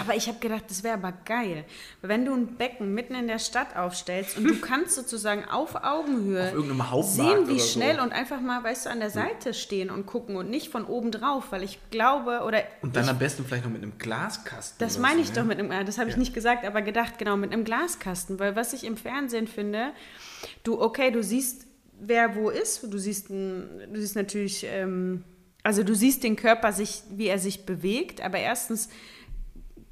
Aber 0.00 0.16
ich 0.16 0.28
habe 0.28 0.38
gedacht, 0.38 0.64
das 0.68 0.82
wäre 0.82 0.94
aber 0.94 1.12
geil. 1.12 1.64
Wenn 2.02 2.24
du 2.24 2.34
ein 2.34 2.56
Becken 2.56 2.94
mitten 2.94 3.14
in 3.14 3.28
der 3.28 3.38
Stadt 3.38 3.76
aufstellst 3.76 4.36
und 4.36 4.44
du 4.44 4.56
kannst 4.60 4.94
sozusagen 4.94 5.44
auf 5.44 5.76
Augenhöhe 5.76 6.52
Auf 6.90 7.04
sehen, 7.04 7.46
wie 7.46 7.52
oder 7.52 7.58
so. 7.60 7.72
schnell 7.72 8.00
und 8.00 8.12
einfach 8.12 8.40
mal, 8.40 8.62
weißt 8.64 8.86
du, 8.86 8.90
an 8.90 9.00
der 9.00 9.10
Seite 9.10 9.54
stehen 9.54 9.90
und 9.90 10.06
gucken 10.06 10.36
und 10.36 10.50
nicht 10.50 10.70
von 10.70 10.84
oben 10.84 11.10
drauf, 11.10 11.46
weil 11.50 11.62
ich 11.62 11.78
glaube, 11.90 12.42
oder 12.44 12.62
Und 12.82 12.96
dann 12.96 13.04
ich, 13.04 13.10
am 13.10 13.18
besten 13.18 13.44
vielleicht 13.44 13.64
noch 13.64 13.72
mit 13.72 13.82
einem 13.82 13.98
Glaskasten. 13.98 14.76
das 14.78 14.98
meine 14.98 15.16
so, 15.16 15.22
ich 15.22 15.28
ne? 15.28 15.34
doch 15.34 15.44
mit 15.44 15.58
einem, 15.58 15.86
das 15.86 15.98
habe 15.98 16.10
ich 16.10 16.16
nicht 16.16 16.34
gesagt, 16.34 16.64
aber 16.64 16.82
gedacht, 16.82 17.18
genau, 17.18 17.36
mit 17.36 17.52
einem 17.52 17.64
Glaskasten, 17.64 18.38
weil 18.38 18.56
was 18.56 18.72
ich 18.72 18.84
im 18.84 18.96
Fernsehen 18.96 19.46
finde, 19.46 19.92
du, 20.64 20.80
okay, 20.80 21.10
du 21.10 21.22
siehst, 21.22 21.66
wer 22.00 22.34
wo 22.34 22.50
ist, 22.50 22.82
du 22.82 22.98
siehst, 22.98 23.30
du 23.30 23.66
siehst 23.94 24.16
natürlich, 24.16 24.66
ähm, 24.68 25.24
also 25.62 25.82
du 25.82 25.94
siehst 25.94 26.24
den 26.24 26.36
Körper, 26.36 26.72
sich, 26.72 27.02
wie 27.10 27.26
er 27.26 27.38
sich 27.38 27.64
bewegt, 27.64 28.20
aber 28.20 28.38
erstens 28.38 28.88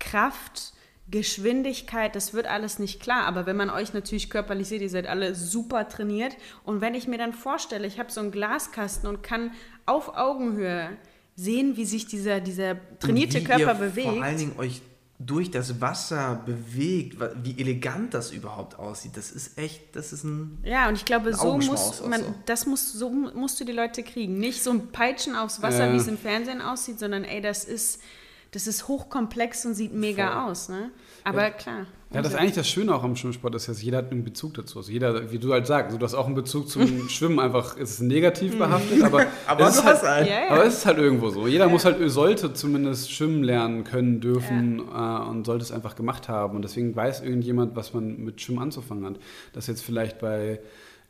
Kraft, 0.02 0.72
Geschwindigkeit, 1.10 2.16
das 2.16 2.34
wird 2.34 2.46
alles 2.46 2.78
nicht 2.78 3.00
klar. 3.00 3.24
Aber 3.24 3.46
wenn 3.46 3.56
man 3.56 3.70
euch 3.70 3.92
natürlich 3.92 4.30
körperlich 4.30 4.68
sieht, 4.68 4.82
ihr 4.82 4.90
seid 4.90 5.06
alle 5.06 5.34
super 5.34 5.88
trainiert. 5.88 6.36
Und 6.64 6.80
wenn 6.80 6.94
ich 6.94 7.06
mir 7.06 7.18
dann 7.18 7.32
vorstelle, 7.32 7.86
ich 7.86 7.98
habe 7.98 8.10
so 8.10 8.20
einen 8.20 8.32
Glaskasten 8.32 9.08
und 9.08 9.22
kann 9.22 9.52
auf 9.86 10.16
Augenhöhe 10.16 10.90
sehen, 11.36 11.76
wie 11.76 11.84
sich 11.84 12.06
dieser, 12.06 12.40
dieser 12.40 12.76
trainierte 12.98 13.40
wie 13.40 13.44
Körper 13.44 13.72
ihr 13.72 13.74
bewegt. 13.74 14.08
Vor 14.08 14.22
allen 14.22 14.38
Dingen 14.38 14.58
euch 14.58 14.82
durch 15.18 15.50
das 15.52 15.80
Wasser 15.80 16.42
bewegt, 16.44 17.16
wie 17.44 17.58
elegant 17.60 18.12
das 18.12 18.32
überhaupt 18.32 18.76
aussieht. 18.78 19.16
Das 19.16 19.30
ist 19.30 19.56
echt, 19.56 19.94
das 19.94 20.12
ist 20.12 20.24
ein. 20.24 20.58
Ja, 20.64 20.88
und 20.88 20.96
ich 20.96 21.04
glaube, 21.04 21.32
so 21.32 21.58
muss 21.58 22.02
man, 22.04 22.20
so. 22.20 22.34
das 22.46 22.66
muss, 22.66 22.92
so 22.92 23.08
musst 23.08 23.60
du 23.60 23.64
die 23.64 23.72
Leute 23.72 24.02
kriegen. 24.02 24.38
Nicht 24.38 24.64
so 24.64 24.72
ein 24.72 24.88
Peitschen 24.88 25.36
aufs 25.36 25.62
Wasser, 25.62 25.86
Ja. 25.86 25.92
wie 25.92 25.98
es 25.98 26.08
im 26.08 26.18
Fernsehen 26.18 26.60
aussieht, 26.60 26.98
sondern 26.98 27.22
ey, 27.22 27.40
das 27.40 27.64
ist, 27.64 28.00
das 28.52 28.66
ist 28.66 28.86
hochkomplex 28.86 29.66
und 29.66 29.74
sieht 29.74 29.94
mega 29.94 30.46
aus, 30.46 30.68
ne? 30.68 30.90
Aber 31.24 31.50
klar. 31.50 31.86
Ja, 32.12 32.20
das 32.20 32.32
ist 32.32 32.38
eigentlich 32.38 32.54
das 32.54 32.68
Schöne 32.68 32.94
auch 32.94 33.02
am 33.02 33.16
Schwimmsport, 33.16 33.54
ist, 33.54 33.68
dass 33.68 33.80
jeder 33.80 33.98
hat 33.98 34.12
einen 34.12 34.22
Bezug 34.22 34.52
dazu. 34.52 34.78
Also 34.78 34.92
jeder, 34.92 35.32
wie 35.32 35.38
du 35.38 35.50
halt 35.52 35.66
sagst, 35.66 35.98
du 35.98 36.04
hast 36.04 36.12
auch 36.12 36.26
einen 36.26 36.34
Bezug 36.34 36.68
zum 36.68 37.08
Schwimmen, 37.08 37.38
einfach 37.38 37.78
ist 37.78 37.90
es 37.90 38.00
negativ 38.00 38.58
behaftet, 38.58 39.02
aber, 39.02 39.24
Aber 39.46 39.66
es 39.66 39.76
ist 39.76 39.84
halt, 39.84 39.96
hast 39.96 40.04
einen. 40.04 40.28
Ja, 40.28 40.34
ja. 40.34 40.50
aber 40.50 40.66
es 40.66 40.74
ist 40.74 40.86
halt 40.86 40.98
irgendwo 40.98 41.30
so. 41.30 41.46
Jeder 41.46 41.68
muss 41.68 41.86
halt, 41.86 41.96
sollte 42.10 42.52
zumindest 42.52 43.10
schwimmen 43.10 43.42
lernen 43.42 43.84
können, 43.84 44.20
dürfen 44.20 44.80
äh, 44.80 45.30
und 45.30 45.46
sollte 45.46 45.62
es 45.62 45.72
einfach 45.72 45.94
gemacht 45.94 46.28
haben. 46.28 46.56
Und 46.56 46.62
deswegen 46.62 46.94
weiß 46.94 47.22
irgendjemand, 47.22 47.74
was 47.74 47.94
man 47.94 48.18
mit 48.18 48.42
Schwimmen 48.42 48.58
anzufangen 48.60 49.06
hat. 49.06 49.14
Das 49.54 49.66
jetzt 49.66 49.82
vielleicht 49.82 50.18
bei, 50.18 50.60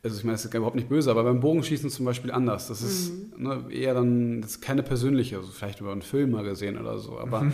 also 0.03 0.17
ich 0.17 0.23
meine, 0.25 0.33
das 0.33 0.43
ist 0.43 0.53
überhaupt 0.53 0.75
nicht 0.75 0.89
böse, 0.89 1.09
aber 1.09 1.23
beim 1.23 1.39
Bogenschießen 1.39 1.89
zum 1.89 2.05
Beispiel 2.05 2.31
anders. 2.31 2.67
Das 2.67 2.81
ist 2.81 3.37
ne, 3.37 3.63
eher 3.69 3.93
dann, 3.93 4.41
das 4.41 4.51
ist 4.51 4.61
keine 4.61 4.83
persönliche, 4.83 5.37
also 5.37 5.49
vielleicht 5.49 5.79
über 5.79 5.93
einen 5.93 6.01
Film 6.01 6.31
mal 6.31 6.43
gesehen 6.43 6.77
oder 6.77 6.99
so, 6.99 7.17
aber 7.17 7.51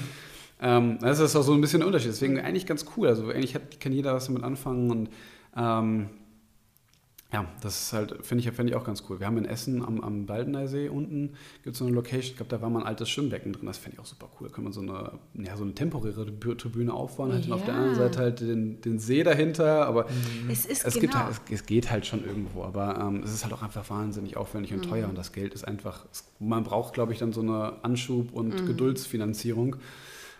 ähm, 0.59 0.97
das 0.99 1.19
ist 1.19 1.35
auch 1.35 1.43
so 1.43 1.53
ein 1.53 1.61
bisschen 1.61 1.81
der 1.81 1.87
Unterschied. 1.87 2.09
Deswegen 2.09 2.39
eigentlich 2.39 2.65
ganz 2.65 2.85
cool. 2.97 3.07
Also 3.07 3.29
eigentlich 3.29 3.53
hat, 3.53 3.79
kann 3.79 3.91
jeder 3.91 4.15
was 4.15 4.25
damit 4.25 4.43
anfangen 4.43 4.89
und 4.89 5.09
ähm, 5.55 6.09
ja, 7.31 7.45
das 7.61 7.79
ist 7.79 7.93
halt, 7.93 8.25
finde 8.25 8.43
ich, 8.43 8.51
finde 8.55 8.71
ich 8.71 8.75
auch 8.75 8.83
ganz 8.83 9.03
cool. 9.07 9.19
Wir 9.19 9.27
haben 9.27 9.37
in 9.37 9.45
Essen 9.45 9.83
am, 9.85 10.01
am 10.01 10.25
Baldeneysee 10.25 10.89
unten 10.89 11.33
gibt 11.63 11.75
es 11.75 11.77
so 11.77 11.85
eine 11.85 11.93
Location, 11.93 12.31
ich 12.31 12.35
glaube, 12.37 12.49
da 12.49 12.59
war 12.59 12.71
mal 12.71 12.79
ein 12.79 12.87
altes 12.87 13.07
Schwimmbecken 13.09 13.53
drin. 13.53 13.67
Das 13.67 13.77
finde 13.77 13.97
ich 13.97 13.99
auch 14.01 14.05
super 14.07 14.27
cool. 14.39 14.47
Da 14.47 14.55
kann 14.55 14.63
man 14.63 14.73
so 14.73 14.81
eine, 14.81 15.19
ja, 15.35 15.55
so 15.55 15.63
eine 15.63 15.75
temporäre 15.75 16.23
Tribü- 16.23 16.57
Tribüne 16.57 16.91
aufbauen, 16.91 17.31
hat 17.31 17.45
dann 17.45 17.51
auf 17.53 17.63
der 17.63 17.75
Ja. 17.75 17.79
anderen 17.81 17.95
Seite 17.95 18.19
halt 18.19 18.39
den, 18.41 18.81
den 18.81 18.97
See 18.97 19.21
dahinter, 19.21 19.85
aber 19.85 20.07
Es 20.49 20.65
ist 20.65 20.83
es, 20.85 20.93
genau. 20.95 21.01
gibt 21.01 21.15
halt, 21.15 21.29
es, 21.29 21.41
es 21.51 21.65
geht 21.67 21.91
halt 21.91 22.07
schon 22.07 22.25
irgendwo, 22.25 22.63
aber 22.63 22.97
ähm, 22.99 23.21
es 23.23 23.31
ist 23.31 23.43
halt 23.43 23.53
auch 23.53 23.61
einfach 23.61 23.87
wahnsinnig 23.91 24.35
aufwendig 24.35 24.73
und 24.73 24.79
Mhm. 24.79 24.89
teuer 24.89 25.07
und 25.07 25.15
das 25.15 25.31
Geld 25.31 25.53
ist 25.53 25.67
einfach, 25.67 26.05
es, 26.11 26.23
man 26.39 26.63
braucht, 26.63 26.95
glaube 26.95 27.13
ich, 27.13 27.19
dann 27.19 27.31
so 27.31 27.41
eine 27.41 27.73
Anschub- 27.83 28.31
und 28.31 28.61
Mhm. 28.61 28.65
Geduldsfinanzierung, 28.65 29.75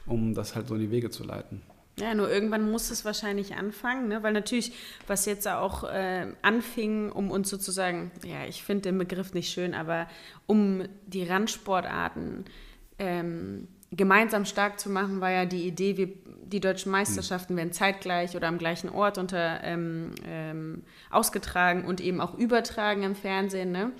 um 0.08 0.34
das 0.34 0.56
halt 0.56 0.68
so 0.68 0.74
in 0.74 0.82
die 0.82 0.90
Wege 0.90 1.12
zu 1.12 1.24
leiten. 1.24 1.62
Ja, 2.00 2.14
nur 2.14 2.30
irgendwann 2.30 2.70
muss 2.72 2.92
es 2.92 3.04
wahrscheinlich 3.06 3.56
anfangen, 3.56 4.08
ne? 4.08 4.24
weil 4.24 4.34
natürlich, 4.34 4.74
was 5.08 5.26
jetzt 5.26 5.48
auch 5.48 5.84
äh, 5.84 6.28
anfing, 6.42 7.12
um 7.12 7.32
uns 7.32 7.50
sozusagen, 7.50 8.12
ja, 8.26 8.46
ich 8.48 8.64
finde 8.64 8.84
den 8.84 8.98
Begriff 8.98 9.34
nicht 9.34 9.52
schön, 9.52 9.74
aber 9.74 10.08
um 10.48 10.84
die 11.08 11.24
Randsportarten 11.24 12.46
ähm, 13.00 13.68
gemeinsam 13.92 14.46
stark 14.46 14.80
zu 14.80 14.90
machen, 14.90 15.20
war 15.22 15.32
ja 15.32 15.46
die 15.46 15.68
Idee, 15.68 15.98
wir, 15.98 16.10
die 16.46 16.60
deutschen 16.60 16.92
Meisterschaften 16.92 17.56
werden 17.58 17.72
zeitgleich 17.74 18.36
oder 18.36 18.48
am 18.48 18.58
gleichen 18.58 18.90
Ort 18.90 19.18
unter, 19.18 19.64
ähm, 19.64 20.12
ähm, 20.26 20.84
ausgetragen 21.10 21.86
und 21.86 22.00
eben 22.02 22.22
auch 22.22 22.36
übertragen 22.38 23.04
im 23.04 23.16
Fernsehen. 23.16 23.72
Ne? 23.72 23.92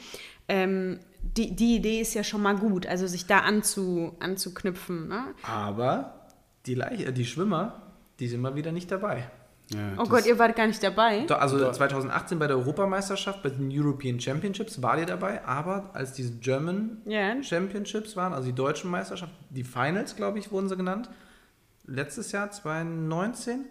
Ähm, 0.48 1.00
die, 1.22 1.56
die 1.56 1.76
Idee 1.76 2.02
ist 2.02 2.14
ja 2.14 2.24
schon 2.24 2.42
mal 2.42 2.56
gut, 2.56 2.86
also 2.86 3.08
sich 3.08 3.26
da 3.26 3.40
anzu, 3.40 4.16
anzuknüpfen. 4.20 5.08
Ne? 5.08 5.26
Aber 5.44 6.28
die, 6.66 6.76
Leich- 6.76 7.06
äh, 7.08 7.12
die 7.12 7.26
Schwimmer, 7.26 7.89
die 8.20 8.28
sind 8.28 8.42
mal 8.42 8.56
wieder 8.56 8.72
nicht 8.72 8.92
dabei. 8.92 9.30
Ja, 9.72 9.94
Oh 9.98 10.06
Gott, 10.06 10.26
ihr 10.26 10.40
wart 10.40 10.56
gar 10.56 10.66
nicht 10.66 10.82
dabei? 10.82 11.26
Doch, 11.28 11.40
Also 11.40 11.72
2018 11.72 12.40
bei 12.40 12.48
der 12.48 12.58
Europameisterschaft, 12.58 13.44
bei 13.44 13.50
den 13.50 13.70
European 13.72 14.20
Championships 14.20 14.82
war 14.82 14.98
die 14.98 15.06
dabei, 15.06 15.46
aber 15.46 15.92
als 15.94 16.14
diese 16.14 16.32
German 16.40 17.02
Ja. 17.06 17.42
Championships 17.44 18.16
waren, 18.16 18.34
also 18.34 18.48
die 18.48 18.56
deutschen 18.56 18.90
Meisterschaften, 18.90 19.36
die 19.52 19.64
Finals, 19.64 20.16
glaube 20.16 20.40
ich, 20.40 20.52
wurden 20.52 20.70
sie 20.70 20.76
genannt, 20.76 21.10
letztes 21.86 22.32
Jahr 22.32 22.50
2019, 22.50 23.66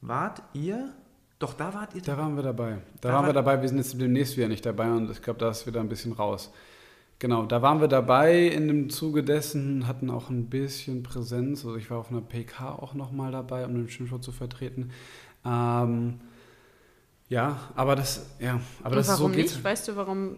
wart 0.00 0.42
ihr 0.52 0.92
Doch, 1.38 1.52
da 1.54 1.74
wart 1.74 1.94
ihr. 1.94 2.00
Da 2.02 2.16
waren 2.16 2.34
wir 2.34 2.42
dabei. 2.42 2.78
Da, 3.00 3.08
Da 3.08 3.08
waren 3.14 3.20
war- 3.22 3.28
wir 3.28 3.32
dabei. 3.34 3.60
Wir 3.60 3.68
sind 3.68 3.76
jetzt 3.78 4.00
demnächst 4.00 4.36
wieder 4.38 4.48
nicht 4.48 4.64
dabei 4.64 4.90
und 4.90 5.10
ich 5.10 5.20
glaube, 5.20 5.38
da 5.38 5.50
ist 5.50 5.66
wieder 5.66 5.80
ein 5.80 5.88
bisschen 5.88 6.12
raus. 6.12 6.50
Genau, 7.18 7.46
da 7.46 7.62
waren 7.62 7.80
wir 7.80 7.88
dabei. 7.88 8.46
In 8.46 8.68
dem 8.68 8.90
Zuge 8.90 9.24
dessen 9.24 9.86
hatten 9.86 10.10
auch 10.10 10.28
ein 10.28 10.50
bisschen 10.50 11.02
Präsenz. 11.02 11.64
Also 11.64 11.76
ich 11.76 11.90
war 11.90 11.98
auf 11.98 12.10
einer 12.10 12.20
PK 12.20 12.74
auch 12.74 12.92
nochmal 12.94 13.32
dabei, 13.32 13.64
um 13.64 13.74
den 13.74 13.88
Schwimmsport 13.88 14.22
zu 14.22 14.32
vertreten. 14.32 14.90
Ähm, 15.44 16.20
ja, 17.28 17.58
aber 17.74 17.96
das, 17.96 18.24
ja, 18.38 18.60
aber 18.82 18.90
Und 18.90 18.96
das 18.98 19.08
ist 19.08 19.14
so 19.16 19.20
warum 19.24 19.32
geht's. 19.32 19.52
nicht? 19.54 19.64
Weißt 19.64 19.88
du, 19.88 19.96
warum? 19.96 20.36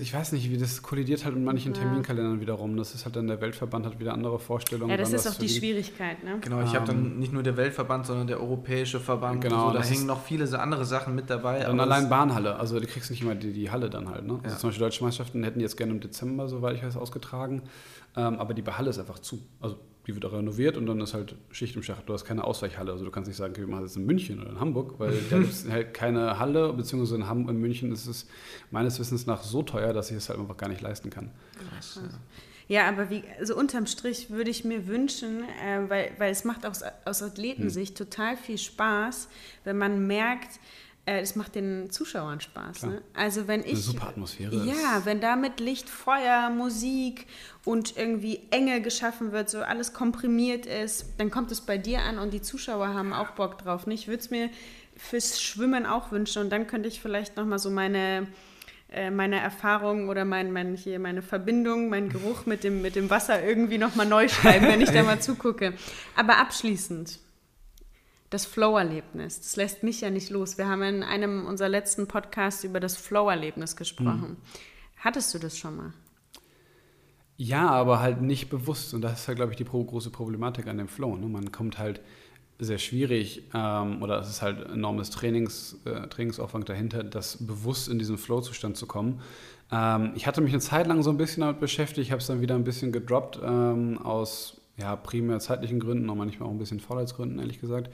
Ich 0.00 0.12
weiß 0.12 0.32
nicht, 0.32 0.50
wie 0.50 0.58
das 0.58 0.82
kollidiert 0.82 1.24
halt 1.24 1.34
mit 1.34 1.42
manchen 1.44 1.72
Ja. 1.72 1.80
Terminkalendern 1.80 2.40
wiederum. 2.40 2.76
Das 2.76 2.94
ist 2.94 3.06
halt 3.06 3.16
dann 3.16 3.26
der 3.26 3.40
Weltverband 3.40 3.86
hat 3.86 3.98
wieder 3.98 4.12
andere 4.12 4.38
Vorstellungen. 4.38 4.90
Ja, 4.90 4.98
das 4.98 5.14
ist 5.14 5.26
auch 5.26 5.34
die 5.34 5.48
Schwierigkeit, 5.48 6.22
ne? 6.24 6.36
Genau, 6.42 6.60
ich 6.62 6.74
habe 6.74 6.80
Ähm, 6.92 7.04
dann 7.04 7.18
nicht 7.18 7.32
nur 7.32 7.42
der 7.42 7.56
Weltverband, 7.56 8.04
sondern 8.06 8.26
der 8.26 8.38
Europäische 8.40 9.00
Verband. 9.00 9.40
Genau, 9.40 9.68
so, 9.68 9.78
da 9.78 9.82
hängen 9.82 10.04
noch 10.06 10.22
viele 10.24 10.46
so 10.46 10.58
andere 10.58 10.84
Sachen 10.84 11.14
mit 11.14 11.30
dabei. 11.30 11.60
Dann 11.60 11.80
aber 11.80 11.82
allein 11.84 12.10
Bahnhalle, 12.10 12.56
also 12.56 12.78
du 12.78 12.86
kriegst 12.86 13.10
nicht 13.10 13.22
immer 13.22 13.34
die, 13.34 13.54
die 13.54 13.70
Halle 13.70 13.88
dann 13.88 14.10
halt. 14.10 14.26
Ne? 14.26 14.34
Also 14.42 14.48
Ja. 14.54 14.58
zum 14.58 14.68
Beispiel 14.70 14.84
Deutsche 14.86 15.04
Meisterschaften 15.04 15.42
hätten 15.42 15.60
jetzt 15.60 15.76
gerne 15.78 15.92
im 15.92 16.00
Dezember, 16.00 16.48
soweit 16.48 16.76
ich 16.76 16.82
weiß, 16.84 16.96
ausgetragen. 16.98 17.62
Ähm, 18.14 18.38
aber 18.38 18.52
die 18.52 18.62
Halle 18.62 18.90
ist 18.90 18.98
einfach 18.98 19.20
zu. 19.20 19.38
Also 19.60 19.78
die 20.06 20.14
wird 20.14 20.24
auch 20.24 20.32
renoviert 20.32 20.76
und 20.76 20.86
dann 20.86 21.00
ist 21.00 21.14
halt 21.14 21.34
Schicht 21.50 21.74
im 21.76 21.82
Schacht. 21.82 22.08
Du 22.08 22.12
hast 22.12 22.24
keine 22.24 22.44
Ausweichhalle. 22.44 22.92
Also 22.92 23.04
du 23.04 23.10
kannst 23.10 23.28
nicht 23.28 23.36
sagen, 23.36 23.52
okay, 23.52 23.62
wir 23.62 23.68
machen 23.68 23.82
das 23.82 23.92
jetzt 23.92 23.96
in 23.96 24.06
München 24.06 24.40
oder 24.40 24.50
in 24.50 24.60
Hamburg, 24.60 24.94
weil 24.98 25.12
da 25.30 25.38
gibt 25.38 25.50
es 25.50 25.68
halt 25.68 25.94
keine 25.94 26.38
Halle, 26.38 26.72
beziehungsweise 26.72 27.16
in, 27.16 27.26
Ham 27.28 27.48
in 27.48 27.56
München 27.56 27.90
ist 27.92 28.06
es 28.06 28.26
meines 28.70 29.00
Wissens 29.00 29.26
nach 29.26 29.42
so 29.42 29.62
teuer, 29.62 29.92
dass 29.92 30.10
ich 30.10 30.16
es 30.16 30.28
halt 30.28 30.38
einfach 30.38 30.56
gar 30.56 30.68
nicht 30.68 30.80
leisten 30.80 31.10
kann. 31.10 31.30
Krass, 31.70 32.00
Ja, 32.68 32.88
aber 32.88 33.10
wie, 33.10 33.22
also 33.38 33.56
unterm 33.56 33.86
Strich 33.86 34.30
würde 34.30 34.50
ich 34.50 34.64
mir 34.64 34.86
wünschen, 34.86 35.42
äh, 35.64 35.88
weil, 35.88 36.10
weil 36.18 36.32
es 36.32 36.44
macht 36.44 36.66
aus, 36.66 36.82
aus 37.04 37.22
Athletensicht 37.22 37.98
Hm. 37.98 38.06
total 38.06 38.36
viel 38.36 38.58
Spaß, 38.58 39.28
wenn 39.64 39.78
man 39.78 40.06
merkt, 40.06 40.60
äh, 41.06 41.20
es 41.20 41.36
macht 41.36 41.54
den 41.54 41.90
Zuschauern 41.90 42.40
Spaß. 42.40 42.82
Ne? 42.82 43.02
Also 43.14 43.46
wenn 43.46 43.64
ich. 43.64 43.82
super 43.82 44.08
Atmosphäre 44.08 44.54
Ja, 44.64 45.02
wenn 45.04 45.20
da 45.20 45.36
mit 45.36 45.60
Licht, 45.60 45.88
Feuer, 45.88 46.50
Musik 46.50 47.26
und 47.64 47.96
irgendwie 47.96 48.40
Enge 48.50 48.82
geschaffen 48.82 49.32
wird, 49.32 49.48
so 49.48 49.60
alles 49.60 49.92
komprimiert 49.92 50.66
ist, 50.66 51.06
dann 51.18 51.30
kommt 51.30 51.52
es 51.52 51.60
bei 51.60 51.78
dir 51.78 52.00
an 52.00 52.18
und 52.18 52.32
die 52.32 52.42
Zuschauer 52.42 52.88
haben 52.88 53.12
auch 53.12 53.30
Bock 53.30 53.58
drauf. 53.58 53.86
Ne? 53.86 53.94
Ich 53.94 54.08
würde 54.08 54.20
es 54.20 54.30
mir 54.30 54.50
fürs 54.96 55.40
Schwimmen 55.40 55.86
auch 55.86 56.10
wünschen 56.10 56.42
und 56.42 56.50
dann 56.50 56.66
könnte 56.66 56.88
ich 56.88 57.00
vielleicht 57.00 57.36
nochmal 57.36 57.58
so 57.58 57.70
meine 57.70 58.26
äh, 58.88 59.10
meine 59.10 59.40
Erfahrung 59.40 60.08
oder 60.08 60.24
mein, 60.24 60.52
mein, 60.52 60.74
hier 60.76 60.98
meine 60.98 61.20
Verbindung, 61.20 61.88
mein 61.88 62.08
Geruch 62.08 62.46
mit 62.46 62.62
dem, 62.62 62.82
mit 62.82 62.94
dem 62.94 63.10
Wasser 63.10 63.44
irgendwie 63.44 63.78
nochmal 63.78 64.06
neu 64.06 64.28
schreiben, 64.28 64.66
wenn 64.66 64.80
ich 64.80 64.90
da 64.90 65.02
mal 65.02 65.20
zugucke. 65.20 65.72
Aber 66.14 66.38
abschließend, 66.38 67.18
das 68.30 68.46
Flow-Erlebnis, 68.46 69.40
das 69.40 69.56
lässt 69.56 69.82
mich 69.82 70.00
ja 70.00 70.10
nicht 70.10 70.30
los. 70.30 70.58
Wir 70.58 70.68
haben 70.68 70.82
in 70.82 71.02
einem 71.02 71.46
unserer 71.46 71.68
letzten 71.68 72.08
Podcasts 72.08 72.64
über 72.64 72.80
das 72.80 72.96
Flow-Erlebnis 72.96 73.76
gesprochen. 73.76 74.36
Hattest 74.96 75.32
du 75.34 75.38
das 75.38 75.56
schon 75.56 75.76
mal? 75.76 75.92
Ja, 77.36 77.68
aber 77.68 78.00
halt 78.00 78.22
nicht 78.22 78.48
bewusst. 78.48 78.94
Und 78.94 79.02
das 79.02 79.20
ist 79.20 79.28
halt, 79.28 79.36
glaube 79.36 79.52
ich, 79.52 79.58
die 79.58 79.64
große 79.64 80.10
Problematik 80.10 80.66
an 80.66 80.78
dem 80.78 80.88
Flow. 80.88 81.16
Ne? 81.16 81.26
Man 81.26 81.52
kommt 81.52 81.78
halt 81.78 82.00
sehr 82.58 82.78
schwierig 82.78 83.42
ähm, 83.54 84.02
oder 84.02 84.18
es 84.20 84.28
ist 84.28 84.42
halt 84.42 84.66
enormes 84.70 85.10
Trainings, 85.10 85.78
äh, 85.84 86.06
Trainingsaufwand 86.08 86.68
dahinter, 86.68 87.04
das 87.04 87.46
bewusst 87.46 87.88
in 87.88 87.98
diesen 87.98 88.16
Flow-Zustand 88.16 88.76
zu 88.76 88.86
kommen. 88.86 89.20
Ähm, 89.70 90.12
ich 90.14 90.26
hatte 90.26 90.40
mich 90.40 90.52
eine 90.52 90.60
Zeit 90.60 90.86
lang 90.86 91.02
so 91.02 91.10
ein 91.10 91.18
bisschen 91.18 91.42
damit 91.42 91.60
beschäftigt, 91.60 92.06
ich 92.06 92.12
habe 92.12 92.20
es 92.20 92.26
dann 92.26 92.40
wieder 92.40 92.54
ein 92.54 92.64
bisschen 92.64 92.92
gedroppt 92.92 93.40
ähm, 93.44 93.98
aus 93.98 94.60
ja, 94.78 94.94
primär 94.94 95.38
zeitlichen 95.40 95.80
Gründen 95.80 96.08
und 96.10 96.18
manchmal 96.18 96.48
auch 96.48 96.52
ein 96.52 96.58
bisschen 96.58 96.80
Faulheitsgründen, 96.80 97.38
ehrlich 97.38 97.60
gesagt. 97.60 97.90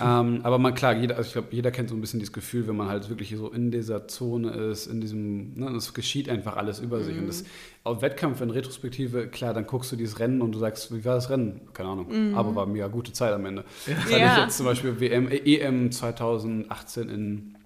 ähm, 0.00 0.40
aber 0.44 0.58
man, 0.58 0.74
klar, 0.74 0.94
jeder, 0.94 1.16
also 1.16 1.26
ich 1.26 1.32
glaube, 1.32 1.48
jeder 1.50 1.70
kennt 1.72 1.88
so 1.88 1.96
ein 1.96 2.00
bisschen 2.00 2.20
dieses 2.20 2.32
Gefühl, 2.32 2.68
wenn 2.68 2.76
man 2.76 2.88
halt 2.88 3.08
wirklich 3.08 3.34
so 3.36 3.48
in 3.50 3.70
dieser 3.72 4.06
Zone 4.06 4.50
ist, 4.52 4.86
in 4.86 5.00
diesem, 5.00 5.54
ne, 5.54 5.70
es 5.70 5.92
geschieht 5.92 6.28
einfach 6.28 6.56
alles 6.56 6.78
über 6.78 7.02
sich. 7.02 7.18
Und 7.18 7.26
das 7.26 7.44
auf 7.82 8.00
Wettkampf 8.02 8.40
in 8.42 8.50
Retrospektive, 8.50 9.26
klar, 9.26 9.54
dann 9.54 9.66
guckst 9.66 9.90
du 9.90 9.96
dieses 9.96 10.20
Rennen 10.20 10.40
und 10.42 10.52
du 10.52 10.58
sagst, 10.58 10.94
wie 10.94 11.04
war 11.04 11.14
das 11.16 11.30
Rennen? 11.30 11.62
Keine 11.72 11.88
Ahnung, 11.88 12.34
aber 12.36 12.54
war 12.54 12.66
mega 12.66 12.86
gute 12.88 13.12
Zeit 13.12 13.32
am 13.32 13.44
Ende. 13.46 13.64
Das 13.86 13.96
hatte 14.04 14.10
ich 14.14 14.20
Ja. 14.20 14.42
jetzt 14.44 14.56
zum 14.56 14.66
Beispiel 14.66 15.00
WM, 15.00 15.28
äh, 15.28 15.36
EM 15.38 15.90
2018 15.90 17.08
in 17.08 17.56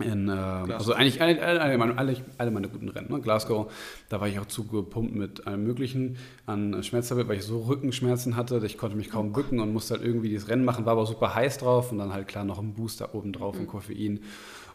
in, 0.00 0.28
äh, 0.28 0.32
also 0.32 0.92
eigentlich 0.92 1.20
alle, 1.20 1.42
alle, 1.42 1.60
alle, 1.60 1.78
meine, 1.78 1.98
alle, 1.98 2.16
alle 2.38 2.50
meine 2.50 2.68
guten 2.68 2.88
Rennen. 2.88 3.10
Ne? 3.10 3.20
Glasgow, 3.20 3.70
da 4.08 4.20
war 4.20 4.28
ich 4.28 4.38
auch 4.38 4.46
zugepumpt 4.46 5.14
mit 5.14 5.46
allem 5.46 5.64
Möglichen 5.64 6.18
an 6.46 6.82
Schmerztablet, 6.82 7.28
weil 7.28 7.38
ich 7.38 7.44
so 7.44 7.62
Rückenschmerzen 7.62 8.36
hatte. 8.36 8.60
Ich 8.64 8.78
konnte 8.78 8.96
mich 8.96 9.10
kaum 9.10 9.32
bücken 9.32 9.60
und 9.60 9.72
musste 9.72 9.94
halt 9.94 10.04
irgendwie 10.04 10.28
dieses 10.28 10.48
Rennen 10.48 10.64
machen, 10.64 10.86
war 10.86 10.92
aber 10.92 11.06
super 11.06 11.34
heiß 11.34 11.58
drauf 11.58 11.90
und 11.90 11.98
dann 11.98 12.12
halt 12.12 12.28
klar 12.28 12.44
noch 12.44 12.58
ein 12.58 12.74
Booster 12.74 13.14
oben 13.14 13.32
drauf 13.32 13.58
und 13.58 13.66
Koffein. 13.66 14.20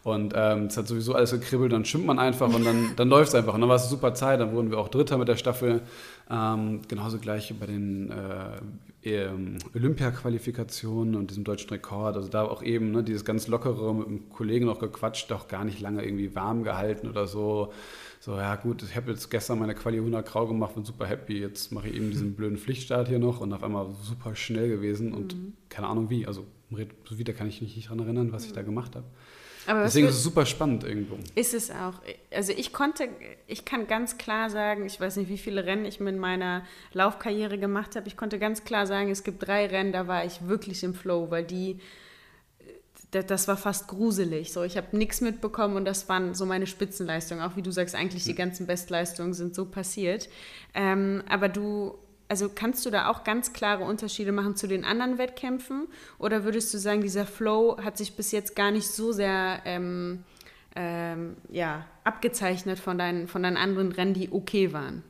Und 0.04 0.34
ähm, 0.36 0.66
es 0.66 0.76
hat 0.76 0.88
sowieso 0.88 1.16
alles 1.16 1.32
gekribbelt, 1.32 1.72
dann 1.72 1.86
schwimmt 1.86 2.06
man 2.06 2.20
einfach 2.20 2.54
und 2.54 2.66
dann, 2.66 2.92
dann 2.98 3.08
läuft 3.08 3.30
es 3.30 3.36
einfach. 3.36 3.54
Und 3.54 3.62
dann 3.62 3.70
war 3.70 3.78
es 3.78 3.84
eine 3.84 3.92
super 3.92 4.14
Zeit, 4.14 4.42
dann 4.42 4.52
wurden 4.52 4.70
wir 4.70 4.78
auch 4.78 4.90
Dritter 4.90 5.18
mit 5.18 5.30
der 5.30 5.38
Staffel. 5.38 5.82
Ähm, 6.30 6.82
genauso 6.90 7.20
gleich 7.20 7.54
bei 7.58 7.66
den 7.66 8.12
äh, 8.12 8.60
ähm, 9.04 9.58
Olympia-Qualifikationen 9.76 11.16
und 11.16 11.30
diesem 11.30 11.44
deutschen 11.44 11.70
Rekord. 11.70 12.16
Also 12.16 12.30
da 12.30 12.44
auch 12.44 12.64
eben 12.64 12.92
ne, 12.92 13.04
dieses 13.04 13.26
ganz 13.26 13.48
lockere 13.48 13.94
mit 13.94 14.08
einem 14.08 14.30
Kollegen 14.30 14.66
noch 14.66 14.80
gequatscht, 14.80 15.32
auch 15.32 15.48
gar 15.48 15.66
nicht 15.66 15.82
lange 15.82 16.04
irgendwie 16.04 16.36
warm 16.36 16.64
gehalten 16.64 17.08
oder 17.08 17.28
so. 17.28 17.74
So, 18.20 18.38
ja 18.38 18.56
gut, 18.56 18.84
ich 18.84 18.96
habe 18.96 19.12
jetzt 19.12 19.30
gestern 19.30 19.60
meine 19.60 19.76
Quali 19.76 19.98
100 19.98 20.26
grau 20.26 20.48
gemacht, 20.48 20.76
bin 20.76 20.86
super 20.86 21.06
happy. 21.06 21.40
Jetzt 21.40 21.72
mache 21.72 21.90
ich 21.90 21.96
eben 21.96 22.10
diesen 22.12 22.34
blöden 22.36 22.58
Pflichtstart 22.58 23.10
hier 23.10 23.20
noch 23.20 23.42
und 23.42 23.52
auf 23.52 23.64
einmal 23.64 23.88
super 24.02 24.36
schnell 24.36 24.70
gewesen 24.70 25.14
und 25.14 25.36
keine 25.70 25.88
Ahnung 25.88 26.10
wie. 26.10 26.26
Also 26.26 26.46
so 27.06 27.20
wieder 27.20 27.34
kann 27.34 27.48
ich 27.48 27.62
mich 27.62 27.76
nicht 27.76 27.88
daran 27.88 28.00
erinnern, 28.00 28.32
was 28.32 28.46
ich 28.46 28.54
da 28.54 28.62
gemacht 28.62 28.96
habe. 28.96 29.06
Aber 29.66 29.84
Deswegen 29.84 30.08
ist 30.08 30.16
es 30.16 30.24
super 30.24 30.46
spannend 30.46 30.84
irgendwo. 30.84 31.18
Ist 31.36 31.54
es 31.54 31.72
auch. 31.72 31.94
Also 32.32 32.52
ich 32.52 32.74
konnte, 32.74 33.08
ich 33.48 33.66
kann 33.66 33.88
ganz 33.88 34.18
klar 34.18 34.50
sagen, 34.50 34.86
ich 34.86 35.00
weiß 35.00 35.18
nicht, 35.18 35.30
wie 35.30 35.38
viele 35.38 35.66
Rennen 35.66 35.86
ich 35.86 36.00
mit 36.00 36.18
meiner 36.18 36.66
Laufkarriere 36.92 37.58
gemacht 37.58 37.96
habe. 37.96 38.08
Ich 38.08 38.18
konnte 38.18 38.40
ganz 38.40 38.64
klar 38.64 38.88
sagen, 38.88 39.10
es 39.10 39.24
gibt 39.24 39.48
drei 39.48 39.68
Rennen, 39.68 39.94
da 39.94 40.08
war 40.08 40.26
ich 40.26 40.48
wirklich 40.48 40.84
im 40.84 40.94
Flow, 40.94 41.32
weil 41.32 41.46
die, 41.46 41.80
das, 43.12 43.26
das 43.26 43.48
war 43.48 43.58
fast 43.58 43.88
gruselig. 43.88 44.52
So, 44.52 44.64
ich 44.64 44.76
habe 44.76 44.96
nichts 44.98 45.22
mitbekommen 45.22 45.78
und 45.78 45.86
das 45.86 46.10
waren 46.10 46.34
so 46.34 46.46
meine 46.46 46.68
Spitzenleistungen. 46.68 47.44
Auch 47.44 47.56
wie 47.56 47.62
du 47.62 47.72
sagst, 47.72 47.96
eigentlich 47.96 48.26
die 48.26 48.36
ganzen 48.36 48.68
Bestleistungen 48.68 49.34
sind 49.34 49.56
so 49.56 49.66
passiert. 49.66 50.30
Ähm, 50.74 51.24
aber 51.30 51.48
du, 51.48 51.98
also 52.30 52.50
kannst 52.54 52.86
du 52.86 52.90
da 52.90 53.10
auch 53.10 53.24
ganz 53.24 53.54
klare 53.54 53.84
Unterschiede 53.84 54.32
machen 54.32 54.56
zu 54.56 54.68
den 54.68 54.86
anderen 54.86 55.18
Wettkämpfen? 55.18 55.88
Oder 56.18 56.44
würdest 56.44 56.74
du 56.74 56.78
sagen, 56.78 57.02
dieser 57.02 57.26
Flow 57.26 57.78
hat 57.84 57.98
sich 57.98 58.16
bis 58.16 58.32
jetzt 58.32 58.56
gar 58.56 58.72
nicht 58.72 58.88
so 58.88 59.12
sehr 59.12 59.62
ähm, 59.66 60.24
ähm, 60.76 61.36
ja, 61.50 61.86
abgezeichnet 62.04 62.80
von 62.80 62.98
deinen, 62.98 63.28
von 63.28 63.44
deinen 63.44 63.58
anderen 63.58 63.92
Rennen, 63.92 64.14
die 64.14 64.32
okay 64.32 64.74
waren? 64.74 65.04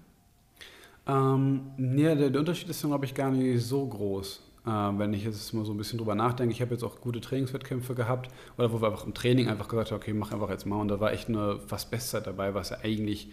Ähm, 1.07 1.71
ja, 1.97 2.15
der, 2.15 2.29
der 2.29 2.39
Unterschied 2.39 2.69
ist, 2.69 2.81
glaube 2.81 3.05
ich, 3.05 3.13
gar 3.13 3.31
nicht 3.31 3.63
so 3.63 3.85
groß. 3.85 4.41
Äh, 4.65 4.69
wenn 4.69 5.13
ich 5.13 5.25
jetzt 5.25 5.53
mal 5.53 5.65
so 5.65 5.73
ein 5.73 5.77
bisschen 5.77 5.99
drüber 5.99 6.15
nachdenke, 6.15 6.53
ich 6.53 6.61
habe 6.61 6.71
jetzt 6.71 6.83
auch 6.83 7.01
gute 7.01 7.19
Trainingswettkämpfe 7.19 7.95
gehabt, 7.95 8.29
oder 8.57 8.71
wo 8.71 8.81
wir 8.81 8.87
einfach 8.87 9.05
im 9.05 9.13
Training 9.13 9.49
einfach 9.49 9.67
gesagt 9.67 9.91
haben, 9.91 9.97
okay, 9.97 10.13
mach 10.13 10.31
einfach 10.31 10.49
jetzt 10.49 10.65
mal. 10.65 10.79
Und 10.79 10.87
da 10.87 10.99
war 10.99 11.11
echt 11.11 11.27
eine 11.27 11.59
fast 11.67 11.91
Bestzeit 11.91 12.27
dabei, 12.27 12.53
was 12.53 12.69
ja 12.69 12.77
eigentlich 12.83 13.29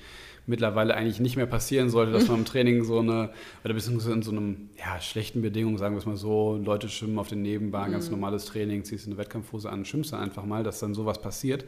mittlerweile 0.46 0.94
eigentlich 0.94 1.20
nicht 1.20 1.36
mehr 1.36 1.46
passieren 1.46 1.90
sollte, 1.90 2.12
dass 2.12 2.28
man 2.28 2.38
im 2.38 2.44
Training 2.46 2.82
so 2.84 2.98
eine, 2.98 3.30
oder 3.64 3.74
beziehungsweise 3.74 4.12
in 4.12 4.22
so 4.22 4.32
einem 4.32 4.70
ja, 4.76 5.00
schlechten 5.00 5.42
Bedingungen, 5.42 5.78
sagen 5.78 5.94
wir 5.94 6.00
es 6.00 6.06
mal 6.06 6.16
so, 6.16 6.56
Leute 6.56 6.88
schwimmen 6.88 7.18
auf 7.18 7.28
den 7.28 7.42
Nebenbahnen, 7.42 7.92
ganz 7.92 8.10
normales 8.10 8.46
Training, 8.46 8.84
ziehst 8.84 9.06
eine 9.06 9.16
Wettkampfhose 9.16 9.70
an, 9.70 9.84
schwimmst 9.84 10.12
dann 10.12 10.20
einfach 10.20 10.44
mal, 10.44 10.64
dass 10.64 10.80
dann 10.80 10.94
sowas 10.94 11.20
passiert. 11.20 11.64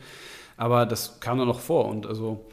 Aber 0.56 0.86
das 0.86 1.20
kam 1.20 1.38
dann 1.38 1.48
noch 1.48 1.60
vor 1.60 1.86
und 1.86 2.06
also 2.06 2.46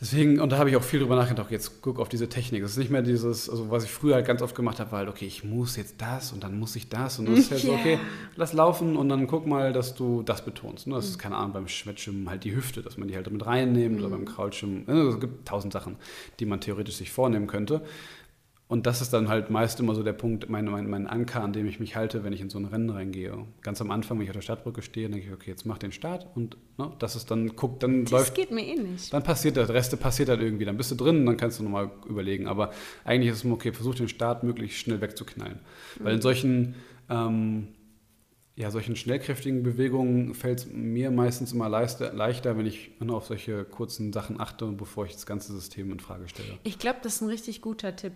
Deswegen, 0.00 0.38
und 0.40 0.52
da 0.52 0.58
habe 0.58 0.70
ich 0.70 0.76
auch 0.76 0.82
viel 0.82 1.00
drüber 1.00 1.16
nachgedacht, 1.16 1.50
jetzt 1.50 1.82
guck 1.82 1.98
auf 1.98 2.08
diese 2.08 2.28
Technik. 2.28 2.62
Es 2.62 2.72
ist 2.72 2.76
nicht 2.76 2.90
mehr 2.90 3.02
dieses, 3.02 3.50
also 3.50 3.68
was 3.70 3.82
ich 3.82 3.90
früher 3.90 4.14
halt 4.14 4.26
ganz 4.26 4.42
oft 4.42 4.54
gemacht 4.54 4.78
habe, 4.78 4.92
war 4.92 5.00
halt, 5.00 5.08
okay, 5.08 5.26
ich 5.26 5.42
muss 5.42 5.76
jetzt 5.76 5.96
das 6.00 6.32
und 6.32 6.44
dann 6.44 6.56
muss 6.56 6.76
ich 6.76 6.88
das. 6.88 7.18
Und 7.18 7.28
das 7.28 7.40
ist 7.40 7.50
halt 7.50 7.62
so, 7.62 7.68
Ja. 7.72 7.78
okay, 7.78 7.98
lass 8.36 8.52
laufen 8.52 8.96
und 8.96 9.08
dann 9.08 9.26
guck 9.26 9.46
mal, 9.46 9.72
dass 9.72 9.96
du 9.96 10.22
das 10.22 10.44
betonst. 10.44 10.86
Ne? 10.86 10.94
Das 10.94 11.08
ist, 11.08 11.18
keine 11.18 11.36
Ahnung, 11.36 11.52
beim 11.52 11.66
Schwettschwimmen 11.68 12.30
halt 12.30 12.44
die 12.44 12.54
Hüfte, 12.54 12.80
dass 12.82 12.96
man 12.96 13.08
die 13.08 13.16
halt 13.16 13.26
damit 13.26 13.44
reinnimmt 13.44 13.98
oder 14.00 14.10
beim 14.10 14.24
Kraulschwimmen. 14.24 14.84
Also 14.86 15.10
es 15.10 15.20
gibt 15.20 15.48
tausend 15.48 15.72
Sachen, 15.72 15.96
die 16.38 16.46
man 16.46 16.60
theoretisch 16.60 16.94
sich 16.96 17.10
vornehmen 17.10 17.48
könnte. 17.48 17.82
Und 18.68 18.84
das 18.84 19.00
ist 19.00 19.14
dann 19.14 19.28
halt 19.28 19.48
meist 19.48 19.80
immer 19.80 19.94
so 19.94 20.02
der 20.02 20.12
Punkt, 20.12 20.50
mein, 20.50 20.66
mein, 20.66 20.90
mein 20.90 21.06
Anker, 21.06 21.42
an 21.42 21.54
dem 21.54 21.66
ich 21.66 21.80
mich 21.80 21.96
halte, 21.96 22.22
wenn 22.22 22.34
ich 22.34 22.42
in 22.42 22.50
so 22.50 22.58
ein 22.58 22.66
Rennen 22.66 22.90
reingehe. 22.90 23.46
Ganz 23.62 23.80
am 23.80 23.90
Anfang, 23.90 24.18
wenn 24.18 24.24
ich 24.24 24.30
auf 24.30 24.36
der 24.36 24.42
Startbrücke 24.42 24.82
stehe, 24.82 25.08
denke 25.08 25.26
ich, 25.26 25.32
okay, 25.32 25.50
jetzt 25.50 25.64
mach 25.64 25.78
den 25.78 25.90
Start 25.90 26.26
und 26.34 26.58
ne, 26.76 26.92
das 26.98 27.16
ist 27.16 27.30
dann, 27.30 27.56
guck, 27.56 27.80
dann 27.80 28.04
Das 28.04 28.12
läuft 28.12 28.34
geht 28.34 28.50
mir 28.50 28.66
ähnlich. 28.66 29.08
dann 29.08 29.22
passiert 29.22 29.56
das, 29.56 29.68
der 29.68 29.76
Rest 29.76 29.98
passiert 29.98 30.28
halt 30.28 30.42
irgendwie. 30.42 30.66
Dann 30.66 30.76
bist 30.76 30.90
du 30.90 30.96
drin, 30.96 31.24
dann 31.24 31.38
kannst 31.38 31.58
du 31.58 31.62
nochmal 31.62 31.90
überlegen. 32.06 32.46
Aber 32.46 32.70
eigentlich 33.04 33.30
ist 33.30 33.38
es 33.38 33.44
immer 33.44 33.54
okay, 33.54 33.72
versuch 33.72 33.94
den 33.94 34.08
Start 34.08 34.42
möglichst 34.42 34.78
schnell 34.78 35.00
wegzuknallen. 35.00 35.60
Weil 36.00 36.16
in 36.16 36.20
solchen, 36.20 36.74
ähm, 37.08 37.68
ja, 38.54 38.70
solchen 38.70 38.96
schnellkräftigen 38.96 39.62
Bewegungen 39.62 40.34
fällt 40.34 40.58
es 40.58 40.66
mir 40.70 41.10
meistens 41.10 41.54
immer 41.54 41.70
leichter, 41.70 42.12
leichter 42.12 42.58
wenn 42.58 42.66
ich 42.66 42.90
nur 43.00 43.16
auf 43.16 43.24
solche 43.24 43.64
kurzen 43.64 44.12
Sachen 44.12 44.38
achte, 44.38 44.66
bevor 44.66 45.06
ich 45.06 45.12
das 45.12 45.24
ganze 45.24 45.54
System 45.54 45.90
in 45.90 46.00
Frage 46.00 46.28
stelle. 46.28 46.58
Ich 46.64 46.78
glaube, 46.78 46.98
das 47.02 47.14
ist 47.14 47.20
ein 47.22 47.28
richtig 47.30 47.62
guter 47.62 47.96
Tipp. 47.96 48.12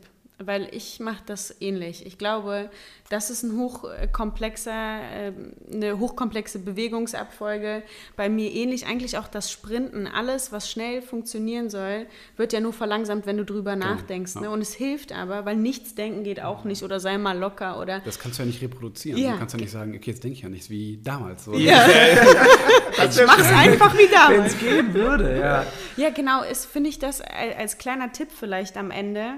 Weil 0.46 0.68
ich 0.72 1.00
mache 1.00 1.22
das 1.26 1.54
ähnlich. 1.60 2.06
Ich 2.06 2.18
glaube, 2.18 2.70
das 3.10 3.28
ist 3.28 3.42
ein 3.42 3.58
hochkomplexer, 3.58 4.72
äh, 4.72 5.32
eine 5.70 5.98
hochkomplexe 5.98 6.58
Bewegungsabfolge. 6.58 7.82
Bei 8.16 8.28
mir 8.28 8.50
ähnlich 8.50 8.86
eigentlich 8.86 9.18
auch 9.18 9.28
das 9.28 9.50
Sprinten. 9.52 10.06
Alles, 10.06 10.50
was 10.50 10.70
schnell 10.70 11.02
funktionieren 11.02 11.68
soll, 11.68 12.06
wird 12.36 12.52
ja 12.52 12.60
nur 12.60 12.72
verlangsamt, 12.72 13.26
wenn 13.26 13.36
du 13.36 13.44
drüber 13.44 13.74
genau. 13.74 13.86
nachdenkst. 13.86 14.36
Ne? 14.36 14.50
Und 14.50 14.62
es 14.62 14.72
hilft 14.72 15.12
aber, 15.12 15.44
weil 15.44 15.56
nichts 15.56 15.94
denken 15.94 16.24
geht 16.24 16.40
auch 16.40 16.64
nicht 16.64 16.82
oder 16.82 17.00
sei 17.00 17.18
mal 17.18 17.38
locker 17.38 17.78
oder. 17.78 18.00
Das 18.00 18.18
kannst 18.18 18.38
du 18.38 18.44
ja 18.44 18.46
nicht 18.46 18.62
reproduzieren. 18.62 19.20
Ja. 19.20 19.32
Du 19.32 19.38
kannst 19.38 19.54
ja 19.54 19.60
nicht 19.60 19.72
sagen, 19.72 19.94
okay, 19.94 20.10
jetzt 20.10 20.24
denke 20.24 20.38
ich 20.38 20.42
ja 20.42 20.48
nichts 20.48 20.70
wie 20.70 20.98
damals. 21.02 21.44
So. 21.44 21.54
Ja. 21.54 21.86
ich 22.92 23.26
mach's 23.26 23.52
einfach 23.52 23.96
wie 23.98 24.08
damals. 24.10 24.38
Wenn 24.38 24.46
es 24.46 24.58
gehen 24.58 24.94
würde, 24.94 25.38
ja. 25.38 25.66
Ja, 25.96 26.10
genau, 26.10 26.42
ist 26.42 26.64
finde 26.64 26.88
ich 26.88 26.98
das 26.98 27.20
als 27.20 27.78
kleiner 27.78 28.12
Tipp 28.12 28.28
vielleicht 28.34 28.76
am 28.76 28.90
Ende 28.90 29.34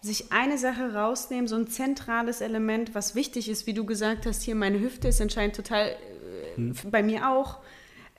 sich 0.00 0.32
eine 0.32 0.58
Sache 0.58 0.94
rausnehmen, 0.94 1.48
so 1.48 1.56
ein 1.56 1.68
zentrales 1.68 2.40
Element, 2.40 2.94
was 2.94 3.14
wichtig 3.14 3.48
ist, 3.48 3.66
wie 3.66 3.74
du 3.74 3.84
gesagt 3.84 4.26
hast, 4.26 4.42
hier 4.42 4.54
meine 4.54 4.80
Hüfte 4.80 5.08
ist 5.08 5.20
anscheinend 5.20 5.56
total, 5.56 5.88
äh, 5.88 6.56
hm. 6.56 6.74
bei 6.90 7.02
mir 7.02 7.28
auch. 7.30 7.58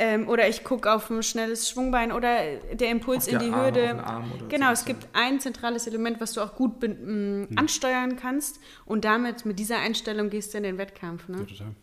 Ähm, 0.02 0.30
oder 0.30 0.48
ich 0.48 0.64
gucke 0.64 0.90
auf 0.90 1.10
ein 1.10 1.24
schnelles 1.24 1.70
Schwungbein 1.70 2.14
oder 2.14 2.56
der 2.72 2.90
Impuls 2.90 3.28
in 3.28 3.38
die 3.40 3.50
Arm, 3.50 3.62
Hürde. 3.62 4.02
genau, 4.48 4.68
so 4.68 4.74
es 4.74 4.86
gibt 4.86 5.08
ein 5.12 5.42
zentrales 5.42 5.88
Element, 5.88 6.22
was 6.22 6.32
du 6.32 6.42
auch 6.42 6.56
gut 6.56 6.82
mh, 6.82 6.88
hm. 6.90 7.48
ansteuern 7.58 8.16
kannst 8.16 8.62
und 8.86 9.04
damit 9.04 9.46
mit 9.46 9.60
dieser 9.60 9.80
Einstellung 9.80 10.30
gehst 10.30 10.54
du 10.54 10.58
in 10.58 10.64
den 10.64 10.78
Wettkampf. 10.78 11.28
Ne? 11.28 11.40
Ja, 11.40 11.44
total. 11.44 11.76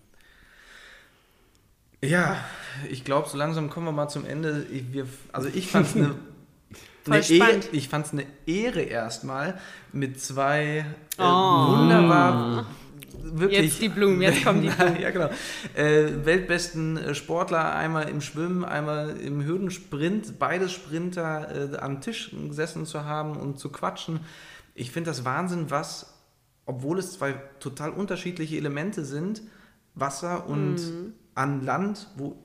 Ja, 2.03 2.45
ich 2.91 3.05
glaube, 3.05 3.29
so 3.29 3.37
langsam 3.37 3.69
kommen 3.71 3.87
wir 3.87 3.93
mal 3.93 4.09
zum 4.09 4.25
Ende. 4.25 4.67
Ich, 4.71 4.93
wir, 4.93 5.07
also 5.33 5.49
ich 5.49 5.69
fand 5.69 5.87
es 5.87 5.97
eine 5.97 6.15
Voll 7.07 7.23
spannend. 7.23 7.69
ich 7.73 7.89
fand 7.89 8.07
es 8.07 8.13
eine 8.13 8.27
Ehre 8.47 8.83
erstmal 8.83 9.59
mit 9.93 10.21
zwei 10.21 10.85
äh, 11.19 11.23
oh. 11.23 11.69
wunderbar 11.71 12.67
wirklich. 13.23 13.63
Jetzt 13.63 13.83
die 13.83 13.89
Blumen, 13.89 14.23
jetzt 14.23 14.45
kommen 14.45 14.63
die 14.63 14.69
Blumen. 14.77 15.01
ja, 15.01 15.11
genau. 15.11 15.31
Äh, 15.75 16.25
weltbesten 16.25 16.97
äh, 16.97 17.15
Sportler, 17.15 17.75
einmal 17.75 18.09
im 18.09 18.21
Schwimmen, 18.21 18.65
einmal 18.65 19.17
im 19.19 19.45
Hürdensprint, 19.45 20.39
beide 20.39 20.69
Sprinter 20.69 21.75
äh, 21.75 21.77
am 21.79 22.01
Tisch 22.01 22.31
gesessen 22.49 22.87
zu 22.87 23.05
haben 23.05 23.37
und 23.37 23.59
zu 23.59 23.71
quatschen. 23.71 24.21
Ich 24.75 24.91
finde 24.91 25.11
das 25.11 25.25
Wahnsinn, 25.25 25.71
was, 25.71 26.15
obwohl 26.67 26.99
es 26.99 27.13
zwei 27.13 27.35
total 27.61 27.91
unterschiedliche 27.91 28.57
Elemente 28.57 29.05
sind, 29.05 29.43
Wasser 29.95 30.47
und 30.47 30.77
mhm. 30.77 31.15
an 31.35 31.65
Land, 31.65 32.09
wo 32.17 32.37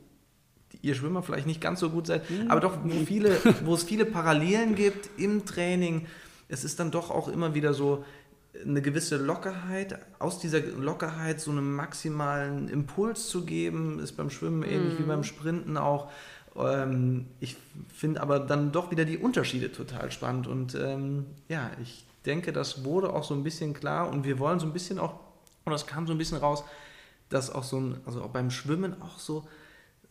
ihr 0.82 0.96
Schwimmer 0.96 1.24
vielleicht 1.24 1.48
nicht 1.48 1.62
ganz 1.62 1.80
so 1.80 1.90
gut 1.90 2.08
seid, 2.08 2.30
mhm. 2.30 2.50
aber 2.50 2.62
doch, 2.62 2.78
wo, 2.84 3.00
viele, 3.06 3.38
wo 3.66 3.74
es 3.74 3.84
viele 3.84 4.06
Parallelen 4.06 4.76
gibt 4.76 5.10
im 5.20 5.46
Training. 5.46 6.08
Es 6.48 6.64
ist 6.64 6.80
dann 6.80 6.92
doch 6.92 7.10
auch 7.12 7.28
immer 7.28 7.54
wieder 7.54 7.74
so 7.74 8.04
eine 8.66 8.82
gewisse 8.82 9.18
Lockerheit, 9.18 10.00
aus 10.20 10.40
dieser 10.40 10.60
Lockerheit 10.60 11.40
so 11.40 11.52
einen 11.52 11.74
maximalen 11.74 12.68
Impuls 12.68 13.30
zu 13.30 13.46
geben, 13.46 14.00
ist 14.00 14.14
beim 14.14 14.30
Schwimmen 14.30 14.64
ähnlich 14.64 14.98
wie 14.98 15.04
mhm. 15.04 15.08
beim 15.08 15.24
Sprinten 15.24 15.78
auch. 15.78 16.12
Ähm, 16.56 17.28
ich 17.40 17.56
finde 17.94 18.22
aber 18.22 18.40
dann 18.40 18.72
doch 18.72 18.92
wieder 18.92 19.06
die 19.06 19.18
Unterschiede 19.18 19.72
total 19.72 20.12
spannend 20.12 20.48
und 20.48 20.76
ähm, 20.76 21.28
ja, 21.48 21.72
ich 21.82 22.06
denke, 22.26 22.52
das 22.52 22.84
wurde 22.84 23.14
auch 23.14 23.24
so 23.24 23.34
ein 23.34 23.44
bisschen 23.44 23.74
klar 23.74 24.10
und 24.10 24.26
wir 24.26 24.38
wollen 24.38 24.60
so 24.60 24.66
ein 24.66 24.74
bisschen 24.74 25.00
auch, 25.00 25.14
und 25.66 25.72
das 25.72 25.88
kam 25.88 26.08
so 26.08 26.14
ein 26.14 26.18
bisschen 26.18 26.38
raus, 26.38 26.64
dass 27.30 27.50
auch 27.50 27.64
so 27.64 27.80
ein, 27.80 28.02
also 28.06 28.22
auch 28.22 28.30
beim 28.30 28.52
Schwimmen 28.52 29.02
auch 29.02 29.18
so, 29.18 29.48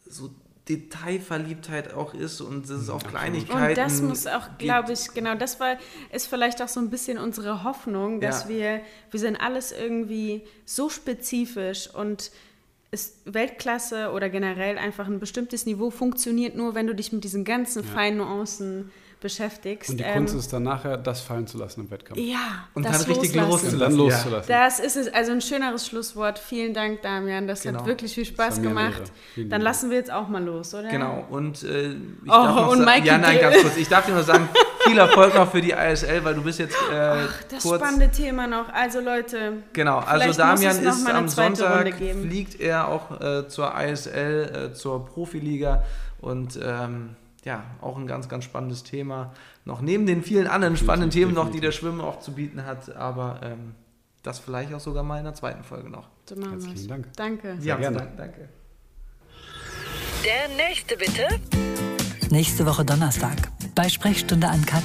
so 0.09 0.31
Detailverliebtheit 0.71 1.93
auch 1.93 2.15
ist 2.15 2.41
und 2.41 2.65
es 2.65 2.71
ist 2.71 2.91
auch 2.91 3.03
Kleinigkeiten. 3.03 3.71
Und 3.71 3.79
das 3.79 4.01
muss 4.01 4.27
auch, 4.27 4.47
glaube 4.59 4.93
ich, 4.93 5.13
genau, 5.13 5.35
das 5.35 5.59
war, 5.59 5.77
ist 6.13 6.29
vielleicht 6.29 6.63
auch 6.63 6.69
so 6.69 6.79
ein 6.79 6.91
bisschen 6.91 7.19
unsere 7.19 7.65
Hoffnung, 7.65 8.21
dass 8.21 8.45
ja. 8.45 8.49
wir, 8.51 8.81
wir 9.11 9.21
sind 9.21 9.37
alles 9.37 9.73
irgendwie 9.73 10.43
so 10.65 10.89
spezifisch 10.89 11.93
und 11.93 12.31
ist 12.93 13.19
Weltklasse 13.25 14.11
oder 14.13 14.29
generell 14.29 14.79
einfach 14.79 15.07
ein 15.07 15.21
bestimmtes 15.21 15.67
Niveau 15.67 15.91
funktioniert 15.91 16.57
nur, 16.57 16.75
wenn 16.75 16.87
du 16.87 16.95
dich 16.95 17.13
mit 17.13 17.25
diesen 17.25 17.45
ganzen 17.45 17.85
ja. 17.85 17.89
feinen 17.89 18.19
Nuancen 18.19 18.91
beschäftigst. 19.21 19.91
Und 19.91 19.99
die 19.99 20.05
Kunst 20.05 20.35
ähm, 20.35 20.41
ist 20.41 20.53
dann 20.53 20.63
nachher, 20.63 20.97
das 20.97 21.21
fallen 21.21 21.47
zu 21.47 21.59
lassen 21.59 21.81
im 21.83 21.91
Wettkampf. 21.91 22.19
Ja, 22.21 22.67
und 22.75 22.85
das 22.85 23.05
dann 23.05 23.13
richtig 23.13 23.35
loszulassen. 23.35 23.79
Dann 23.79 23.95
loszulassen. 23.95 24.49
Das 24.49 24.81
ist 24.81 24.97
es, 24.97 25.13
also 25.13 25.33
ein 25.33 25.41
schöneres 25.41 25.87
Schlusswort. 25.87 26.39
Vielen 26.39 26.75
Dank, 26.75 27.03
Damian. 27.03 27.47
Das 27.47 27.63
genau. 27.63 27.81
hat 27.81 27.87
wirklich 27.87 28.15
viel 28.15 28.25
Spaß 28.25 28.63
gemacht. 28.63 29.03
Dann 29.37 29.61
lassen 29.61 29.91
wir 29.91 29.99
jetzt 29.99 30.11
auch 30.11 30.29
mal 30.29 30.43
los, 30.43 30.75
oder? 30.75 30.89
Genau. 30.89 31.27
Und 31.31 31.63
äh, 31.63 31.91
ich 31.91 31.97
oh, 32.25 32.29
darf 32.29 32.57
noch 32.57 32.73
und 32.73 32.85
Mikey 32.85 33.07
ja, 33.07 33.19
nein, 33.19 33.39
ganz 33.41 33.61
kurz. 33.61 33.77
Ich 33.77 33.89
darf 33.89 34.07
dir 34.07 34.13
nur 34.13 34.23
sagen, 34.23 34.49
viel 34.87 34.99
Erfolg 34.99 35.35
noch 35.35 35.51
für 35.51 35.61
die 35.61 35.73
ISL, 35.73 36.25
weil 36.25 36.35
du 36.35 36.43
bist 36.43 36.59
jetzt 36.59 36.77
äh, 36.93 36.97
Ach, 36.97 37.43
das 37.51 37.63
kurz. 37.63 37.81
spannende 37.81 38.11
Thema 38.11 38.47
noch. 38.47 38.73
Also 38.73 39.01
Leute. 39.01 39.63
Genau. 39.73 39.99
Also 39.99 40.33
Damian 40.37 40.83
ist 40.83 41.07
am 41.07 41.29
Sonntag 41.29 41.95
fliegt 41.95 42.61
er 42.61 42.89
auch 42.89 43.21
äh, 43.21 43.49
zur 43.49 43.73
ISL, 43.79 44.71
äh, 44.71 44.75
zur 44.75 45.05
Profiliga 45.05 45.85
und 46.21 46.59
ähm, 46.63 47.17
ja, 47.45 47.65
auch 47.81 47.97
ein 47.97 48.07
ganz, 48.07 48.29
ganz 48.29 48.45
spannendes 48.45 48.83
Thema. 48.83 49.33
Noch 49.65 49.81
neben 49.81 50.07
den 50.07 50.23
vielen 50.23 50.47
anderen 50.47 50.77
spannenden 50.77 51.11
Themen 51.11 51.35
noch, 51.35 51.51
die 51.51 51.61
der 51.61 51.73
Schwimmen 51.73 52.01
auch 52.01 52.21
zu 52.21 52.33
bieten 52.33 52.65
hat, 52.65 52.95
aber 52.95 53.41
ähm, 53.43 53.75
das 54.23 54.39
vielleicht 54.39 54.75
auch 54.75 54.81
sogar 54.81 55.03
mal 55.03 55.19
in 55.19 55.25
der 55.25 55.35
zweiten 55.35 55.65
Folge 55.65 55.89
noch. 55.89 56.09
So 56.27 56.37
Herzlichen 56.37 56.89
Dank. 56.89 57.09
Danke. 57.17 57.57
Sehr 57.59 57.77
gerne. 57.77 57.97
Dank, 57.97 58.17
danke. 58.17 58.49
Der 60.25 60.55
nächste 60.57 60.97
bitte. 60.97 61.27
Nächste 62.31 62.67
Woche 62.67 62.85
Donnerstag 62.85 63.37
bei 63.75 63.89
Sprechstunde 63.89 64.47
an 64.47 64.65
Kat. 64.67 64.85